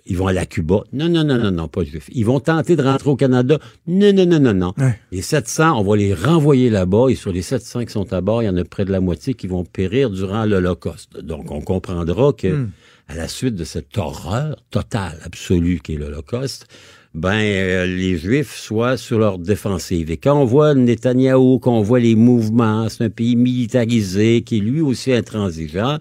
Ils 0.06 0.18
vont 0.18 0.26
aller 0.26 0.38
à 0.38 0.44
Cuba. 0.44 0.84
Non, 0.92 1.08
non, 1.08 1.24
non, 1.24 1.38
non, 1.38 1.50
non, 1.50 1.66
pas 1.66 1.82
juifs. 1.82 2.10
Ils 2.12 2.26
vont 2.26 2.38
tenter 2.38 2.76
de 2.76 2.82
rentrer 2.82 3.08
au 3.08 3.16
Canada. 3.16 3.58
Non, 3.86 4.12
non, 4.12 4.26
non, 4.26 4.38
non, 4.38 4.52
non. 4.52 4.74
Les 5.10 5.22
700, 5.22 5.80
on 5.80 5.82
va 5.82 5.96
les 5.96 6.12
renvoyer 6.12 6.68
là-bas. 6.68 7.08
Et 7.08 7.14
sur 7.14 7.32
les 7.32 7.40
700 7.40 7.86
qui 7.86 7.92
sont 7.92 8.12
à 8.12 8.20
bord, 8.20 8.42
il 8.42 8.46
y 8.46 8.48
en 8.48 8.56
a 8.58 8.64
près 8.64 8.84
de 8.84 8.92
la 8.92 9.00
moitié 9.00 9.32
qui 9.32 9.46
vont 9.46 9.64
périr 9.64 10.10
durant 10.10 10.44
l'Holocauste. 10.44 11.18
Donc, 11.20 11.50
on 11.50 11.62
comprendra 11.62 12.34
que, 12.34 12.48
hmm. 12.48 12.70
à 13.08 13.14
la 13.14 13.28
suite 13.28 13.54
de 13.54 13.64
cette 13.64 13.96
horreur 13.96 14.56
totale, 14.70 15.18
absolue 15.24 15.80
qu'est 15.82 15.96
l'Holocauste, 15.96 16.66
ben 17.14 17.40
euh, 17.40 17.86
les 17.86 18.18
Juifs 18.18 18.56
soient 18.56 18.98
sur 18.98 19.18
leur 19.18 19.38
défensive. 19.38 20.10
Et 20.10 20.16
quand 20.16 20.38
on 20.38 20.44
voit 20.44 20.74
Netanyahou, 20.74 21.60
quand 21.60 21.78
on 21.78 21.82
voit 21.82 22.00
les 22.00 22.16
mouvements, 22.16 22.88
c'est 22.88 23.04
un 23.04 23.10
pays 23.10 23.36
militarisé 23.36 24.42
qui 24.42 24.58
est 24.58 24.60
lui 24.60 24.80
aussi 24.80 25.12
intransigeant, 25.12 25.98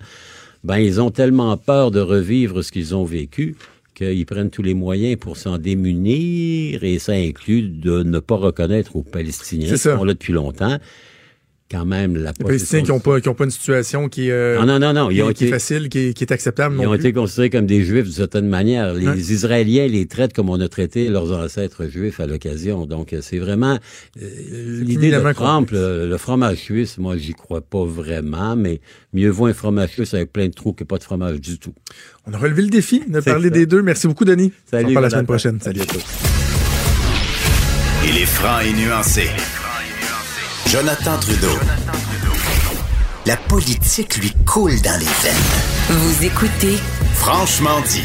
ben 0.64 0.78
ils 0.78 0.99
ont 0.99 1.12
tellement 1.12 1.56
peur 1.56 1.91
de 1.91 1.99
revivre 1.99 2.64
ce 2.64 2.72
qu'ils 2.72 2.95
ont 2.95 3.06
vécu 3.06 3.56
qu'ils 3.93 4.25
prennent 4.25 4.49
tous 4.49 4.63
les 4.63 4.73
moyens 4.73 5.17
pour 5.17 5.37
s'en 5.37 5.57
démunir, 5.57 6.83
et 6.83 6.99
ça 6.99 7.13
inclut 7.13 7.61
de 7.63 8.03
ne 8.03 8.19
pas 8.19 8.35
reconnaître 8.35 8.95
aux 8.95 9.03
Palestiniens, 9.03 9.71
qui 9.71 9.77
sont 9.77 10.03
là 10.03 10.13
depuis 10.13 10.33
longtemps, 10.33 10.77
quand 11.74 11.86
même 11.86 12.15
la 12.15 12.34
Les 12.38 12.45
Palestiniens 12.45 12.84
qui 12.84 12.91
n'ont 12.91 12.99
pas, 12.99 13.19
pas 13.19 13.43
une 13.43 13.49
situation 13.49 14.07
qui, 14.07 14.30
euh, 14.30 14.63
non, 14.63 14.78
non, 14.80 14.93
non, 14.93 15.09
ils 15.09 15.24
ont 15.24 15.30
été, 15.32 15.47
est 15.47 15.49
facile, 15.49 15.89
qui 15.89 15.99
est, 16.09 16.13
qui 16.13 16.24
est 16.24 16.32
acceptable. 16.32 16.78
Ils 16.80 16.88
ont 16.88 16.93
été 16.93 17.11
considérés 17.11 17.49
comme 17.49 17.65
des 17.65 17.84
Juifs 17.84 18.03
d'une 18.03 18.13
certaine 18.13 18.47
manière. 18.47 18.93
Les 18.93 19.34
Israéliens 19.34 19.88
les 19.88 20.05
traitent 20.05 20.34
comme 20.34 20.49
on 20.49 20.59
a 20.59 20.67
traité 20.67 21.09
leurs 21.09 21.32
ancêtres 21.32 21.88
juifs 21.88 22.19
à 22.19 22.28
l'occasion. 22.28 22.86
Donc, 22.86 23.13
euh, 23.13 23.19
c'est 23.21 23.39
vraiment 23.39 23.80
euh, 24.21 24.84
l'idée 24.84 25.09
de 25.09 25.34
Trump, 25.34 25.69
le, 25.71 26.15
fromage 26.17 26.57
suisse, 26.57 26.99
moi, 26.99 27.17
j'y 27.17 27.34
crois 27.34 27.61
pas 27.61 27.84
vraiment, 27.84 28.55
mais 28.55 28.80
mieux 29.13 29.30
vaut 29.30 29.47
un 29.47 29.53
fromage 29.53 29.89
suisse 29.89 30.13
avec 30.13 30.32
plein 30.32 30.47
de 30.47 30.53
trous 30.53 30.74
que 30.74 30.84
pas 30.84 30.99
de 30.99 31.03
fromage 31.03 31.41
du 31.41 31.57
tout. 31.57 31.74
On 32.28 32.34
a 32.34 32.38
relevé 32.38 32.61
le 32.61 32.69
défi 32.69 33.01
de 33.07 33.19
parler 33.19 33.49
des 33.49 33.65
deux. 33.65 33.82
Merci 33.82 34.07
beaucoup, 34.07 34.26
Denis. 34.26 34.51
Salut. 34.69 34.95
On 34.95 34.99
se 34.99 35.01
la 35.01 35.09
semaine 35.09 35.26
prochaine. 35.26 35.59
Salut 35.59 35.82
à 35.82 35.86
tous. 35.86 36.03
Il 38.07 38.17
est 38.17 38.26
franc 38.26 38.59
et 38.59 38.74
nuancé. 38.74 39.24
Jonathan 40.74 41.19
Trudeau. 41.19 41.55
La 43.28 43.38
politique 43.38 44.17
lui 44.17 44.32
coule 44.43 44.82
dans 44.82 44.99
les 44.99 45.05
veines. 45.05 45.99
Vous 45.99 46.26
écoutez 46.26 46.78
Franchement 47.13 47.80
dit. 47.82 48.01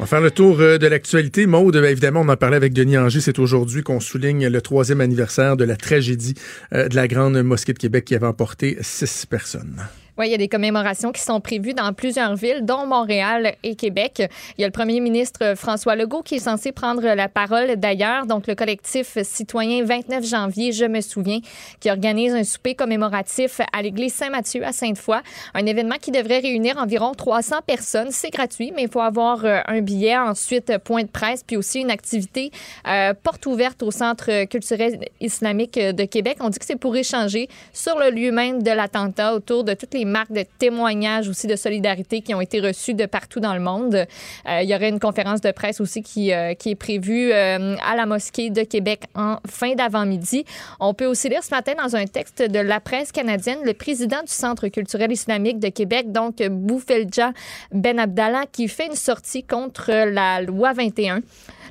On 0.00 0.02
va 0.02 0.06
faire 0.06 0.20
le 0.20 0.32
tour 0.32 0.58
euh, 0.58 0.78
de 0.78 0.88
l'actualité. 0.88 1.46
Maude, 1.46 1.74
ben, 1.74 1.84
évidemment, 1.84 2.22
on 2.22 2.28
en 2.30 2.36
parlait 2.36 2.56
avec 2.56 2.72
Denis 2.72 2.98
Anger. 2.98 3.20
C'est 3.20 3.38
aujourd'hui 3.38 3.84
qu'on 3.84 4.00
souligne 4.00 4.48
le 4.48 4.60
troisième 4.60 5.00
anniversaire 5.00 5.56
de 5.56 5.62
la 5.62 5.76
tragédie 5.76 6.34
euh, 6.72 6.88
de 6.88 6.96
la 6.96 7.06
Grande 7.06 7.40
Mosquée 7.44 7.74
de 7.74 7.78
Québec 7.78 8.06
qui 8.06 8.16
avait 8.16 8.26
emporté 8.26 8.76
six 8.80 9.24
personnes. 9.26 9.86
Oui, 10.18 10.26
il 10.26 10.30
y 10.32 10.34
a 10.34 10.38
des 10.38 10.48
commémorations 10.48 11.12
qui 11.12 11.22
sont 11.22 11.40
prévues 11.40 11.74
dans 11.74 11.92
plusieurs 11.92 12.34
villes, 12.34 12.64
dont 12.64 12.86
Montréal 12.86 13.54
et 13.62 13.76
Québec. 13.76 14.20
Il 14.56 14.62
y 14.62 14.64
a 14.64 14.66
le 14.66 14.72
premier 14.72 14.98
ministre 14.98 15.54
François 15.56 15.94
Legault 15.94 16.22
qui 16.22 16.34
est 16.34 16.40
censé 16.40 16.72
prendre 16.72 17.02
la 17.02 17.28
parole 17.28 17.76
d'ailleurs. 17.76 18.26
Donc, 18.26 18.48
le 18.48 18.56
collectif 18.56 19.16
citoyen 19.22 19.84
29 19.84 20.26
janvier, 20.26 20.72
je 20.72 20.86
me 20.86 21.02
souviens, 21.02 21.38
qui 21.78 21.88
organise 21.88 22.34
un 22.34 22.42
souper 22.42 22.74
commémoratif 22.74 23.60
à 23.72 23.80
l'église 23.80 24.12
Saint-Mathieu 24.12 24.64
à 24.64 24.72
Sainte-Foy. 24.72 25.20
Un 25.54 25.66
événement 25.66 25.98
qui 26.00 26.10
devrait 26.10 26.40
réunir 26.40 26.78
environ 26.78 27.12
300 27.14 27.58
personnes. 27.64 28.08
C'est 28.10 28.30
gratuit, 28.30 28.72
mais 28.74 28.82
il 28.82 28.90
faut 28.90 28.98
avoir 28.98 29.44
euh, 29.44 29.60
un 29.66 29.82
billet. 29.82 30.18
Ensuite, 30.18 30.78
point 30.78 31.04
de 31.04 31.08
presse, 31.08 31.44
puis 31.46 31.56
aussi 31.56 31.78
une 31.78 31.92
activité 31.92 32.50
euh, 32.88 33.14
porte 33.14 33.46
ouverte 33.46 33.84
au 33.84 33.92
Centre 33.92 34.46
culturel 34.46 34.98
islamique 35.20 35.78
de 35.78 36.04
Québec. 36.06 36.38
On 36.40 36.48
dit 36.48 36.58
que 36.58 36.64
c'est 36.64 36.74
pour 36.74 36.96
échanger 36.96 37.48
sur 37.72 38.00
le 38.00 38.10
lieu 38.10 38.32
même 38.32 38.64
de 38.64 38.72
l'attentat 38.72 39.32
autour 39.32 39.62
de 39.62 39.74
toutes 39.74 39.94
les 39.94 40.07
marques 40.08 40.32
de 40.32 40.44
témoignages 40.58 41.28
aussi 41.28 41.46
de 41.46 41.56
solidarité 41.56 42.20
qui 42.20 42.34
ont 42.34 42.40
été 42.40 42.60
reçues 42.60 42.94
de 42.94 43.06
partout 43.06 43.40
dans 43.40 43.54
le 43.54 43.60
monde. 43.60 43.94
Euh, 43.94 44.60
il 44.62 44.68
y 44.68 44.74
aurait 44.74 44.88
une 44.88 45.00
conférence 45.00 45.40
de 45.40 45.50
presse 45.50 45.80
aussi 45.80 46.02
qui, 46.02 46.32
euh, 46.32 46.54
qui 46.54 46.70
est 46.70 46.74
prévue 46.74 47.32
euh, 47.32 47.76
à 47.86 47.96
la 47.96 48.06
mosquée 48.06 48.50
de 48.50 48.62
Québec 48.62 49.04
en 49.14 49.36
fin 49.48 49.74
d'avant-midi. 49.74 50.44
On 50.80 50.94
peut 50.94 51.06
aussi 51.06 51.28
lire 51.28 51.44
ce 51.44 51.50
matin 51.50 51.72
dans 51.76 51.96
un 51.96 52.06
texte 52.06 52.42
de 52.42 52.58
la 52.58 52.80
presse 52.80 53.12
canadienne 53.12 53.58
le 53.64 53.74
président 53.74 54.20
du 54.22 54.32
Centre 54.32 54.68
culturel 54.68 55.12
islamique 55.12 55.58
de 55.58 55.68
Québec, 55.68 56.12
donc 56.12 56.42
Boufelja 56.42 57.32
Ben 57.72 57.98
Abdallah, 57.98 58.44
qui 58.50 58.68
fait 58.68 58.86
une 58.86 58.94
sortie 58.94 59.44
contre 59.44 59.90
la 59.90 60.42
loi 60.42 60.72
21 60.72 61.20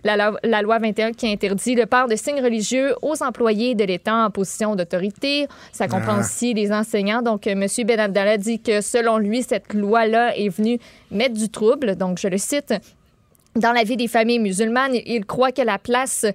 la, 0.03 0.61
loi 0.61 0.79
21 0.79 1.11
qui 1.13 1.31
interdit 1.31 1.75
le 1.75 1.85
port 1.85 2.07
de 2.07 2.15
signes 2.15 2.41
religieux 2.41 2.95
aux 3.01 3.21
employés 3.23 3.75
de 3.75 3.83
l'État 3.83 4.15
en 4.15 4.29
position 4.29 4.75
d'autorité. 4.75 5.47
Ça 5.71 5.87
comprend 5.87 6.15
ah. 6.17 6.19
aussi 6.19 6.53
les 6.53 6.71
enseignants. 6.71 7.21
Donc, 7.21 7.47
euh, 7.47 7.51
M. 7.51 7.67
Ben 7.85 7.99
Abdallah 7.99 8.37
dit 8.37 8.59
que 8.59 8.81
selon 8.81 9.17
lui, 9.17 9.43
cette 9.43 9.73
loi-là 9.73 10.35
est 10.37 10.49
venue 10.49 10.79
mettre 11.11 11.35
du 11.35 11.49
trouble. 11.49 11.95
Donc, 11.95 12.19
je 12.19 12.27
le 12.27 12.37
cite 12.37 12.73
dans 13.57 13.71
la 13.71 13.83
vie 13.83 13.97
des 13.97 14.07
familles 14.07 14.39
musulmanes, 14.39 14.95
il 15.05 15.25
croit 15.25 15.51
que 15.51 15.61
la 15.61 15.77
place 15.77 16.25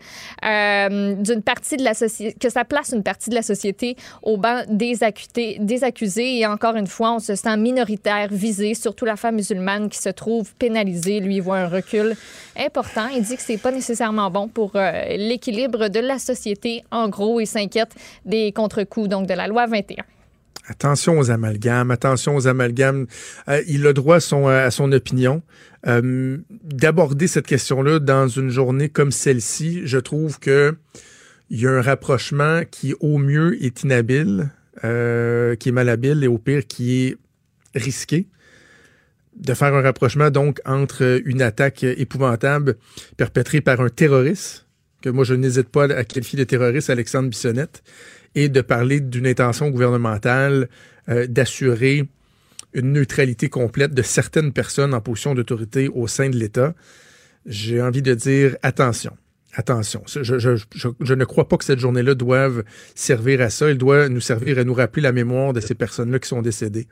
euh, 0.44 1.14
d'une 1.14 1.42
partie 1.42 1.76
de 1.76 1.84
la 1.84 1.94
société, 1.94 2.36
que 2.38 2.50
ça 2.50 2.64
place 2.64 2.92
une 2.92 3.02
partie 3.02 3.30
de 3.30 3.34
la 3.34 3.42
société 3.42 3.96
au 4.22 4.36
banc 4.36 4.62
des, 4.68 5.02
accusés, 5.02 5.56
des 5.60 5.84
accusés. 5.84 6.38
Et 6.38 6.46
encore 6.46 6.76
une 6.76 6.86
fois, 6.86 7.14
on 7.14 7.18
se 7.18 7.34
sent 7.34 7.56
minoritaire, 7.56 8.28
visé, 8.30 8.74
surtout 8.74 9.04
la 9.04 9.16
femme 9.16 9.36
musulmane 9.36 9.88
qui 9.88 9.98
se 9.98 10.08
trouve 10.08 10.54
pénalisée. 10.56 11.20
Lui, 11.20 11.40
voit 11.40 11.58
un 11.58 11.68
recul 11.68 12.14
important. 12.56 13.08
Il 13.14 13.22
dit 13.22 13.36
que 13.36 13.42
c'est 13.42 13.58
pas 13.58 13.72
nécessairement 13.72 14.30
bon 14.30 14.48
pour 14.48 14.72
euh, 14.74 15.16
l'équilibre 15.16 15.88
de 15.88 16.00
la 16.00 16.18
société. 16.18 16.84
En 16.90 17.08
gros, 17.08 17.40
il 17.40 17.46
s'inquiète 17.46 17.94
des 18.24 18.52
contre-coups 18.52 19.08
donc 19.08 19.26
de 19.26 19.34
la 19.34 19.46
loi 19.46 19.66
21. 19.66 20.04
Attention 20.66 21.18
aux 21.18 21.30
amalgames, 21.30 21.90
attention 21.90 22.36
aux 22.36 22.46
amalgames. 22.46 23.06
Euh, 23.48 23.62
il 23.66 23.86
a 23.86 23.92
droit 23.92 24.16
à 24.16 24.20
son, 24.20 24.70
son 24.70 24.92
opinion. 24.92 25.42
Euh, 25.88 26.38
d'aborder 26.62 27.26
cette 27.26 27.46
question-là 27.46 27.98
dans 27.98 28.28
une 28.28 28.50
journée 28.50 28.88
comme 28.88 29.10
celle-ci, 29.10 29.82
je 29.84 29.98
trouve 29.98 30.38
que 30.38 30.76
il 31.50 31.60
y 31.60 31.66
a 31.66 31.70
un 31.70 31.82
rapprochement 31.82 32.62
qui, 32.70 32.94
au 33.00 33.18
mieux, 33.18 33.62
est 33.62 33.82
inhabile, 33.82 34.50
euh, 34.84 35.54
qui 35.56 35.68
est 35.68 35.72
malhabile 35.72 36.24
et 36.24 36.26
au 36.26 36.38
pire, 36.38 36.66
qui 36.66 37.02
est 37.02 37.16
risqué. 37.74 38.26
De 39.36 39.52
faire 39.52 39.74
un 39.74 39.82
rapprochement, 39.82 40.30
donc, 40.30 40.60
entre 40.64 41.20
une 41.26 41.42
attaque 41.42 41.84
épouvantable 41.84 42.76
perpétrée 43.18 43.60
par 43.60 43.82
un 43.82 43.90
terroriste, 43.90 44.66
que 45.02 45.10
moi, 45.10 45.24
je 45.24 45.34
n'hésite 45.34 45.68
pas 45.68 45.84
à 45.84 46.04
qualifier 46.04 46.38
de 46.38 46.44
terroriste, 46.44 46.88
Alexandre 46.88 47.28
Bissonnette, 47.28 47.82
et 48.34 48.48
de 48.48 48.60
parler 48.60 49.00
d'une 49.00 49.26
intention 49.26 49.70
gouvernementale 49.70 50.68
euh, 51.08 51.26
d'assurer 51.26 52.08
une 52.74 52.92
neutralité 52.92 53.48
complète 53.48 53.92
de 53.94 54.02
certaines 54.02 54.52
personnes 54.52 54.94
en 54.94 55.00
position 55.00 55.34
d'autorité 55.34 55.88
au 55.88 56.06
sein 56.06 56.30
de 56.30 56.36
l'État, 56.36 56.74
j'ai 57.46 57.82
envie 57.82 58.02
de 58.02 58.14
dire 58.14 58.56
attention. 58.62 59.16
Attention, 59.54 60.02
je, 60.06 61.14
ne 61.14 61.24
crois 61.26 61.46
pas 61.46 61.58
que 61.58 61.64
cette 61.64 61.78
journée-là 61.78 62.14
doive 62.14 62.64
servir 62.94 63.42
à 63.42 63.50
ça. 63.50 63.68
Elle 63.68 63.76
doit 63.76 64.08
nous 64.08 64.20
servir 64.20 64.58
à 64.58 64.64
nous 64.64 64.72
rappeler 64.72 65.02
la 65.02 65.12
mémoire 65.12 65.52
de 65.52 65.60
ces 65.60 65.74
personnes-là 65.74 66.18
qui 66.20 66.28
sont 66.28 66.40
décédées. 66.40 66.86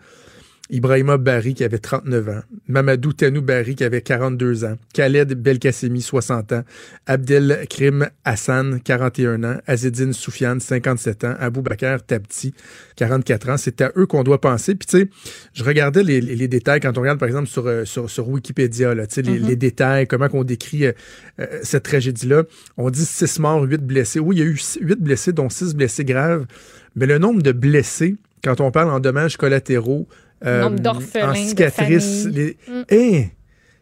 Ibrahima 0.70 1.16
Barry, 1.16 1.54
qui 1.54 1.64
avait 1.64 1.78
39 1.78 2.28
ans. 2.28 2.42
Mamadou 2.68 3.12
Tanou 3.12 3.42
Barry, 3.42 3.74
qui 3.74 3.84
avait 3.84 4.02
42 4.02 4.64
ans. 4.64 4.76
Khaled 4.94 5.34
Belkacemi, 5.34 6.00
60 6.00 6.52
ans. 6.52 6.62
Abdel 7.06 7.66
Krim 7.68 8.08
Hassan, 8.24 8.80
41 8.80 9.42
ans. 9.44 9.56
Azedine 9.66 10.12
Soufiane, 10.12 10.60
57 10.60 11.24
ans. 11.24 11.34
Abou 11.40 11.62
Bakar 11.62 12.04
Tabti, 12.04 12.54
44 12.96 13.48
ans. 13.50 13.56
C'est 13.56 13.80
à 13.80 13.92
eux 13.96 14.06
qu'on 14.06 14.22
doit 14.22 14.40
penser. 14.40 14.74
Puis, 14.74 14.86
tu 14.86 14.98
sais, 14.98 15.08
je 15.54 15.64
regardais 15.64 16.04
les, 16.04 16.20
les, 16.20 16.48
détails 16.48 16.80
quand 16.80 16.96
on 16.96 17.00
regarde, 17.00 17.18
par 17.18 17.28
exemple, 17.28 17.48
sur, 17.48 17.66
euh, 17.66 17.84
sur, 17.84 18.08
sur 18.08 18.28
Wikipédia, 18.28 18.94
là, 18.94 19.04
les, 19.16 19.38
les, 19.38 19.56
détails, 19.56 20.06
comment 20.06 20.28
on 20.32 20.44
décrit 20.44 20.86
euh, 20.86 20.92
euh, 21.40 21.46
cette 21.62 21.84
tragédie-là. 21.84 22.44
On 22.76 22.90
dit 22.90 23.04
6 23.04 23.40
morts, 23.40 23.62
8 23.62 23.84
blessés. 23.84 24.20
Oui, 24.20 24.36
il 24.36 24.38
y 24.38 24.42
a 24.42 24.46
eu 24.46 24.60
8 24.80 25.00
blessés, 25.00 25.32
dont 25.32 25.48
6 25.48 25.74
blessés 25.74 26.04
graves. 26.04 26.46
Mais 26.94 27.06
le 27.06 27.18
nombre 27.18 27.42
de 27.42 27.52
blessés, 27.52 28.16
quand 28.44 28.60
on 28.60 28.70
parle 28.70 28.90
en 28.90 29.00
dommages 29.00 29.36
collatéraux, 29.36 30.08
euh, 30.44 30.76
en 31.22 31.34
cicatrices. 31.34 32.26
Les... 32.26 32.56
Mm. 32.66 32.82
Eh, 32.90 33.28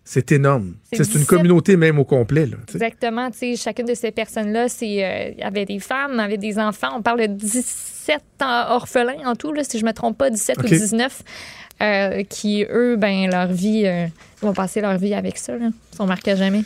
c'est 0.05 0.33
énorme. 0.33 0.75
C'est 0.93 1.15
une 1.15 1.27
communauté 1.27 1.77
même 1.77 1.99
au 1.99 2.05
complet. 2.05 2.47
Là, 2.47 2.57
Exactement. 2.73 3.29
Chacune 3.57 3.87
de 3.87 3.95
ces 3.95 4.11
personnes-là, 4.11 4.67
euh, 4.83 5.31
avait 5.43 5.67
des 5.67 5.79
femmes, 5.79 6.19
avait 6.19 6.39
des 6.39 6.59
enfants. 6.59 6.89
On 6.97 7.03
parle 7.03 7.21
de 7.21 7.27
17 7.27 8.21
orphelins 8.41 9.27
en 9.27 9.37
tout, 9.37 9.53
là, 9.53 9.65
si 9.65 9.79
je 9.79 9.85
ne 9.85 9.89
me 9.89 9.95
trompe 9.95 10.17
pas, 10.17 10.31
17 10.31 10.59
ou 10.63 10.67
19, 10.67 11.23
euh, 11.81 12.23
qui, 12.25 12.65
eux, 12.71 12.97
ben, 12.97 13.31
leur 13.31 13.49
vie, 13.49 13.85
vont 14.41 14.53
passer 14.53 14.81
leur 14.81 14.97
vie 14.97 15.15
avec 15.15 15.37
ça. 15.37 15.57
Là. 15.57 15.69
Ils 15.93 15.97
sont 15.97 16.07
marqués 16.07 16.37
jamais. 16.37 16.63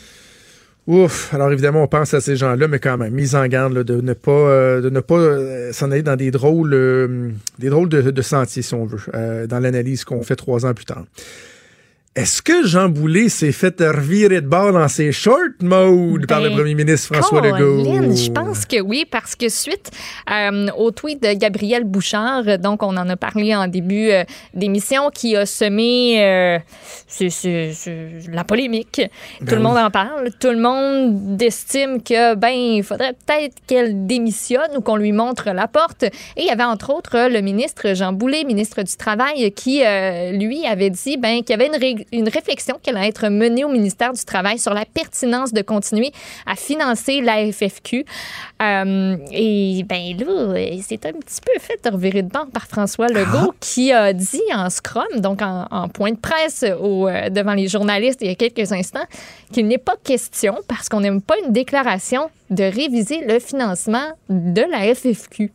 Ouf, 0.85 1.33
alors 1.33 1.49
évidemment, 1.51 1.83
on 1.83 1.87
pense 1.87 2.13
à 2.13 2.19
ces 2.19 2.35
gens-là, 2.35 2.67
mais 2.67 2.79
quand 2.79 2.97
même, 2.97 3.13
mise 3.13 3.35
en 3.35 3.47
garde 3.47 3.83
de 3.83 4.01
ne 4.01 4.13
pas, 4.13 4.31
euh, 4.31 4.81
de 4.81 4.89
ne 4.89 4.99
pas 4.99 5.15
euh, 5.15 5.71
s'en 5.71 5.91
aller 5.91 6.03
dans 6.03 6.17
des 6.17 6.29
drôles, 6.29 6.73
euh, 6.73 7.29
des 7.57 7.69
drôles 7.69 7.87
de, 7.87 8.11
de, 8.11 8.21
sentiers, 8.21 8.61
si 8.61 8.73
on 8.73 8.85
veut, 8.85 9.47
dans 9.47 9.59
l'analyse 9.59 10.03
qu'on 10.03 10.23
fait 10.23 10.35
trois 10.35 10.65
ans 10.65 10.73
plus 10.73 10.83
tard. 10.83 11.05
Est-ce 12.15 12.43
que 12.43 12.63
Jean 12.63 12.89
Boulet 12.89 13.27
s'est 13.27 13.51
fait 13.51 13.81
revirer 13.81 14.39
de 14.39 14.45
bord 14.45 14.71
dans 14.71 14.87
ses 14.87 15.11
short 15.11 15.63
mode 15.63 16.27
par 16.27 16.41
le 16.41 16.49
ben, 16.49 16.57
premier 16.57 16.75
ministre 16.75 17.15
François 17.15 17.41
Legault? 17.41 17.83
Je 17.83 18.29
pense 18.29 18.67
que 18.67 18.79
oui, 18.81 19.07
parce 19.09 19.35
que 19.35 19.49
suite 19.49 19.89
euh, 20.29 20.67
au 20.77 20.91
tweet 20.91 21.23
de 21.23 21.33
Gabriel 21.33 21.85
Bouchard, 21.85 22.59
donc 22.59 22.83
on 22.83 22.95
en 22.97 23.09
a 23.09 23.15
parlé 23.15 23.55
en 23.55 23.67
début 23.67 24.11
euh, 24.11 24.25
d'émission, 24.53 25.09
qui 25.09 25.35
a 25.35 25.47
semé 25.47 26.23
euh, 26.23 26.59
la 28.31 28.43
polémique. 28.43 29.01
tout 29.39 29.45
ben 29.45 29.55
le 29.55 29.61
monde 29.63 29.77
en 29.77 29.89
parle. 29.89 30.29
Tout 30.39 30.51
le 30.51 30.59
monde 30.59 31.41
estime 31.41 32.03
que 32.03 32.35
ben 32.35 32.51
il 32.51 32.83
faudrait 32.83 33.13
peut-être 33.25 33.55
qu'elle 33.65 34.05
démissionne 34.05 34.77
ou 34.77 34.81
qu'on 34.81 34.97
lui 34.97 35.13
montre 35.13 35.49
la 35.49 35.67
porte. 35.67 36.03
Et 36.03 36.11
il 36.41 36.45
y 36.45 36.51
avait 36.51 36.63
entre 36.63 36.93
autres 36.93 37.27
le 37.27 37.41
ministre 37.41 37.95
Jean 37.95 38.13
Boulet, 38.13 38.43
ministre 38.43 38.83
du 38.83 38.95
Travail, 38.97 39.51
qui 39.53 39.79
lui 39.79 40.63
avait 40.67 40.91
dit 40.91 41.17
ben 41.17 41.41
qu'il 41.41 41.49
y 41.49 41.53
avait 41.53 41.71
une 41.73 42.02
une 42.11 42.29
réflexion 42.29 42.79
qui 42.81 42.89
allait 42.89 43.07
être 43.07 43.27
menée 43.29 43.63
au 43.63 43.69
ministère 43.69 44.13
du 44.13 44.23
Travail 44.23 44.59
sur 44.59 44.73
la 44.73 44.85
pertinence 44.85 45.53
de 45.53 45.61
continuer 45.61 46.11
à 46.45 46.55
financer 46.55 47.21
la 47.21 47.51
FFQ. 47.51 48.05
Euh, 48.61 49.17
et 49.31 49.83
ben 49.87 50.17
là, 50.17 50.79
c'est 50.81 51.05
un 51.05 51.13
petit 51.13 51.41
peu 51.41 51.51
fait 51.59 51.87
revirer 51.89 52.21
de 52.21 52.29
banque 52.29 52.51
par 52.51 52.67
François 52.67 53.07
Legault 53.07 53.51
ah. 53.51 53.55
qui 53.59 53.91
a 53.91 54.13
dit 54.13 54.41
en 54.53 54.69
scrum, 54.69 55.05
donc 55.17 55.41
en, 55.41 55.89
point 55.89 56.11
de 56.11 56.17
presse 56.17 56.65
au, 56.79 57.07
euh, 57.07 57.29
devant 57.29 57.53
les 57.53 57.67
journalistes 57.67 58.19
il 58.21 58.27
y 58.27 58.31
a 58.31 58.35
quelques 58.35 58.71
instants, 58.71 59.05
qu'il 59.51 59.67
n'est 59.67 59.77
pas 59.77 59.95
question, 60.03 60.55
parce 60.67 60.89
qu'on 60.89 61.01
n'aime 61.01 61.21
pas 61.21 61.35
une 61.45 61.53
déclaration, 61.53 62.29
de 62.49 62.63
réviser 62.63 63.25
le 63.25 63.39
financement 63.39 64.11
de 64.29 64.61
la 64.61 64.93
FFQ. 64.93 65.51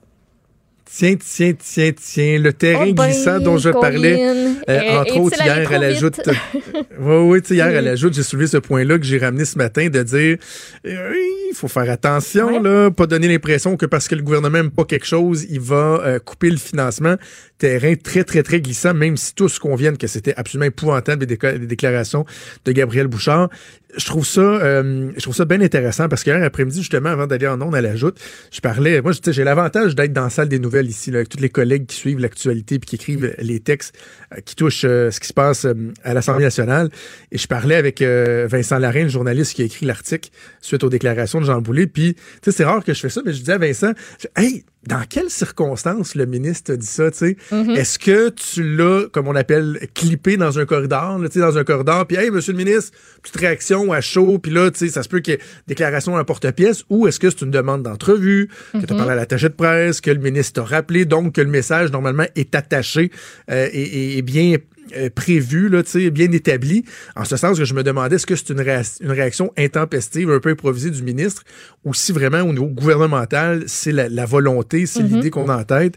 Tiens, 0.91 1.17
tiens, 1.17 1.53
tiens, 1.53 1.93
tiens, 1.93 2.39
le 2.39 2.53
terrain 2.53 2.87
oh 2.89 2.95
ben, 2.95 3.07
glissant 3.07 3.39
dont 3.41 3.59
je 3.59 3.69
parlais, 3.69 4.57
euh, 4.69 5.01
entre 5.01 5.19
autres, 5.19 5.43
hier, 5.45 5.71
elle 5.71 5.85
ajoute. 5.85 6.19
oui, 6.25 6.83
oui, 6.99 7.41
hier, 7.51 7.67
elle 7.67 7.89
ajoute, 7.89 8.15
j'ai 8.15 8.23
soulevé 8.23 8.47
ce 8.47 8.57
point-là 8.57 8.99
que 8.99 9.05
j'ai 9.05 9.19
ramené 9.19 9.45
ce 9.45 9.59
matin 9.59 9.89
de 9.89 10.03
dire 10.03 10.39
euh, 10.87 11.13
il 11.51 11.55
faut 11.55 11.69
faire 11.69 11.91
attention, 11.91 12.61
là, 12.61 12.91
pas 12.91 13.07
donner 13.07 13.29
l'impression 13.29 13.77
que 13.77 13.85
parce 13.85 14.09
que 14.09 14.15
le 14.15 14.23
gouvernement 14.23 14.59
n'aime 14.59 14.71
pas 14.71 14.85
quelque 14.85 15.07
chose, 15.07 15.47
il 15.51 15.61
va 15.61 16.01
euh, 16.05 16.19
couper 16.19 16.51
le 16.51 16.57
financement. 16.57 17.17
Terrain 17.59 17.95
très, 17.97 18.25
très, 18.25 18.43
très 18.43 18.61
glissant, 18.61 18.95
même 18.95 19.17
si 19.17 19.35
tous 19.35 19.59
conviennent 19.59 19.99
que 19.99 20.07
c'était 20.07 20.35
absolument 20.37 20.67
épouvantable 20.67 21.27
les, 21.27 21.67
déclarations 21.67 22.25
de 22.65 22.73
Gabriel 22.73 23.09
Bouchard 23.09 23.49
je 23.97 24.05
trouve 24.05 24.27
ça 24.27 24.41
euh, 24.41 25.11
je 25.17 25.23
trouve 25.23 25.35
ça 25.35 25.45
bien 25.45 25.61
intéressant 25.61 26.09
parce 26.09 26.23
qu'hier 26.23 26.43
après-midi, 26.43 26.81
justement, 26.81 27.09
avant 27.09 27.27
d'aller 27.27 27.47
en 27.47 27.61
ondes 27.63 27.75
à 27.75 27.81
la 27.81 27.97
joute, 27.97 28.19
je 28.51 28.61
parlais. 28.61 29.01
Moi, 29.01 29.13
j'ai 29.27 29.45
l'avantage 29.45 29.95
d'être 29.95 30.13
dans 30.13 30.25
la 30.25 30.31
salle 30.31 30.49
des 30.49 30.59
nouvelles 30.59 30.89
ici, 30.89 31.11
avec 31.11 31.29
tous 31.29 31.41
les 31.41 31.49
collègues 31.49 31.87
qui 31.87 31.97
suivent 31.97 32.19
l'actualité 32.19 32.79
puis 32.79 32.89
qui 32.91 32.97
écrivent 32.97 33.35
les 33.39 33.61
textes 33.61 33.97
euh, 34.33 34.41
qui 34.45 34.57
touchent 34.57 34.85
euh, 34.85 35.11
ce 35.11 35.21
qui 35.21 35.29
se 35.29 35.33
passe 35.33 35.67
à 36.05 36.15
l'Assemblée 36.15 36.45
nationale. 36.45 36.91
Et 37.33 37.39
je 37.39 37.47
parlais 37.47 37.77
avec 37.77 38.03
Vincent 38.03 38.79
Larrain, 38.79 39.05
le 39.05 39.09
journaliste 39.09 39.55
qui 39.55 39.63
a 39.63 39.65
écrit 39.65 39.87
l'article 39.87 40.31
suite 40.61 40.85
aux 40.85 40.89
déclarations 40.89 41.41
de 41.41 41.47
Jean 41.47 41.61
Boulet. 41.61 41.87
Puis, 41.87 42.15
tu 42.15 42.21
sais, 42.45 42.53
c'est 42.53 42.65
rare 42.65 42.85
que 42.85 42.93
je 42.93 43.01
fais 43.01 43.09
ça, 43.09 43.23
mais 43.25 43.33
je 43.33 43.39
disais 43.39 43.53
à 43.53 43.59
Vincent, 43.59 43.93
hey, 44.37 44.65
dans 44.87 45.03
quelles 45.09 45.31
circonstances 45.31 46.15
le 46.15 46.25
ministre 46.25 46.75
dit 46.75 46.87
ça, 46.87 47.11
tu 47.11 47.19
sais? 47.19 47.37
Mm-hmm. 47.53 47.77
Est-ce 47.77 47.99
que 47.99 48.29
tu 48.31 48.77
l'as, 48.77 49.09
comme 49.13 49.27
on 49.27 49.35
appelle, 49.35 49.79
clippé 49.93 50.37
dans 50.37 50.59
un 50.59 50.67
corridor, 50.67 51.21
tu 51.25 51.33
sais, 51.33 51.41
dans 51.41 51.59
un 51.59 51.65
corridor, 51.65 52.07
puis 52.07 52.17
hey, 52.17 52.31
monsieur 52.31 52.53
le 52.53 52.59
ministre, 52.59 52.97
petite 53.23 53.37
réaction 53.37 53.93
à 53.93 54.01
chaud, 54.01 54.39
puis 54.39 54.53
là, 54.53 54.71
tu 54.71 54.79
sais, 54.79 54.89
ça 54.89 55.03
se 55.03 55.09
peut 55.09 55.21
qu'il 55.21 55.35
y 55.35 55.37
ait 55.37 55.41
déclaration 55.67 56.17
à 56.17 56.25
porte-pièce, 56.25 56.85
ou 56.91 57.09
est-ce 57.09 57.19
que 57.19 57.29
c'est 57.29 57.43
une 57.43 57.51
demande 57.51 57.83
d'entrevue, 57.83 58.49
que 58.73 58.79
tu 58.79 58.79
as 58.79 58.81
mm-hmm. 58.81 58.97
parlé 58.97 59.13
à 59.13 59.17
l'attaché 59.17 59.49
de 59.49 59.55
presse, 59.55 60.01
que 60.01 60.11
le 60.11 60.21
ministre 60.21 60.63
t'a 60.63 60.65
rappelé, 60.65 61.05
donc 61.05 61.35
que 61.35 61.41
le 61.41 61.51
message, 61.51 61.91
normalement, 61.91 62.27
est 62.37 62.55
attaché 62.55 63.11
euh, 63.51 63.69
et, 63.73 64.19
et, 64.19 64.23
bien 64.23 64.57
euh, 64.97 65.11
prévu, 65.15 65.69
là, 65.69 65.83
bien 66.11 66.31
établi, 66.33 66.85
en 67.17 67.25
ce 67.25 67.37
sens 67.37 67.59
que 67.59 67.65
je 67.65 67.75
me 67.75 67.83
demandais 67.83 68.17
est-ce 68.17 68.27
que 68.27 68.37
c'est 68.37 68.51
une, 68.51 68.61
une, 68.61 69.11
réaction 69.11 69.53
intempestive, 69.57 70.31
un 70.31 70.41
peu 70.41 70.51
improvisée 70.51 70.91
du 70.91 71.03
ministre, 71.03 71.45
ou 71.85 71.95
si 71.95 72.13
vraiment 72.13 72.41
au 72.41 72.53
niveau 72.53 72.67
gouvernemental, 72.67 73.65
c'est 73.67 73.93
la, 73.93 74.27
volonté, 74.27 74.87
c'est 74.87 75.01
mm-hmm. 75.01 75.15
l'idée 75.15 75.31
qu'on 75.31 75.49
a 75.49 75.57
en 75.57 75.65
tête. 75.65 75.95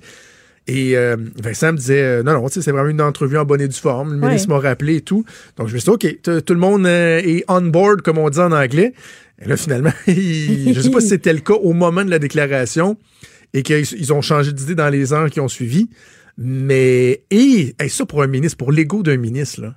Et 0.67 0.95
euh, 0.95 1.17
Vincent 1.41 1.73
me 1.73 1.77
disait 1.77 2.01
euh, 2.01 2.23
non, 2.23 2.33
non, 2.33 2.47
c'est 2.47 2.61
vraiment 2.71 2.87
une 2.87 3.01
entrevue 3.01 3.37
en 3.37 3.45
bonne 3.45 3.61
et 3.61 3.67
due 3.67 3.75
forme. 3.75 4.13
Le 4.13 4.27
ministre 4.27 4.47
m'a 4.49 4.59
rappelé 4.59 4.97
et 4.97 5.01
tout. 5.01 5.25
Donc 5.57 5.67
je 5.67 5.73
me 5.73 5.79
suis 5.79 5.91
dit, 5.91 6.21
OK, 6.21 6.43
tout 6.45 6.53
le 6.53 6.59
monde 6.59 6.85
est 6.85 7.43
on 7.47 7.61
board, 7.61 8.01
comme 8.01 8.19
on 8.19 8.29
dit 8.29 8.39
en 8.39 8.51
anglais. 8.51 8.93
Et 9.43 9.47
là, 9.47 9.57
finalement, 9.57 9.91
je 10.07 10.69
ne 10.69 10.81
sais 10.81 10.91
pas 10.91 11.01
si 11.01 11.07
c'était 11.09 11.33
le 11.33 11.39
cas 11.39 11.55
au 11.55 11.73
moment 11.73 12.05
de 12.05 12.11
la 12.11 12.19
déclaration 12.19 12.97
et 13.53 13.63
qu'ils 13.63 14.13
ont 14.13 14.21
changé 14.21 14.53
d'idée 14.53 14.75
dans 14.75 14.89
les 14.89 15.13
heures 15.13 15.29
qui 15.29 15.39
ont 15.39 15.47
suivi. 15.47 15.89
Mais, 16.43 17.21
et, 17.29 17.75
ça 17.87 18.05
pour 18.05 18.23
un 18.23 18.27
ministre, 18.27 18.57
pour 18.57 18.71
l'ego 18.71 19.03
d'un 19.03 19.17
ministre, 19.17 19.61
là, 19.61 19.75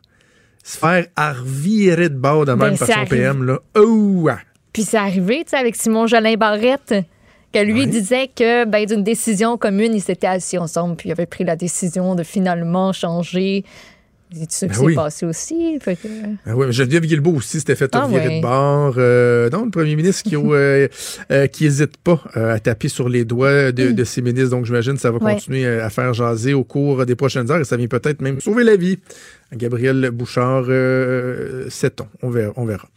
se 0.63 0.79
faire 0.79 1.07
revirer 1.17 2.09
de 2.09 2.17
bord 2.17 2.47
de 2.47 2.53
même 2.53 2.71
ben, 2.71 2.79
par 2.79 2.89
son 2.89 3.05
PM, 3.05 3.45
là, 3.45 3.61
oh! 3.77 4.29
Puis 4.73 4.83
c'est 4.83 4.97
arrivé, 4.97 5.45
tu 5.45 5.51
sais, 5.51 5.57
avec 5.57 5.77
Simon 5.77 6.07
Jolin 6.07 6.35
Barrette, 6.35 6.95
que 7.53 7.59
lui 7.59 7.87
disait 7.87 8.29
que, 8.35 8.65
ben, 8.65 8.87
d'une 8.87 9.05
décision 9.05 9.59
commune, 9.59 9.95
ils 9.95 10.01
s'étaient 10.01 10.27
assis 10.27 10.57
ensemble, 10.59 10.97
puis 10.97 11.11
ils 11.11 11.13
avaient 11.13 11.27
pris 11.27 11.45
la 11.45 11.55
décision 11.55 12.15
de 12.15 12.23
finalement 12.23 12.93
changer 12.93 13.65
c'est 14.35 14.53
ça 14.53 14.69
qui 14.69 14.81
ben 14.81 14.89
s'est 14.89 14.95
passé 14.95 15.27
aussi? 15.27 15.79
Fait 15.81 15.97
que... 15.97 16.09
ben 16.47 16.55
oui, 16.55 16.73
Geneviève 16.73 17.05
Guilbeault 17.05 17.37
aussi 17.37 17.59
s'était 17.59 17.75
fait 17.75 17.91
ah, 17.95 18.07
virer 18.09 18.37
de 18.37 18.43
bord. 18.43 18.95
Euh, 18.99 19.49
non, 19.51 19.65
le 19.65 19.71
premier 19.71 19.97
ministre 19.97 20.23
qui 20.23 20.37
euh, 20.37 20.89
euh, 21.31 21.49
hésite 21.61 21.97
pas 21.99 22.23
à 22.35 22.59
taper 22.59 22.89
sur 22.89 23.09
les 23.09 23.25
doigts 23.25 23.73
de, 23.73 23.93
de 23.93 24.05
ses 24.05 24.23
ministres. 24.23 24.51
Donc, 24.51 24.67
j'imagine 24.67 24.95
que 24.95 25.01
ça 25.01 25.11
va 25.11 25.19
continuer 25.19 25.67
à 25.67 25.91
faire 25.91 26.13
jaser 26.15 26.55
au 26.55 26.65
cours 26.65 27.07
des 27.07 27.17
prochaines 27.17 27.51
heures 27.51 27.61
et 27.61 27.65
ça 27.65 27.77
vient 27.77 27.89
peut-être 27.89 28.21
même 28.21 28.41
sauver 28.41 28.65
la 28.65 28.77
vie 28.77 28.99
Gabriel 29.53 30.11
Bouchard, 30.11 30.65
euh, 30.69 31.69
7 31.71 32.01
ans. 32.03 32.09
On 32.23 32.31
verra. 32.31 32.53
On 32.57 32.65
verra. 32.65 32.89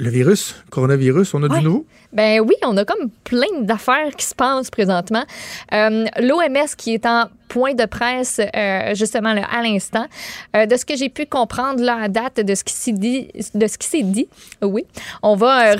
Le 0.00 0.10
virus, 0.10 0.54
coronavirus, 0.70 1.34
on 1.34 1.42
a 1.42 1.48
du 1.48 1.64
nouveau? 1.64 1.84
Ben 2.12 2.38
oui, 2.38 2.54
on 2.62 2.76
a 2.76 2.84
comme 2.84 3.10
plein 3.24 3.62
d'affaires 3.62 4.14
qui 4.16 4.24
se 4.24 4.34
passent 4.34 4.70
présentement. 4.70 5.24
Euh, 5.72 6.04
L'OMS 6.20 6.68
qui 6.76 6.94
est 6.94 7.04
en 7.04 7.26
point 7.48 7.74
de 7.74 7.86
presse 7.86 8.40
euh, 8.40 8.94
justement 8.94 9.32
là, 9.32 9.46
à 9.50 9.62
l'instant. 9.62 10.06
Euh, 10.54 10.66
de 10.66 10.76
ce 10.76 10.84
que 10.84 10.96
j'ai 10.96 11.08
pu 11.08 11.26
comprendre 11.26 11.82
là, 11.82 11.98
à 12.02 12.08
date 12.08 12.40
de 12.40 12.54
ce 12.54 12.62
qui 12.62 12.74
s'est 12.74 12.92
dit, 12.92 13.28
de 13.54 13.66
ce 13.66 13.78
qui 13.78 13.88
s'est 13.88 14.02
dit, 14.02 14.28
oui, 14.62 14.84
on 15.22 15.34
va. 15.34 15.72
Euh, 15.72 15.76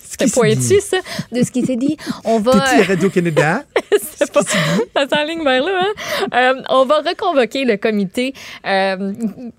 C'était 0.00 0.30
pointu 0.32 0.80
ça, 0.80 0.98
de 1.30 1.42
ce 1.42 1.50
qui 1.50 1.66
s'est 1.66 1.76
dit. 1.76 1.96
On 2.24 2.38
va. 2.38 2.52
Petit 2.52 2.82
Radio 2.82 3.10
Canada. 3.10 3.64
C'est 4.00 4.32
pas. 4.32 4.42
Ça 4.42 5.08
s'enligne 5.08 5.42
vers 5.44 5.62
là. 5.62 5.82
Hein? 6.32 6.54
on 6.70 6.84
va 6.84 6.98
reconvoquer 6.98 7.64
le 7.64 7.76
comité 7.76 8.32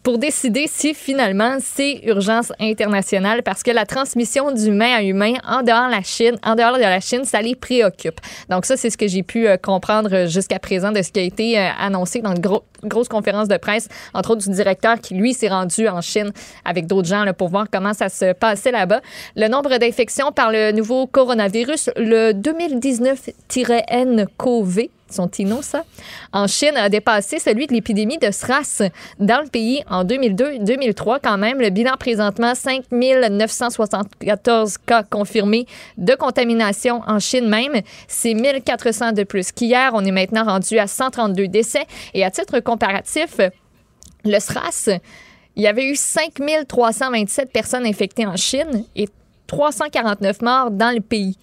pour 0.01 0.17
décider 0.17 0.65
si 0.67 0.93
finalement 0.93 1.57
c'est 1.61 2.01
urgence 2.05 2.51
internationale 2.59 3.43
parce 3.43 3.61
que 3.61 3.71
la 3.71 3.82
transmission 3.85 4.51
d'humain 4.51 4.95
à 4.95 5.03
humain 5.03 5.33
en 5.47 5.63
dehors 5.63 5.87
de 5.87 5.91
la 5.91 6.03
Chine, 6.03 6.37
en 6.43 6.55
dehors 6.55 6.75
de 6.75 6.81
la 6.81 6.99
Chine, 6.99 7.25
ça 7.25 7.41
les 7.41 7.55
préoccupe. 7.55 8.19
Donc 8.49 8.65
ça, 8.65 8.77
c'est 8.77 8.89
ce 8.89 8.97
que 8.97 9.07
j'ai 9.07 9.23
pu 9.23 9.47
comprendre 9.61 10.27
jusqu'à 10.27 10.59
présent 10.59 10.91
de 10.91 11.01
ce 11.01 11.11
qui 11.11 11.19
a 11.19 11.23
été 11.23 11.59
euh, 11.59 11.69
annoncé 11.79 12.21
dans 12.21 12.35
une 12.35 12.41
grosse 12.83 13.07
conférence 13.07 13.47
de 13.47 13.57
presse, 13.57 13.87
entre 14.13 14.31
autres 14.31 14.47
du 14.47 14.53
directeur 14.53 14.99
qui, 14.99 15.15
lui, 15.15 15.33
s'est 15.33 15.47
rendu 15.47 15.87
en 15.87 16.01
Chine 16.01 16.31
avec 16.65 16.85
d'autres 16.87 17.07
gens 17.07 17.23
pour 17.37 17.47
voir 17.49 17.67
comment 17.71 17.93
ça 17.93 18.09
se 18.09 18.33
passait 18.33 18.71
là-bas. 18.71 18.99
Le 19.35 19.47
nombre 19.47 19.77
d'infections 19.77 20.31
par 20.31 20.51
le 20.51 20.71
nouveau 20.71 21.05
coronavirus, 21.07 21.91
le 21.95 22.33
2019-N-COVID, 22.33 24.89
Ça, 25.61 25.85
en 26.31 26.47
Chine 26.47 26.75
a 26.75 26.89
dépassé 26.89 27.39
celui 27.39 27.67
de 27.67 27.73
l'épidémie 27.73 28.17
de 28.17 28.31
SRAS 28.31 28.81
dans 29.19 29.41
le 29.41 29.49
pays 29.49 29.83
en 29.89 30.03
2002-2003 30.03 31.19
quand 31.23 31.37
même. 31.37 31.59
Le 31.59 31.69
bilan 31.69 31.93
présentement, 31.99 32.55
5 32.55 32.85
974 32.91 34.77
cas 34.79 35.03
confirmés 35.03 35.65
de 35.97 36.15
contamination 36.15 37.01
en 37.07 37.19
Chine 37.19 37.47
même. 37.47 37.81
C'est 38.07 38.33
1400 38.33 39.13
de 39.13 39.23
plus 39.23 39.51
qu'hier. 39.51 39.91
On 39.93 40.03
est 40.03 40.11
maintenant 40.11 40.45
rendu 40.45 40.77
à 40.79 40.87
132 40.87 41.47
décès. 41.47 41.85
Et 42.13 42.23
à 42.23 42.31
titre 42.31 42.59
comparatif, 42.59 43.37
le 44.25 44.39
SRAS, 44.39 44.89
il 45.55 45.63
y 45.63 45.67
avait 45.67 45.85
eu 45.85 45.95
5 45.95 46.33
327 46.67 47.51
personnes 47.51 47.85
infectées 47.85 48.25
en 48.25 48.35
Chine 48.35 48.85
et 48.95 49.07
349 49.47 50.41
morts 50.41 50.71
dans 50.71 50.93
le 50.93 51.01
pays. 51.01 51.37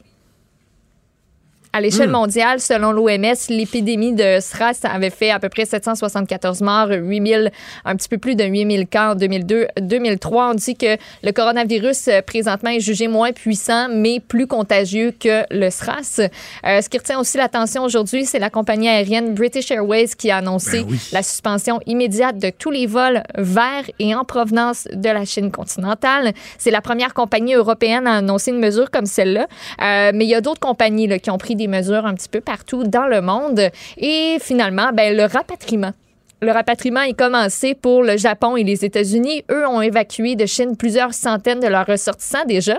À 1.73 1.81
l'échelle 1.81 2.09
Hmm. 2.09 2.13
mondiale, 2.13 2.59
selon 2.59 2.91
l'OMS, 2.91 3.37
l'épidémie 3.49 4.13
de 4.13 4.41
SRAS 4.41 4.81
avait 4.83 5.09
fait 5.11 5.31
à 5.31 5.39
peu 5.39 5.49
près 5.49 5.65
774 5.67 6.63
morts, 6.63 6.89
8000, 6.91 7.53
un 7.85 7.95
petit 7.95 8.09
peu 8.09 8.19
plus 8.19 8.35
de 8.35 8.43
8000 8.43 8.89
cas 8.89 9.13
en 9.13 9.15
2002, 9.15 9.69
2003. 9.81 10.51
On 10.51 10.55
dit 10.55 10.75
que 10.75 10.97
le 11.23 11.31
coronavirus 11.31 12.09
euh, 12.09 12.23
présentement 12.23 12.71
est 12.71 12.81
jugé 12.81 13.07
moins 13.07 13.31
puissant, 13.31 13.87
mais 13.89 14.19
plus 14.19 14.49
contagieux 14.49 15.13
que 15.13 15.45
le 15.55 15.71
SRAS. 15.71 16.19
Euh, 16.67 16.81
ce 16.81 16.89
qui 16.89 16.99
retient 16.99 17.21
aussi 17.21 17.39
l'attention 17.39 17.85
aujourd'hui, 17.85 18.25
c'est 18.25 18.41
la 18.41 18.51
compagnie 18.51 18.89
aérienne 18.89 19.33
British 19.35 19.71
Airways 19.71 20.09
qui 20.19 20.33
a 20.33 20.39
annoncé 20.39 20.81
Ben 20.83 20.87
oui. 20.91 20.99
la 21.13 21.23
suspension 21.23 21.79
immédiate 21.87 22.37
de 22.39 22.51
tous 22.51 22.73
les 22.73 22.87
vols 22.87 23.23
vers 23.39 23.85
et 24.01 24.13
en 24.17 24.25
provenance 24.25 24.89
de 24.93 25.09
la 25.09 25.25
Chine 25.25 25.53
continentale. 25.53 26.33
C'est 26.59 26.73
la 26.73 26.81
première 26.81 27.15
compagnie 27.15 27.55
européenne 27.55 28.09
à 28.09 28.17
annoncer 28.17 28.51
une 28.51 28.59
mesure 28.59 28.91
comme 28.91 29.07
celle-là. 29.07 29.47
Euh, 29.81 30.11
mais 30.13 30.25
il 30.25 30.31
y 30.31 30.35
a 30.35 30.41
d'autres 30.41 30.59
compagnies 30.59 31.07
là, 31.07 31.21
qui 31.21 31.31
ont 31.31 31.39
pris 31.39 31.55
des 31.61 31.69
mesures 31.69 32.07
un 32.07 32.15
petit 32.15 32.29
peu 32.29 32.41
partout 32.41 32.85
dans 32.85 33.07
le 33.07 33.21
monde. 33.21 33.61
Et 33.99 34.39
finalement, 34.41 34.93
ben, 34.93 35.15
le 35.15 35.25
rapatriement. 35.25 35.93
Le 36.43 36.53
rapatriement 36.53 37.03
est 37.03 37.13
commencé 37.13 37.75
pour 37.75 38.03
le 38.03 38.17
Japon 38.17 38.57
et 38.57 38.65
les 38.65 38.83
États-Unis. 38.85 39.45
Eux 39.51 39.67
ont 39.67 39.83
évacué 39.83 40.37
de 40.37 40.47
Chine 40.47 40.75
plusieurs 40.75 41.13
centaines 41.13 41.61
de 41.61 41.67
leurs 41.67 41.87
ressortissants 41.87 42.47
déjà. 42.47 42.79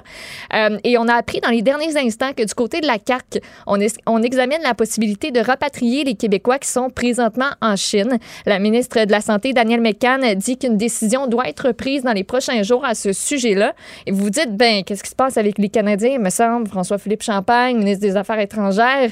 Euh, 0.54 0.80
et 0.84 0.98
on 0.98 1.08
a 1.08 1.14
appris 1.14 1.42
dans 1.42 1.50
les 1.50 1.62
derniers 1.62 1.96
instants 1.96 2.34
que 2.34 2.44
du 2.44 2.54
côté 2.56 2.82
de 2.82 2.88
la 2.88 2.98
CAQ, 3.06 3.40
on, 3.68 4.22
examine 4.24 4.58
la 4.64 4.74
possibilité 4.74 5.30
de 5.30 5.40
rapatrier 5.40 6.04
les 6.04 6.16
Québécois 6.16 6.58
qui 6.58 6.70
sont 6.70 6.90
présentement 6.90 7.52
en 7.62 7.76
Chine. 7.76 8.18
La 8.48 8.58
ministre 8.58 9.06
de 9.06 9.12
la 9.12 9.22
Santé, 9.22 9.54
Danielle 9.54 9.82
McCann, 9.82 10.34
dit 10.36 10.58
qu'une 10.58 10.78
décision 10.78 11.28
doit 11.28 11.48
être 11.48 11.72
prise 11.72 12.02
dans 12.02 12.14
les 12.14 12.24
prochains 12.24 12.64
jours 12.64 12.84
à 12.84 12.96
ce 12.96 13.14
sujet-là. 13.14 13.76
Et 14.08 14.12
vous 14.12 14.24
vous 14.24 14.30
dites, 14.32 14.58
ben, 14.58 14.84
qu'est-ce 14.84 15.04
qui 15.04 15.10
se 15.12 15.16
passe 15.16 15.38
avec 15.38 15.60
les 15.60 15.70
Canadiens? 15.70 16.14
Il 16.14 16.20
me 16.20 16.32
semble, 16.32 16.68
François-Philippe 16.68 17.22
Champagne, 17.22 17.78
ministre 17.78 18.02
des 18.02 18.16
Affaires 18.16 18.40
étrangères. 18.40 19.12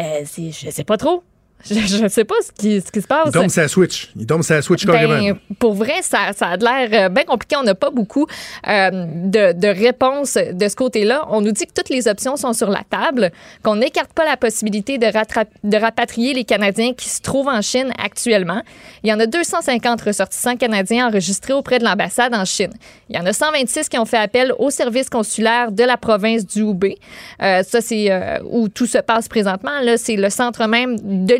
Euh, 0.00 0.24
je 0.24 0.70
sais 0.70 0.84
pas 0.84 0.96
trop. 0.96 1.22
Je 1.70 2.02
ne 2.02 2.08
sais 2.08 2.24
pas 2.24 2.34
ce 2.44 2.52
qui, 2.52 2.80
ce 2.80 2.90
qui 2.90 3.00
se 3.00 3.06
passe. 3.06 3.26
Il 3.26 3.32
tombe 3.32 3.48
sa 3.48 3.68
Switch. 3.68 4.10
Il 4.16 4.26
tombe 4.26 4.42
sa 4.42 4.62
Switch 4.62 4.84
carrément. 4.84 5.18
Ben, 5.18 5.36
pour 5.58 5.74
vrai, 5.74 6.02
ça, 6.02 6.32
ça 6.36 6.48
a 6.48 6.56
l'air 6.56 7.10
bien 7.10 7.24
compliqué. 7.24 7.56
On 7.56 7.62
n'a 7.62 7.74
pas 7.74 7.90
beaucoup 7.90 8.26
euh, 8.68 8.90
de, 8.90 9.52
de 9.52 9.68
réponses 9.68 10.36
de 10.36 10.68
ce 10.68 10.76
côté-là. 10.76 11.26
On 11.30 11.40
nous 11.40 11.52
dit 11.52 11.66
que 11.66 11.72
toutes 11.72 11.88
les 11.88 12.08
options 12.08 12.36
sont 12.36 12.52
sur 12.52 12.70
la 12.70 12.82
table, 12.88 13.30
qu'on 13.62 13.76
n'écarte 13.76 14.12
pas 14.12 14.24
la 14.24 14.36
possibilité 14.36 14.98
de, 14.98 15.76
rapatrier 15.76 16.34
les 16.34 16.44
Canadiens 16.44 16.92
qui 16.94 17.08
se 17.08 17.20
trouvent 17.20 17.48
en 17.48 17.62
Chine 17.62 17.92
actuellement. 18.02 18.62
Il 19.02 19.10
y 19.10 19.12
en 19.12 19.20
a 19.20 19.26
250 19.26 20.00
ressortissants 20.02 20.56
canadiens 20.56 21.08
enregistrés 21.08 21.52
auprès 21.52 21.78
de 21.78 21.84
l'ambassade 21.84 22.34
en 22.34 22.44
Chine. 22.44 22.72
Il 23.08 23.16
y 23.16 23.18
en 23.18 23.26
a 23.26 23.32
126 23.32 23.88
qui 23.88 23.98
ont 23.98 24.04
fait 24.04 24.18
appel 24.18 24.52
au 24.58 24.70
service 24.70 25.08
consulaire 25.08 25.72
de 25.72 25.84
la 25.84 25.96
province 25.96 26.46
du 26.46 26.62
Hubei. 26.62 26.98
Euh, 27.42 27.62
ça, 27.62 27.80
c'est 27.80 28.10
euh, 28.10 28.38
où 28.50 28.68
tout 28.68 28.86
se 28.86 28.98
passe 28.98 29.28
présentement. 29.28 29.80
Là, 29.82 29.96
c'est 29.96 30.16
le 30.16 30.30
centre 30.30 30.66
même 30.66 30.96
de 31.26 31.34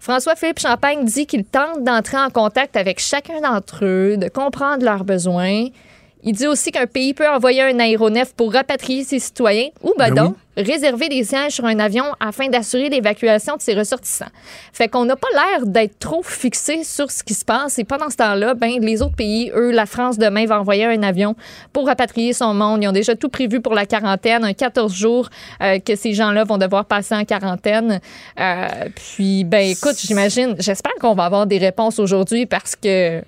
François-Philippe 0.00 0.60
Champagne 0.60 1.04
dit 1.04 1.26
qu'il 1.26 1.44
tente 1.44 1.84
d'entrer 1.84 2.18
en 2.18 2.30
contact 2.30 2.76
avec 2.76 3.00
chacun 3.00 3.40
d'entre 3.40 3.84
eux, 3.84 4.16
de 4.16 4.28
comprendre 4.28 4.84
leurs 4.84 5.04
besoins. 5.04 5.66
Il 6.28 6.34
dit 6.34 6.46
aussi 6.46 6.72
qu'un 6.72 6.86
pays 6.86 7.14
peut 7.14 7.26
envoyer 7.26 7.62
un 7.62 7.80
aéronef 7.80 8.34
pour 8.34 8.52
rapatrier 8.52 9.02
ses 9.02 9.18
citoyens 9.18 9.68
ou 9.82 9.94
ben 9.96 10.12
Ben 10.12 10.24
donc 10.24 10.36
réserver 10.58 11.08
des 11.08 11.24
sièges 11.24 11.52
sur 11.52 11.64
un 11.64 11.78
avion 11.78 12.04
afin 12.20 12.48
d'assurer 12.48 12.90
l'évacuation 12.90 13.56
de 13.56 13.62
ses 13.62 13.72
ressortissants. 13.72 14.28
Fait 14.74 14.88
qu'on 14.88 15.06
n'a 15.06 15.16
pas 15.16 15.28
l'air 15.32 15.64
d'être 15.64 15.98
trop 15.98 16.22
fixé 16.22 16.84
sur 16.84 17.10
ce 17.10 17.24
qui 17.24 17.32
se 17.32 17.46
passe 17.46 17.78
et 17.78 17.84
pendant 17.84 18.10
ce 18.10 18.16
temps-là, 18.16 18.52
ben 18.52 18.78
les 18.78 19.00
autres 19.00 19.16
pays, 19.16 19.50
eux, 19.54 19.70
la 19.70 19.86
France 19.86 20.18
demain 20.18 20.44
va 20.44 20.60
envoyer 20.60 20.84
un 20.84 21.02
avion 21.02 21.34
pour 21.72 21.86
rapatrier 21.86 22.34
son 22.34 22.52
monde. 22.52 22.82
Ils 22.82 22.88
ont 22.88 22.92
déjà 22.92 23.14
tout 23.14 23.30
prévu 23.30 23.62
pour 23.62 23.72
la 23.72 23.86
quarantaine, 23.86 24.44
un 24.44 24.52
14 24.52 24.92
jours 24.92 25.30
euh, 25.62 25.78
que 25.78 25.96
ces 25.96 26.12
gens-là 26.12 26.44
vont 26.44 26.58
devoir 26.58 26.84
passer 26.84 27.14
en 27.14 27.24
quarantaine. 27.24 28.02
Euh, 28.38 28.66
puis 28.94 29.44
ben 29.44 29.66
écoute, 29.66 29.96
j'imagine, 29.98 30.56
j'espère 30.58 30.92
qu'on 31.00 31.14
va 31.14 31.24
avoir 31.24 31.46
des 31.46 31.56
réponses 31.56 31.98
aujourd'hui 31.98 32.44
parce 32.44 32.76
que 32.76 33.22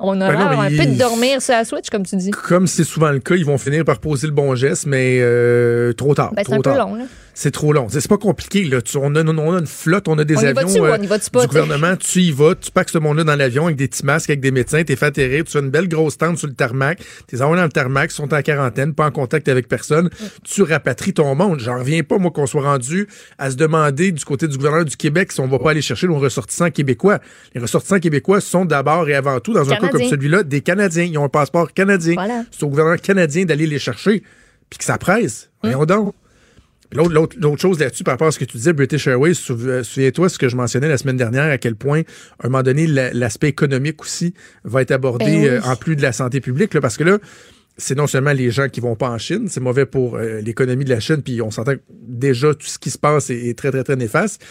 on 0.00 0.20
a 0.20 0.28
Ben 0.28 0.38
non, 0.38 0.50
l'air 0.50 0.60
un 0.60 0.68
peu 0.68 0.86
de 0.86 0.98
dormir 0.98 1.40
sur 1.42 1.54
la 1.54 1.64
Switch, 1.64 1.90
comme 1.90 2.04
tu 2.04 2.16
dis. 2.16 2.30
Comme 2.30 2.66
c'est 2.66 2.84
souvent 2.84 3.10
le 3.10 3.20
cas, 3.20 3.34
ils 3.34 3.44
vont 3.44 3.58
finir 3.58 3.84
par 3.84 3.98
poser 3.98 4.26
le 4.26 4.32
bon 4.32 4.54
geste, 4.54 4.86
mais 4.86 5.18
euh, 5.20 5.92
trop 5.92 6.14
tard. 6.14 6.32
Ben, 6.34 6.42
c'est 6.44 6.58
trop 6.58 6.70
un 6.70 6.72
peu 6.72 6.78
long, 6.78 6.94
là. 6.94 7.04
C'est 7.42 7.52
trop 7.52 7.72
long. 7.72 7.86
C'est 7.88 8.06
pas 8.06 8.18
compliqué. 8.18 8.64
Là. 8.64 8.82
Tu- 8.82 8.98
on, 8.98 9.14
a, 9.14 9.24
on 9.24 9.54
a 9.54 9.58
une 9.60 9.66
flotte, 9.66 10.08
on 10.08 10.18
a 10.18 10.24
des 10.24 10.36
On 10.36 10.40
avions 10.40 10.84
euh, 10.84 10.98
on 10.98 11.02
y 11.02 11.06
va-tu 11.06 11.30
pas, 11.30 11.40
du 11.40 11.46
gouvernement. 11.46 11.96
Tu 11.96 12.20
y 12.20 12.32
vas, 12.32 12.54
tu 12.54 12.70
packs 12.70 12.90
ce 12.90 12.98
monde-là 12.98 13.24
dans 13.24 13.34
l'avion 13.34 13.64
avec 13.64 13.78
des 13.78 13.88
petits 13.88 14.04
masques, 14.04 14.28
avec 14.28 14.40
des 14.40 14.50
médecins, 14.50 14.84
t'es 14.84 14.94
fait 14.94 15.06
atterrir, 15.06 15.44
tu 15.44 15.52
fais 15.52 15.60
une 15.60 15.70
belle 15.70 15.88
grosse 15.88 16.18
tente 16.18 16.36
sur 16.36 16.48
le 16.48 16.52
tarmac, 16.52 17.00
t'es 17.28 17.40
envoyé 17.40 17.56
dans 17.58 17.64
le 17.64 17.72
tarmac, 17.72 18.10
ils 18.12 18.14
sont 18.14 18.34
en 18.34 18.42
quarantaine, 18.42 18.92
pas 18.92 19.06
en 19.06 19.10
contact 19.10 19.48
avec 19.48 19.68
personne. 19.68 20.08
Mm. 20.08 20.24
Tu 20.44 20.62
rapatries 20.64 21.14
ton 21.14 21.34
monde. 21.34 21.60
J'en 21.60 21.78
reviens 21.78 22.02
pas, 22.02 22.18
moi, 22.18 22.30
qu'on 22.30 22.44
soit 22.44 22.60
rendu 22.60 23.08
à 23.38 23.50
se 23.50 23.56
demander 23.56 24.12
du 24.12 24.22
côté 24.22 24.46
du 24.46 24.58
gouvernement 24.58 24.84
du 24.84 24.98
Québec 24.98 25.32
si 25.32 25.40
on 25.40 25.48
va 25.48 25.58
pas 25.58 25.70
aller 25.70 25.80
chercher 25.80 26.08
nos 26.08 26.18
ressortissants 26.18 26.70
québécois. 26.70 27.20
Les 27.54 27.62
ressortissants 27.62 28.00
québécois 28.00 28.42
sont 28.42 28.66
d'abord 28.66 29.08
et 29.08 29.14
avant 29.14 29.40
tout, 29.40 29.54
dans 29.54 29.66
un 29.72 29.76
cas 29.76 29.88
comme 29.88 30.04
celui-là, 30.04 30.42
des 30.42 30.60
Canadiens. 30.60 31.04
Ils 31.04 31.16
ont 31.16 31.24
un 31.24 31.30
passeport 31.30 31.72
canadien. 31.72 32.16
Voilà. 32.16 32.44
C'est 32.50 32.64
au 32.64 32.68
gouvernement 32.68 32.98
canadien 32.98 33.46
d'aller 33.46 33.66
les 33.66 33.78
chercher, 33.78 34.22
puis 34.68 34.78
que 34.78 34.84
ça 34.84 34.98
presse. 34.98 35.48
Voyons 35.62 35.86
donc. 35.86 36.14
L'autre, 36.92 37.60
chose 37.60 37.78
là-dessus, 37.78 38.02
par 38.04 38.12
rapport 38.14 38.28
à 38.28 38.32
ce 38.32 38.38
que 38.38 38.44
tu 38.44 38.56
disais, 38.56 38.72
British 38.72 39.06
Airways, 39.06 39.34
euh, 39.50 39.82
souviens-toi 39.84 40.28
ce 40.28 40.38
que 40.38 40.48
je 40.48 40.56
mentionnais 40.56 40.88
la 40.88 40.98
semaine 40.98 41.16
dernière, 41.16 41.44
à 41.50 41.56
quel 41.58 41.76
point, 41.76 42.00
à 42.40 42.46
un 42.46 42.48
moment 42.50 42.62
donné, 42.64 42.86
la- 42.88 43.12
l'aspect 43.12 43.48
économique 43.48 44.02
aussi 44.02 44.34
va 44.64 44.82
être 44.82 44.90
abordé 44.90 45.24
Ben 45.24 45.36
oui. 45.42 45.46
euh, 45.48 45.60
en 45.62 45.76
plus 45.76 45.94
de 45.94 46.02
la 46.02 46.12
santé 46.12 46.40
publique, 46.40 46.74
là, 46.74 46.80
parce 46.80 46.96
que 46.96 47.04
là, 47.04 47.18
c'est 47.76 47.96
non 47.96 48.06
seulement 48.08 48.32
les 48.32 48.50
gens 48.50 48.68
qui 48.68 48.80
vont 48.80 48.96
pas 48.96 49.08
en 49.08 49.18
Chine, 49.18 49.46
c'est 49.48 49.60
mauvais 49.60 49.86
pour 49.86 50.16
euh, 50.16 50.40
l'économie 50.40 50.84
de 50.84 50.90
la 50.90 51.00
Chine, 51.00 51.22
puis 51.22 51.40
on 51.40 51.50
s'entend 51.50 51.76
que 51.76 51.80
déjà 51.90 52.52
tout 52.54 52.66
ce 52.66 52.78
qui 52.78 52.90
se 52.90 52.98
passe 52.98 53.30
est, 53.30 53.38
est 53.48 53.56
très, 53.56 53.70
très, 53.70 53.84
très 53.84 53.96
néfaste, 53.96 54.44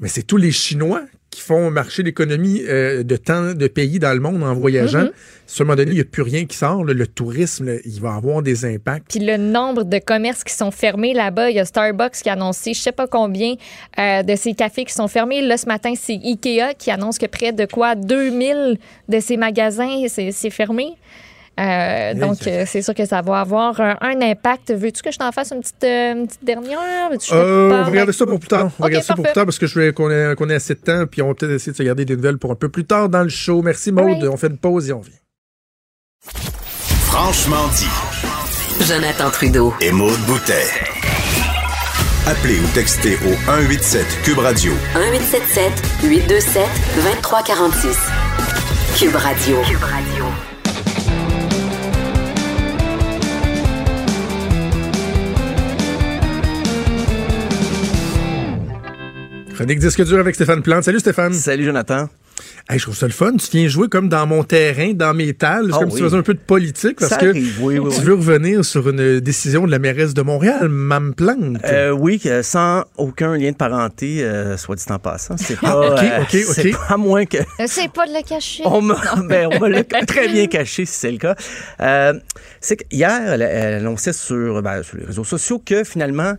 mais 0.00 0.08
c'est 0.08 0.22
tous 0.22 0.38
les 0.38 0.52
Chinois 0.52 1.02
qui 1.36 1.42
font 1.42 1.70
marcher 1.70 2.02
l'économie 2.02 2.62
euh, 2.66 3.02
de 3.02 3.16
tant 3.16 3.52
de 3.52 3.66
pays 3.66 3.98
dans 3.98 4.14
le 4.14 4.20
monde 4.20 4.42
en 4.42 4.54
voyageant. 4.54 5.02
Mm-hmm. 5.02 5.12
Si 5.46 5.60
à 5.60 5.64
un 5.64 5.66
moment 5.66 5.76
donné, 5.76 5.90
il 5.90 5.96
n'y 5.96 6.00
a 6.00 6.04
plus 6.04 6.22
rien 6.22 6.46
qui 6.46 6.56
sort, 6.56 6.82
là, 6.82 6.94
le 6.94 7.06
tourisme, 7.06 7.66
là, 7.66 7.74
il 7.84 8.00
va 8.00 8.14
avoir 8.14 8.40
des 8.40 8.64
impacts. 8.64 9.10
Puis 9.10 9.20
le 9.20 9.36
nombre 9.36 9.84
de 9.84 9.98
commerces 9.98 10.42
qui 10.44 10.54
sont 10.54 10.70
fermés 10.70 11.12
là-bas, 11.12 11.50
il 11.50 11.56
y 11.56 11.60
a 11.60 11.66
Starbucks 11.66 12.22
qui 12.22 12.30
a 12.30 12.32
annoncé 12.32 12.72
je 12.72 12.80
sais 12.80 12.90
pas 12.90 13.06
combien 13.06 13.54
euh, 13.98 14.22
de 14.22 14.34
ces 14.34 14.54
cafés 14.54 14.86
qui 14.86 14.94
sont 14.94 15.08
fermés. 15.08 15.42
Là, 15.42 15.58
ce 15.58 15.66
matin, 15.66 15.92
c'est 15.94 16.14
Ikea 16.14 16.72
qui 16.78 16.90
annonce 16.90 17.18
que 17.18 17.26
près 17.26 17.52
de 17.52 17.66
quoi? 17.66 17.96
2000 17.96 18.78
de 19.10 19.20
ces 19.20 19.36
magasins, 19.36 20.06
c'est 20.08 20.32
c'est 20.32 20.50
fermé. 20.50 20.94
Euh, 21.58 22.12
donc, 22.14 22.46
euh, 22.46 22.64
c'est 22.66 22.82
sûr 22.82 22.94
que 22.94 23.06
ça 23.06 23.22
va 23.22 23.40
avoir 23.40 23.80
un, 23.80 23.96
un 24.02 24.20
impact. 24.20 24.72
Veux-tu 24.72 25.00
que 25.02 25.10
je 25.10 25.16
t'en 25.18 25.32
fasse 25.32 25.52
une 25.52 25.60
petite, 25.60 25.84
euh, 25.84 26.12
une 26.12 26.26
petite 26.26 26.44
dernière? 26.44 27.08
Veux-tu 27.10 27.32
Euh, 27.32 27.66
on 27.72 27.78
va 27.78 27.84
regarder 27.84 28.12
ça 28.12 28.26
pour 28.26 28.38
plus 28.38 28.48
tard. 28.48 28.64
On 28.64 28.66
va 28.66 28.72
Ok, 28.78 28.84
regarder 28.84 29.06
ça 29.06 29.14
pour 29.14 29.24
plus 29.24 29.32
tard 29.32 29.44
parce 29.46 29.58
que 29.58 29.66
je 29.66 29.78
veux 29.80 29.92
qu'on 29.92 30.10
ait, 30.10 30.54
assez 30.54 30.74
de 30.74 30.80
temps, 30.80 31.06
puis 31.10 31.22
on 31.22 31.28
va 31.28 31.34
peut-être 31.34 31.52
essayer 31.52 31.72
de 31.72 31.76
se 31.76 31.82
garder 31.82 32.04
des 32.04 32.14
nouvelles 32.16 32.36
pour 32.38 32.50
un 32.50 32.56
peu 32.56 32.68
plus 32.68 32.84
tard 32.84 33.08
dans 33.08 33.22
le 33.22 33.30
show. 33.30 33.62
Merci 33.62 33.90
Maude. 33.90 34.22
On 34.30 34.36
fait 34.36 34.48
une 34.48 34.58
pause 34.58 34.90
et 34.90 34.92
on 34.92 34.98
revient. 35.00 35.12
Franchement 37.06 37.66
dit. 37.76 38.84
Jonathan 38.84 39.30
Trudeau. 39.30 39.72
Et 39.80 39.92
Maude 39.92 40.20
Boutet. 40.26 40.66
Appelez 42.26 42.58
ou 42.58 42.66
textez 42.74 43.14
au 43.24 43.32
187 43.46 44.04
Cube 44.24 44.38
Radio 44.38 44.72
1877 44.94 45.72
827 46.02 46.62
2346. 46.96 47.96
Cube 48.98 49.14
Radio. 49.14 49.62
Cube 49.62 49.82
Radio. 49.82 50.24
Chronique 59.56 59.78
disque 59.78 60.04
dur 60.04 60.18
avec 60.18 60.34
Stéphane 60.34 60.62
Plante. 60.62 60.84
Salut 60.84 61.00
Stéphane. 61.00 61.32
Salut 61.32 61.64
Jonathan. 61.64 62.08
Hey, 62.68 62.78
je 62.78 62.84
trouve 62.84 62.96
ça 62.96 63.06
le 63.06 63.12
fun. 63.12 63.32
Tu 63.36 63.56
viens 63.56 63.68
jouer 63.68 63.88
comme 63.88 64.08
dans 64.10 64.26
mon 64.26 64.44
terrain, 64.44 64.92
dans 64.92 65.14
mes 65.14 65.32
talles. 65.32 65.68
C'est 65.70 65.76
Ah 65.76 65.78
comme 65.78 65.88
si 65.90 65.94
oui. 65.94 66.00
tu 66.02 66.04
faisais 66.06 66.16
un 66.18 66.22
peu 66.22 66.34
de 66.34 66.38
politique 66.40 66.98
parce 66.98 67.10
Ça 67.12 67.16
que 67.16 67.28
arrive, 67.30 67.56
oui, 67.62 67.78
oui, 67.78 67.90
tu 67.90 68.00
oui. 68.00 68.04
veux 68.04 68.14
revenir 68.14 68.64
sur 68.64 68.86
une 68.90 69.20
décision 69.20 69.64
de 69.64 69.70
la 69.70 69.78
mairesse 69.78 70.12
de 70.12 70.20
Montréal, 70.20 70.68
Mme 70.68 71.14
Plante. 71.14 71.56
Euh, 71.64 71.90
oui, 71.92 72.20
sans 72.42 72.84
aucun 72.98 73.36
lien 73.38 73.52
de 73.52 73.56
parenté, 73.56 74.22
euh, 74.22 74.56
soit 74.58 74.76
dit 74.76 74.84
en 74.90 74.98
passant. 74.98 75.36
C'est 75.38 75.58
pas, 75.58 75.74
Ok, 75.92 76.02
euh, 76.02 76.20
ok, 76.22 76.30
c'est 76.52 76.74
ok. 76.74 76.88
pas 76.88 76.96
moins 76.98 77.24
que 77.24 77.38
Essaye 77.58 77.88
pas 77.88 78.06
de 78.06 78.12
le 78.12 78.22
cacher. 78.28 78.64
on 78.66 78.82
m'a 78.82 79.00
ben, 79.26 79.48
on 79.52 79.58
m'a 79.60 79.68
le- 79.70 79.84
très 80.06 80.28
bien 80.28 80.46
caché 80.48 80.84
si 80.84 80.92
c'est 80.94 81.12
le 81.12 81.18
cas. 81.18 81.36
Euh, 81.80 82.12
c'est 82.60 82.76
qu'hier, 82.76 83.22
elle, 83.32 83.42
elle 83.42 83.74
annonçait 83.74 84.12
sur, 84.12 84.60
ben, 84.60 84.82
sur 84.82 84.98
les 84.98 85.04
réseaux 85.06 85.24
sociaux 85.24 85.62
que 85.64 85.84
finalement, 85.84 86.34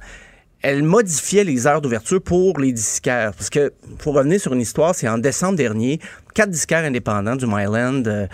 elle 0.62 0.84
modifiait 0.84 1.44
les 1.44 1.68
heures 1.68 1.82
d'ouverture 1.82 2.22
pour 2.22 2.60
les 2.60 2.72
disquaires. 2.72 3.34
Parce 3.34 3.50
que, 3.50 3.74
pour 4.00 4.16
revenir 4.16 4.40
sur 4.40 4.54
une 4.54 4.62
histoire, 4.62 4.96
c'est 4.96 5.08
en 5.08 5.18
décembre 5.18 5.56
dernier, 5.56 6.00
quatre 6.34 6.50
disquaires 6.50 6.84
indépendants 6.84 7.36
du 7.36 7.46
Myland 7.46 8.04
euh, 8.08 8.28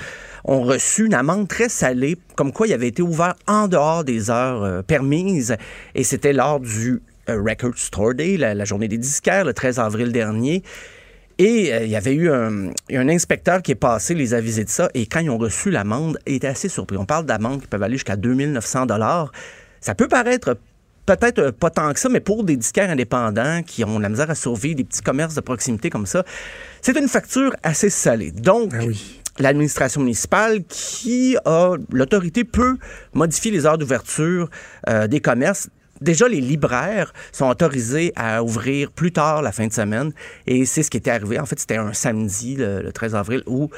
ont 0.45 0.61
reçu 0.61 1.05
une 1.05 1.13
amende 1.13 1.47
très 1.47 1.69
salée, 1.69 2.17
comme 2.35 2.51
quoi 2.51 2.67
il 2.67 2.73
avait 2.73 2.87
été 2.87 3.01
ouvert 3.01 3.35
en 3.47 3.67
dehors 3.67 4.03
des 4.03 4.29
heures 4.29 4.63
euh, 4.63 4.81
permises. 4.81 5.55
Et 5.95 6.03
c'était 6.03 6.33
lors 6.33 6.59
du 6.59 7.01
euh, 7.29 7.41
Record 7.41 7.77
Store 7.77 8.13
Day, 8.13 8.37
la, 8.37 8.65
journée 8.65 8.87
des 8.87 8.97
disquaires, 8.97 9.43
le 9.43 9.53
13 9.53 9.79
avril 9.79 10.11
dernier. 10.11 10.63
Et 11.39 11.71
il 11.71 11.89
y 11.89 11.95
avait 11.95 12.13
eu 12.13 12.29
un, 12.29 12.69
un 12.91 13.09
inspecteur 13.09 13.63
qui 13.63 13.71
est 13.71 13.75
passé, 13.75 14.13
les 14.13 14.35
avisés 14.35 14.65
de 14.65 14.69
ça, 14.69 14.89
et 14.93 15.07
quand 15.07 15.19
ils 15.19 15.31
ont 15.31 15.39
reçu 15.39 15.71
l'amende, 15.71 16.19
ils 16.27 16.35
étaient 16.35 16.47
assez 16.47 16.69
surpris. 16.69 16.95
On 16.95 17.05
parle 17.05 17.25
d'amendes 17.25 17.59
qui 17.59 17.67
peuvent 17.67 17.81
aller 17.81 17.95
jusqu'à 17.95 18.15
2900 18.15 18.85
dollars. 18.85 19.31
Ça 19.81 19.95
peut 19.95 20.07
paraître 20.07 20.57
peut-être 21.05 21.39
euh, 21.39 21.51
pas 21.51 21.69
tant 21.69 21.91
que 21.93 21.99
ça, 21.99 22.09
mais 22.09 22.19
pour 22.19 22.43
des 22.43 22.55
disquaires 22.57 22.89
indépendants 22.89 23.61
qui 23.63 23.83
ont 23.83 23.99
la 23.99 24.09
misère 24.09 24.29
à 24.29 24.35
survivre, 24.35 24.75
des 24.75 24.83
petits 24.83 25.01
commerces 25.01 25.35
de 25.35 25.41
proximité 25.41 25.89
comme 25.89 26.05
ça, 26.05 26.23
c'est 26.81 26.97
une 26.97 27.07
facture 27.07 27.53
assez 27.63 27.89
salée. 27.89 28.31
Donc, 28.31 28.71
Ah 28.73 28.83
oui. 28.85 29.21
l'administration 29.39 30.01
municipale 30.01 30.63
qui 30.67 31.37
a 31.45 31.75
l'autorité 31.91 32.43
peut 32.43 32.77
modifier 33.13 33.51
les 33.51 33.65
heures 33.65 33.77
d'ouverture 33.77 34.49
euh, 34.89 35.07
des 35.07 35.19
commerces. 35.19 35.69
Déjà, 36.01 36.27
les 36.27 36.41
libraires 36.41 37.13
sont 37.31 37.47
autorisés 37.47 38.11
à 38.15 38.43
ouvrir 38.43 38.91
plus 38.91 39.11
tard 39.13 39.41
la 39.41 39.51
fin 39.53 39.67
de 39.67 39.73
semaine. 39.73 40.11
Et 40.47 40.65
c'est 40.65 40.83
ce 40.83 40.89
qui 40.89 40.97
était 40.97 41.11
arrivé. 41.11 41.39
En 41.39 41.45
fait, 41.45 41.57
c'était 41.59 41.77
un 41.77 41.93
samedi, 41.93 42.55
le, 42.57 42.81
le 42.81 42.91
13 42.91 43.15
avril, 43.15 43.41
où 43.45 43.69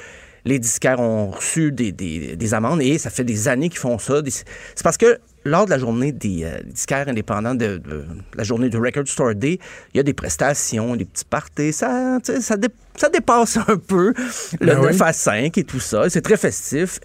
les 0.43 0.57
disquaires 0.57 0.99
ont 0.99 1.30
reçu 1.31 1.72
des, 1.72 1.91
des- 1.91 2.35
des 2.35 2.53
amendes. 2.56 2.81
Et 2.81 2.97
ça 2.97 3.10
fait 3.11 3.23
des 3.23 3.47
années 3.47 3.69
qu'ils 3.69 3.80
font 3.80 3.99
ça. 3.99 4.22
C'est 4.27 4.84
parce 4.84 4.97
que 4.97 5.19
lors 5.45 5.65
de 5.65 5.69
la 5.69 5.77
journée 5.80 6.11
des 6.11 6.43
euh, 6.43 6.57
disquaires 6.65 7.07
indépendants, 7.07 7.55
de, 7.55 7.77
de 7.77 8.05
la 8.35 8.43
journée 8.43 8.69
du 8.69 8.77
Record 8.77 9.07
Store 9.07 9.35
Day, 9.35 9.59
il 9.93 9.97
y 9.97 9.99
a 9.99 10.03
des 10.03 10.13
prestations, 10.13 10.95
des 10.95 11.05
petits 11.05 11.23
parties. 11.26 11.72
Ça, 11.72 12.17
ça, 12.23 12.57
dé- 12.57 12.67
ça 12.97 13.09
dépasse 13.09 13.57
un 13.57 13.77
peu 13.77 14.13
le 14.59 14.65
Ben 14.65 14.81
9 14.81 14.91
oui. 14.91 14.97
à 15.01 15.13
5 15.13 15.57
et 15.57 15.63
tout 15.63 15.80
ça. 15.80 16.09
C'est 16.09 16.22
très 16.22 16.38
festif. 16.38 16.99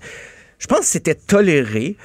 Je 0.58 0.66
pense 0.66 0.80
que 0.80 0.86
c'était 0.86 1.14
toléré, 1.14 1.96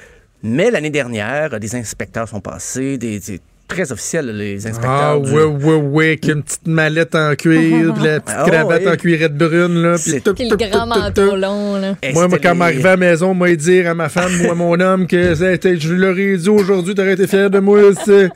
mais 0.42 0.70
l'année 0.70 0.90
dernière, 0.90 1.58
des 1.58 1.74
inspecteurs 1.74 2.28
sont 2.28 2.40
passés, 2.40 2.98
des, 2.98 3.18
des- 3.20 3.40
très 3.68 3.90
officiels, 3.92 4.36
les 4.36 4.66
inspecteurs. 4.66 4.90
Ah, 4.90 5.18
du- 5.18 5.30
ouais, 5.32 5.44
ouais, 5.44 5.74
ouais, 5.74 6.06
avec 6.08 6.26
une 6.28 6.42
petite 6.42 6.66
mallette 6.66 7.14
en 7.14 7.34
cuir, 7.34 7.94
puis 7.94 8.04
la 8.04 8.20
petite 8.20 8.36
Ah, 8.38 8.44
cravate 8.46 8.82
ouais. 8.82 8.90
en 8.92 8.96
cuirette 8.96 9.36
brune, 9.36 9.82
là. 9.82 9.96
Puis 10.02 10.12
le 10.48 10.56
grand 10.56 10.86
manteau 10.86 11.36
long, 11.36 11.76
là. 11.76 11.94
Et 12.02 12.12
Moi, 12.12 12.28
moi, 12.28 12.38
quand 12.42 12.52
les- 12.52 12.58
m'arrivais 12.58 12.88
à 12.88 12.92
la 12.92 12.96
maison, 12.96 13.34
moi, 13.34 13.54
dire 13.56 13.88
à 13.90 13.94
ma 13.94 14.08
femme 14.08 14.32
ou 14.44 14.50
à 14.50 14.54
mon 14.54 14.78
homme 14.80 15.06
que 15.06 15.34
je 15.34 15.92
leur 15.94 16.18
ai 16.18 16.36
dit 16.36 16.48
aujourd'hui, 16.48 16.94
t'aurais 16.94 17.14
été 17.14 17.26
fier 17.26 17.50
de 17.50 17.58
moi, 17.58 17.80
c'est. 18.04 18.30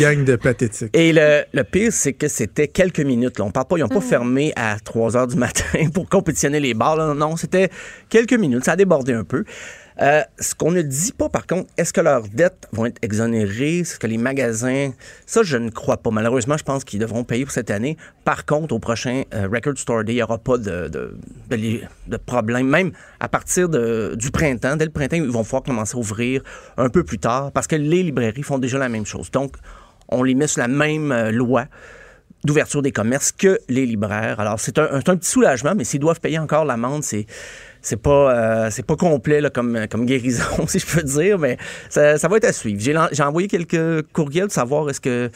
Gang 0.00 0.24
de 0.24 0.36
pathétique. 0.36 0.90
Et 0.96 1.12
le, 1.12 1.42
le 1.52 1.64
pire, 1.64 1.92
c'est 1.92 2.12
que 2.12 2.28
c'était 2.28 2.68
quelques 2.68 3.00
minutes. 3.00 3.38
Là. 3.38 3.44
On 3.44 3.50
parle 3.50 3.66
pas, 3.66 3.76
ils 3.78 3.80
n'ont 3.82 3.88
pas 3.88 3.96
Mm. 3.98 4.02
fermé 4.02 4.52
à 4.56 4.76
3 4.84 5.16
heures 5.16 5.26
du 5.26 5.36
matin 5.36 5.62
pour 5.94 6.08
compétitionner 6.08 6.60
les 6.60 6.74
bars. 6.74 6.96
là. 6.96 7.14
Non, 7.14 7.36
c'était 7.36 7.70
quelques 8.08 8.34
minutes. 8.34 8.64
Ça 8.64 8.72
a 8.72 8.76
débordé 8.76 9.12
un 9.12 9.24
peu. 9.24 9.44
Euh, 10.02 10.20
ce 10.38 10.54
qu'on 10.54 10.72
ne 10.72 10.82
dit 10.82 11.12
pas, 11.12 11.30
par 11.30 11.46
contre, 11.46 11.70
est-ce 11.78 11.90
que 11.90 12.02
leurs 12.02 12.28
dettes 12.28 12.68
vont 12.72 12.84
être 12.84 12.98
exonérées? 13.00 13.78
Est-ce 13.78 13.98
que 13.98 14.06
les 14.06 14.18
magasins... 14.18 14.90
Ça, 15.24 15.42
je 15.42 15.56
ne 15.56 15.70
crois 15.70 15.96
pas. 15.96 16.10
Malheureusement, 16.10 16.58
je 16.58 16.64
pense 16.64 16.84
qu'ils 16.84 17.00
devront 17.00 17.24
payer 17.24 17.44
pour 17.44 17.52
cette 17.52 17.70
année. 17.70 17.96
Par 18.24 18.44
contre, 18.44 18.74
au 18.74 18.78
prochain 18.78 19.22
euh, 19.32 19.48
Record 19.50 19.78
Store 19.78 20.04
Day, 20.04 20.12
il 20.12 20.16
n'y 20.16 20.22
aura 20.22 20.36
pas 20.36 20.58
de, 20.58 20.88
de, 20.88 21.16
de, 21.48 21.80
de 22.08 22.16
problème. 22.18 22.68
Même 22.68 22.92
à 23.20 23.28
partir 23.28 23.70
de- 23.70 24.14
du 24.18 24.30
printemps, 24.30 24.76
dès 24.76 24.84
le 24.84 24.90
printemps, 24.90 25.16
ils 25.16 25.30
vont 25.30 25.44
pouvoir 25.44 25.62
commencer 25.62 25.96
à 25.96 25.98
ouvrir 25.98 26.42
un 26.76 26.90
peu 26.90 27.02
plus 27.02 27.18
tard 27.18 27.50
parce 27.52 27.66
que 27.66 27.76
les 27.76 28.02
librairies 28.02 28.42
font 28.42 28.58
déjà 28.58 28.76
la 28.78 28.90
même 28.90 29.06
chose. 29.06 29.30
Donc, 29.30 29.54
on 30.08 30.22
les 30.22 30.34
met 30.34 30.46
sur 30.46 30.60
la 30.60 30.68
même 30.68 31.10
euh, 31.10 31.30
loi 31.32 31.64
d'ouverture 32.44 32.82
des 32.82 32.92
commerces 32.92 33.32
que 33.32 33.58
les 33.68 33.86
libraires. 33.86 34.38
Alors, 34.38 34.60
c'est 34.60 34.78
un, 34.78 34.88
un 34.92 35.00
petit 35.00 35.28
soulagement, 35.28 35.74
mais 35.74 35.84
s'ils 35.84 36.00
doivent 36.00 36.20
payer 36.20 36.38
encore 36.38 36.64
l'amende, 36.64 37.02
c'est 37.02 37.26
c'est 37.86 38.02
pas 38.02 38.34
euh, 38.34 38.68
c'est 38.70 38.84
pas 38.84 38.96
complet 38.96 39.40
là, 39.40 39.48
comme, 39.50 39.86
comme 39.90 40.06
guérison, 40.06 40.42
si 40.66 40.78
je 40.80 40.86
peux 40.86 41.02
dire, 41.02 41.38
mais 41.38 41.56
ça, 41.88 42.18
ça 42.18 42.26
va 42.28 42.36
être 42.38 42.44
à 42.46 42.52
suivre. 42.52 42.80
J'ai 42.80 42.94
j'ai 43.12 43.22
envoyé 43.22 43.46
quelques 43.48 44.02
courriels 44.12 44.48
de 44.48 44.52
savoir 44.52 44.90
est-ce 44.90 45.00
que 45.00 45.30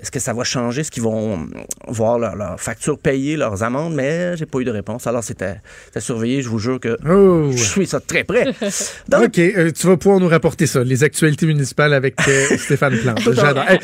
est-ce 0.00 0.10
que 0.10 0.18
ça 0.18 0.32
va 0.32 0.42
changer, 0.44 0.80
est-ce 0.80 0.90
qu'ils 0.90 1.04
vont 1.04 1.46
voir 1.86 2.18
leur, 2.18 2.34
leur 2.36 2.60
facture 2.60 2.98
payée, 2.98 3.36
leurs 3.36 3.62
amendes, 3.62 3.94
mais 3.94 4.36
j'ai 4.36 4.44
pas 4.44 4.58
eu 4.58 4.64
de 4.64 4.70
réponse. 4.72 5.06
Alors, 5.06 5.22
c'était 5.22 5.60
à 5.94 6.00
surveiller, 6.00 6.42
je 6.42 6.48
vous 6.48 6.58
jure 6.58 6.80
que 6.80 6.98
Oh. 7.08 7.50
je 7.52 7.62
suis 7.62 7.86
ça 7.86 8.00
de 8.00 8.04
très 8.04 8.24
près. 8.24 8.44
Donc, 9.08 9.24
OK, 9.26 9.38
euh, 9.38 9.70
tu 9.70 9.86
vas 9.86 9.96
pouvoir 9.96 10.20
nous 10.20 10.28
rapporter 10.28 10.66
ça, 10.66 10.82
les 10.82 11.04
actualités 11.04 11.46
municipales 11.46 11.94
avec 11.94 12.16
euh, 12.28 12.56
Stéphane 12.58 12.98
Plante. 12.98 13.22
Tout 13.22 13.30
en- 13.30 13.34
J'adore. 13.34 13.64
Hey, 13.68 13.78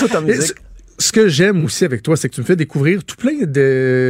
ce- 1.00 1.12
que 1.12 1.28
j'aime 1.28 1.64
aussi 1.64 1.84
avec 1.84 2.02
toi, 2.02 2.16
c'est 2.16 2.28
que 2.28 2.34
tu 2.34 2.40
me 2.40 2.46
fais 2.46 2.56
découvrir 2.56 3.02
tout 3.04 3.16
plein 3.16 3.32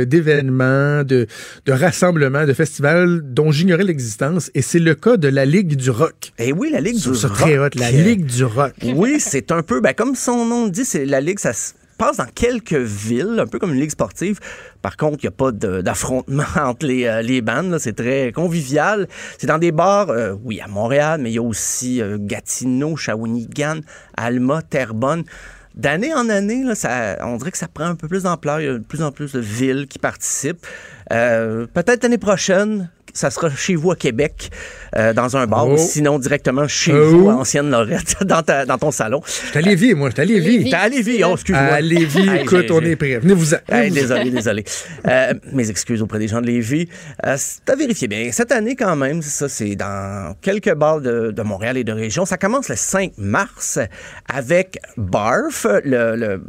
d'événements, 0.04 1.02
de, 1.04 1.26
de 1.66 1.72
rassemblements, 1.72 2.46
de 2.46 2.52
festivals 2.52 3.20
dont 3.24 3.50
j'ignorais 3.52 3.84
l'existence. 3.84 4.50
Et 4.54 4.62
c'est 4.62 4.78
le 4.78 4.94
cas 4.94 5.16
de 5.16 5.28
la 5.28 5.44
Ligue 5.44 5.76
du 5.76 5.90
Rock. 5.90 6.32
et 6.38 6.52
oui, 6.52 6.70
la 6.72 6.80
Ligue 6.80 6.98
du 7.00 7.08
rock. 7.08 7.32
très 7.34 7.58
hot, 7.58 7.68
la 7.76 7.90
Ligue 7.90 8.26
du 8.26 8.44
Rock. 8.44 8.74
Oui, 8.94 9.16
c'est 9.18 9.50
un 9.52 9.62
peu, 9.62 9.80
ben, 9.80 9.94
comme 9.94 10.14
son 10.14 10.44
nom 10.44 10.64
le 10.66 10.70
dit, 10.70 10.84
c'est 10.84 11.04
la 11.06 11.20
ligue, 11.20 11.38
ça 11.38 11.52
se 11.52 11.72
passe 11.98 12.16
dans 12.16 12.26
quelques 12.34 12.72
villes, 12.74 13.36
un 13.38 13.46
peu 13.46 13.58
comme 13.58 13.74
une 13.74 13.80
ligue 13.80 13.90
sportive. 13.90 14.38
Par 14.80 14.96
contre, 14.96 15.18
il 15.22 15.26
n'y 15.26 15.28
a 15.28 15.32
pas 15.32 15.52
d'affrontement 15.52 16.44
entre 16.56 16.86
les, 16.86 17.04
euh, 17.04 17.20
les 17.22 17.42
bandes. 17.42 17.76
C'est 17.78 17.92
très 17.94 18.32
convivial. 18.32 19.06
C'est 19.38 19.46
dans 19.46 19.58
des 19.58 19.70
bars, 19.72 20.08
euh, 20.10 20.34
oui, 20.44 20.60
à 20.60 20.66
Montréal, 20.68 21.20
mais 21.22 21.30
il 21.30 21.34
y 21.34 21.38
a 21.38 21.42
aussi 21.42 22.00
euh, 22.00 22.16
Gatineau, 22.18 22.96
Shawinigan, 22.96 23.80
Alma, 24.16 24.62
Terrebonne. 24.62 25.24
D'année 25.74 26.12
en 26.14 26.28
année, 26.28 26.64
là, 26.64 26.74
ça, 26.74 27.16
on 27.24 27.36
dirait 27.36 27.52
que 27.52 27.58
ça 27.58 27.68
prend 27.68 27.84
un 27.84 27.94
peu 27.94 28.08
plus 28.08 28.24
d'ampleur. 28.24 28.60
Il 28.60 28.66
y 28.66 28.68
a 28.68 28.72
de 28.74 28.78
plus 28.78 29.02
en 29.02 29.12
plus 29.12 29.32
de 29.32 29.40
villes 29.40 29.86
qui 29.88 29.98
participent. 29.98 30.66
Euh, 31.12 31.66
Peut-être 31.72 32.02
l'année 32.02 32.18
prochaine, 32.18 32.90
ça 33.14 33.30
sera 33.30 33.50
chez 33.50 33.74
vous 33.76 33.90
à 33.90 33.96
Québec, 33.96 34.50
euh, 34.96 35.12
dans 35.12 35.36
un 35.36 35.46
bar, 35.46 35.66
Oh. 35.68 35.74
ou 35.74 35.76
sinon 35.78 36.18
directement 36.18 36.66
chez 36.68 36.92
Oh. 36.92 37.04
vous 37.10 37.30
à 37.30 37.34
Ancienne-Lorette, 37.34 38.16
dans, 38.24 38.42
ta- 38.42 38.66
dans 38.66 38.78
ton 38.78 38.90
salon. 38.90 39.20
J'étais 39.46 39.58
à 39.58 39.62
Lévis, 39.62 39.94
moi, 39.94 40.10
j'étais 40.10 40.22
à 40.22 40.24
Lévis. 40.24 40.70
T'es 40.70 40.76
à 40.76 40.88
Lévis, 40.88 41.22
oh, 41.24 41.32
excuse-moi. 41.34 41.62
À 41.64 41.80
Lévis, 41.80 42.28
écoute, 42.40 42.70
on 42.70 42.80
est. 42.80 43.00
Venez-vous-en. 43.00 43.56
Hey, 43.68 43.90
Venez-vous-en. 43.90 43.94
désolé, 43.94 44.30
désolé. 44.30 44.64
Euh, 45.06 45.34
mes 45.52 45.70
excuses 45.70 46.02
auprès 46.02 46.18
des 46.18 46.28
gens 46.28 46.40
de 46.40 46.46
Lévis. 46.46 46.88
Euh, 47.26 47.34
c'est 47.38 47.68
à 47.70 47.76
vérifier 47.76 48.08
bien. 48.08 48.30
Cette 48.32 48.52
année, 48.52 48.76
quand 48.76 48.96
même, 48.96 49.22
ça, 49.22 49.48
c'est 49.48 49.76
dans 49.76 50.34
quelques 50.40 50.74
bars 50.74 51.00
de, 51.00 51.30
de 51.30 51.42
Montréal 51.42 51.76
et 51.76 51.84
de 51.84 51.92
région. 51.92 52.24
Ça 52.26 52.36
commence 52.36 52.68
le 52.68 52.76
5 52.76 53.12
mars 53.18 53.78
avec 54.28 54.78
Barf. 54.96 55.66
Le, 55.84 56.16
le- 56.16 56.42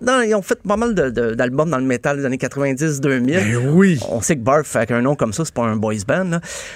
non, 0.00 0.20
ils 0.22 0.34
ont 0.34 0.42
fait 0.42 0.58
pas 0.66 0.76
mal 0.76 0.94
de- 0.94 1.10
de- 1.10 1.34
d'albums 1.34 1.70
dans 1.70 1.78
le 1.78 1.84
métal 1.84 2.18
des 2.18 2.24
années 2.24 2.36
90-2000. 2.38 3.26
Ben 3.26 3.56
oui. 3.72 3.98
On 4.10 4.20
sait 4.20 4.36
que 4.36 4.40
Barf, 4.42 4.76
avec 4.76 4.90
un 4.90 5.00
nom 5.02 5.14
comme 5.14 5.32
ça, 5.32 5.44
c'est 5.44 5.54
pas 5.54 5.62
un 5.64 5.76
boys 5.76 5.94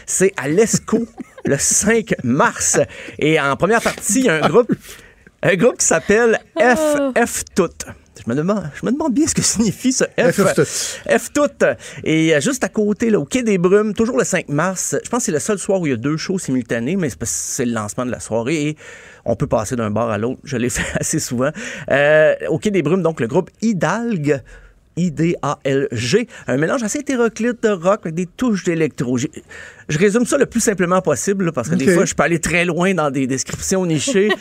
C'est 0.06 0.32
à 0.36 0.48
l'ESCO 0.48 1.06
le 1.44 1.58
5 1.58 2.14
mars. 2.24 2.78
Et 3.18 3.40
en 3.40 3.56
première 3.56 3.82
partie, 3.82 4.20
il 4.20 4.24
y 4.26 4.28
a 4.28 4.44
un 4.44 4.48
groupe, 4.48 4.72
un 5.42 5.56
groupe 5.56 5.78
qui 5.78 5.86
s'appelle 5.86 6.40
F, 6.58 6.98
F 7.26 7.44
Tout. 7.54 7.70
Je 8.24 8.30
me, 8.30 8.36
demande, 8.36 8.70
je 8.74 8.86
me 8.86 8.92
demande 8.92 9.14
bien 9.14 9.26
ce 9.26 9.34
que 9.34 9.42
signifie 9.42 9.92
ce 9.92 10.04
F. 10.04 10.40
F 11.08 11.32
tout. 11.32 11.48
Et 12.04 12.34
euh, 12.34 12.40
juste 12.40 12.62
à 12.62 12.68
côté, 12.68 13.10
là, 13.10 13.18
au 13.18 13.24
Quai 13.24 13.42
des 13.42 13.58
Brumes, 13.58 13.94
toujours 13.94 14.16
le 14.16 14.24
5 14.24 14.48
mars, 14.48 14.96
je 15.02 15.08
pense 15.08 15.20
que 15.20 15.24
c'est 15.24 15.32
le 15.32 15.40
seul 15.40 15.58
soir 15.58 15.80
où 15.80 15.86
il 15.86 15.90
y 15.90 15.92
a 15.92 15.96
deux 15.96 16.16
shows 16.16 16.38
simultanés, 16.38 16.96
mais 16.96 17.08
c'est 17.22 17.64
le 17.64 17.72
lancement 17.72 18.06
de 18.06 18.10
la 18.10 18.20
soirée 18.20 18.68
et 18.68 18.76
on 19.24 19.34
peut 19.34 19.46
passer 19.46 19.74
d'un 19.76 19.90
bar 19.90 20.10
à 20.10 20.18
l'autre. 20.18 20.40
Je 20.44 20.56
l'ai 20.56 20.68
fait 20.70 20.86
assez 21.00 21.18
souvent. 21.18 21.50
Euh, 21.90 22.34
au 22.48 22.58
Quai 22.58 22.70
des 22.70 22.82
Brumes, 22.82 23.02
donc 23.02 23.18
le 23.18 23.26
groupe 23.26 23.50
Hidalgue. 23.60 24.40
I-D-A-L-G, 24.96 26.28
un 26.46 26.56
mélange 26.56 26.82
assez 26.82 26.98
hétéroclite 27.00 27.62
de 27.62 27.70
rock 27.70 28.00
avec 28.02 28.14
des 28.14 28.26
touches 28.26 28.64
d'électro. 28.64 29.16
Je 29.18 29.98
résume 29.98 30.24
ça 30.26 30.38
le 30.38 30.46
plus 30.46 30.60
simplement 30.60 31.00
possible 31.02 31.46
là, 31.46 31.52
parce 31.52 31.68
que 31.68 31.74
des 31.74 31.86
fois, 31.94 32.04
je 32.04 32.14
peux 32.14 32.22
aller 32.22 32.38
très 32.40 32.64
loin 32.64 32.94
dans 32.94 33.10
des 33.10 33.26
descriptions 33.26 33.84
nichées. 33.86 34.28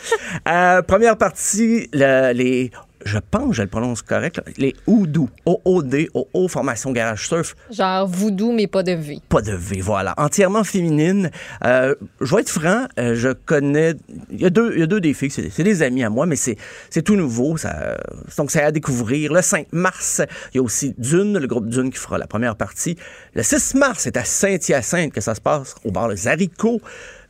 Euh, 0.48 0.82
première 0.82 1.16
partie, 1.16 1.88
le- 1.92 2.32
les 2.32 2.70
je 3.04 3.18
pense, 3.18 3.54
je 3.56 3.62
le 3.62 3.68
prononce 3.68 4.02
correct, 4.02 4.40
les 4.56 4.74
Oudou, 4.86 5.28
O-O-D, 5.46 6.10
O-O, 6.14 6.48
formation 6.48 6.92
garage 6.92 7.26
surf, 7.28 7.54
Genre 7.70 8.06
voodoo, 8.06 8.52
mais 8.52 8.66
pas 8.66 8.82
de 8.82 8.92
V. 8.92 9.18
pas 9.28 9.42
de 9.42 9.52
V, 9.52 9.80
voilà, 9.80 10.14
entièrement 10.16 10.64
féminine. 10.64 11.30
Euh, 11.64 11.94
je 12.20 12.34
vais 12.34 12.42
être 12.42 12.50
franc, 12.50 12.86
euh, 12.98 13.14
je 13.14 13.30
connais, 13.30 13.94
il 14.30 14.40
y 14.40 14.46
a 14.46 14.50
deux, 14.50 14.72
il 14.74 14.80
y 14.80 14.82
a 14.82 14.86
deux 14.86 15.00
des 15.00 15.14
filles, 15.14 15.30
c'est 15.30 15.62
des 15.62 15.82
amis 15.82 16.04
à 16.04 16.10
moi, 16.10 16.26
mais 16.26 16.36
c'est 16.36 16.56
tout 17.02 17.16
nouveau, 17.16 17.56
ça, 17.56 17.98
donc 18.36 18.50
c'est 18.50 18.62
à 18.62 18.72
découvrir. 18.72 19.32
Le 19.32 19.42
5 19.42 19.68
mars, 19.72 20.22
il 20.52 20.56
y 20.56 20.60
a 20.60 20.62
aussi 20.62 20.94
Dune, 20.98 21.38
le 21.38 21.46
groupe 21.46 21.68
Dune 21.68 21.90
qui 21.90 21.98
fera 21.98 22.18
la 22.18 22.26
première 22.26 22.56
partie. 22.56 22.96
Le 23.34 23.42
6 23.42 23.74
mars, 23.74 24.00
c'est 24.02 24.16
à 24.16 24.24
Saint-Hyacinthe 24.24 25.12
que 25.12 25.20
ça 25.20 25.34
se 25.34 25.40
passe, 25.40 25.74
au 25.84 25.90
bar 25.90 26.08
Les 26.08 26.28
Haricots. 26.28 26.80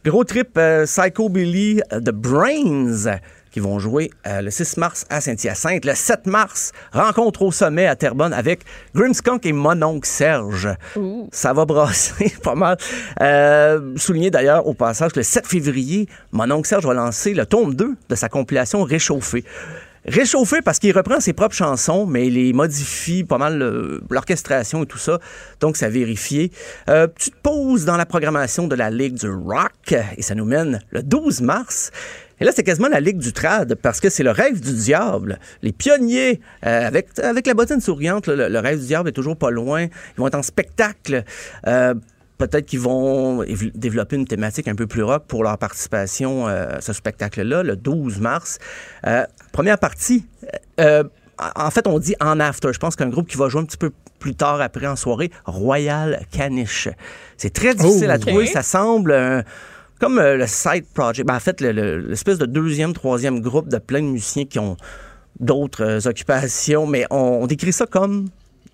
Gros 0.04 0.24
trip 0.24 0.58
euh, 0.58 0.84
Psycho 0.84 1.28
Billy, 1.28 1.80
euh, 1.92 2.00
The 2.00 2.10
Brains 2.10 3.20
qui 3.52 3.60
vont 3.60 3.78
jouer 3.78 4.10
euh, 4.26 4.40
le 4.40 4.50
6 4.50 4.78
mars 4.78 5.06
à 5.10 5.20
Saint-Hyacinthe. 5.20 5.84
Le 5.84 5.94
7 5.94 6.26
mars, 6.26 6.72
rencontre 6.92 7.42
au 7.42 7.52
sommet 7.52 7.86
à 7.86 7.94
Terrebonne 7.94 8.32
avec 8.32 8.60
Grimskunk 8.94 9.46
et 9.46 9.52
Mononcle 9.52 10.08
Serge. 10.08 10.70
Ça 11.30 11.52
va 11.52 11.64
brasser 11.64 12.34
pas 12.42 12.54
mal. 12.54 12.76
Euh, 13.20 13.96
souligner 13.96 14.30
d'ailleurs 14.30 14.66
au 14.66 14.74
passage 14.74 15.12
que 15.12 15.20
le 15.20 15.24
7 15.24 15.46
février, 15.46 16.08
Mononcle 16.32 16.66
Serge 16.66 16.86
va 16.86 16.94
lancer 16.94 17.34
le 17.34 17.46
tome 17.46 17.74
2 17.74 17.94
de 18.08 18.14
sa 18.14 18.28
compilation 18.28 18.82
Réchauffé. 18.82 19.44
Réchauffé 20.04 20.62
parce 20.62 20.80
qu'il 20.80 20.96
reprend 20.96 21.20
ses 21.20 21.32
propres 21.32 21.54
chansons, 21.54 22.06
mais 22.06 22.26
il 22.26 22.34
les 22.34 22.52
modifie 22.52 23.22
pas 23.22 23.38
mal 23.38 23.62
euh, 23.62 24.00
l'orchestration 24.10 24.82
et 24.82 24.86
tout 24.86 24.98
ça. 24.98 25.20
Donc, 25.60 25.76
ça 25.76 25.88
vérifié. 25.88 26.50
Euh, 26.88 27.06
petite 27.06 27.36
pause 27.36 27.84
dans 27.84 27.96
la 27.96 28.04
programmation 28.04 28.66
de 28.66 28.74
la 28.74 28.90
Ligue 28.90 29.14
du 29.14 29.30
Rock 29.30 29.94
et 30.16 30.22
ça 30.22 30.34
nous 30.34 30.44
mène 30.44 30.80
le 30.90 31.04
12 31.04 31.42
mars. 31.42 31.92
Et 32.42 32.44
là, 32.44 32.50
c'est 32.54 32.64
quasiment 32.64 32.88
la 32.88 32.98
Ligue 33.00 33.18
du 33.18 33.32
Trad 33.32 33.76
parce 33.76 34.00
que 34.00 34.10
c'est 34.10 34.24
le 34.24 34.32
rêve 34.32 34.60
du 34.60 34.72
diable. 34.74 35.38
Les 35.62 35.70
pionniers, 35.72 36.40
euh, 36.66 36.86
avec, 36.88 37.16
avec 37.20 37.46
la 37.46 37.54
bottine 37.54 37.80
souriante, 37.80 38.26
le, 38.26 38.48
le 38.48 38.58
rêve 38.58 38.80
du 38.80 38.86
diable 38.86 39.08
est 39.10 39.12
toujours 39.12 39.36
pas 39.36 39.50
loin. 39.50 39.82
Ils 39.84 39.90
vont 40.18 40.26
être 40.26 40.34
en 40.34 40.42
spectacle. 40.42 41.24
Euh, 41.66 41.94
Peut-être 42.38 42.66
qu'ils 42.66 42.80
vont 42.80 43.44
év- 43.44 43.70
développer 43.76 44.16
une 44.16 44.26
thématique 44.26 44.66
un 44.66 44.74
peu 44.74 44.88
plus 44.88 45.04
rock 45.04 45.26
pour 45.28 45.44
leur 45.44 45.56
participation 45.58 46.48
euh, 46.48 46.78
à 46.78 46.80
ce 46.80 46.92
spectacle-là, 46.92 47.62
le 47.62 47.76
12 47.76 48.18
mars. 48.18 48.58
Euh, 49.06 49.24
première 49.52 49.78
partie, 49.78 50.26
euh, 50.80 51.04
en 51.54 51.70
fait, 51.70 51.86
on 51.86 52.00
dit 52.00 52.16
en 52.20 52.40
after. 52.40 52.70
Je 52.72 52.80
pense 52.80 52.96
qu'un 52.96 53.08
groupe 53.10 53.28
qui 53.28 53.36
va 53.36 53.48
jouer 53.48 53.60
un 53.60 53.64
petit 53.64 53.76
peu 53.76 53.92
plus 54.18 54.34
tard 54.34 54.60
après 54.60 54.88
en 54.88 54.96
soirée, 54.96 55.30
Royal 55.44 56.22
Caniche. 56.32 56.88
C'est 57.36 57.52
très 57.52 57.74
difficile 57.76 58.06
Oh, 58.08 58.12
à 58.12 58.16
ok. 58.16 58.20
trouver. 58.26 58.46
Ça 58.46 58.62
semble 58.62 59.12
comme 60.02 60.18
euh, 60.18 60.36
le 60.36 60.48
side 60.48 60.84
project. 60.92 61.28
Ben, 61.28 61.36
en 61.36 61.40
fait, 61.40 61.60
le- 61.60 61.70
le- 61.70 61.98
l'espèce 62.00 62.36
de 62.36 62.44
deuxième, 62.46 62.92
troisième 62.92 63.40
groupe 63.40 63.68
de 63.68 63.78
plein 63.78 64.00
de 64.00 64.06
musiciens 64.08 64.44
qui 64.44 64.58
ont 64.58 64.76
d'autres 65.38 65.84
euh, 65.84 66.10
occupations, 66.10 66.86
mais 66.88 67.06
on, 67.10 67.42
on 67.42 67.46
décrit 67.46 67.72
ça 67.72 67.86
comme 67.86 68.28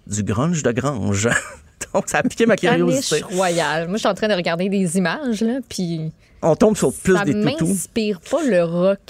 du 0.07 0.23
grunge 0.23 0.63
de 0.63 0.73
grange. 0.73 1.29
Donc, 1.95 2.05
ça 2.09 2.19
a 2.19 2.23
piqué 2.23 2.47
ma 2.47 2.57
curiosité. 2.57 3.23
Royale. 3.35 3.87
Moi, 3.89 3.97
je 3.97 4.01
suis 4.01 4.09
en 4.09 4.15
train 4.15 4.29
de 4.29 4.35
regarder 4.35 4.69
des 4.69 4.97
images, 4.99 5.41
là, 5.41 5.59
puis 5.69 6.13
On 6.43 6.55
tombe 6.57 6.77
sur 6.77 6.93
plus 6.93 7.15
ça 7.17 7.25
des 7.25 7.33
toutous. 7.33 7.67
m'inspire 7.67 8.21
pas 8.21 8.43
le 8.45 8.63
rock. 8.65 9.01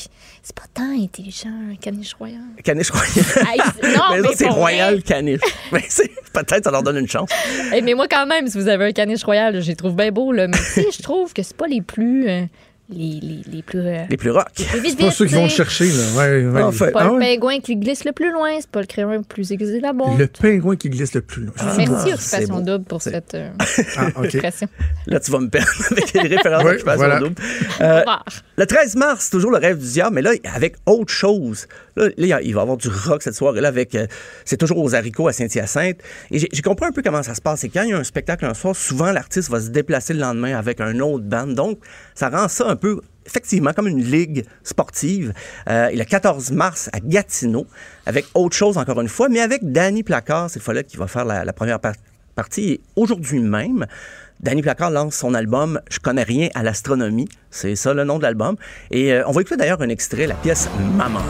C'est 0.42 0.54
pas 0.56 0.62
tant 0.72 0.90
intelligent, 0.98 1.50
un 1.72 1.76
caniche 1.76 2.14
royal. 2.18 2.40
Caniche 2.64 2.90
Royal. 2.90 3.46
Hey, 3.52 3.58
non, 3.94 4.02
mais 4.12 4.20
mais 4.22 4.28
ça, 4.28 4.34
c'est 4.36 4.48
Royal. 4.48 5.02
Caniche. 5.02 5.40
Mais 5.72 5.84
peut-être 6.32 6.64
ça 6.64 6.70
leur 6.70 6.82
donne 6.82 6.96
une 6.96 7.08
chance. 7.08 7.28
Hey, 7.70 7.82
mais 7.82 7.92
moi, 7.94 8.06
quand 8.08 8.24
même, 8.26 8.46
si 8.48 8.56
vous 8.56 8.68
avez 8.68 8.86
un 8.86 8.92
caniche 8.92 9.24
royal, 9.24 9.60
je 9.60 9.66
les 9.68 9.76
trouve 9.76 9.94
bien 9.94 10.10
beaux. 10.10 10.32
Là. 10.32 10.46
Mais 10.48 10.56
tu 10.56 10.62
sais, 10.64 10.86
je 10.96 11.02
trouve 11.02 11.34
que 11.34 11.42
c'est 11.42 11.56
pas 11.56 11.66
les 11.66 11.82
plus. 11.82 12.28
euh, 12.30 12.42
les, 12.90 13.20
les, 13.20 13.40
les 13.52 13.62
plus. 13.62 13.80
euh, 13.80 14.04
Les 14.08 14.16
plus 14.16 14.30
rock. 14.30 14.46
les 14.58 14.64
plus 14.64 14.80
vite, 14.80 14.90
C'est 14.92 14.96
pas 14.98 15.04
vite, 15.08 15.12
ceux 15.12 15.26
qui 15.26 15.34
vont 15.34 15.42
le 15.44 15.48
chercher, 15.48 15.86
là. 15.86 16.04
Ouais, 16.16 16.46
ouais. 16.46 16.62
En 16.62 16.72
fait. 16.72 16.86
C'est 16.86 16.92
pas 16.92 17.00
Ah 17.02 17.04
le 17.04 17.10
ouais? 17.12 17.34
pingouin 17.34 17.60
qui 17.60 17.76
glisse 17.76 18.04
le 18.04 18.12
plus 18.12 18.32
loin, 18.32 18.48
c'est 18.60 18.70
pas 18.70 18.80
le 18.80 18.86
crayon 18.86 19.10
le 19.12 19.22
plus 19.22 19.50
aiguisé 19.52 19.80
là-bas. 19.80 20.04
Le 20.18 20.26
pingouin 20.26 20.76
qui 20.76 20.88
glisse 20.90 21.14
le 21.14 21.20
plus 21.20 21.42
loin. 21.44 21.54
Merci, 21.76 22.10
c'est 22.18 22.36
Occupation. 22.44 22.60
Double, 22.60 22.84
pour 22.84 23.02
C'est- 23.02 23.10
cette 23.10 23.34
euh, 23.34 23.50
Ah. 23.96 24.10
Là, 25.06 25.20
tu 25.20 25.30
vas 25.30 25.38
me 25.40 25.48
perdre 25.48 25.68
avec 25.90 26.12
les 26.12 26.20
références 26.36 26.64
Ouais, 26.64 26.72
d'occupation 26.72 26.98
voilà. 26.98 27.18
double. 27.20 27.34
Euh, 27.80 28.02
le 28.56 28.66
13 28.66 28.96
mars, 28.96 29.30
toujours 29.30 29.52
le 29.52 29.58
rêve 29.58 29.78
du 29.78 29.86
diable, 29.86 30.16
mais 30.16 30.22
là, 30.22 30.32
avec 30.52 30.76
autre 30.86 31.12
chose. 31.12 31.66
Là, 31.96 32.08
là, 32.16 32.40
il 32.42 32.54
va 32.54 32.60
y 32.60 32.62
avoir 32.62 32.76
du 32.76 32.88
rock 32.88 33.22
cette 33.22 33.34
soirée-là 33.34 33.68
avec. 33.68 33.94
euh, 33.94 34.06
c'est 34.44 34.56
toujours 34.56 34.78
aux 34.78 34.94
haricots 34.96 35.28
à 35.28 35.32
Saint-Hyacinthe. 35.32 35.98
Et 36.32 36.38
j'ai 36.40 36.48
j'ai 36.52 36.62
compris 36.62 36.86
un 36.86 36.92
peu 36.92 37.02
comment 37.02 37.22
ça 37.22 37.34
se 37.34 37.40
passe. 37.40 37.60
C'est 37.60 37.68
quand 37.68 37.82
il 37.82 37.90
y 37.90 37.92
a 37.92 37.98
un 37.98 38.04
spectacle 38.04 38.44
un 38.46 38.54
soir, 38.54 38.74
souvent 38.74 39.12
l'artiste 39.12 39.48
va 39.50 39.60
se 39.60 39.68
déplacer 39.68 40.12
le 40.14 40.20
lendemain 40.20 40.56
avec 40.58 40.80
un 40.80 40.98
autre 40.98 41.24
band. 41.24 41.46
Donc, 41.46 41.78
ça 42.14 42.30
rend 42.30 42.48
ça 42.48 42.66
un 42.66 42.76
peu. 42.78 43.00
Effectivement, 43.26 43.72
comme 43.74 43.88
une 43.88 44.02
ligue 44.02 44.46
sportive. 44.62 45.34
Euh, 45.68 45.90
le 45.90 46.04
14 46.04 46.50
mars 46.52 46.88
à 46.94 47.00
Gatineau, 47.00 47.66
avec 48.06 48.24
autre 48.34 48.56
chose 48.56 48.78
encore 48.78 49.00
une 49.00 49.08
fois, 49.08 49.28
mais 49.28 49.40
avec 49.40 49.70
Danny 49.70 50.02
Placard, 50.02 50.48
cette 50.48 50.62
fois-là, 50.62 50.82
qui 50.82 50.96
va 50.96 51.06
faire 51.06 51.26
la, 51.26 51.52
première 51.52 51.78
par- 51.78 51.94
partie. 52.34 52.70
Et 52.70 52.80
aujourd'hui 52.96 53.40
même, 53.40 53.86
Danny 54.40 54.62
Placard 54.62 54.90
lance 54.90 55.14
son 55.16 55.34
album 55.34 55.80
Je 55.90 55.98
connais 55.98 56.22
rien 56.22 56.48
à 56.54 56.62
l'astronomie. 56.62 57.28
C'est 57.50 57.76
ça 57.76 57.92
le 57.92 58.04
nom 58.04 58.16
de 58.18 58.22
l'album. 58.22 58.56
Et 58.90 59.12
euh, 59.12 59.24
on 59.26 59.32
va 59.32 59.42
écouter 59.42 59.56
d'ailleurs 59.56 59.82
un 59.82 59.88
extrait, 59.88 60.26
la 60.26 60.34
pièce 60.34 60.68
Maman. 60.96 61.20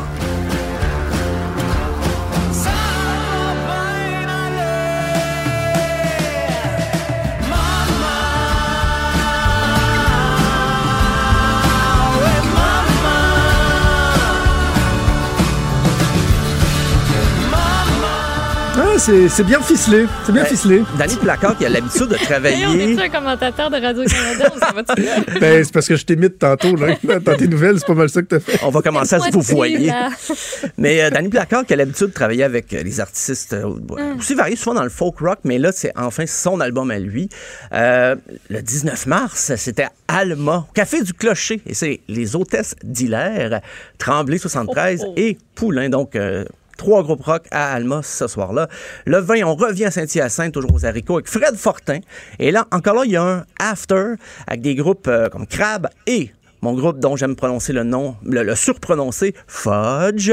C'est 18.99 19.29
c'est 19.29 19.45
bien 19.45 19.61
ficelé. 19.61 20.07
C'est 20.25 20.33
bien 20.33 20.43
Ouais. 20.43 20.49
ficelé. 20.49 20.83
Danny 20.99 21.17
Placard 21.17 21.57
qui 21.57 21.65
a 21.67 21.69
l'habitude 21.69 22.09
de 22.09 22.15
Hey, 22.19 22.21
on 22.23 22.27
travailler. 22.27 22.93
est 22.95 22.99
un 23.01 23.09
commentateur 23.09 23.71
de 23.71 23.77
Radio-Canada? 23.81 24.53
Ben, 25.41 25.65
c'est 25.65 25.73
parce 25.73 25.87
que 25.89 25.97
je 25.97 26.05
t'imite 26.05 26.39
tantôt, 26.39 26.75
là. 26.77 26.97
Dans 27.21 27.37
tes 27.37 27.49
nouvelles, 27.49 27.79
c'est 27.79 27.87
pas 27.87 27.95
mal 27.95 28.09
ça 28.09 28.23
que 28.23 28.27
t'as 28.27 28.41
fait. 28.41 28.59
On 28.63 28.71
va 28.71 28.83
commencer 28.83 29.15
à 29.15 29.21
se 29.21 29.31
vous 29.33 29.41
voyez. 29.43 29.87
Là. 29.89 30.11
Mais 30.77 31.03
euh, 31.03 31.11
Danny 31.11 31.29
Placard 31.29 31.65
qui 31.67 31.73
a 31.73 31.77
l'habitude 31.77 32.09
de 32.09 32.13
travailler 32.13 32.45
avec 32.45 32.73
euh, 32.73 32.83
les 32.83 33.01
artistes 33.01 33.53
euh, 33.53 33.71
aussi 34.19 34.35
variés, 34.35 34.57
souvent 34.57 34.75
dans 34.77 34.85
le 34.85 34.91
folk 34.91 35.19
rock, 35.21 35.39
mais 35.45 35.59
là, 35.59 35.71
c'est 35.73 35.93
enfin 35.97 36.27
son 36.27 36.61
album 36.61 36.91
à 36.91 36.99
lui. 36.99 37.29
Euh, 37.73 38.17
le 38.51 38.63
19 38.63 39.07
mars, 39.07 39.53
c'était 39.57 39.89
Alma, 40.09 40.67
au 40.69 40.73
Café 40.73 41.03
du 41.03 41.13
Clocher. 41.13 41.61
Et 41.67 41.75
c'est 41.75 42.01
les 42.09 42.37
hôtesses 42.37 42.75
d'Hilaire, 42.83 43.61
Tremblay 43.99 44.39
73 44.39 45.01
Oh, 45.03 45.07
oh. 45.11 45.15
et 45.17 45.37
Poulain. 45.55 45.89
Donc, 45.89 46.17
euh, 46.17 46.45
Trois 46.79 47.03
groupes 47.03 47.25
rock 47.25 47.47
à 47.51 47.73
Alma 47.73 48.01
ce 48.03 48.27
soir-là. 48.27 48.69
Le 49.05 49.19
20, 49.19 49.43
on 49.45 49.55
revient 49.57 49.85
à 49.87 49.91
Saint-Hyacinthe, 49.91 50.55
toujours 50.55 50.73
aux 50.73 50.87
haricots, 50.87 51.17
avec 51.17 51.29
Fred 51.29 51.57
Fortin. 51.57 51.99
Et 52.39 52.51
là, 52.51 52.67
encore 52.73 52.95
là, 52.95 53.03
il 53.05 53.11
y 53.11 53.17
a 53.17 53.23
un 53.23 53.45
after 53.61 54.15
avec 54.47 54.63
des 54.63 54.77
groupes 54.77 55.09
euh, 55.09 55.29
comme 55.29 55.47
Crab 55.47 55.89
et 56.07 56.31
mon 56.63 56.75
groupe 56.75 56.99
dont 57.01 57.17
j'aime 57.17 57.37
prononcer 57.37 57.73
le 57.73 57.83
nom, 57.85 58.17
le, 58.25 58.43
le 58.43 58.55
surprononcer, 58.55 59.35
Fudge. 59.47 60.33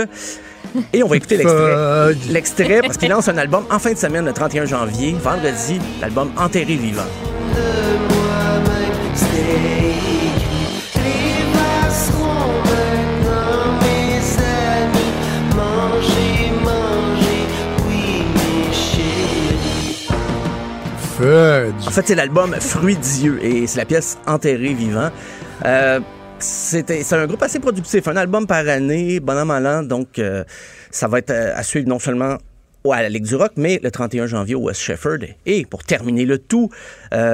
Et 0.94 1.04
on 1.04 1.08
va 1.08 1.18
écouter 1.18 1.38
l'extrait. 1.38 2.14
Fudge. 2.14 2.30
L'extrait, 2.30 2.82
parce 2.82 2.98
qu'il 2.98 3.10
lance 3.10 3.28
un 3.28 3.38
album 3.38 3.66
en 3.72 3.80
fin 3.80 3.94
de 3.94 3.98
semaine, 3.98 4.26
le 4.26 4.34
31 4.34 4.66
janvier, 4.66 5.14
vendredi, 5.14 5.80
l'album 6.00 6.32
Enterré 6.38 6.76
vivant. 6.76 7.04
En 21.88 21.92
fait, 21.92 22.08
c'est 22.08 22.16
l'album 22.16 22.54
Fruit 22.60 22.98
Dieu 22.98 23.40
et 23.42 23.68
c'est 23.68 23.78
la 23.78 23.86
pièce 23.86 24.18
Enterré 24.28 24.74
vivant. 24.74 25.10
Euh, 25.66 26.02
c'est 26.40 27.14
un 27.14 27.26
groupe 27.26 27.42
assez 27.42 27.60
productif, 27.60 28.06
un 28.10 28.18
album 28.18 28.46
par 28.46 28.68
année, 28.68 29.22
bon 29.22 29.38
an, 29.38 29.46
mal 29.46 29.66
an, 29.66 29.84
donc 29.84 30.20
euh, 30.20 30.44
ça 30.92 31.08
va 31.08 31.20
être 31.20 31.30
euh, 31.30 31.56
à 31.56 31.64
suivre 31.64 31.88
non 31.88 32.00
seulement 32.00 32.38
à 32.92 33.02
la 33.02 33.08
Ligue 33.08 33.26
du 33.26 33.36
Rock, 33.36 33.54
mais 33.56 33.80
le 33.82 33.90
31 33.92 34.28
janvier 34.28 34.56
au 34.56 34.64
West 34.64 34.82
Shefford. 34.82 35.20
Et 35.46 35.66
pour 35.66 35.84
terminer 35.84 36.26
le 36.26 36.38
tout, 36.38 36.70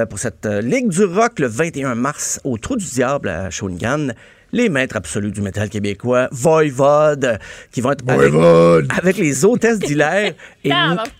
pour 0.08 0.18
cette 0.18 0.46
Ligue 0.46 0.88
du 0.88 1.04
Rock, 1.04 1.40
le 1.40 1.46
21 1.46 1.94
mars, 1.94 2.40
au 2.44 2.56
Trou 2.56 2.76
du 2.76 2.86
Diable 2.86 3.28
à 3.28 3.50
Shawinigan, 3.50 4.12
les 4.52 4.68
maîtres 4.68 4.96
absolus 4.96 5.30
du 5.32 5.40
métal 5.40 5.68
québécois, 5.70 6.28
Voivode, 6.30 7.38
qui 7.72 7.80
vont 7.80 7.92
être 7.92 8.04
avec- 8.06 8.30
Voivode. 8.32 8.88
avec 8.98 9.16
les 9.16 9.44
hôtesses 9.44 9.78
d'Hilaire 9.78 10.34
et, 10.64 10.70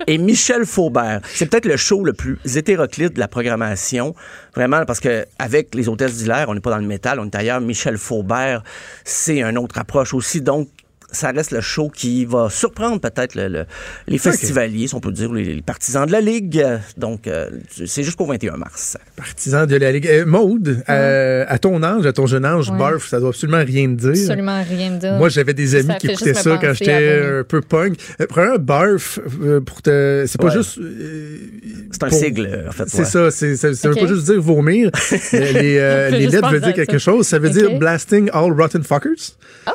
et 0.06 0.18
Michel 0.18 0.66
Faubert. 0.66 1.20
C'est 1.24 1.46
peut-être 1.46 1.64
le 1.66 1.76
show 1.76 2.04
le 2.04 2.12
plus 2.12 2.38
hétéroclite 2.56 3.14
de 3.14 3.18
la 3.20 3.28
programmation. 3.28 4.14
Vraiment, 4.54 4.84
parce 4.84 5.00
que 5.00 5.24
avec 5.38 5.74
les 5.74 5.88
hôtesses 5.88 6.16
d'Hilaire, 6.18 6.46
on 6.48 6.54
n'est 6.54 6.60
pas 6.60 6.70
dans 6.70 6.76
le 6.78 6.86
métal, 6.86 7.18
on 7.20 7.24
est 7.24 7.34
ailleurs. 7.34 7.60
Michel 7.60 7.96
Faubert, 7.96 8.62
c'est 9.04 9.40
une 9.40 9.56
autre 9.58 9.78
approche 9.78 10.12
aussi. 10.14 10.40
Donc, 10.42 10.68
ça 11.12 11.30
reste 11.30 11.50
le 11.52 11.60
show 11.60 11.88
qui 11.88 12.24
va 12.24 12.48
surprendre 12.50 13.00
peut-être 13.00 13.34
le- 13.34 13.48
le- 13.48 13.64
les 14.08 14.18
festivaliers, 14.18 14.88
si 14.88 14.94
on 14.94 15.00
peut 15.00 15.12
dire, 15.12 15.32
les, 15.32 15.44
les 15.54 15.62
partisans 15.62 16.06
de 16.06 16.12
la 16.12 16.20
Ligue. 16.20 16.66
Donc, 16.96 17.26
euh, 17.26 17.50
c'est 17.86 18.02
jusqu'au 18.02 18.26
21 18.26 18.56
mars. 18.56 18.96
Partisan 19.16 19.66
de 19.66 19.76
la 19.76 19.92
Ligue. 19.92 20.06
Euh, 20.08 20.24
Maude, 20.26 20.82
euh, 20.88 21.44
à 21.48 21.58
ton 21.58 21.82
âge, 21.82 22.06
à 22.06 22.12
ton 22.12 22.26
jeune 22.26 22.44
âge, 22.44 22.70
Ouais. 22.70 22.78
barf, 22.78 23.06
ça 23.08 23.20
doit 23.20 23.28
absolument 23.30 23.62
rien 23.64 23.86
te 23.94 24.00
dire. 24.10 24.10
Absolument 24.10 24.62
rien 24.68 24.90
dire. 24.92 25.12
Moi, 25.14 25.28
j'avais 25.28 25.54
des 25.54 25.74
amis 25.76 25.86
Ça 25.88 25.94
qui 25.94 26.06
écoutaient 26.08 26.34
ça 26.34 26.58
quand 26.60 26.72
j'étais 26.74 27.20
un 27.40 27.44
peu 27.44 27.60
punk. 27.60 27.96
Euh, 28.20 28.26
Prends 28.26 28.54
un 28.54 28.58
barf 28.58 29.18
euh, 29.42 29.60
pour 29.60 29.82
te. 29.82 30.24
C'est 30.26 30.40
pas 30.40 30.46
Ouais. 30.48 30.52
juste. 30.52 30.78
euh, 30.78 31.36
C'est 31.90 32.02
un 32.04 32.08
pour- 32.08 32.18
sigle, 32.18 32.64
en 32.68 32.72
fait. 32.72 32.84
C'est 32.88 32.98
ouais. 33.00 33.04
ça, 33.04 33.30
c'est, 33.30 33.56
ça, 33.56 33.74
ça 33.74 33.90
Ok. 33.90 33.96
veut 34.00 34.06
pas 34.06 34.12
juste 34.14 34.24
dire 34.24 34.40
vomir. 34.40 34.90
Les 35.32 35.78
euh, 35.78 36.10
lettres 36.10 36.50
veulent 36.50 36.60
dire 36.60 36.74
quelque 36.74 36.92
ça. 36.98 37.10
chose. 37.12 37.26
Ça 37.26 37.38
veut 37.38 37.50
dire 37.50 37.78
blasting 37.78 38.30
all 38.32 38.52
rotten 38.52 38.82
fuckers. 38.82 39.36
Ah, 39.66 39.74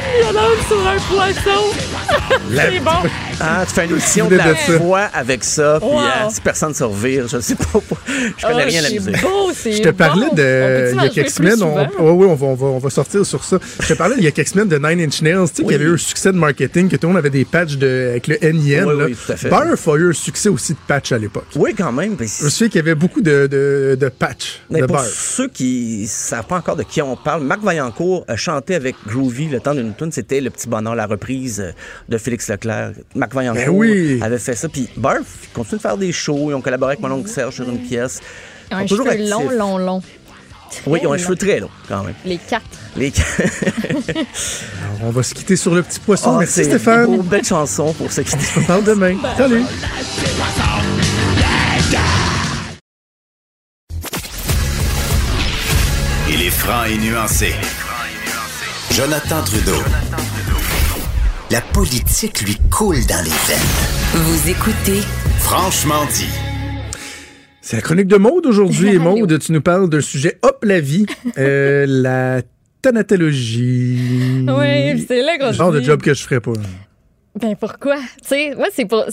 saut. 0.21 1.73
C'est 2.51 2.79
bon. 2.79 2.91
Ah, 3.39 3.63
tu 3.67 3.73
fais 3.73 3.85
une 3.85 3.93
audition 3.93 4.27
de 4.27 4.35
la 4.35 4.53
voix 4.77 5.09
avec 5.13 5.43
ça, 5.43 5.79
puis 5.79 5.89
Wow. 5.89 5.99
euh, 5.99 6.29
si 6.29 6.41
personne 6.41 6.73
se 6.73 6.83
revire, 6.83 7.27
je 7.27 7.39
sais 7.39 7.55
pas. 7.55 7.65
Je 8.37 8.45
connais 8.45 8.61
Ah, 8.61 8.65
rien 8.65 8.79
à 8.79 8.81
la 8.83 8.89
c'est 8.89 8.99
musique. 8.99 9.21
beau, 9.21 9.51
c'est 9.53 9.71
Je 9.73 9.81
te 9.81 9.89
parlais 9.89 10.27
bon. 10.27 10.35
de. 10.35 10.91
Il 10.93 11.01
y 11.03 11.05
a 11.05 11.09
quelques 11.09 11.29
semaines, 11.31 11.61
on, 11.63 11.75
ouais, 11.75 12.11
ouais, 12.11 12.25
on, 12.27 12.35
va, 12.35 12.45
on, 12.47 12.55
va, 12.55 12.65
on 12.67 12.77
va 12.77 12.89
sortir 12.89 13.25
sur 13.25 13.43
ça. 13.43 13.57
Je 13.79 13.87
te 13.87 13.93
parlais 13.93 14.15
il 14.17 14.23
y 14.23 14.27
a 14.27 14.31
quelques 14.31 14.49
semaines 14.49 14.67
de 14.67 14.77
Nine 14.77 15.01
Inch 15.01 15.21
Nails, 15.21 15.47
tu 15.49 15.55
sais, 15.57 15.63
qu'il 15.63 15.71
y 15.71 15.75
avait 15.75 15.85
eu 15.85 15.93
un 15.93 15.97
succès 15.97 16.31
de 16.31 16.37
marketing, 16.37 16.87
que 16.89 16.95
tout 16.97 17.07
le 17.07 17.13
monde 17.13 17.17
avait 17.19 17.29
des 17.29 17.45
patchs 17.45 17.75
de, 17.77 18.09
avec 18.11 18.27
le 18.27 18.37
NIN. 18.41 18.85
Oui, 18.85 18.97
là. 18.99 19.05
oui, 19.05 19.15
tout 19.25 19.31
à 19.31 19.35
fait. 19.35 19.49
Barf 19.49 19.87
a 19.87 19.95
eu 19.97 20.09
un 20.09 20.13
succès 20.13 20.49
aussi 20.49 20.73
de 20.73 20.79
patch 20.87 21.11
à 21.11 21.17
l'époque. 21.17 21.47
Oui, 21.55 21.73
quand 21.75 21.91
même. 21.91 22.15
Je 22.19 22.45
me 22.45 22.49
souviens 22.49 22.67
qu'il 22.69 22.75
y 22.77 22.79
avait 22.79 22.95
beaucoup 22.95 23.21
de, 23.21 23.47
de, 23.47 23.97
de 23.99 24.09
patchs 24.09 24.61
Mais 24.69 24.81
de 24.81 24.85
pour 24.85 24.97
Barf. 24.97 25.07
ceux 25.09 25.47
qui 25.47 26.05
savent 26.07 26.45
pas 26.45 26.57
encore 26.57 26.75
de 26.75 26.83
qui 26.83 27.01
on 27.01 27.15
parle, 27.15 27.43
Marc 27.43 27.63
Vaillancourt 27.63 28.25
a 28.27 28.35
chanté 28.35 28.75
avec 28.75 28.95
Groovy 29.07 29.47
le 29.47 29.59
temps 29.59 29.73
d'une 29.73 29.93
tune. 29.95 30.10
C'était 30.11 30.41
Le 30.41 30.49
Petit 30.49 30.67
Bonheur, 30.67 30.95
la 30.95 31.05
reprise 31.07 31.59
euh, 31.61 31.71
de 32.09 32.17
Félix 32.17 32.49
Leclerc. 32.49 32.91
Marc 33.15 33.33
Vaillancourt 33.33 33.63
Ben 33.65 33.69
oui. 33.69 34.19
avait 34.21 34.37
fait 34.39 34.55
ça. 34.55 34.69
Puis 34.69 34.89
Barf 34.97 35.49
continue 35.53 35.77
de 35.77 35.81
faire 35.81 35.97
des 35.97 36.11
shows. 36.11 36.51
Ils 36.51 36.53
ont 36.53 36.61
collaboré 36.61 36.93
avec 36.93 37.01
mon 37.01 37.11
oncle 37.11 37.29
Serge 37.29 37.55
sur 37.55 37.69
une 37.69 37.79
pièce. 37.79 38.19
Ils 38.71 38.75
ont 38.75 38.79
Ils 38.79 38.83
un 38.83 38.85
toujours 38.87 39.05
cheveu 39.11 39.29
long, 39.29 39.49
long, 39.49 39.77
long. 39.77 40.01
Oui, 40.87 40.99
ils 41.01 41.07
ont 41.07 41.11
un 41.13 41.17
cheveu 41.17 41.35
très 41.35 41.59
long, 41.59 41.69
quand 41.89 42.03
même. 42.03 42.13
Les 42.25 42.37
quatre. 42.37 42.63
Les... 42.95 43.11
On 45.03 45.09
va 45.09 45.21
se 45.23 45.33
quitter 45.33 45.57
sur 45.57 45.75
le 45.75 45.83
petit 45.83 45.99
poisson. 45.99 46.35
Ah, 46.35 46.39
Merci 46.39 46.63
Stéphane. 46.63 47.13
une 47.13 47.21
belle 47.23 47.43
chanson 47.43 47.91
pour 47.93 48.09
se 48.11 48.21
quitter. 48.21 48.45
On 48.57 48.61
parle 48.63 48.83
demain. 48.85 49.17
Salut. 49.37 49.63
Il 56.29 56.41
est 56.43 56.49
franc 56.49 56.85
et 56.85 56.97
nuancé. 56.97 57.53
Jonathan 58.91 59.41
Trudeau. 59.45 59.77
La 61.49 61.61
politique 61.61 62.41
lui 62.41 62.57
coule 62.69 62.99
dans 63.07 63.23
les 63.23 63.31
veines. 63.47 63.57
Vous 64.13 64.49
écoutez 64.49 64.99
Franchement 65.39 66.03
dit. 66.13 66.27
C'est 67.61 67.77
la 67.77 67.81
chronique 67.83 68.07
de 68.07 68.17
Maude 68.17 68.45
aujourd'hui. 68.45 68.89
Et. 68.95 68.99
Maude, 68.99 69.39
tu 69.39 69.53
nous 69.53 69.61
parles 69.61 69.89
d'un 69.89 70.01
sujet 70.01 70.39
hop 70.41 70.65
la 70.65 70.81
vie, 70.81 71.05
euh, 71.37 71.85
la 71.87 72.41
thanatologie. 72.81 74.45
Oui, 74.49 75.05
c'est 75.07 75.21
là 75.21 75.37
qu'on 75.37 75.47
Le 75.47 75.53
genre 75.53 75.71
de 75.71 75.79
job 75.79 76.01
que 76.01 76.13
je 76.13 76.23
ferais 76.23 76.41
pas. 76.41 76.51
Ben 77.39 77.55
pourquoi? 77.55 77.95
Tu 77.95 78.27
sais, 78.27 78.55
moi, 78.55 78.67
c'est 78.73 78.85
pour. 78.85 79.05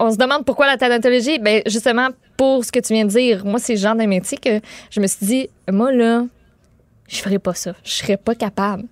On 0.00 0.10
se 0.10 0.16
demande 0.16 0.44
pourquoi 0.44 0.66
la 0.66 0.78
thanatologie? 0.78 1.38
Ben 1.38 1.62
justement, 1.66 2.08
pour 2.36 2.64
ce 2.64 2.72
que 2.72 2.80
tu 2.80 2.92
viens 2.92 3.04
de 3.04 3.10
dire. 3.10 3.44
Moi, 3.44 3.60
c'est 3.60 3.74
le 3.74 3.80
genre 3.80 3.94
de 3.94 4.02
métier 4.02 4.36
que 4.36 4.60
je 4.90 4.98
me 4.98 5.06
suis 5.06 5.24
dit, 5.24 5.48
moi, 5.70 5.92
là, 5.92 6.24
je 7.08 7.18
ferais 7.18 7.38
pas 7.38 7.54
ça. 7.54 7.72
Je 7.84 7.92
serais 7.92 8.16
pas 8.16 8.34
capable. 8.34 8.82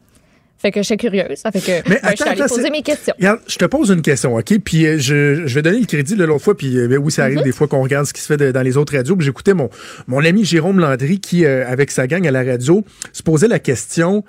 Fait 0.58 0.70
que 0.70 0.80
je 0.80 0.86
suis 0.86 0.96
curieuse. 0.96 1.38
Ça 1.38 1.50
fait 1.52 1.60
que 1.60 1.88
Mais 1.88 2.00
ben, 2.02 2.10
je 2.10 2.14
suis 2.16 2.22
attends, 2.22 2.30
allée 2.32 2.42
attends, 2.42 2.54
poser 2.54 2.70
mes 2.70 2.82
questions. 2.82 3.14
Regarde, 3.18 3.40
je 3.46 3.56
te 3.56 3.64
pose 3.66 3.90
une 3.90 4.02
question, 4.02 4.34
OK? 4.36 4.58
Puis 4.64 4.86
euh, 4.86 4.98
je, 4.98 5.46
je 5.46 5.54
vais 5.54 5.62
donner 5.62 5.80
le 5.80 5.86
crédit 5.86 6.16
de 6.16 6.24
l'autre 6.24 6.42
fois, 6.44 6.56
puis 6.56 6.78
euh, 6.78 6.88
ben 6.88 6.98
oui, 6.98 7.12
ça 7.12 7.24
arrive 7.24 7.42
des 7.42 7.52
fois 7.52 7.68
qu'on 7.68 7.82
regarde 7.82 8.06
ce 8.06 8.12
qui 8.12 8.20
se 8.20 8.26
fait 8.26 8.36
de- 8.36 8.50
dans 8.50 8.62
les 8.62 8.76
autres 8.76 8.96
radios. 8.96 9.16
Puis 9.16 9.26
j'écoutais 9.26 9.54
mon, 9.54 9.68
mon 10.06 10.24
ami 10.24 10.44
Jérôme 10.44 10.80
Landry 10.80 11.20
qui, 11.20 11.44
euh, 11.44 11.66
avec 11.68 11.90
sa 11.90 12.06
gang 12.06 12.26
à 12.26 12.30
la 12.30 12.42
radio, 12.44 12.84
se 13.12 13.22
posait 13.22 13.48
la 13.48 13.58
question 13.58 14.24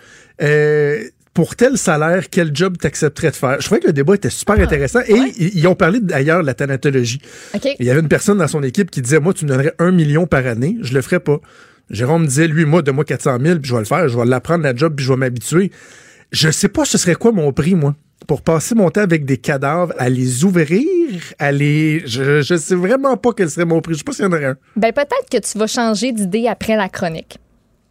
pour 1.36 1.58
tel 1.58 1.78
salaire, 1.78 2.30
quel 2.32 2.56
job 2.56 2.78
t'accepterais 2.78 3.30
de 3.30 3.36
faire? 3.36 3.60
Je 3.60 3.66
trouvais 3.66 3.82
que 3.82 3.88
le 3.88 3.94
débat 3.94 4.16
était 4.16 4.30
super 4.30 4.58
intéressant 4.58 5.02
et 5.02 5.14
ils, 5.38 5.58
ils 5.60 5.68
ont 5.68 5.76
parlé 5.76 6.00
d'ailleurs 6.00 6.42
de 6.42 6.46
la 6.46 6.54
thanatologie. 6.54 7.20
Il 7.80 7.86
y 7.86 7.90
avait 7.90 8.00
une 8.00 8.08
personne 8.08 8.38
dans 8.38 8.48
son 8.48 8.64
équipe 8.64 8.90
qui 8.90 9.02
disait 9.02 9.20
Moi, 9.20 9.34
tu 9.34 9.44
me 9.44 9.50
donnerais 9.50 9.74
un 9.78 9.92
million 9.92 10.28
par 10.28 10.48
année, 10.48 10.78
je 10.82 10.94
le 10.94 11.02
ferais 11.02 11.20
pas. 11.20 11.40
Jérôme 11.90 12.26
disait 12.26 12.48
Lui, 12.48 12.64
moi, 12.64 12.82
donne-moi 12.82 13.04
400 13.04 13.38
000, 13.42 13.60
puis 13.60 13.70
je 13.70 13.74
vais 13.74 13.80
le 13.82 13.86
faire, 13.86 14.08
je 14.08 14.18
vais 14.18 14.26
l'apprendre 14.26 14.64
la 14.64 14.74
job, 14.74 14.94
puis 14.96 15.06
je 15.06 15.12
vais 15.12 15.18
m'habituer. 15.18 15.72
Je 16.36 16.52
sais 16.52 16.68
pas 16.68 16.84
ce 16.84 16.98
serait 16.98 17.16
quoi 17.16 17.32
mon 17.32 17.54
prix, 17.54 17.76
moi, 17.76 17.96
pour 18.28 18.42
passer 18.42 18.76
mon 18.76 18.90
temps 18.90 19.00
avec 19.00 19.24
des 19.24 19.38
cadavres, 19.38 19.94
à 19.98 20.10
les 20.10 20.44
ouvrir, 20.44 20.84
à 21.40 21.50
les. 21.54 22.06
Je, 22.06 22.42
je 22.42 22.56
sais 22.58 22.76
vraiment 22.76 23.16
pas 23.16 23.30
quel 23.32 23.50
serait 23.50 23.64
mon 23.64 23.80
prix. 23.80 23.94
Je 23.94 24.00
sais 24.00 24.04
pas 24.04 24.12
s'il 24.12 24.26
y 24.26 24.28
en 24.28 24.34
aurait 24.34 24.48
un. 24.48 24.58
Ben 24.76 24.92
peut-être 24.92 25.30
que 25.32 25.38
tu 25.38 25.58
vas 25.58 25.68
changer 25.68 26.12
d'idée 26.12 26.50
après 26.50 26.76
la 26.76 26.90
chronique. 26.90 27.38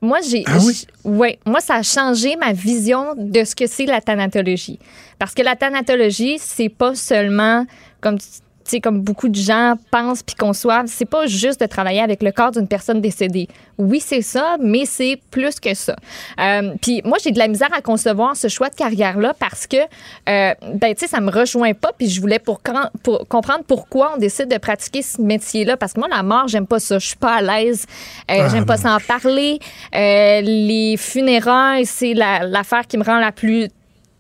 Moi, 0.03 0.19
j'ai. 0.29 0.43
Ah 0.45 0.59
oui? 0.63 0.87
ouais, 1.05 1.39
moi, 1.47 1.61
ça 1.61 1.77
a 1.77 1.83
changé 1.83 2.37
ma 2.37 2.53
vision 2.53 3.15
de 3.17 3.45
ce 3.45 3.57
que 3.57 3.67
c'est 3.67 3.87
la 3.87 4.03
thanatologie. 4.03 4.79
Parce 5.19 5.33
que 5.33 5.41
la 5.41 5.57
thanatologie, 5.57 6.37
c'est 6.39 6.69
pas 6.69 6.95
seulement 6.95 7.65
comme. 8.03 8.19
Tu 8.19 8.27
sais, 8.71 8.81
comme 8.81 9.01
beaucoup 9.01 9.29
de 9.29 9.35
gens 9.37 9.75
pensent 9.91 10.23
puis 10.23 10.35
conçoivent, 10.37 10.87
c'est 10.87 11.05
pas 11.05 11.27
juste 11.27 11.61
de 11.61 11.67
travailler 11.67 12.01
avec 12.01 12.23
le 12.23 12.33
corps 12.33 12.51
d'une 12.51 12.69
personne 12.69 13.01
décédée. 13.01 13.49
Oui, 13.79 14.01
c'est 14.05 14.23
ça, 14.23 14.57
mais 14.61 14.85
c'est 14.87 15.19
plus 15.31 15.59
que 15.61 15.75
ça. 15.75 15.97
Euh, 16.41 16.75
puis 16.81 17.03
moi, 17.05 17.19
j'ai 17.23 17.31
de 17.33 17.39
la 17.39 17.49
misère 17.49 17.71
à 17.77 17.81
concevoir 17.81 18.37
ce 18.37 18.49
choix 18.49 18.69
de 18.71 18.75
carrière-là 18.75 19.35
parce 19.39 19.67
que, 19.67 19.77
euh, 19.77 20.55
ben, 20.75 20.95
tu 20.95 21.01
sais, 21.01 21.07
ça 21.09 21.21
me 21.21 21.31
rejoint 21.31 21.75
pas. 21.75 21.93
Puis 21.97 22.09
je 22.09 22.21
voulais 22.21 22.39
pour, 22.39 22.61
pour 23.03 23.27
comprendre 23.29 23.65
pourquoi 23.67 24.13
on 24.15 24.19
décide 24.19 24.49
de 24.49 24.59
pratiquer 24.59 25.03
ce 25.03 25.21
métier-là. 25.21 25.77
Parce 25.77 25.93
que 25.93 26.01
moi, 26.01 26.09
la 26.09 26.23
mort, 26.23 26.47
j'aime 26.49 26.67
pas 26.67 26.79
ça. 26.79 26.99
Je 26.99 27.07
suis 27.09 27.17
pas 27.17 27.37
à 27.37 27.43
l'aise. 27.43 27.85
Euh, 28.31 28.35
Ah, 28.45 28.49
j'aime 28.49 28.67
pas 28.67 28.77
s'en 28.77 28.99
parler. 29.01 29.59
Euh, 29.95 30.41
les 30.43 30.97
funérailles, 30.97 31.87
c'est 31.87 32.15
la- 32.15 32.45
l'affaire 32.45 32.87
qui 32.87 32.97
me 32.99 33.05
rend 33.05 33.19
la 33.19 33.33
plus 33.33 33.69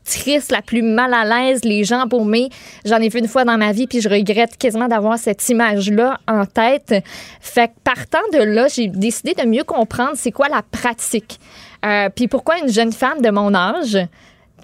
triste, 0.05 0.53
la 0.53 0.63
plus 0.63 0.83
mal 0.83 1.13
à 1.15 1.25
l'aise, 1.25 1.65
les 1.65 1.85
gens 1.85 2.07
paumés. 2.09 2.49
J'en 2.85 2.99
ai 2.99 3.09
vu 3.09 3.19
une 3.19 3.29
fois 3.29 3.45
dans 3.45 3.57
ma 3.57 3.73
vie, 3.73 3.87
puis 3.87 4.01
je 4.01 4.09
regrette 4.09 4.57
quasiment 4.57 4.89
d'avoir 4.89 5.19
cette 5.19 5.49
image-là 5.49 6.19
en 6.29 6.47
tête. 6.47 6.95
Fait 7.41 7.69
que 7.69 7.73
partant 7.83 8.27
de 8.33 8.39
là, 8.39 8.69
j'ai 8.69 8.89
décidé 8.89 9.35
de 9.35 9.47
mieux 9.47 9.65
comprendre 9.65 10.13
c'est 10.15 10.33
quoi 10.33 10.49
la 10.49 10.63
pratique. 10.63 11.39
Euh, 11.85 12.09
puis 12.15 12.29
pourquoi 12.29 12.59
une 12.59 12.71
jeune 12.71 12.93
femme 12.93 13.21
de 13.21 13.31
mon 13.31 13.55
âge 13.55 13.99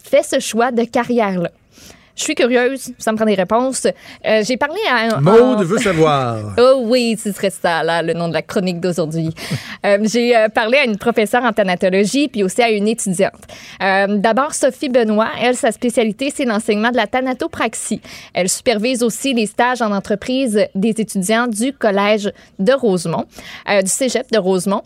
fait 0.02 0.22
ce 0.22 0.40
choix 0.40 0.72
de 0.72 0.84
carrière-là. 0.84 1.50
Je 2.16 2.22
suis 2.22 2.34
curieuse, 2.34 2.92
ça 2.98 3.12
me 3.12 3.16
prend 3.16 3.26
des 3.26 3.34
réponses. 3.34 3.86
Euh, 4.26 4.42
j'ai 4.44 4.56
parlé 4.56 4.80
à 4.90 5.16
un... 5.16 5.20
Maude 5.20 5.62
veut 5.64 5.78
savoir. 5.78 6.54
Oh 6.58 6.82
oui, 6.84 7.16
ce 7.22 7.32
serait 7.32 7.50
ça, 7.50 7.82
là, 7.82 8.02
le 8.02 8.12
nom 8.12 8.28
de 8.28 8.34
la 8.34 8.42
chronique 8.42 8.80
d'aujourd'hui. 8.80 9.30
Euh, 9.86 9.96
j'ai 10.02 10.36
euh, 10.36 10.48
parlé 10.50 10.76
à 10.76 10.84
une 10.84 10.98
professeure 10.98 11.42
en 11.42 11.54
thanatologie, 11.54 12.28
puis 12.28 12.42
aussi 12.44 12.62
à 12.62 12.68
une 12.68 12.86
étudiante. 12.86 13.32
Euh, 13.82 14.18
D'abord, 14.18 14.52
Sophie 14.52 14.90
Benoît, 14.90 15.30
elle, 15.40 15.56
sa 15.56 15.72
spécialité, 15.72 16.30
c'est 16.34 16.44
l'enseignement 16.44 16.90
de 16.90 16.98
la 16.98 17.06
thanatopraxie. 17.06 18.02
Elle 18.34 18.50
supervise 18.50 19.02
aussi 19.02 19.32
les 19.32 19.46
stages 19.46 19.80
en 19.80 19.90
entreprise 19.90 20.66
des 20.74 20.90
étudiants 20.90 21.46
du 21.46 21.72
Collège 21.72 22.30
de 22.58 22.72
Rosemont, 22.74 23.24
du 23.66 23.88
Cégep 23.88 24.30
de 24.30 24.38
Rosemont. 24.38 24.82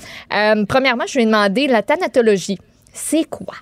Premièrement, 0.68 1.04
je 1.08 1.14
lui 1.14 1.22
ai 1.22 1.26
demandé 1.26 1.66
la 1.66 1.82
thanatologie. 1.82 2.58
C'est 2.92 3.24
quoi? 3.24 3.54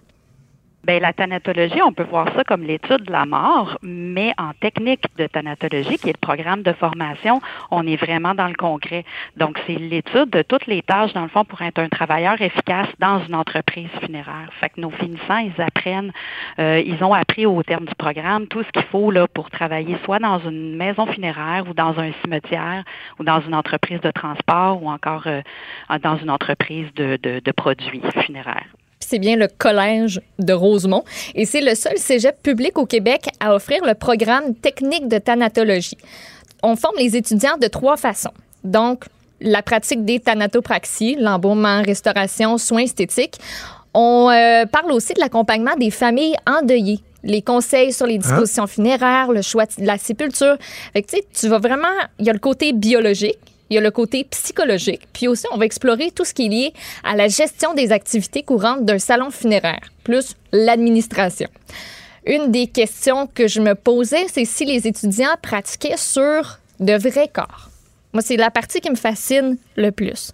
Bien, 0.85 0.99
la 0.99 1.13
thanatologie, 1.13 1.81
on 1.81 1.93
peut 1.93 2.03
voir 2.03 2.27
ça 2.35 2.43
comme 2.43 2.65
l'étude 2.65 3.05
de 3.05 3.13
la 3.13 3.25
mort, 3.25 3.79
mais 3.83 4.33
en 4.37 4.51
technique 4.53 5.05
de 5.17 5.29
thanatologie, 5.29 5.97
qui 5.97 6.09
est 6.09 6.19
le 6.21 6.27
programme 6.27 6.63
de 6.63 6.73
formation, 6.73 7.41
on 7.71 7.87
est 7.87 7.95
vraiment 7.95 8.35
dans 8.35 8.49
le 8.49 8.55
concret. 8.55 9.05
Donc, 9.37 9.61
c'est 9.65 9.77
l'étude 9.77 10.31
de 10.31 10.43
toutes 10.43 10.67
les 10.67 10.83
tâches, 10.83 11.13
dans 11.13 11.23
le 11.23 11.29
fond, 11.29 11.45
pour 11.45 11.63
être 11.63 11.79
un 11.79 11.89
travailleur 11.89 12.43
efficace 12.43 12.89
dans 12.99 13.21
une 13.25 13.37
entreprise 13.37 13.91
funéraire. 14.01 14.51
Fait 14.59 14.71
que 14.71 14.81
nos 14.81 14.91
finissants, 14.91 15.39
ils 15.39 15.63
apprennent, 15.63 16.11
euh, 16.59 16.83
ils 16.85 17.05
ont 17.05 17.15
appris 17.15 17.47
au 17.47 17.63
terme 17.63 17.85
du 17.85 17.95
programme 17.95 18.49
tout 18.49 18.65
ce 18.65 18.71
qu'il 18.73 18.89
faut 18.91 19.13
là 19.13 19.29
pour 19.29 19.51
travailler 19.51 19.97
soit 20.05 20.19
dans 20.19 20.41
une 20.41 20.75
maison 20.75 21.07
funéraire 21.07 21.63
ou 21.71 21.75
dans 21.75 21.97
un 22.01 22.11
cimetière 22.25 22.83
ou 23.21 23.23
dans 23.23 23.41
une 23.41 23.55
entreprise 23.55 24.01
de 24.01 24.11
transport 24.11 24.83
ou 24.83 24.91
encore 24.91 25.29
euh, 25.29 25.43
dans 26.03 26.17
une 26.17 26.31
entreprise 26.31 26.93
de, 26.95 27.17
de, 27.23 27.39
de 27.39 27.53
produits 27.53 28.03
funéraires. 28.25 28.67
C'est 29.03 29.19
bien 29.19 29.37
le 29.37 29.49
Collège 29.49 30.20
de 30.39 30.53
Rosemont. 30.53 31.05
Et 31.35 31.45
c'est 31.45 31.61
le 31.61 31.74
seul 31.74 31.99
cégep 31.99 32.43
public 32.43 32.79
au 32.79 32.87
Québec 32.87 33.29
à 33.41 33.55
offrir 33.55 33.85
le 33.85 33.95
programme 33.95 34.55
technique 34.55 35.09
de 35.09 35.19
thanatologie. 35.19 35.99
On 36.62 36.77
forme 36.77 36.97
les 36.99 37.16
étudiants 37.16 37.57
de 37.61 37.66
trois 37.66 37.97
façons. 37.97 38.33
Donc, 38.65 39.05
la 39.41 39.62
pratique 39.62 40.05
des 40.05 40.20
thanatopraxies, 40.20 41.16
l'embaumement, 41.19 41.83
restauration, 41.83 42.59
soins 42.59 42.83
esthétiques. 42.83 43.39
On 43.95 44.31
euh, 44.31 44.66
parle 44.66 44.93
aussi 44.93 45.15
de 45.15 45.20
l'accompagnement 45.20 45.74
des 45.77 45.91
familles 45.91 46.37
endeuillées 46.47 47.01
les 47.24 47.43
conseils 47.43 47.93
sur 47.93 48.07
les 48.07 48.19
dispositions 48.19 48.66
funéraires, 48.66 49.31
le 49.31 49.43
choix 49.43 49.66
de 49.66 49.85
la 49.85 49.99
sépulture. 49.99 50.57
Fait 50.93 51.03
que, 51.03 51.16
tu 51.33 51.49
vas 51.49 51.59
vraiment... 51.59 51.87
Il 52.19 52.27
y 52.27 52.31
a 52.31 52.33
le 52.33 52.39
côté 52.39 52.73
biologique, 52.73 53.39
il 53.73 53.77
y 53.77 53.78
a 53.78 53.81
le 53.81 53.90
côté 53.90 54.24
psychologique, 54.24 55.09
puis 55.15 55.28
aussi 55.28 55.47
on 55.51 55.57
va 55.57 55.65
explorer 55.65 56.11
tout 56.11 56.27
ce 56.27 56.35
qui 56.35 56.44
est 56.44 56.49
lié 56.51 56.73
à 57.05 57.16
la 57.16 57.28
gestion 57.28 57.73
des 57.73 57.90
activités 57.90 58.43
courantes 58.43 58.85
d'un 58.85 58.99
salon 58.99 59.31
funéraire, 59.31 59.81
plus 60.05 60.36
l'administration. 60.53 61.49
Une 62.27 62.53
des 62.53 62.66
questions 62.66 63.27
que 63.27 63.49
je 63.49 63.62
me 63.62 63.74
posais, 63.74 64.27
c'est 64.31 64.44
si 64.44 64.66
les 64.66 64.86
étudiants 64.86 65.36
pratiquaient 65.40 65.97
sur 65.97 66.59
de 66.81 66.93
vrais 66.93 67.28
corps. 67.32 67.70
Moi, 68.12 68.23
c'est 68.23 68.36
la 68.36 68.51
partie 68.51 68.81
qui 68.81 68.90
me 68.90 68.94
fascine 68.97 69.57
le 69.77 69.90
plus. 69.90 70.32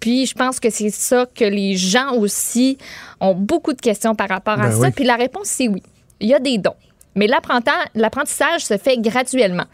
Puis 0.00 0.26
je 0.26 0.34
pense 0.34 0.58
que 0.58 0.68
c'est 0.68 0.90
ça 0.90 1.26
que 1.32 1.44
les 1.44 1.76
gens 1.76 2.14
aussi 2.16 2.78
ont 3.20 3.34
beaucoup 3.34 3.74
de 3.74 3.80
questions 3.80 4.16
par 4.16 4.28
rapport 4.28 4.60
à 4.60 4.70
Ben 4.70 4.72
ça. 4.72 4.78
oui. 4.80 4.90
Puis 4.90 5.04
la 5.04 5.14
réponse, 5.14 5.46
c'est 5.46 5.68
oui. 5.68 5.84
Il 6.18 6.28
y 6.28 6.34
a 6.34 6.40
des 6.40 6.58
dons. 6.58 6.74
Mais 7.14 7.28
l'apprentissage 7.28 8.64
se 8.64 8.76
fait 8.76 8.98
graduellement. 8.98 9.66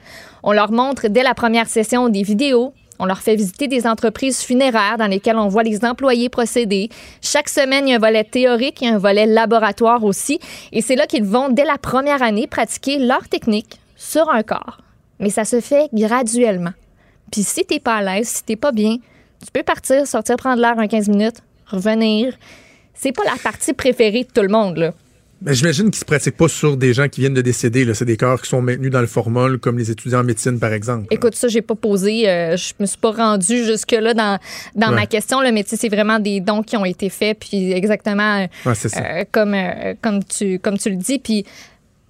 On 0.43 0.53
leur 0.53 0.71
montre 0.71 1.09
dès 1.09 1.23
la 1.23 1.35
première 1.35 1.69
session 1.69 2.11
des 2.11 2.23
vidéos. 2.23 2.75
On 2.99 3.07
leur 3.07 3.19
fait 3.19 3.37
visiter 3.37 3.69
des 3.69 3.87
entreprises 3.87 4.43
funéraires 4.43 4.97
dans 4.99 5.07
lesquelles 5.07 5.37
on 5.37 5.49
voit 5.49 5.63
les 5.63 5.85
employés 5.85 6.29
procéder. 6.29 6.89
Chaque 7.23 7.49
semaine, 7.49 7.87
il 7.87 7.91
y 7.91 7.95
a 7.95 7.97
un 7.97 8.01
volet 8.01 8.25
théorique, 8.25 8.83
a 8.83 8.89
un 8.89 8.99
volet 8.99 9.27
laboratoire 9.27 10.05
aussi. 10.05 10.41
Et 10.73 10.83
c'est 10.83 10.97
là 10.97 11.07
qu'ils 11.07 11.25
vont, 11.25 11.49
dès 11.49 11.65
la 11.65 11.79
première 11.79 12.23
année, 12.23 12.47
pratiquer 12.47 12.99
leur 12.99 13.29
technique 13.29 13.79
sur 13.97 14.29
un 14.31 14.43
corps. 14.43 14.79
Mais 15.21 15.31
ça 15.31 15.45
se 15.45 15.61
fait 15.61 15.89
graduellement. 15.93 16.73
Puis 17.31 17.43
si 17.43 17.65
t'es 17.65 17.81
pas 17.81 17.97
à 17.97 18.03
l'aise, 18.03 18.29
si 18.29 18.45
t'es 18.45 18.57
pas 18.57 18.73
bien, 18.73 18.97
tu 19.45 19.53
peux 19.53 19.63
partir, 19.63 20.07
sortir 20.07 20.37
prendre 20.37 20.61
l'air 20.61 20.79
un 20.79 20.89
15 20.89 21.09
minutes, 21.09 21.43
revenir. 21.67 22.35
C'est 22.95 23.13
pas 23.13 23.25
la 23.25 23.37
partie 23.43 23.75
préférée 23.75 24.25
de 24.25 24.29
tout 24.29 24.43
le 24.43 24.49
monde, 24.49 24.77
là. 24.77 24.93
Mais 25.41 25.55
j'imagine 25.55 25.87
qu'ils 25.91 26.01
se 26.01 26.05
pratiquent 26.05 26.37
pas 26.37 26.49
sur 26.49 26.77
des 26.77 26.93
gens 26.93 27.09
qui 27.09 27.21
viennent 27.21 27.35
de 27.35 27.43
décéder. 27.43 27.85
là. 27.85 27.95
C'est 27.95 28.05
des 28.05 28.17
corps 28.17 28.43
qui 28.43 28.49
sont 28.49 28.61
maintenus 28.61 28.91
dans 28.91 29.01
le 29.01 29.07
formol, 29.07 29.59
comme 29.59 29.79
les 29.79 29.89
étudiants 29.91 30.21
en 30.21 30.25
médecine, 30.25 30.59
par 30.59 30.73
exemple. 30.73 31.07
Écoute, 31.11 31.35
ça, 31.37 31.47
j'ai 31.47 31.63
pas 31.63 31.77
posé. 31.77 32.29
euh, 32.29 32.57
je 32.57 32.73
me 32.81 32.87
suis 32.87 32.99
pas 32.99 33.13
rendue 33.13 33.65
jusque-là 33.65 34.15
dans, 34.15 34.39
dans 34.75 34.89
Ouais. 34.91 34.95
ma 34.97 35.07
question. 35.07 35.41
Le 35.41 35.53
métier, 35.53 35.79
c'est 35.79 35.89
vraiment 35.89 36.19
des 36.19 36.41
dons 36.41 36.63
qui 36.63 36.77
ont 36.77 36.85
été 36.85 37.09
faits, 37.09 37.39
puis 37.39 37.71
exactement 37.73 38.47
Ouais, 38.67 38.73
euh, 38.97 39.25
comme, 39.31 39.55
euh, 39.55 39.95
comme, 40.03 40.25
tu, 40.25 40.59
comme 40.59 40.77
tu 40.77 40.91
le 40.91 40.97
dis. 40.97 41.19
Puis 41.21 41.45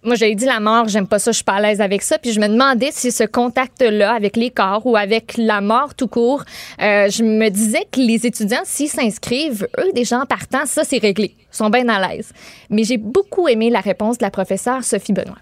moi, 0.05 0.15
j'avais 0.15 0.35
dit 0.35 0.45
la 0.45 0.61
mort, 0.61 0.89
j'aime 0.89 1.07
pas 1.07 1.19
ça, 1.19 1.33
je 1.33 1.37
suis 1.37 1.45
pas 1.45 1.55
à 1.55 1.61
l'aise 1.61 1.81
avec 1.81 2.03
ça. 2.03 2.19
Puis 2.19 2.33
je 2.33 2.41
me 2.41 2.49
demandais 2.49 2.91
si 2.93 3.11
ce 3.11 3.25
contact-là 3.25 4.15
avec 4.15 4.37
les 4.37 4.51
corps 4.51 4.87
ou 4.87 4.97
avec 4.97 5.37
la 5.37 5.61
mort 5.61 5.95
tout 5.95 6.09
court, 6.09 6.45
euh, 6.81 7.09
je 7.11 7.23
me 7.23 7.49
disais 7.49 7.87
que 7.91 8.01
les 8.01 8.27
étudiants, 8.27 8.63
s'ils 8.65 8.89
s'inscrivent, 8.89 9.67
eux, 9.79 9.91
déjà 9.95 10.21
en 10.21 10.27
partant, 10.27 10.67
ça, 10.67 10.85
c'est 10.85 10.99
réglé. 10.99 11.35
Ils 11.39 11.57
sont 11.57 11.71
bien 11.71 11.89
à 11.89 12.09
l'aise. 12.09 12.33
Mais 12.71 12.85
j'ai 12.85 12.97
beaucoup 12.97 13.49
aimé 13.49 13.71
la 13.71 13.81
réponse 13.81 14.19
de 14.19 14.25
la 14.25 14.31
professeure 14.31 14.85
Sophie 14.85 15.13
Benoît. 15.13 15.39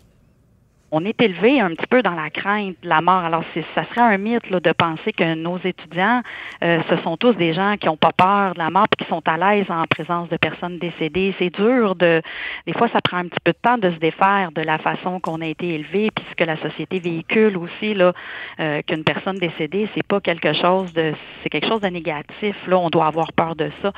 On 0.97 1.05
est 1.05 1.20
élevé 1.20 1.60
un 1.60 1.74
petit 1.74 1.86
peu 1.86 2.02
dans 2.02 2.14
la 2.14 2.31
crainte 2.31 2.77
de 2.82 2.89
la 2.89 3.02
mort. 3.02 3.23
Alors, 3.23 3.44
ça 3.74 3.85
serait 3.85 4.01
un 4.01 4.16
mythe 4.16 4.48
là, 4.48 4.60
de 4.60 4.73
penser 4.73 5.12
que 5.12 5.35
nos 5.35 5.59
étudiants, 5.59 6.23
euh, 6.64 6.81
ce 6.89 6.97
sont 7.02 7.18
tous 7.18 7.35
des 7.35 7.52
gens 7.52 7.77
qui 7.78 7.86
n'ont 7.86 7.98
pas 7.98 8.12
peur 8.12 8.55
de 8.55 8.59
la 8.59 8.70
mort 8.70 8.86
et 8.90 9.05
qui 9.05 9.09
sont 9.10 9.23
à 9.27 9.36
l'aise 9.36 9.66
en 9.68 9.85
présence 9.85 10.31
de 10.31 10.39
personnes 10.39 10.78
décédées. 10.78 11.35
C'est 11.39 11.51
dur 11.51 11.97
de, 11.97 12.23
des 12.66 12.73
fois, 12.73 12.89
ça 12.89 13.02
prend 13.02 13.18
un 13.18 13.28
petit 13.28 13.40
peu 13.44 13.52
de 13.52 13.59
temps 13.60 13.77
de 13.77 13.90
se 13.90 13.98
défaire 13.98 14.52
de 14.52 14.62
la 14.62 14.78
façon 14.78 15.20
qu'on 15.20 15.43
a 15.43 15.47
été 15.47 15.74
élevé, 15.74 16.10
puis 16.14 16.24
ce 16.31 16.35
que 16.35 16.44
la 16.44 16.56
société 16.56 16.98
véhicule 16.98 17.59
aussi 17.59 17.93
là, 17.93 18.14
euh, 18.60 18.81
qu'une 18.86 19.05
personne 19.05 19.39
décédée, 19.39 19.90
c'est 19.94 20.06
pas 20.06 20.20
quelque 20.20 20.55
chose 20.55 20.94
de, 20.94 21.12
c'est 21.43 21.51
quelque 21.51 21.68
chose 21.68 21.82
de 21.82 21.89
négatif. 21.89 22.56
Là, 22.66 22.78
on 22.78 22.89
doit 22.89 23.06
avoir 23.06 23.35
peur 23.35 23.55
de 23.55 23.70
ça. 23.82 23.93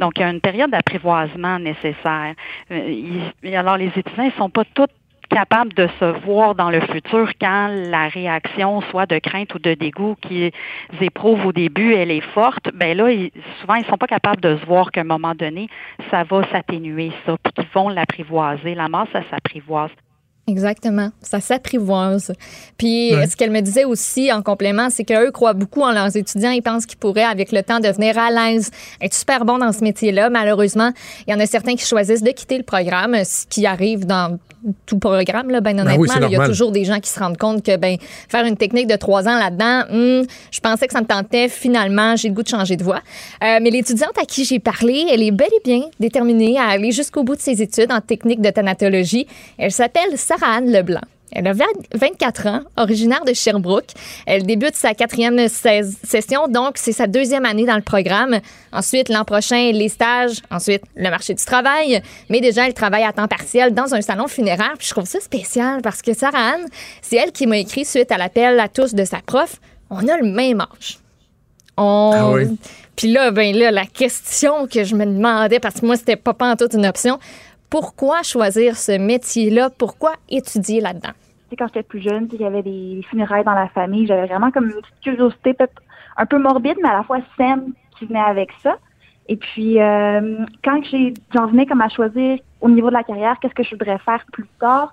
Donc, 0.00 0.14
il 0.16 0.22
y 0.22 0.24
a 0.24 0.30
une 0.30 0.40
période 0.40 0.70
d'apprivoisement 0.70 1.60
nécessaire. 1.60 2.34
Euh, 2.72 3.30
alors, 3.54 3.76
les 3.76 3.92
étudiants, 3.94 4.24
ils 4.24 4.32
sont 4.32 4.50
pas 4.50 4.64
tous 4.74 4.88
capables 5.30 5.72
de 5.74 5.88
se 5.98 6.04
voir 6.26 6.54
dans 6.54 6.70
le 6.70 6.80
futur 6.80 7.30
quand 7.40 7.68
la 7.68 8.08
réaction, 8.08 8.80
soit 8.90 9.06
de 9.06 9.18
crainte 9.18 9.54
ou 9.54 9.58
de 9.58 9.74
dégoût 9.74 10.16
qu'ils 10.20 10.50
éprouvent 11.00 11.46
au 11.46 11.52
début, 11.52 11.94
elle 11.94 12.10
est 12.10 12.20
forte, 12.34 12.70
ben 12.74 12.96
là, 12.96 13.10
ils- 13.10 13.30
souvent, 13.60 13.74
ils 13.76 13.84
sont 13.86 13.96
pas 13.96 14.06
capables 14.08 14.40
de 14.40 14.56
se 14.58 14.66
voir 14.66 14.90
qu'à 14.90 15.00
un 15.02 15.04
moment 15.04 15.34
donné, 15.34 15.68
ça 16.10 16.24
va 16.24 16.42
s'atténuer, 16.50 17.12
ça, 17.24 17.36
puis 17.42 17.52
qu'ils 17.54 17.72
vont 17.74 17.88
l'apprivoiser. 17.88 18.74
La 18.74 18.88
mort, 18.88 19.06
ça 19.12 19.20
s'apprivoise. 19.30 19.90
Exactement. 20.48 21.10
Ça 21.20 21.38
s'apprivoise. 21.40 22.32
Puis, 22.76 23.14
Ouais. 23.14 23.26
ce 23.26 23.36
qu'elle 23.36 23.52
me 23.52 23.60
disait 23.60 23.84
aussi 23.84 24.32
en 24.32 24.42
complément, 24.42 24.90
c'est 24.90 25.04
qu'eux 25.04 25.30
croient 25.30 25.52
beaucoup 25.52 25.82
en 25.82 25.92
leurs 25.92 26.16
étudiants. 26.16 26.50
Ils 26.50 26.62
pensent 26.62 26.86
qu'ils 26.86 26.98
pourraient, 26.98 27.22
avec 27.22 27.52
le 27.52 27.62
temps, 27.62 27.78
devenir 27.78 28.18
à 28.18 28.30
l'aise, 28.30 28.72
être 29.00 29.14
super 29.14 29.44
bons 29.44 29.58
dans 29.58 29.70
ce 29.70 29.84
métier-là. 29.84 30.28
Malheureusement, 30.28 30.90
il 31.26 31.30
y 31.32 31.34
en 31.36 31.38
a 31.40 31.46
certains 31.46 31.76
qui 31.76 31.86
choisissent 31.86 32.24
de 32.24 32.32
quitter 32.32 32.58
le 32.58 32.64
programme, 32.64 33.14
ce 33.24 33.46
qui 33.46 33.64
arrive 33.64 34.06
dans 34.06 34.38
tout 34.86 34.98
programme, 34.98 35.50
là, 35.50 35.60
ben 35.60 35.76
Ben 35.76 35.82
honnêtement. 35.82 36.02
oui, 36.02 36.08
c'est 36.12 36.20
là, 36.20 36.26
il 36.28 36.32
y 36.32 36.36
a 36.36 36.46
toujours 36.46 36.72
des 36.72 36.84
gens 36.84 37.00
qui 37.00 37.08
se 37.10 37.18
rendent 37.18 37.38
compte 37.38 37.64
que 37.64 37.76
ben, 37.76 37.96
faire 38.28 38.44
une 38.44 38.56
technique 38.56 38.86
de 38.86 38.96
trois 38.96 39.26
ans 39.28 39.38
là-dedans, 39.38 39.82
hum, 39.90 40.26
je 40.50 40.60
pensais 40.60 40.86
que 40.86 40.92
ça 40.92 41.00
me 41.00 41.06
tentait. 41.06 41.48
Finalement, 41.48 42.16
j'ai 42.16 42.28
le 42.28 42.34
goût 42.34 42.42
de 42.42 42.48
changer 42.48 42.76
de 42.76 42.84
voie. 42.84 43.00
Euh, 43.42 43.58
mais 43.62 43.70
l'étudiante 43.70 44.16
à 44.20 44.24
qui 44.24 44.44
j'ai 44.44 44.58
parlé, 44.58 45.06
elle 45.10 45.22
est 45.22 45.30
bel 45.30 45.48
et 45.48 45.60
bien 45.64 45.82
déterminée 45.98 46.58
à 46.58 46.66
aller 46.68 46.92
jusqu'au 46.92 47.22
bout 47.24 47.36
de 47.36 47.40
ses 47.40 47.62
études 47.62 47.92
en 47.92 48.00
technique 48.00 48.40
de 48.40 48.50
thanatologie. 48.50 49.26
Elle 49.58 49.72
s'appelle 49.72 50.16
Sarah-Anne 50.16 50.70
Leblanc. 50.70 51.00
Elle 51.32 51.46
a 51.46 51.52
20 51.52 51.64
24 51.94 52.46
ans, 52.46 52.60
originaire 52.76 53.24
de 53.24 53.32
Sherbrooke. 53.32 53.90
Elle 54.26 54.44
débute 54.44 54.74
sa 54.74 54.94
quatrième 54.94 55.48
session, 55.48 56.48
donc 56.48 56.72
c'est 56.76 56.92
sa 56.92 57.06
deuxième 57.06 57.44
année 57.44 57.66
dans 57.66 57.76
le 57.76 57.82
programme. 57.82 58.40
Ensuite, 58.72 59.08
l'an 59.08 59.24
prochain, 59.24 59.72
les 59.72 59.88
stages. 59.88 60.38
Ensuite, 60.50 60.82
le 60.96 61.10
marché 61.10 61.34
du 61.34 61.44
travail. 61.44 62.02
Mais 62.28 62.40
déjà, 62.40 62.66
elle 62.66 62.74
travaille 62.74 63.04
à 63.04 63.12
temps 63.12 63.28
partiel 63.28 63.74
dans 63.74 63.94
un 63.94 64.00
salon 64.00 64.26
funéraire. 64.26 64.74
Puis 64.78 64.88
je 64.88 64.92
trouve 64.92 65.06
ça 65.06 65.20
spécial 65.20 65.82
parce 65.82 66.02
que 66.02 66.14
Sarah 66.14 66.54
Anne, 66.54 66.66
c'est 67.02 67.16
elle 67.16 67.32
qui 67.32 67.46
m'a 67.46 67.58
écrit 67.58 67.84
suite 67.84 68.12
à 68.12 68.18
l'appel 68.18 68.58
à 68.60 68.68
tous 68.68 68.94
de 68.94 69.04
sa 69.04 69.18
prof. 69.18 69.56
On 69.90 70.06
a 70.08 70.16
le 70.16 70.26
même 70.26 70.60
âge. 70.60 70.98
On... 71.76 72.12
Ah 72.14 72.30
oui. 72.30 72.58
Puis 73.00 73.10
là, 73.10 73.30
ben 73.30 73.56
là, 73.56 73.70
la 73.70 73.86
question 73.86 74.66
que 74.66 74.84
je 74.84 74.94
me 74.94 75.06
demandais, 75.06 75.58
parce 75.58 75.80
que 75.80 75.86
moi, 75.86 75.96
c'était 75.96 76.16
pas 76.16 76.34
toute 76.54 76.74
une 76.74 76.84
option, 76.84 77.18
pourquoi 77.70 78.22
choisir 78.22 78.76
ce 78.76 78.98
métier-là? 78.98 79.70
Pourquoi 79.70 80.12
étudier 80.28 80.80
là-dedans? 80.80 81.12
Quand 81.56 81.66
j'étais 81.68 81.82
plus 81.82 82.00
jeune, 82.00 82.28
il 82.32 82.40
y 82.40 82.44
avait 82.44 82.62
des, 82.62 83.00
funérailles 83.08 83.44
dans 83.44 83.54
la 83.54 83.68
famille. 83.68 84.06
J'avais 84.06 84.26
vraiment 84.26 84.50
comme 84.50 84.66
une 84.66 84.80
petite 84.80 85.00
curiosité 85.02 85.56
un 86.16 86.26
peu 86.26 86.38
morbide, 86.38 86.76
mais 86.82 86.88
à 86.88 86.98
la 86.98 87.02
fois 87.02 87.18
saine 87.36 87.72
qui 87.98 88.06
venait 88.06 88.20
avec 88.20 88.50
ça. 88.62 88.76
Et 89.28 89.36
puis, 89.36 89.80
euh, 89.80 90.44
quand 90.64 90.80
j'en 91.34 91.46
venais 91.46 91.66
comme 91.66 91.80
à 91.80 91.88
choisir 91.88 92.38
au 92.60 92.68
niveau 92.68 92.88
de 92.88 92.94
la 92.94 93.04
carrière, 93.04 93.38
qu'est-ce 93.40 93.54
que 93.54 93.62
je 93.62 93.70
voudrais 93.70 93.98
faire 93.98 94.24
plus 94.32 94.46
tard, 94.58 94.92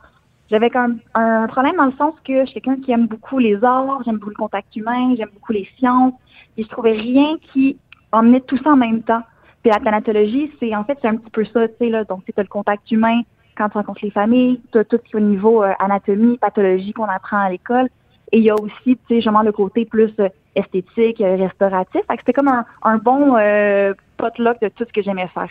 j'avais 0.50 0.70
comme 0.70 1.00
un 1.14 1.48
problème 1.48 1.76
dans 1.76 1.88
le 1.88 1.94
sens 1.94 2.14
que 2.24 2.46
je 2.46 2.52
suis 2.52 2.62
quelqu'un 2.62 2.82
qui 2.82 2.92
aime 2.92 3.08
beaucoup 3.08 3.38
les 3.38 3.62
arts, 3.64 4.02
j'aime 4.06 4.18
beaucoup 4.18 4.30
le 4.30 4.36
contact 4.36 4.76
humain, 4.76 5.14
j'aime 5.18 5.30
beaucoup 5.34 5.52
les 5.52 5.68
sciences. 5.78 6.14
Et 6.56 6.64
je 6.64 6.68
trouvais 6.70 6.94
rien 6.94 7.38
qui 7.52 7.78
emmenait 8.12 8.42
tout 8.42 8.58
ça 8.64 8.72
en 8.72 8.78
même 8.78 9.04
temps. 9.04 9.24
Puis 9.62 9.72
la 9.72 9.80
thanatologie, 9.80 10.52
c'est 10.60 10.76
en 10.76 10.84
fait 10.84 10.98
c'est 11.02 11.08
un 11.08 11.16
petit 11.16 11.32
peu 11.32 11.46
ça, 11.46 11.68
tu 11.68 11.74
sais 11.80 11.90
là. 11.90 12.04
Donc 12.04 12.22
c'est 12.26 12.38
le 12.38 12.48
contact 12.48 12.90
humain 12.92 13.22
quand 13.58 13.70
tu 13.70 13.78
rencontres 13.78 14.02
les 14.04 14.12
familles, 14.12 14.62
as 14.76 14.84
tout 14.84 15.00
ce 15.12 15.18
au 15.18 15.20
niveau 15.20 15.64
euh, 15.64 15.74
anatomie, 15.80 16.38
pathologie 16.38 16.94
qu'on 16.94 17.06
apprend 17.06 17.40
à 17.40 17.50
l'école. 17.50 17.90
Et 18.32 18.40
il 18.40 18.44
y 18.44 18.50
a 18.50 18.56
aussi, 18.56 18.72
tu 18.86 18.98
sais, 19.08 19.16
justement 19.16 19.42
le 19.42 19.52
côté 19.52 19.86
plus 19.86 20.12
euh, 20.20 20.30
esthétique, 20.56 21.22
euh, 21.22 21.38
restauratif. 21.38 22.02
Fait 22.08 22.16
que 22.16 22.22
c'était 22.22 22.34
comme 22.34 22.50
un, 22.50 22.66
un 22.84 22.98
bon 22.98 23.38
euh, 23.38 23.94
potluck 24.18 24.60
de 24.62 24.68
tout 24.70 24.84
ce 24.88 24.94
que 24.94 25.02
j'aimais 25.02 25.30
faire. 25.34 25.50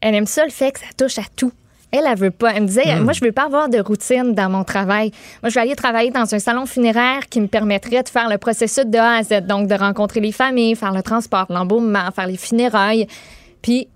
Elle 0.00 0.14
aime 0.14 0.26
ça 0.26 0.44
le 0.44 0.50
fait 0.50 0.72
que 0.72 0.80
ça 0.80 0.86
touche 0.96 1.18
à 1.18 1.28
tout. 1.36 1.52
Elle, 1.92 2.04
elle 2.06 2.18
veut 2.18 2.30
pas. 2.30 2.52
Elle 2.54 2.62
me 2.62 2.66
disait, 2.66 2.98
moi, 3.00 3.12
je 3.12 3.22
veux 3.22 3.32
pas 3.32 3.44
avoir 3.44 3.68
de 3.68 3.78
routine 3.78 4.34
dans 4.34 4.48
mon 4.48 4.64
travail. 4.64 5.12
Moi, 5.42 5.50
je 5.50 5.54
vais 5.54 5.60
aller 5.60 5.76
travailler 5.76 6.10
dans 6.10 6.34
un 6.34 6.38
salon 6.38 6.64
funéraire 6.64 7.28
qui 7.28 7.40
me 7.40 7.46
permettrait 7.46 8.02
de 8.02 8.08
faire 8.08 8.30
le 8.30 8.38
processus 8.38 8.86
de 8.86 8.96
A 8.96 9.16
à 9.16 9.22
Z. 9.22 9.46
Donc, 9.46 9.68
de 9.68 9.74
rencontrer 9.74 10.20
les 10.20 10.32
familles, 10.32 10.74
faire 10.74 10.92
le 10.92 11.02
transport, 11.02 11.46
l'embaumement, 11.50 12.10
faire 12.14 12.26
les 12.26 12.38
funérailles. 12.38 13.06
Puis, 13.60 13.88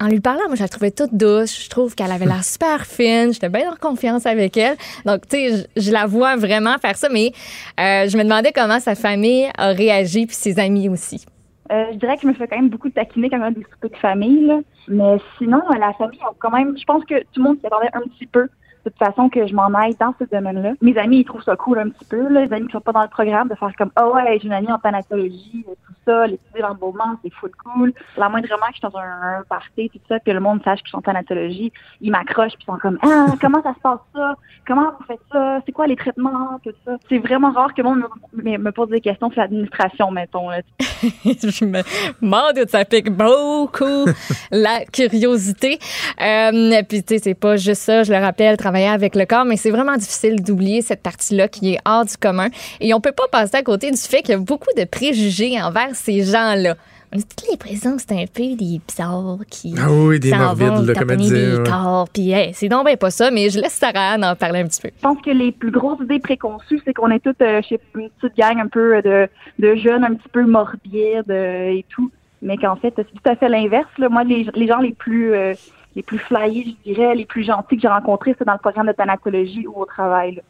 en 0.00 0.08
lui 0.08 0.18
parlant, 0.18 0.46
moi, 0.48 0.56
je 0.56 0.62
la 0.62 0.68
trouvais 0.68 0.90
toute 0.90 1.14
douce. 1.14 1.62
Je 1.64 1.70
trouve 1.70 1.94
qu'elle 1.94 2.10
avait 2.10 2.26
l'air 2.26 2.42
super 2.44 2.84
fine. 2.86 3.32
J'étais 3.32 3.48
bien 3.48 3.70
en 3.70 3.76
confiance 3.76 4.26
avec 4.26 4.56
elle. 4.56 4.76
Donc, 5.06 5.28
tu 5.28 5.36
sais, 5.36 5.66
je, 5.76 5.82
je 5.82 5.92
la 5.92 6.06
vois 6.06 6.34
vraiment 6.34 6.76
faire 6.78 6.96
ça. 6.96 7.08
Mais 7.08 7.32
euh, 7.78 8.08
je 8.08 8.16
me 8.18 8.24
demandais 8.24 8.52
comment 8.52 8.80
sa 8.80 8.96
famille 8.96 9.48
a 9.56 9.68
réagi, 9.68 10.26
puis 10.26 10.36
ses 10.36 10.58
amis 10.58 10.88
aussi. 10.88 11.24
Euh, 11.72 11.86
je 11.92 11.96
dirais 11.98 12.16
que 12.16 12.22
je 12.22 12.26
me 12.26 12.34
fais 12.34 12.46
quand 12.46 12.56
même 12.56 12.68
beaucoup 12.68 12.90
taquiner 12.90 13.30
quand 13.30 13.38
même 13.38 13.54
des 13.54 13.64
soupers 13.64 13.90
de 13.90 13.96
famille. 13.96 14.46
Là. 14.46 14.60
Mais 14.88 15.18
sinon, 15.38 15.62
euh, 15.70 15.78
la 15.78 15.92
famille, 15.94 16.20
quand 16.38 16.50
même, 16.50 16.76
je 16.76 16.84
pense 16.84 17.04
que 17.04 17.20
tout 17.20 17.38
le 17.38 17.42
monde 17.42 17.58
s'y 17.60 17.66
attendait 17.66 17.90
un 17.94 18.02
petit 18.02 18.26
peu. 18.26 18.48
De 18.84 18.90
toute 18.90 18.98
façon, 18.98 19.28
que 19.28 19.46
je 19.46 19.54
m'en 19.54 19.72
aille 19.74 19.96
dans 19.98 20.14
ce 20.18 20.24
domaine-là. 20.24 20.72
Mes 20.82 20.96
amis, 20.98 21.20
ils 21.20 21.24
trouvent 21.24 21.42
ça 21.42 21.56
cool 21.56 21.78
un 21.78 21.88
petit 21.88 22.04
peu. 22.04 22.28
Là. 22.28 22.44
Les 22.44 22.52
amis 22.52 22.66
qui 22.66 22.72
sont 22.72 22.80
pas 22.80 22.92
dans 22.92 23.02
le 23.02 23.08
programme, 23.08 23.48
de 23.48 23.54
faire 23.54 23.72
comme, 23.76 23.90
oh 24.00 24.12
ouais, 24.14 24.38
j'ai 24.40 24.46
une 24.46 24.52
amie 24.52 24.70
en 24.70 24.78
thanatologie, 24.78 25.64
tout 25.64 25.94
ça, 26.04 26.26
l'étudier 26.26 26.62
l'embaumement, 26.62 27.16
c'est 27.22 27.32
full 27.32 27.50
cool. 27.64 27.92
La 28.16 28.28
moindrement 28.28 28.66
que 28.66 28.74
je 28.74 28.78
suis 28.78 28.88
dans 28.88 28.98
un, 28.98 29.38
un 29.38 29.42
party, 29.48 29.90
tout 29.90 30.00
ça, 30.08 30.20
que 30.20 30.30
le 30.30 30.40
monde 30.40 30.62
sache 30.64 30.80
que 30.80 30.86
je 30.86 30.90
suis 30.90 30.98
en 30.98 31.02
thanatologie, 31.02 31.72
ils 32.00 32.10
m'accrochent 32.10 32.54
puis 32.54 32.64
ils 32.68 32.72
sont 32.72 32.78
comme, 32.78 32.98
ah, 33.02 33.26
comment 33.40 33.62
ça 33.62 33.74
se 33.74 33.80
passe 33.80 34.00
ça? 34.14 34.34
Comment 34.66 34.92
vous 34.98 35.04
faites 35.06 35.20
ça? 35.32 35.60
C'est 35.64 35.72
quoi 35.72 35.86
les 35.86 35.96
traitements? 35.96 36.60
Tout 36.62 36.72
ça. 36.84 36.96
C'est 37.08 37.18
vraiment 37.18 37.52
rare 37.52 37.72
que 37.74 37.82
le 37.82 37.88
monde 37.88 38.04
me, 38.32 38.70
pose 38.70 38.88
des 38.88 39.00
questions 39.00 39.30
sur 39.30 39.40
l'administration, 39.40 40.10
mettons. 40.10 40.50
Là. 40.50 40.60
je 40.80 41.64
me 41.64 42.54
doute, 42.54 42.70
ça 42.70 42.84
pique 42.84 43.10
beaucoup 43.10 44.06
la 44.50 44.84
curiosité. 44.92 45.78
Euh, 46.20 46.82
puis, 46.88 47.02
tu 47.02 47.14
sais, 47.14 47.18
c'est 47.22 47.34
pas 47.34 47.56
juste 47.56 47.82
ça, 47.82 48.02
je 48.02 48.12
le 48.12 48.18
rappelle, 48.18 48.56
travailler 48.56 48.73
avec 48.74 49.14
le 49.16 49.24
corps, 49.26 49.44
mais 49.44 49.56
c'est 49.56 49.70
vraiment 49.70 49.96
difficile 49.96 50.42
d'oublier 50.42 50.82
cette 50.82 51.02
partie-là 51.02 51.48
qui 51.48 51.74
est 51.74 51.78
hors 51.84 52.04
du 52.04 52.16
commun. 52.16 52.48
Et 52.80 52.94
on 52.94 53.00
peut 53.00 53.12
pas 53.12 53.28
passer 53.30 53.56
à 53.56 53.62
côté 53.62 53.90
du 53.90 53.96
fait 53.96 54.22
qu'il 54.22 54.30
y 54.30 54.34
a 54.34 54.38
beaucoup 54.38 54.70
de 54.76 54.84
préjugés 54.84 55.60
envers 55.62 55.94
ces 55.94 56.22
gens-là. 56.22 56.74
On 57.12 57.18
a 57.18 57.22
toutes 57.22 57.48
l'impression 57.48 57.96
que 57.96 58.02
c'est 58.02 58.12
un 58.20 58.24
peu 58.26 58.56
des 58.56 58.80
bizarres 58.88 59.38
qui 59.48 59.72
Ah 59.80 59.86
oui, 59.88 60.18
des 60.18 60.32
morbides, 60.34 60.66
vont 60.66 60.82
là, 60.82 60.94
comme 60.94 61.10
elle 61.12 61.16
disait. 61.18 61.46
des 61.52 61.56
ouais. 61.58 61.62
corps. 61.64 62.08
Puis, 62.12 62.32
hey, 62.32 62.52
c'est 62.54 62.68
donc 62.68 62.86
ben 62.86 62.96
pas 62.96 63.10
ça, 63.10 63.30
mais 63.30 63.50
je 63.50 63.60
laisse 63.60 63.74
Sarah 63.74 64.16
en 64.20 64.34
parler 64.34 64.60
un 64.60 64.66
petit 64.66 64.80
peu. 64.82 64.90
Je 64.96 65.00
pense 65.00 65.18
que 65.22 65.30
les 65.30 65.52
plus 65.52 65.70
grosses 65.70 66.00
idées 66.02 66.18
préconçues, 66.18 66.80
c'est 66.84 66.92
qu'on 66.92 67.10
est 67.12 67.20
toutes 67.20 67.40
euh, 67.40 67.62
chez 67.62 67.78
une 67.94 68.08
petite 68.20 68.36
gang 68.36 68.58
un 68.58 68.66
peu 68.66 69.00
de, 69.02 69.28
de 69.60 69.76
jeunes, 69.76 70.02
un 70.02 70.14
petit 70.14 70.28
peu 70.32 70.44
morbides 70.44 71.30
euh, 71.30 71.68
et 71.70 71.84
tout. 71.88 72.10
Mais 72.42 72.56
qu'en 72.56 72.74
fait, 72.74 72.92
c'est 72.96 73.04
tout 73.04 73.30
à 73.30 73.36
fait 73.36 73.48
l'inverse. 73.48 73.86
Moi, 74.10 74.24
les, 74.24 74.48
les 74.52 74.66
gens 74.66 74.78
les 74.80 74.92
plus 74.92 75.32
euh, 75.34 75.54
les 75.96 76.02
plus 76.02 76.18
flyés, 76.18 76.76
je 76.84 76.92
dirais, 76.92 77.14
les 77.14 77.24
plus 77.24 77.44
gentils 77.44 77.76
que 77.76 77.82
j'ai 77.82 77.88
rencontrés, 77.88 78.34
c'est 78.38 78.44
dans 78.44 78.54
le 78.54 78.58
programme 78.58 78.86
de 78.86 78.92
thanatologie 78.92 79.66
ou 79.66 79.82
au 79.82 79.84
travail. 79.84 80.36
là. 80.36 80.42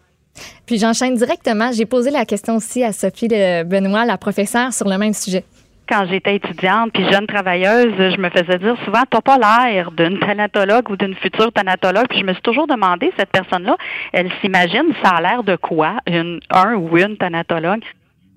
Puis 0.67 0.79
j'enchaîne 0.79 1.15
directement. 1.15 1.71
J'ai 1.73 1.87
posé 1.87 2.11
la 2.11 2.25
question 2.25 2.57
aussi 2.57 2.83
à 2.83 2.93
Sophie 2.93 3.29
Benoît, 3.29 4.05
la 4.05 4.19
professeure, 4.19 4.73
sur 4.73 4.89
le 4.89 4.99
même 4.99 5.13
sujet 5.13 5.45
quand 5.89 6.07
j'étais 6.07 6.37
étudiante 6.37 6.93
puis 6.93 7.05
jeune 7.11 7.27
travailleuse, 7.27 7.93
je 7.99 8.21
me 8.21 8.31
faisais 8.31 8.59
dire 8.59 8.77
souvent 8.85 9.03
t'as 9.09 9.21
pas 9.21 9.39
l'air 9.39 9.91
d'une 9.91 10.19
thanatologue 10.19 10.89
ou 10.91 10.97
d'une 10.97 11.15
future 11.15 11.53
thanatologue. 11.53 12.07
Puis 12.09 12.21
je 12.21 12.25
me 12.25 12.33
suis 12.33 12.43
toujours 12.43 12.67
demandé 12.67 13.13
cette 13.19 13.31
personne-là, 13.31 13.77
elle 14.13 14.31
s'imagine 14.41 14.95
ça 15.03 15.11
a 15.11 15.21
l'air 15.21 15.43
de 15.43 15.57
quoi 15.57 15.97
une 16.07 16.41
un 16.51 16.75
ou 16.75 16.97
une 16.97 17.17
thanatologue? 17.17 17.85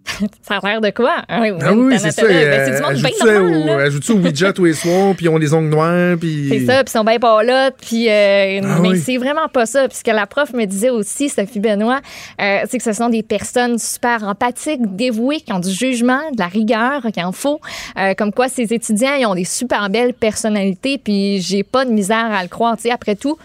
ça 0.41 0.57
a 0.57 0.67
l'air 0.67 0.81
de 0.81 0.89
quoi? 0.89 1.23
Ah 1.27 1.41
oui, 1.41 1.99
c'est 1.99 2.11
ça. 2.11 2.23
Ben, 2.23 2.65
c'est 2.65 2.77
du 2.77 2.81
monde 2.81 3.01
bien 3.01 3.39
normal. 3.39 3.81
Ajoute-tu 3.81 4.11
au 4.11 4.15
Ouija 4.15 4.53
tous 4.53 4.65
les 4.65 4.73
soirs, 4.73 5.15
puis 5.15 5.25
ils 5.25 5.29
ont 5.29 5.39
des 5.39 5.53
ongles 5.53 5.69
noirs, 5.69 6.17
puis... 6.19 6.47
C'est 6.49 6.65
ça, 6.65 6.83
puis 6.83 6.93
ils 6.93 6.97
sont 6.97 7.03
bien 7.03 7.19
pas 7.19 7.43
là, 7.43 7.71
puis... 7.71 8.09
Euh, 8.09 8.61
ah 8.63 8.79
mais 8.81 8.95
c'est 8.95 9.17
vraiment 9.17 9.47
pas 9.47 9.65
ça. 9.65 9.87
Puis 9.87 9.97
ce 9.97 10.03
que 10.03 10.11
la 10.11 10.25
prof 10.25 10.53
me 10.53 10.65
disait 10.65 10.89
aussi, 10.89 11.29
Sophie 11.29 11.59
Benoît, 11.59 12.01
euh, 12.41 12.59
c'est 12.69 12.77
que 12.77 12.83
ce 12.83 12.93
sont 12.93 13.09
des 13.09 13.23
personnes 13.23 13.77
super 13.77 14.23
empathiques, 14.23 14.95
dévouées, 14.95 15.41
qui 15.41 15.53
ont 15.53 15.59
du 15.59 15.71
jugement, 15.71 16.21
de 16.31 16.39
la 16.39 16.47
rigueur, 16.47 17.01
qui 17.13 17.23
en 17.23 17.31
faut. 17.31 17.59
Euh, 17.97 18.13
comme 18.13 18.31
quoi, 18.31 18.49
ces 18.49 18.73
étudiants, 18.73 19.13
ils 19.19 19.25
ont 19.25 19.35
des 19.35 19.45
super 19.45 19.89
belles 19.89 20.13
personnalités, 20.13 20.97
puis 20.97 21.41
j'ai 21.41 21.63
pas 21.63 21.85
de 21.85 21.91
misère 21.91 22.31
à 22.31 22.43
le 22.43 22.49
croire. 22.49 22.75
Tu 22.77 22.83
sais, 22.83 22.91
après 22.91 23.15
tout, 23.15 23.37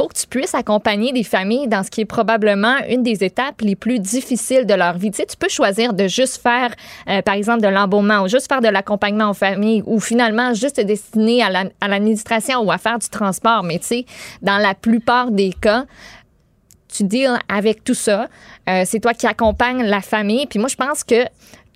faut 0.00 0.08
que 0.08 0.18
tu 0.18 0.26
puisses 0.26 0.54
accompagner 0.54 1.12
des 1.12 1.24
familles 1.24 1.68
dans 1.68 1.82
ce 1.82 1.90
qui 1.90 2.00
est 2.00 2.06
probablement 2.06 2.78
une 2.88 3.02
des 3.02 3.22
étapes 3.22 3.60
les 3.60 3.76
plus 3.76 3.98
difficiles 3.98 4.64
de 4.64 4.72
leur 4.72 4.96
vie. 4.96 5.10
Tu 5.10 5.18
sais, 5.18 5.26
tu 5.26 5.36
peux 5.36 5.50
choisir 5.50 5.92
de 5.92 6.08
juste 6.08 6.40
faire, 6.40 6.74
euh, 7.06 7.20
par 7.20 7.34
exemple, 7.34 7.60
de 7.60 7.68
l'embaumement 7.68 8.22
ou 8.22 8.28
juste 8.28 8.48
faire 8.48 8.62
de 8.62 8.68
l'accompagnement 8.68 9.28
aux 9.28 9.34
familles 9.34 9.82
ou 9.84 10.00
finalement 10.00 10.54
juste 10.54 10.76
te 10.76 10.80
destiner 10.80 11.42
à 11.42 11.88
l'administration 11.88 12.60
ou 12.60 12.72
à 12.72 12.78
faire 12.78 12.98
du 12.98 13.10
transport. 13.10 13.62
Mais 13.62 13.78
tu 13.78 13.88
sais, 13.88 14.06
dans 14.40 14.56
la 14.56 14.74
plupart 14.74 15.32
des 15.32 15.52
cas, 15.52 15.84
tu 16.90 17.04
deals 17.04 17.38
avec 17.50 17.84
tout 17.84 17.92
ça. 17.92 18.28
Euh, 18.70 18.84
c'est 18.86 19.00
toi 19.00 19.12
qui 19.12 19.26
accompagnes 19.26 19.82
la 19.82 20.00
famille. 20.00 20.46
Puis 20.46 20.58
moi, 20.58 20.68
je 20.68 20.76
pense 20.76 21.04
que 21.04 21.26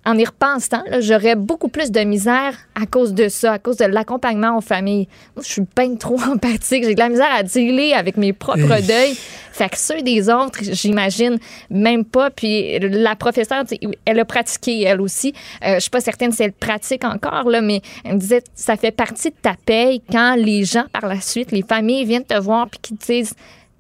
en 0.07 0.19
y 0.19 0.25
repensant, 0.25 0.83
j'aurais 1.01 1.35
beaucoup 1.35 1.69
plus 1.69 1.91
de 1.91 2.01
misère 2.01 2.55
à 2.75 2.87
cause 2.87 3.15
de 3.15 3.29
ça, 3.29 3.55
à 3.55 3.59
cause 3.59 3.79
de 3.79 3.87
l'accompagnement 3.87 4.59
aux 4.59 4.61
familles. 4.61 5.09
Moi, 5.35 5.45
je 5.47 5.53
suis 5.53 5.63
bien 5.75 5.95
trop 5.97 6.21
empathique. 6.31 6.85
J'ai 6.85 6.95
de 6.95 7.01
la 7.01 7.09
misère 7.09 7.33
à 7.35 7.43
dealer 7.43 7.95
avec 7.95 8.17
mes 8.17 8.33
propres 8.33 8.87
deuils. 8.87 9.17
Fait 9.53 9.69
que 9.69 9.79
ceux 9.79 10.03
des 10.03 10.29
autres, 10.29 10.59
j'imagine 10.63 11.39
même 11.71 12.05
pas. 12.05 12.31
Puis 12.31 12.79
la 12.81 13.17
professeure, 13.17 13.65
elle 14.05 14.21
a 14.21 14.25
pratiqué, 14.25 14.83
elle 14.83 15.01
aussi. 15.01 15.33
Euh, 15.65 15.77
je 15.77 15.81
suis 15.81 15.91
pas 15.91 16.01
certaine 16.01 16.33
si 16.33 16.43
elle 16.43 16.53
pratique 16.53 17.05
encore, 17.05 17.49
là, 17.49 17.61
mais 17.61 17.81
elle 18.05 18.15
me 18.15 18.19
disait 18.19 18.43
ça 18.55 18.77
fait 18.77 18.91
partie 18.91 19.31
de 19.31 19.37
ta 19.41 19.55
paye 19.65 20.03
quand 20.11 20.35
les 20.35 20.65
gens, 20.65 20.85
par 20.93 21.07
la 21.07 21.21
suite, 21.21 21.53
les 21.53 21.63
familles 21.63 22.05
viennent 22.05 22.25
te 22.25 22.39
voir 22.39 22.69
puis 22.69 22.81
qui 22.83 22.97
te 22.97 23.07
disent 23.07 23.35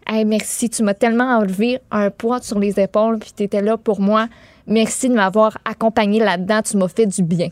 Hey, 0.06 0.26
merci, 0.26 0.68
tu 0.68 0.82
m'as 0.82 0.92
tellement 0.92 1.38
enlevé 1.38 1.78
un 1.90 2.10
poids 2.10 2.40
sur 2.42 2.58
les 2.58 2.78
épaules, 2.78 3.18
puis 3.18 3.32
tu 3.34 3.42
étais 3.42 3.62
là 3.62 3.78
pour 3.78 4.00
moi. 4.00 4.28
Merci 4.66 5.08
de 5.08 5.14
m'avoir 5.14 5.58
accompagné 5.64 6.20
là-dedans. 6.20 6.62
Tu 6.62 6.76
m'as 6.76 6.88
fait 6.88 7.06
du 7.06 7.22
bien. 7.22 7.48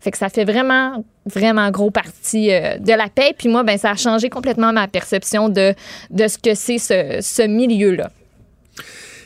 Fait 0.00 0.12
que 0.12 0.18
ça 0.18 0.28
fait 0.28 0.44
vraiment, 0.44 1.04
vraiment 1.26 1.70
gros 1.70 1.90
partie 1.90 2.52
euh, 2.52 2.78
de 2.78 2.92
la 2.92 3.08
paix. 3.08 3.34
Puis 3.36 3.48
moi, 3.48 3.64
ben, 3.64 3.78
ça 3.78 3.90
a 3.90 3.96
changé 3.96 4.28
complètement 4.30 4.72
ma 4.72 4.86
perception 4.86 5.48
de, 5.48 5.74
de 6.10 6.28
ce 6.28 6.38
que 6.38 6.54
c'est 6.54 6.78
ce, 6.78 7.46
milieu-là. 7.46 8.10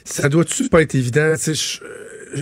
Ça 0.05 0.29
doit-tu 0.29 0.69
pas 0.69 0.83
être 0.83 0.95
évident? 0.95 1.35
Je, 1.37 1.79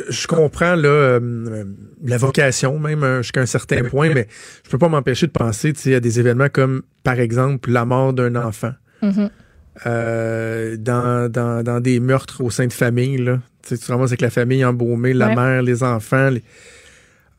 je, 0.08 0.26
comprends 0.28 0.76
là, 0.76 0.88
euh, 0.88 1.64
la 2.04 2.16
vocation, 2.16 2.78
même 2.78 3.02
euh, 3.02 3.22
jusqu'à 3.22 3.40
un 3.40 3.46
certain 3.46 3.82
point, 3.82 4.14
mais 4.14 4.28
je 4.64 4.70
peux 4.70 4.78
pas 4.78 4.88
m'empêcher 4.88 5.26
de 5.26 5.32
penser 5.32 5.74
à 5.92 6.00
des 6.00 6.20
événements 6.20 6.48
comme, 6.48 6.82
par 7.02 7.18
exemple, 7.18 7.70
la 7.70 7.84
mort 7.84 8.12
d'un 8.12 8.36
enfant. 8.36 8.72
Mm-hmm. 9.02 10.76
dans, 10.76 11.32
dans, 11.32 11.64
dans, 11.64 11.80
des 11.80 12.00
meurtres 12.00 12.44
au 12.44 12.50
sein 12.50 12.66
de 12.66 12.72
famille. 12.72 13.16
Là. 13.16 13.40
Tu 13.66 13.78
te 13.78 13.92
ramasses 13.92 14.10
avec 14.10 14.20
la 14.20 14.30
famille 14.30 14.64
embaumée, 14.64 15.12
la 15.12 15.34
mère, 15.34 15.62
les 15.62 15.82
enfants. 15.82 16.30
Les... 16.30 16.42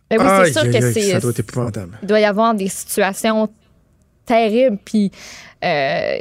Ben 0.09 0.17
oui, 0.19 0.45
c'est 0.45 0.53
sûr 0.53 0.71
que 0.71 0.91
c'est. 0.91 1.11
Ça 1.11 1.19
doit 1.19 1.31
être 1.31 1.39
épouvantable. 1.39 1.97
Il 2.01 2.07
doit 2.07 2.19
y 2.19 2.25
avoir 2.25 2.53
des 2.53 2.67
situations 2.67 3.49
terribles, 4.25 4.77
puis 4.83 5.11
euh, 5.63 6.19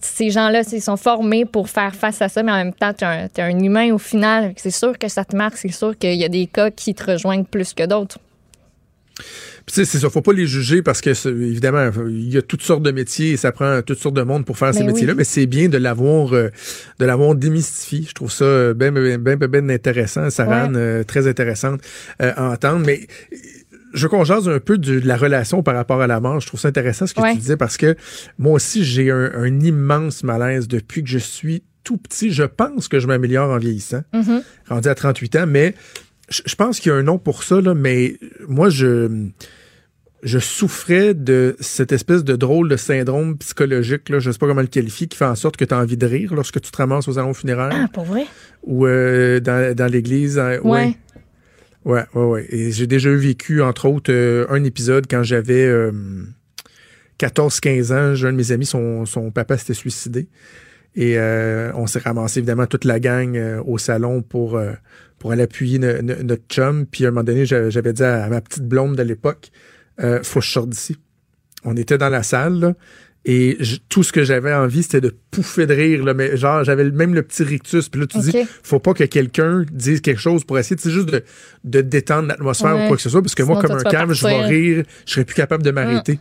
ces 0.00 0.30
gens-là, 0.30 0.62
ils 0.72 0.82
sont 0.82 0.96
formés 0.96 1.44
pour 1.44 1.68
faire 1.68 1.94
face 1.94 2.20
à 2.20 2.28
ça, 2.28 2.42
mais 2.42 2.52
en 2.52 2.56
même 2.56 2.72
temps, 2.72 2.92
tu 2.92 3.04
es, 3.04 3.42
un 3.42 3.58
humain 3.58 3.92
au 3.92 3.98
final. 3.98 4.54
C'est 4.56 4.70
sûr 4.70 4.98
que 4.98 5.08
ça 5.08 5.24
te 5.24 5.36
marque, 5.36 5.56
c'est 5.56 5.72
sûr 5.72 5.96
qu'il 5.96 6.14
y 6.14 6.24
a 6.24 6.28
des 6.28 6.46
cas 6.46 6.70
qui 6.70 6.94
te 6.94 7.12
rejoignent 7.12 7.44
plus 7.44 7.74
que 7.74 7.84
d'autres. 7.84 8.18
C'est 9.66 9.84
ça, 9.84 10.10
faut 10.10 10.20
pas 10.20 10.32
les 10.32 10.46
juger 10.46 10.82
parce 10.82 11.00
que 11.00 11.10
évidemment, 11.28 11.90
il 12.08 12.32
y 12.32 12.36
a 12.36 12.42
toutes 12.42 12.62
sortes 12.62 12.82
de 12.82 12.90
métiers 12.90 13.32
et 13.32 13.36
ça 13.36 13.52
prend 13.52 13.80
toutes 13.82 13.98
sortes 13.98 14.16
de 14.16 14.22
monde 14.22 14.44
pour 14.44 14.58
faire 14.58 14.74
ces 14.74 14.80
ben 14.80 14.88
métiers-là, 14.88 15.14
mais 15.14 15.24
c'est 15.24 15.46
bien 15.46 15.68
de 15.68 15.78
l'avoir 15.78 16.34
euh, 16.34 16.50
de 16.98 17.04
l'avoir 17.04 17.34
démystifié. 17.34 18.04
Je 18.06 18.12
trouve 18.12 18.30
ça 18.30 18.74
bien 18.74 18.92
bien 18.92 19.18
bien, 19.18 19.36
bien 19.36 19.68
intéressant, 19.68 20.28
Sarah, 20.30 20.68
euh, 20.68 21.02
très 21.04 21.26
intéressante 21.26 21.80
euh, 22.20 22.32
à 22.36 22.50
entendre, 22.50 22.84
mais 22.84 23.06
je 23.94 24.08
qu'on 24.08 24.24
un 24.28 24.60
peu 24.60 24.76
de, 24.76 25.00
la 25.06 25.16
relation 25.16 25.62
par 25.62 25.74
rapport 25.74 26.02
à 26.02 26.06
la 26.06 26.20
mort. 26.20 26.40
Je 26.40 26.48
trouve 26.48 26.60
ça 26.60 26.68
intéressant 26.68 27.06
ce 27.06 27.14
que 27.14 27.32
tu 27.32 27.38
disais 27.38 27.56
parce 27.56 27.76
que 27.76 27.96
moi 28.38 28.52
aussi, 28.52 28.84
j'ai 28.84 29.10
un, 29.10 29.60
immense 29.60 30.24
malaise 30.24 30.68
depuis 30.68 31.04
que 31.04 31.08
je 31.08 31.18
suis 31.18 31.62
tout 31.84 31.96
petit. 31.96 32.32
Je 32.32 32.42
pense 32.42 32.88
que 32.88 32.98
je 32.98 33.06
m'améliore 33.06 33.50
en 33.50 33.58
vieillissant, 33.58 34.02
mm-hmm. 34.12 34.42
rendu 34.68 34.88
à 34.88 34.94
38 34.94 35.36
ans, 35.36 35.46
mais 35.46 35.74
je, 36.28 36.54
pense 36.54 36.80
qu'il 36.80 36.90
y 36.90 36.94
a 36.94 36.98
un 36.98 37.02
nom 37.02 37.18
pour 37.18 37.42
ça, 37.42 37.60
là, 37.60 37.74
mais 37.74 38.16
moi, 38.48 38.70
je, 38.70 39.28
je 40.22 40.38
souffrais 40.38 41.12
de 41.12 41.54
cette 41.60 41.92
espèce 41.92 42.24
de 42.24 42.34
drôle 42.34 42.68
de 42.68 42.76
syndrome 42.76 43.36
psychologique, 43.38 44.08
là, 44.08 44.18
je 44.18 44.30
sais 44.30 44.38
pas 44.38 44.46
comment 44.46 44.62
le 44.62 44.66
qualifier, 44.66 45.06
qui 45.06 45.18
fait 45.18 45.26
en 45.26 45.34
sorte 45.34 45.56
que 45.56 45.64
tu 45.64 45.74
as 45.74 45.78
envie 45.78 45.98
de 45.98 46.06
rire 46.06 46.34
lorsque 46.34 46.60
tu 46.60 46.70
te 46.70 46.76
ramasses 46.76 47.08
aux 47.08 47.14
salons 47.14 47.34
funéraires. 47.34 47.72
Ah, 47.74 47.88
pour 47.92 48.04
vrai? 48.04 48.24
Ou 48.62 48.86
euh, 48.86 49.38
dans, 49.40 49.76
dans 49.76 49.86
l'église. 49.86 50.38
Hein, 50.38 50.58
ouais. 50.64 50.96
Ouais, 51.84 52.04
ouais, 52.14 52.24
ouais. 52.24 52.46
Et 52.48 52.72
j'ai 52.72 52.86
déjà 52.86 53.14
vécu, 53.14 53.60
entre 53.60 53.86
autres, 53.86 54.10
euh, 54.10 54.46
un 54.48 54.64
épisode 54.64 55.06
quand 55.08 55.22
j'avais 55.22 55.68
14-15 57.18 57.92
euh, 57.92 58.12
ans. 58.12 58.14
J'ai 58.14 58.28
un 58.28 58.32
de 58.32 58.36
mes 58.38 58.50
amis, 58.50 58.64
son, 58.64 59.04
son 59.04 59.30
papa 59.30 59.58
s'était 59.58 59.74
suicidé. 59.74 60.28
Et 60.96 61.18
on 61.74 61.88
s'est 61.88 61.98
ramassé 61.98 62.38
évidemment 62.38 62.66
toute 62.66 62.84
la 62.84 63.00
gang 63.00 63.36
au 63.66 63.78
salon 63.78 64.22
pour 64.22 64.60
pour 65.24 65.32
aller 65.32 65.44
appuyer 65.44 65.78
notre 65.78 66.42
chum. 66.50 66.84
Puis 66.84 67.06
à 67.06 67.08
un 67.08 67.10
moment 67.10 67.24
donné, 67.24 67.46
j'avais 67.46 67.94
dit 67.94 68.02
à, 68.02 68.28
ma 68.28 68.42
petite 68.42 68.64
blonde 68.64 68.94
de 68.94 69.02
l'époque, 69.02 69.52
euh, 70.02 70.22
faut 70.22 70.40
que 70.40 70.44
je 70.44 70.50
sorte 70.50 70.68
d'ici. 70.68 70.98
On 71.64 71.78
était 71.78 71.96
dans 71.96 72.10
la 72.10 72.22
salle, 72.22 72.74
et 73.24 73.56
tout 73.88 74.02
ce 74.02 74.12
que 74.12 74.22
j'avais 74.22 74.52
envie, 74.52 74.82
c'était 74.82 75.00
de 75.00 75.16
pouffer 75.30 75.66
de 75.66 75.72
rire. 75.72 76.04
Là, 76.04 76.12
mais 76.12 76.36
genre, 76.36 76.62
j'avais 76.62 76.90
même 76.90 77.14
le 77.14 77.22
petit 77.22 77.42
rictus. 77.42 77.88
Puis 77.88 78.02
là, 78.02 78.06
tu 78.06 78.18
dis, 78.18 78.36
faut 78.62 78.80
pas 78.80 78.92
que 78.92 79.04
quelqu'un 79.04 79.64
dise 79.72 80.02
quelque 80.02 80.20
chose 80.20 80.44
pour 80.44 80.58
essayer, 80.58 80.76
juste 80.78 81.08
de, 81.08 81.24
de 81.64 81.80
détendre 81.80 82.28
l'atmosphère 82.28 82.76
ou 82.76 82.88
quoi 82.88 82.96
que 82.96 83.02
ce 83.02 83.08
soit. 83.08 83.22
Parce 83.22 83.34
que 83.34 83.44
moi, 83.44 83.62
comme 83.62 83.78
un 83.78 83.82
calme, 83.82 84.12
je 84.12 84.26
vais 84.26 84.44
rire, 84.44 84.84
je 85.06 85.10
serais 85.10 85.24
plus 85.24 85.36
capable 85.36 85.62
de 85.62 85.70
m'arrêter. 85.70 86.18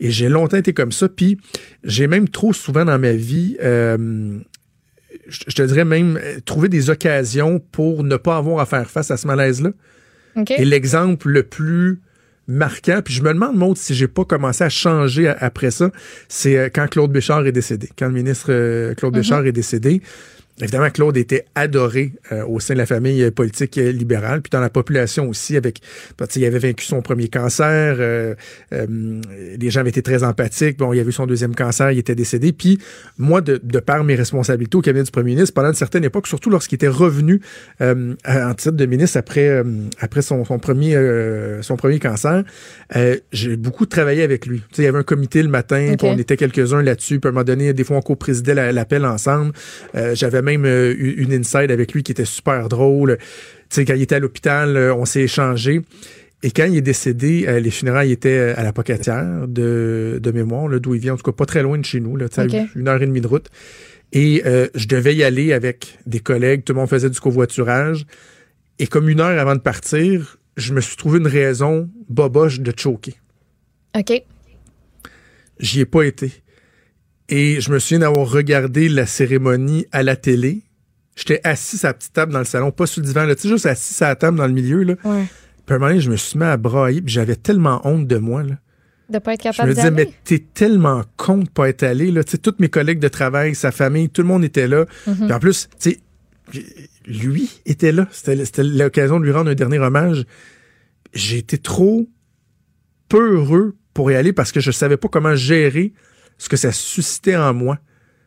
Et 0.00 0.10
j'ai 0.10 0.28
longtemps 0.28 0.56
été 0.56 0.72
comme 0.72 0.90
ça. 0.90 1.08
Puis 1.08 1.38
j'ai 1.84 2.08
même 2.08 2.28
trop 2.28 2.52
souvent 2.52 2.84
dans 2.84 2.98
ma 2.98 3.12
vie 3.12 3.56
euh, 3.62 4.40
je 5.30 5.54
te 5.54 5.62
dirais 5.62 5.84
même, 5.84 6.18
euh, 6.22 6.40
trouver 6.44 6.68
des 6.68 6.90
occasions 6.90 7.60
pour 7.72 8.04
ne 8.04 8.16
pas 8.16 8.36
avoir 8.36 8.60
à 8.60 8.66
faire 8.66 8.90
face 8.90 9.10
à 9.10 9.16
ce 9.16 9.26
malaise-là. 9.26 9.70
Et 10.58 10.64
l'exemple 10.64 11.28
le 11.28 11.42
plus 11.42 12.00
marquant, 12.46 13.00
puis 13.04 13.14
je 13.14 13.22
me 13.22 13.32
demande, 13.32 13.56
Maud, 13.56 13.76
si 13.76 13.94
j'ai 13.94 14.08
pas 14.08 14.24
commencé 14.24 14.64
à 14.64 14.68
changer 14.68 15.28
après 15.28 15.70
ça, 15.70 15.90
c'est 16.28 16.56
euh, 16.56 16.68
quand 16.72 16.88
Claude 16.88 17.12
Béchard 17.12 17.46
est 17.46 17.52
décédé. 17.52 17.88
Quand 17.98 18.06
le 18.06 18.12
ministre 18.12 18.46
euh, 18.50 18.94
Claude 18.94 19.12
mm-hmm. 19.12 19.16
Béchard 19.16 19.46
est 19.46 19.52
décédé, 19.52 20.02
Évidemment, 20.60 20.90
Claude 20.90 21.16
était 21.16 21.46
adoré 21.54 22.12
euh, 22.32 22.44
au 22.46 22.60
sein 22.60 22.74
de 22.74 22.78
la 22.78 22.86
famille 22.86 23.22
euh, 23.22 23.30
politique 23.30 23.78
euh, 23.78 23.92
libérale, 23.92 24.42
puis 24.42 24.50
dans 24.50 24.60
la 24.60 24.68
population 24.68 25.28
aussi, 25.28 25.56
avec, 25.56 25.80
il 26.36 26.44
avait 26.44 26.58
vaincu 26.58 26.84
son 26.84 27.02
premier 27.02 27.28
cancer, 27.28 27.96
les 28.70 29.70
gens 29.70 29.80
avaient 29.80 29.90
été 29.90 30.02
très 30.02 30.22
empathiques, 30.22 30.78
bon, 30.78 30.92
il 30.92 31.00
a 31.00 31.02
eu 31.02 31.12
son 31.12 31.26
deuxième 31.26 31.54
cancer, 31.54 31.90
il 31.92 31.98
était 31.98 32.14
décédé, 32.14 32.52
puis 32.52 32.78
moi, 33.18 33.40
de, 33.40 33.60
de 33.62 33.78
par 33.78 34.04
mes 34.04 34.14
responsabilités 34.14 34.76
au 34.76 34.80
cabinet 34.80 35.04
du 35.04 35.10
premier 35.10 35.34
ministre, 35.34 35.54
pendant 35.54 35.68
une 35.68 35.74
certaine 35.74 36.04
époque, 36.04 36.26
surtout 36.26 36.50
lorsqu'il 36.50 36.76
était 36.76 36.88
revenu 36.88 37.40
en 37.80 38.54
titre 38.54 38.76
de 38.76 38.86
ministre 38.86 39.18
après, 39.18 39.62
après 40.00 40.22
son, 40.22 40.44
son 40.44 40.58
premier, 40.58 40.96
son 41.62 41.76
premier 41.76 41.98
cancer, 41.98 42.44
j'ai 43.32 43.56
beaucoup 43.56 43.86
travaillé 43.86 44.22
avec 44.22 44.46
lui. 44.46 44.62
il 44.78 44.84
y 44.84 44.86
avait 44.86 44.98
un 44.98 45.02
comité 45.02 45.42
le 45.42 45.48
matin, 45.48 45.94
on 46.02 46.18
était 46.18 46.36
quelques-uns 46.36 46.82
là-dessus, 46.82 47.20
puis 47.20 47.28
à 47.28 47.30
un 47.30 47.32
moment 47.32 47.44
donné, 47.44 47.72
des 47.72 47.84
fois, 47.84 47.96
on 47.96 48.02
co-présidait 48.02 48.72
l'appel 48.72 49.04
ensemble. 49.04 49.52
J'avais 50.14 50.42
même 50.42 50.49
euh, 50.58 50.94
une 50.98 51.32
inside 51.32 51.70
avec 51.70 51.92
lui 51.92 52.02
qui 52.02 52.12
était 52.12 52.24
super 52.24 52.68
drôle. 52.68 53.18
Tu 53.18 53.26
sais, 53.70 53.84
quand 53.84 53.94
il 53.94 54.02
était 54.02 54.16
à 54.16 54.18
l'hôpital, 54.18 54.76
euh, 54.76 54.94
on 54.94 55.04
s'est 55.04 55.22
échangé. 55.22 55.82
Et 56.42 56.50
quand 56.50 56.64
il 56.64 56.76
est 56.76 56.82
décédé, 56.82 57.44
euh, 57.46 57.60
les 57.60 57.70
funérailles 57.70 58.12
étaient 58.12 58.54
à 58.56 58.62
la 58.62 58.72
Pocatière 58.72 59.46
de, 59.46 60.18
de 60.22 60.30
mémoire, 60.30 60.68
d'où 60.80 60.94
il 60.94 61.00
vient, 61.00 61.14
en 61.14 61.16
tout 61.16 61.22
cas 61.22 61.36
pas 61.36 61.46
très 61.46 61.62
loin 61.62 61.78
de 61.78 61.84
chez 61.84 62.00
nous, 62.00 62.16
là, 62.16 62.26
une 62.74 62.88
heure 62.88 63.02
et 63.02 63.06
demie 63.06 63.20
de 63.20 63.26
route. 63.26 63.50
Et 64.12 64.42
je 64.44 64.86
devais 64.88 65.14
y 65.14 65.22
aller 65.22 65.52
avec 65.52 65.98
des 66.06 66.18
collègues, 66.18 66.64
tout 66.64 66.72
le 66.72 66.80
monde 66.80 66.88
faisait 66.88 67.10
du 67.10 67.20
covoiturage. 67.20 68.06
Et 68.80 68.86
comme 68.86 69.08
une 69.08 69.20
heure 69.20 69.38
avant 69.38 69.54
de 69.54 69.60
partir, 69.60 70.38
je 70.56 70.72
me 70.72 70.80
suis 70.80 70.96
trouvé 70.96 71.18
une 71.18 71.26
raison 71.26 71.88
boboche 72.08 72.60
de 72.60 72.72
choquer. 72.76 73.14
OK. 73.96 74.22
J'y 75.60 75.80
ai 75.80 75.84
pas 75.84 76.02
été. 76.02 76.32
Et 77.30 77.60
je 77.60 77.70
me 77.70 77.78
souviens 77.78 78.00
d'avoir 78.00 78.28
regardé 78.28 78.88
la 78.88 79.06
cérémonie 79.06 79.86
à 79.92 80.02
la 80.02 80.16
télé 80.16 80.64
J'étais 81.20 81.40
assis 81.44 81.84
à 81.84 81.88
la 81.88 81.94
petite 81.94 82.14
table 82.14 82.32
dans 82.32 82.38
le 82.38 82.46
salon, 82.46 82.70
pas 82.70 82.86
sur 82.86 83.02
le 83.02 83.06
divan, 83.06 83.24
là, 83.24 83.34
tu 83.34 83.42
sais, 83.42 83.48
juste 83.48 83.66
assis 83.66 84.02
à 84.02 84.08
la 84.08 84.16
table 84.16 84.38
dans 84.38 84.46
le 84.46 84.54
milieu, 84.54 84.82
là. 84.82 84.94
Ouais. 85.04 85.26
Puis 85.66 85.74
à 85.74 85.74
un 85.74 85.78
moment 85.78 85.90
donné, 85.90 86.00
je 86.00 86.10
me 86.10 86.16
suis 86.16 86.38
mis 86.38 86.46
à 86.46 86.56
brailler, 86.56 87.02
puis 87.02 87.12
j'avais 87.12 87.36
tellement 87.36 87.86
honte 87.86 88.06
de 88.06 88.16
moi, 88.16 88.42
là. 88.42 88.56
De 89.10 89.18
pas 89.18 89.34
être 89.34 89.42
Je 89.42 89.48
capable 89.50 89.68
me 89.68 89.74
d'y 89.74 89.80
disais, 89.80 89.90
mais 89.90 90.08
t'es 90.24 90.38
tellement 90.38 91.02
con 91.18 91.38
de 91.38 91.48
pas 91.50 91.68
être 91.68 91.82
allé, 91.82 92.10
là. 92.10 92.24
Tu 92.24 92.32
sais, 92.32 92.38
tous 92.38 92.54
mes 92.58 92.68
collègues 92.70 93.00
de 93.00 93.08
travail, 93.08 93.54
sa 93.54 93.70
famille, 93.70 94.08
tout 94.08 94.22
le 94.22 94.28
monde 94.28 94.44
était 94.44 94.66
là. 94.66 94.86
Puis 95.04 95.32
en 95.32 95.38
plus, 95.38 95.68
tu 95.78 95.90
sais, 95.90 96.00
lui 97.06 97.50
était 97.66 97.92
là. 97.92 98.08
C'était 98.12 98.42
c'était 98.44 98.62
l'occasion 98.64 99.20
de 99.20 99.24
lui 99.24 99.32
rendre 99.32 99.50
un 99.50 99.54
dernier 99.54 99.78
hommage. 99.78 100.24
J'ai 101.12 101.38
été 101.38 101.58
trop 101.58 102.08
peu 103.08 103.34
heureux 103.34 103.76
pour 103.92 104.10
y 104.10 104.14
aller 104.14 104.32
parce 104.32 104.52
que 104.52 104.60
je 104.60 104.70
savais 104.70 104.96
pas 104.96 105.08
comment 105.08 105.34
gérer 105.34 105.92
ce 106.40 106.48
que 106.48 106.56
ça 106.56 106.72
suscitait 106.72 107.36
en 107.36 107.52
moi. 107.52 107.78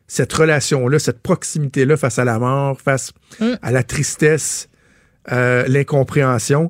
Cette 0.08 0.32
relation-là, 0.32 1.00
cette 1.00 1.22
proximité-là 1.24 1.98
face 1.98 2.20
à 2.20 2.26
la 2.26 2.38
mort, 2.38 2.80
face 2.80 3.12
Mm. 3.40 3.54
à 3.64 3.72
la 3.72 3.82
tristesse, 3.84 4.70
euh, 5.32 5.66
l'incompréhension. 5.68 6.70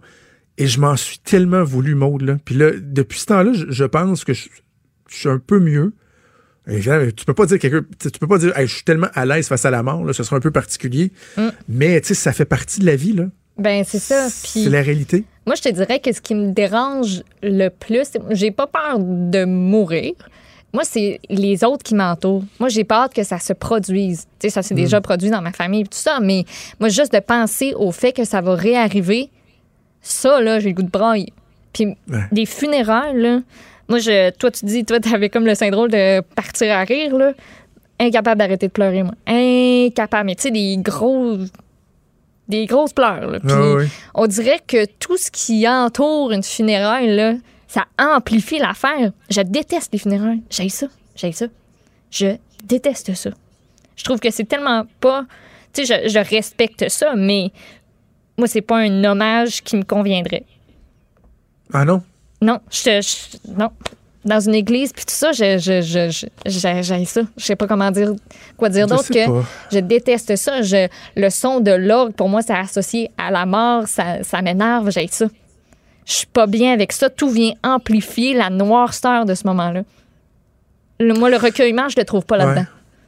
Et 0.58 0.68
je 0.68 0.80
m'en 0.80 0.96
suis 0.96 1.18
tellement 1.20 1.64
voulu, 1.64 1.96
Maude. 1.96 2.22
Là. 2.22 2.38
Puis 2.46 2.56
là, 2.56 2.70
depuis 2.80 3.20
ce 3.20 3.26
temps-là, 3.26 3.52
je, 3.54 3.66
je 3.70 3.84
pense 3.84 4.24
que 4.24 4.34
je, 4.34 4.48
je 5.10 5.16
suis 5.18 5.30
un 5.30 5.40
peu 5.40 5.60
mieux. 5.60 5.94
Tu 6.66 7.26
peux 7.26 7.34
pas 7.34 7.46
dire 7.46 7.60
quelqu'un, 7.60 7.82
tu 8.00 8.10
peux 8.20 8.28
pas 8.28 8.38
dire, 8.38 8.58
Hey, 8.58 8.68
je 8.68 8.76
suis 8.76 8.84
tellement 8.86 9.10
à 9.14 9.26
l'aise 9.26 9.50
face 9.50 9.66
à 9.66 9.72
la 9.72 9.84
mort, 9.84 10.06
là, 10.06 10.14
ce 10.14 10.24
serait 10.24 10.38
un 10.38 10.40
peu 10.40 10.52
particulier. 10.52 11.12
Mm. 11.36 11.48
Mais 11.68 12.00
tu 12.00 12.10
sais, 12.10 12.14
ça 12.14 12.32
fait 12.32 12.46
partie 12.46 12.80
de 12.80 12.86
la 12.86 12.96
vie, 12.96 13.12
là. 13.14 13.26
Ben, 13.58 13.84
c'est 13.86 14.00
ça. 14.00 14.28
Puis 14.44 14.64
C'est 14.64 14.70
la 14.70 14.82
réalité. 14.82 15.26
moi, 15.46 15.56
je 15.56 15.62
te 15.64 15.70
dirais 15.70 16.00
que 16.00 16.12
ce 16.14 16.22
qui 16.22 16.34
me 16.36 16.54
dérange 16.54 17.22
le 17.44 17.68
plus, 17.70 18.08
j'ai 18.32 18.52
pas 18.52 18.66
peur 18.68 18.98
de 19.00 19.44
mourir. 19.46 20.14
Moi, 20.74 20.84
c'est 20.84 21.20
les 21.30 21.64
autres 21.64 21.84
qui 21.84 21.94
m'entourent. 21.94 22.44
Moi, 22.60 22.68
j'ai 22.70 22.84
pas 22.84 23.04
hâte 23.04 23.14
que 23.14 23.24
ça 23.24 23.38
se 23.40 23.54
produise. 23.54 24.22
Tu 24.40 24.48
sais, 24.48 24.50
ça 24.50 24.64
s'est 24.64 24.74
déjà 24.74 25.00
produit 25.02 25.30
dans 25.30 25.42
ma 25.42 25.52
famille 25.52 25.82
et 25.82 25.86
tout 25.86 25.90
ça, 25.92 26.20
mais 26.20 26.46
moi, 26.80 26.90
juste 26.90 27.14
de 27.14 27.20
penser 27.20 27.74
au 27.76 27.92
fait 27.92 28.12
que 28.12 28.24
ça 28.26 28.42
va 28.42 28.56
réarriver, 28.56 29.30
ça, 30.02 30.42
là, 30.42 30.60
j'ai 30.60 30.70
le 30.70 30.76
goût 30.76 30.84
de 30.84 30.90
brailler. 30.90 31.32
Puis 31.74 31.86
Ouais. 31.86 32.24
des 32.32 32.46
funérailles, 32.48 33.20
là, 33.22 33.40
moi, 33.88 34.00
je, 34.00 34.32
toi, 34.32 34.50
tu 34.50 34.66
dis, 34.66 34.84
toi, 34.84 35.00
t'avais 35.00 35.30
comme 35.30 35.46
le 35.46 35.54
syndrome 35.56 35.90
de 35.90 36.22
partir 36.22 36.76
à 36.76 36.84
rire, 36.84 37.16
là. 37.18 37.34
Incapable 38.00 38.40
d'arrêter 38.40 38.68
de 38.68 38.72
pleurer, 38.72 39.04
moi. 39.04 39.14
Incapable. 39.28 40.26
Mais 40.26 40.36
tu 40.36 40.44
sais, 40.44 40.52
des 40.52 40.78
gros. 40.78 41.38
Des 42.50 42.66
grosses 42.66 42.92
pleurs, 42.94 43.30
là. 43.30 43.40
Puis 43.40 43.50
Ah 43.54 43.74
oui. 43.78 43.86
on 44.16 44.28
dirait 44.28 44.60
que 44.68 44.86
tout 45.00 45.16
ce 45.18 45.32
qui 45.32 45.68
entoure 45.68 46.32
une 46.32 46.44
funéraille, 46.44 47.16
là, 47.16 47.34
ça 47.74 47.86
amplifie 47.98 48.60
l'affaire. 48.60 49.12
Je 49.30 49.42
déteste 49.42 49.92
les 49.94 50.00
funérailles. 50.00 50.44
J'ai 50.50 50.70
ça. 50.70 50.86
J'ai 51.16 51.32
ça. 51.32 51.48
Je 52.12 52.36
déteste 52.64 53.16
ça. 53.16 53.32
Je 53.96 54.04
trouve 54.04 54.20
que 54.20 54.30
c'est 54.30 54.44
tellement 54.44 54.86
pas. 55.00 55.26
Tu 55.74 55.86
sais, 55.86 56.04
je, 56.04 56.10
je 56.10 56.20
respecte 56.20 56.88
ça, 56.90 57.14
mais 57.16 57.52
moi, 58.38 58.48
c'est 58.48 58.62
pas 58.62 58.78
un 58.78 59.04
hommage 59.04 59.64
qui 59.64 59.76
me 59.76 59.84
conviendrait. 59.84 60.44
Ah 61.74 61.84
non? 61.86 62.04
Non, 62.42 62.60
je 62.70 63.02
je- 63.02 63.52
non. 63.52 63.70
Dans 64.26 64.40
une 64.40 64.54
église, 64.56 64.94
puis 64.94 65.04
tout 65.04 65.14
ça, 65.14 65.32
je, 65.34 65.58
je, 65.58 65.82
je, 65.82 66.10
je- 66.10 66.28
j'ai- 66.46 66.84
j'ai 66.84 67.06
ça. 67.06 67.22
Je 67.36 67.44
sais 67.44 67.56
pas 67.58 67.68
comment 67.68 67.92
dire, 67.92 68.14
quoi 68.56 68.70
dire 68.70 68.88
Je 68.88 68.94
d'autre 68.94 69.10
que 69.10 69.26
pas. 69.42 69.48
je 69.72 69.80
déteste 69.80 70.36
ça. 70.38 70.62
Je, 70.62 70.88
le 71.18 71.30
son 71.30 71.60
de 71.60 71.72
l'orgue, 71.72 72.14
pour 72.14 72.30
moi, 72.30 72.42
c'est 72.42 72.54
associé 72.54 73.10
à 73.18 73.32
la 73.32 73.46
mort. 73.46 73.88
Ça, 73.88 74.24
ça 74.24 74.42
m'énerve. 74.42 74.92
J'ai 74.92 75.08
ça. 75.08 75.26
Je 76.06 76.14
suis 76.14 76.28
pas 76.28 76.48
bien 76.48 76.74
avec 76.74 76.92
ça. 76.92 77.10
Tout 77.10 77.30
vient 77.30 77.54
amplifier 77.64 78.34
la 78.34 78.50
noirceur 78.50 79.26
de 79.26 79.34
ce 79.36 79.48
moment-là. 79.48 79.84
Le- 81.00 81.14
moi, 81.14 81.30
le 81.30 81.38
recueillement, 81.38 81.90
je 81.90 81.96
le 81.98 82.06
trouve 82.06 82.26
pas 82.26 82.38
là-dedans. 82.38 82.66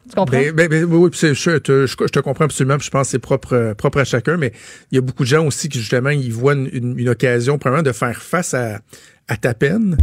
Tu 0.09 0.15
comprends? 0.15 0.37
Ben, 0.37 0.53
ben, 0.53 0.67
ben, 0.69 0.83
oui, 0.85 1.09
je, 1.13 1.57
te, 1.57 1.85
je- 1.87 1.95
te 1.95 2.19
comprends 2.19 2.45
absolument. 2.45 2.77
puis 2.77 2.85
je 2.85 2.91
pense 2.91 3.07
que 3.07 3.11
c'est 3.11 3.19
propre, 3.19 3.53
euh, 3.53 3.73
propre 3.73 3.99
à 3.99 4.03
chacun, 4.03 4.37
mais 4.37 4.51
il 4.91 4.95
y 4.95 4.97
a 4.99 5.01
beaucoup 5.01 5.23
de 5.23 5.27
gens 5.27 5.45
aussi 5.45 5.67
qui, 5.67 5.79
justement, 5.79 6.11
ils 6.11 6.31
voient 6.31 6.53
une, 6.53 6.69
une- 6.71 6.99
une 6.99 7.09
occasion, 7.09 7.57
premièrement, 7.57 7.83
de 7.83 7.91
faire 7.91 8.21
face 8.21 8.53
à, 8.53 8.79
à 9.27 9.37
ta 9.37 9.53
peine. 9.55 9.97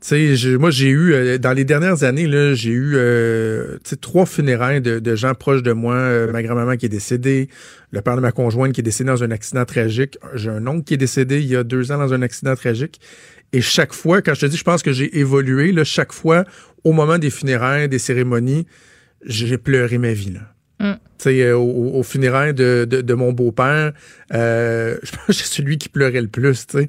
Tu 0.00 0.06
sais, 0.08 0.36
je- 0.36 0.56
moi, 0.56 0.70
j'ai 0.70 0.90
eu, 0.90 1.12
euh, 1.12 1.38
dans 1.38 1.52
les 1.52 1.64
dernières 1.64 2.04
années, 2.04 2.28
là, 2.28 2.54
j'ai 2.54 2.70
eu 2.70 2.92
euh, 2.94 3.78
trois 4.00 4.26
funérailles 4.26 4.80
de, 4.80 5.00
de 5.00 5.14
gens 5.16 5.34
proches 5.34 5.62
de 5.64 5.72
moi. 5.72 5.94
Euh, 5.96 6.30
ma 6.30 6.40
grand-maman 6.42 6.76
qui 6.76 6.86
est 6.86 6.88
décédée, 6.88 7.48
le 7.90 8.00
père 8.00 8.14
de 8.14 8.20
ma 8.20 8.30
conjointe 8.30 8.72
qui 8.72 8.80
est 8.80 8.84
décédé 8.84 9.08
dans 9.08 9.24
un 9.24 9.32
accident 9.32 9.64
tragique. 9.64 10.16
J'ai 10.34 10.50
un 10.50 10.64
oncle 10.68 10.84
qui 10.84 10.94
est 10.94 10.98
décédé 10.98 11.40
il 11.40 11.46
y 11.48 11.56
a 11.56 11.64
deux 11.64 11.90
ans 11.90 11.98
dans 11.98 12.12
un 12.14 12.22
accident 12.22 12.54
tragique. 12.54 13.00
Et 13.52 13.60
chaque 13.60 13.92
fois, 13.92 14.22
quand 14.22 14.34
je 14.34 14.42
te 14.42 14.46
dis, 14.46 14.56
je 14.56 14.62
pense 14.62 14.84
que 14.84 14.92
j'ai 14.92 15.18
évolué, 15.18 15.72
là, 15.72 15.82
chaque 15.82 16.12
fois, 16.12 16.44
au 16.84 16.92
moment 16.92 17.18
des 17.18 17.30
funérailles, 17.30 17.88
des 17.88 17.98
cérémonies, 17.98 18.66
j'ai 19.26 19.58
pleuré 19.58 19.98
ma 19.98 20.12
vie. 20.12 20.34
Là. 20.34 20.92
Mm. 20.92 20.94
Tu 21.18 21.24
sais, 21.24 21.50
au, 21.50 21.62
au 21.94 22.02
funérailles 22.04 22.54
de, 22.54 22.86
de, 22.88 23.00
de 23.00 23.14
mon 23.14 23.32
beau-père, 23.32 23.94
je 24.30 25.10
pense 25.10 25.26
que 25.26 25.32
c'est 25.32 25.56
celui 25.56 25.76
qui 25.76 25.88
pleurait 25.88 26.22
le 26.22 26.28
plus, 26.28 26.66
sais. 26.70 26.88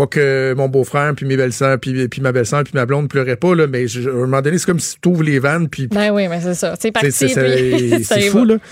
Pas 0.00 0.06
que 0.06 0.54
mon 0.56 0.68
beau-frère, 0.68 1.14
puis 1.14 1.26
mes 1.26 1.36
belles-sœurs, 1.36 1.78
puis, 1.78 2.08
puis 2.08 2.22
ma 2.22 2.32
belle-sœur, 2.32 2.64
puis 2.64 2.72
ma 2.74 2.86
blonde 2.86 3.10
pleuraient 3.10 3.36
pas, 3.36 3.54
là, 3.54 3.66
mais 3.66 3.86
je- 3.86 4.08
à 4.08 4.12
un 4.12 4.16
moment 4.16 4.40
donné, 4.40 4.56
c'est 4.56 4.64
comme 4.64 4.80
si 4.80 4.96
tu 4.98 5.08
ouvres 5.10 5.22
les 5.22 5.38
vannes, 5.38 5.68
puis 5.68 5.88
Ben 5.88 6.10
oui, 6.10 6.26
mais 6.28 6.40
c'est 6.40 6.54
ça. 6.54 6.74
C'est 6.80 6.90
parti. 6.90 7.12
c'est 7.12 8.20
fou, 8.30 8.46
là. 8.46 8.56
Tu 8.56 8.62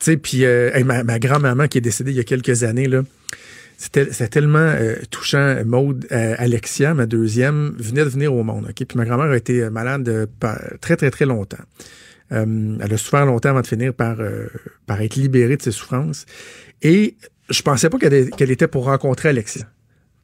sais, 0.00 0.16
puis 0.18 0.44
euh, 0.44 0.70
hey, 0.74 0.84
ma, 0.84 1.02
ma 1.02 1.18
grand-maman 1.18 1.68
qui 1.68 1.78
est 1.78 1.80
décédée 1.80 2.10
il 2.10 2.18
y 2.18 2.20
a 2.20 2.24
quelques 2.24 2.64
années, 2.64 2.86
là, 2.86 3.00
c'était 3.78 4.04
tellement 4.28 4.58
euh, 4.58 4.96
touchant. 5.10 5.56
Maude, 5.64 6.06
euh, 6.12 6.34
Alexia, 6.36 6.92
ma 6.92 7.06
deuxième, 7.06 7.74
venait 7.78 8.04
de 8.04 8.10
venir 8.10 8.34
au 8.34 8.42
monde. 8.42 8.66
ok? 8.68 8.86
Puis 8.86 8.98
ma 8.98 9.06
grand-mère 9.06 9.30
a 9.30 9.36
été 9.38 9.70
malade 9.70 10.06
euh, 10.08 10.26
très, 10.82 10.96
très, 10.96 11.10
très 11.10 11.24
longtemps. 11.24 11.56
Euh, 12.32 12.76
elle 12.82 12.92
a 12.92 12.96
souffert 12.98 13.24
longtemps 13.24 13.50
avant 13.50 13.62
de 13.62 13.66
finir 13.66 13.94
par, 13.94 14.20
euh, 14.20 14.48
par 14.86 15.00
être 15.00 15.16
libérée 15.16 15.56
de 15.56 15.62
ses 15.62 15.72
souffrances. 15.72 16.26
Et 16.82 17.16
je 17.48 17.62
pensais 17.62 17.88
pas 17.88 17.98
qu'elle 17.98 18.28
qu'elle 18.30 18.50
était 18.50 18.68
pour 18.68 18.84
rencontrer 18.84 19.30
Alexia. 19.30 19.64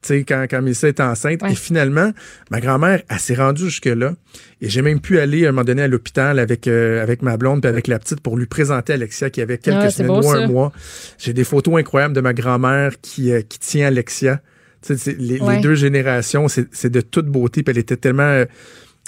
Tu 0.03 0.09
sais, 0.09 0.25
quand, 0.25 0.47
quand 0.49 0.63
Mélissa 0.63 0.89
était 0.89 1.03
enceinte. 1.03 1.43
Ouais. 1.43 1.53
Et 1.53 1.55
finalement, 1.55 2.11
ma 2.51 2.61
grand-mère, 2.61 3.03
elle 3.09 3.19
s'est 3.19 3.35
rendue 3.35 3.65
jusque-là. 3.65 4.15
Et 4.63 4.69
j'ai 4.71 4.81
même 4.81 5.01
pu 5.01 5.19
aller, 5.19 5.45
à 5.45 5.51
un 5.51 5.53
moment 5.53 5.65
donné, 5.65 5.83
à 5.83 5.89
l'hôpital 5.89 6.39
avec, 6.39 6.67
euh, 6.69 7.03
avec 7.03 7.21
ma 7.21 7.37
blonde 7.37 7.61
puis 7.61 7.69
avec 7.69 7.87
la 7.87 7.99
petite 7.99 8.21
pour 8.21 8.39
lui 8.39 8.47
présenter 8.47 8.95
Alexia 8.95 9.29
qui 9.29 9.43
avait 9.43 9.59
quelques 9.59 9.77
Ah, 9.83 9.91
semaines 9.91 10.09
beau, 10.09 10.19
ou 10.21 10.23
ça. 10.23 10.39
un 10.39 10.47
mois. 10.47 10.73
J'ai 11.19 11.35
des 11.35 11.45
photos 11.45 11.79
incroyables 11.79 12.15
de 12.15 12.21
ma 12.23 12.33
grand-mère 12.33 12.93
qui, 13.03 13.31
euh, 13.31 13.43
qui 13.43 13.59
tient 13.59 13.87
Alexia. 13.89 14.41
Tu 14.83 14.95
sais, 14.95 14.97
c'est- 14.97 15.19
les, 15.19 15.39
deux 15.61 15.75
générations, 15.75 16.49
c'est 16.49 16.69
c'est 16.73 16.89
de 16.91 17.03
toute 17.03 17.27
beauté. 17.27 17.63
Puis 17.63 17.71
elle 17.73 17.79
était 17.79 17.99
tellement 17.99 18.23
euh, 18.23 18.47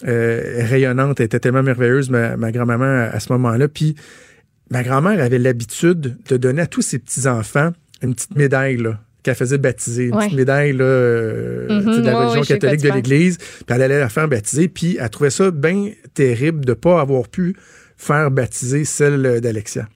euh, 0.06 0.64
rayonnante, 0.69 1.20
elle 1.20 1.27
était 1.27 1.40
tellement 1.40 1.62
merveilleuse, 1.62 2.10
ma, 2.10 2.36
ma 2.36 2.52
grand-maman, 2.52 2.85
à, 2.85 3.05
à 3.14 3.20
ce 3.20 3.32
moment-là. 3.32 3.69
Puis 3.69 3.94
ma 4.70 4.82
grand-mère 4.82 5.23
avait 5.23 5.39
l'habitude 5.39 6.16
de 6.28 6.36
donner 6.36 6.62
à 6.62 6.66
tous 6.66 6.82
ses 6.82 6.98
petits-enfants 6.98 7.73
une 8.02 8.14
petite 8.14 8.36
médaille, 8.36 8.77
là 8.77 9.01
qu'elle 9.23 9.35
faisait 9.35 9.59
baptiser, 9.59 10.07
une 10.07 10.15
Ouais. 10.16 10.24
petite 10.24 10.36
médaille 10.36 10.73
là, 10.73 10.85
euh, 10.85 11.66
de 12.01 12.05
la 12.07 12.19
ouais, 12.19 12.24
religion 12.27 12.43
catholique 12.43 12.82
de 12.82 12.90
l'Église, 12.90 13.39
puis 13.39 13.65
elle 13.69 13.82
allait 13.82 14.01
la 14.01 14.09
faire 14.09 14.28
baptiser, 14.28 14.69
puis 14.69 14.97
elle 15.01 15.11
trouvait 15.11 15.31
ça 15.31 15.51
bien 15.51 15.90
terrible 16.15 16.65
de 16.65 16.73
pas 16.74 17.01
avoir 17.01 17.28
pu 17.28 17.55
faire 17.97 18.31
baptiser 18.31 18.85
celle 18.85 19.40
d'Alexia. 19.40 19.89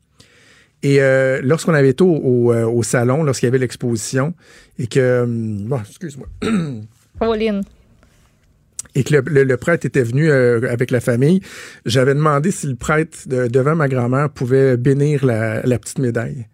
Et 0.82 1.00
euh, 1.00 1.40
lorsqu'on 1.42 1.74
avait 1.74 1.88
été 1.88 2.04
au, 2.04 2.14
au, 2.14 2.52
euh, 2.52 2.64
au 2.66 2.82
salon, 2.84 3.24
lorsqu'il 3.24 3.46
y 3.46 3.48
avait 3.48 3.58
l'exposition, 3.58 4.34
et 4.78 4.86
que... 4.86 5.24
Bon, 5.26 5.80
excuse-moi. 5.80 6.28
Pauline. 7.18 7.62
et 8.94 9.02
que 9.04 9.14
le, 9.14 9.22
le- 9.26 9.44
le 9.44 9.56
prêtre 9.56 9.84
était 9.86 10.02
venu 10.02 10.30
euh, 10.30 10.70
avec 10.70 10.90
la 10.90 11.00
famille, 11.00 11.40
j'avais 11.86 12.14
demandé 12.14 12.50
si 12.50 12.66
le 12.68 12.76
prêtre, 12.76 13.18
de- 13.26 13.48
devant 13.48 13.74
ma 13.74 13.88
grand-mère, 13.88 14.30
pouvait 14.30 14.76
bénir 14.76 15.24
la, 15.26 15.62
la 15.62 15.78
petite 15.78 15.98
médaille 15.98 16.46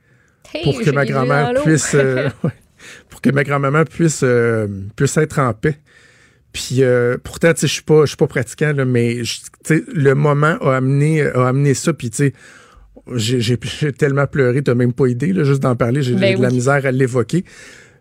Hey, 0.54 0.64
pour 0.64 0.80
que 0.82 0.90
ma 0.90 1.04
grand-mère 1.06 1.54
puisse 1.64 1.94
euh, 1.94 2.28
ouais, 2.44 2.50
pour 3.08 3.20
que 3.20 3.30
ma 3.30 3.44
grand-maman 3.44 3.84
puisse 3.84 4.20
euh, 4.22 4.66
puisse 4.96 5.16
être 5.16 5.38
en 5.38 5.52
paix. 5.54 5.76
Puis 6.52 6.82
euh, 6.82 7.16
pourtant, 7.22 7.52
je 7.58 7.66
suis 7.66 7.82
pas 7.82 8.02
je 8.02 8.08
suis 8.08 8.16
pas 8.16 8.26
pratiquant 8.26 8.72
là, 8.72 8.84
mais 8.84 9.22
le 9.68 10.12
moment 10.14 10.58
a 10.60 10.76
amené 10.76 11.22
a 11.22 11.48
amené 11.48 11.74
ça. 11.74 11.92
Puis 11.92 12.10
tu 12.10 12.16
sais, 12.16 12.32
j'ai 13.16 13.58
tellement 13.92 14.26
pleuré, 14.26 14.62
t'as 14.62 14.74
même 14.74 14.92
pas 14.92 15.06
idée 15.06 15.32
là, 15.32 15.44
juste 15.44 15.60
d'en 15.62 15.76
parler, 15.76 16.02
j'ai 16.02 16.14
Ben 16.14 16.36
de 16.36 16.42
la 16.42 16.50
misère 16.50 16.86
à 16.86 16.90
l'évoquer. 16.92 17.44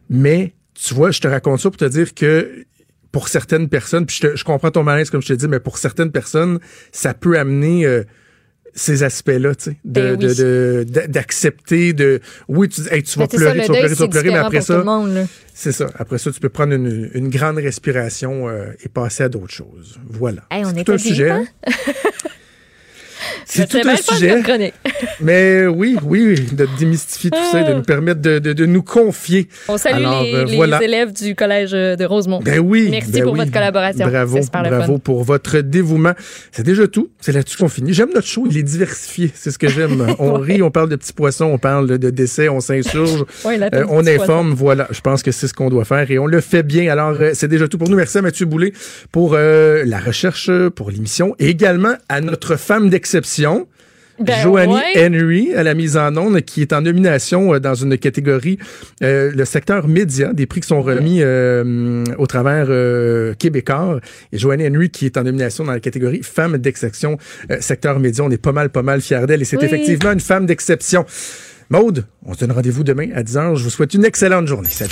Mais 0.09 0.53
tu 0.73 0.93
vois, 0.93 1.11
je 1.11 1.21
te 1.21 1.27
raconte 1.27 1.59
ça 1.59 1.69
pour 1.69 1.77
te 1.77 1.85
dire 1.85 2.13
que 2.13 2.65
pour 3.11 3.27
certaines 3.27 3.67
personnes, 3.67 4.05
puis 4.05 4.17
je, 4.21 4.27
te- 4.27 4.35
je 4.35 4.43
comprends 4.43 4.71
ton 4.71 4.83
malaise 4.83 5.09
comme 5.09 5.21
je 5.21 5.27
te 5.27 5.33
dis, 5.33 5.47
mais 5.47 5.59
pour 5.59 5.77
certaines 5.77 6.11
personnes, 6.11 6.59
ça 6.91 7.13
peut 7.13 7.37
amener 7.37 7.85
euh, 7.85 8.03
ces 8.73 9.03
aspects-là, 9.03 9.55
tu 9.55 9.63
sais, 9.63 9.77
de- 9.83 10.01
Ben 10.01 10.15
de- 10.17 10.27
oui. 10.27 10.85
de- 10.85 11.07
d'accepter 11.07 11.93
oui, 12.47 12.69
tu, 12.69 12.81
hey, 12.91 13.03
tu 13.03 13.19
vas 13.19 13.25
ça, 13.25 13.37
pleurer, 13.37 13.57
le 13.57 13.61
tu 13.65 13.67
vas 13.71 13.73
pleurer, 13.77 13.95
tu 13.95 14.01
vas 14.01 14.07
pleurer, 14.07 14.29
mais 14.29 14.37
après 14.37 14.61
ça, 14.61 14.83
c'est 15.53 15.71
ça. 15.71 15.87
Après 15.95 16.17
ça, 16.17 16.31
tu 16.31 16.39
peux 16.39 16.49
prendre 16.49 16.73
une, 16.73 17.09
une 17.13 17.29
grande 17.29 17.57
respiration 17.57 18.47
euh, 18.49 18.71
et 18.83 18.89
passer 18.89 19.23
à 19.23 19.29
d'autres 19.29 19.51
choses. 19.53 19.99
Voilà. 20.09 20.43
Hey, 20.49 20.63
on 20.65 20.69
C'est 20.73 20.79
est 20.79 20.83
tout 20.83 20.93
un 20.93 20.97
sujet. 20.97 21.29
hein? 21.31 21.45
C'est 23.53 23.67
tout 23.67 23.79
un 23.85 23.95
sujet. 23.97 24.41
Mais 25.19 25.67
oui, 25.67 25.97
oui, 26.03 26.35
de 26.53 26.67
démystifier 26.79 27.29
tout 27.31 27.37
ça, 27.51 27.63
de 27.63 27.73
nous 27.73 27.81
permettre 27.81 28.21
de, 28.21 28.39
de- 28.39 28.53
de 28.53 28.65
nous 28.65 28.81
confier. 28.81 29.49
On 29.67 29.77
salue 29.77 29.95
Alors, 29.97 30.23
les, 30.23 30.33
euh, 30.33 30.45
les 30.79 30.85
élèves 30.85 31.11
du 31.11 31.35
collège 31.35 31.71
de 31.71 32.05
Rosemont. 32.05 32.39
Ben 32.41 32.59
oui. 32.59 32.87
Merci 32.89 33.11
ben 33.11 33.23
pour 33.23 33.33
oui. 33.33 33.39
votre 33.39 33.51
collaboration. 33.51 34.07
Bravo, 34.07 34.39
bravo 34.53 34.97
pour 34.99 35.23
votre 35.23 35.59
dévouement. 35.59 36.13
C'est 36.51 36.63
déjà 36.63 36.87
tout. 36.87 37.09
C'est 37.19 37.33
là-dessus 37.33 37.57
qu'on 37.57 37.67
finit. 37.67 37.93
J'aime 37.93 38.09
notre 38.15 38.27
show, 38.27 38.47
il 38.49 38.57
est 38.57 38.63
diversifié. 38.63 39.31
C'est 39.33 39.51
ce 39.51 39.57
que 39.59 39.67
j'aime. 39.67 40.07
On 40.19 40.31
Ouais. 40.39 40.53
rit, 40.53 40.61
on 40.61 40.71
parle 40.71 40.87
de 40.89 40.95
petits 40.95 41.11
poissons, 41.13 41.45
on 41.45 41.57
parle 41.57 41.97
de 41.97 42.09
décès, 42.09 42.47
on 42.47 42.61
s'insurge, 42.61 43.25
Ouais, 43.45 43.59
euh, 43.73 43.85
on 43.89 44.05
informe. 44.07 44.53
Voilà, 44.53 44.87
je 44.91 45.01
pense 45.01 45.23
que 45.23 45.31
c'est 45.31 45.47
ce 45.47 45.53
qu'on 45.53 45.69
doit 45.69 45.83
faire 45.85 46.09
et 46.09 46.17
on 46.19 46.25
le 46.25 46.39
fait 46.41 46.63
bien. 46.63 46.89
Alors, 46.91 47.15
euh, 47.19 47.31
c'est 47.33 47.47
déjà 47.49 47.67
tout 47.67 47.77
pour 47.77 47.89
nous. 47.89 47.97
Merci 47.97 48.17
à 48.19 48.21
Mathieu 48.21 48.45
Boulay 48.45 48.71
pour 49.11 49.33
euh, 49.35 49.83
la 49.85 49.99
recherche, 49.99 50.49
pour 50.75 50.89
l'émission 50.89 51.35
et 51.37 51.47
également 51.49 51.95
à 52.07 52.21
notre 52.21 52.55
femme 52.55 52.89
d'exception. 52.89 53.40
Ben 54.19 54.39
Joanie 54.43 54.73
ouais. 54.75 55.07
Henry 55.07 55.53
à 55.55 55.63
la 55.63 55.73
mise 55.73 55.97
en 55.97 56.15
onde, 56.15 56.41
qui 56.41 56.61
est 56.61 56.73
en 56.73 56.81
nomination 56.81 57.55
euh, 57.55 57.59
dans 57.59 57.73
une 57.73 57.97
catégorie, 57.97 58.59
euh, 59.03 59.31
le 59.33 59.45
secteur 59.45 59.87
média, 59.87 60.31
des 60.33 60.45
prix 60.45 60.61
qui 60.61 60.67
sont 60.67 60.81
remis 60.81 61.19
euh, 61.21 62.03
au 62.19 62.27
travers 62.27 62.67
Québécois. 63.37 63.99
Et 64.31 64.37
Joanie 64.37 64.67
Henry 64.67 64.89
qui 64.91 65.05
est 65.07 65.17
en 65.17 65.23
nomination 65.23 65.63
dans 65.63 65.71
la 65.71 65.79
catégorie 65.79 66.21
femme 66.23 66.57
d'exception, 66.57 67.17
secteur 67.61 67.99
média. 67.99 68.23
On 68.23 68.29
est 68.29 68.37
pas 68.37 68.51
mal, 68.51 68.69
pas 68.69 68.83
mal 68.83 69.01
fiers 69.01 69.25
d'elle 69.27 69.41
et 69.41 69.45
c'est 69.45 69.57
Oui. 69.57 69.65
effectivement 69.65 70.11
une 70.11 70.19
femme 70.19 70.45
d'exception. 70.45 71.05
Maude, 71.69 72.05
on 72.25 72.33
se 72.33 72.39
donne 72.41 72.51
rendez-vous 72.51 72.83
demain 72.83 73.09
à 73.15 73.23
10h. 73.23 73.55
Je 73.55 73.63
vous 73.63 73.69
souhaite 73.69 73.93
une 73.93 74.05
excellente 74.05 74.45
journée. 74.45 74.69
Salut. 74.69 74.91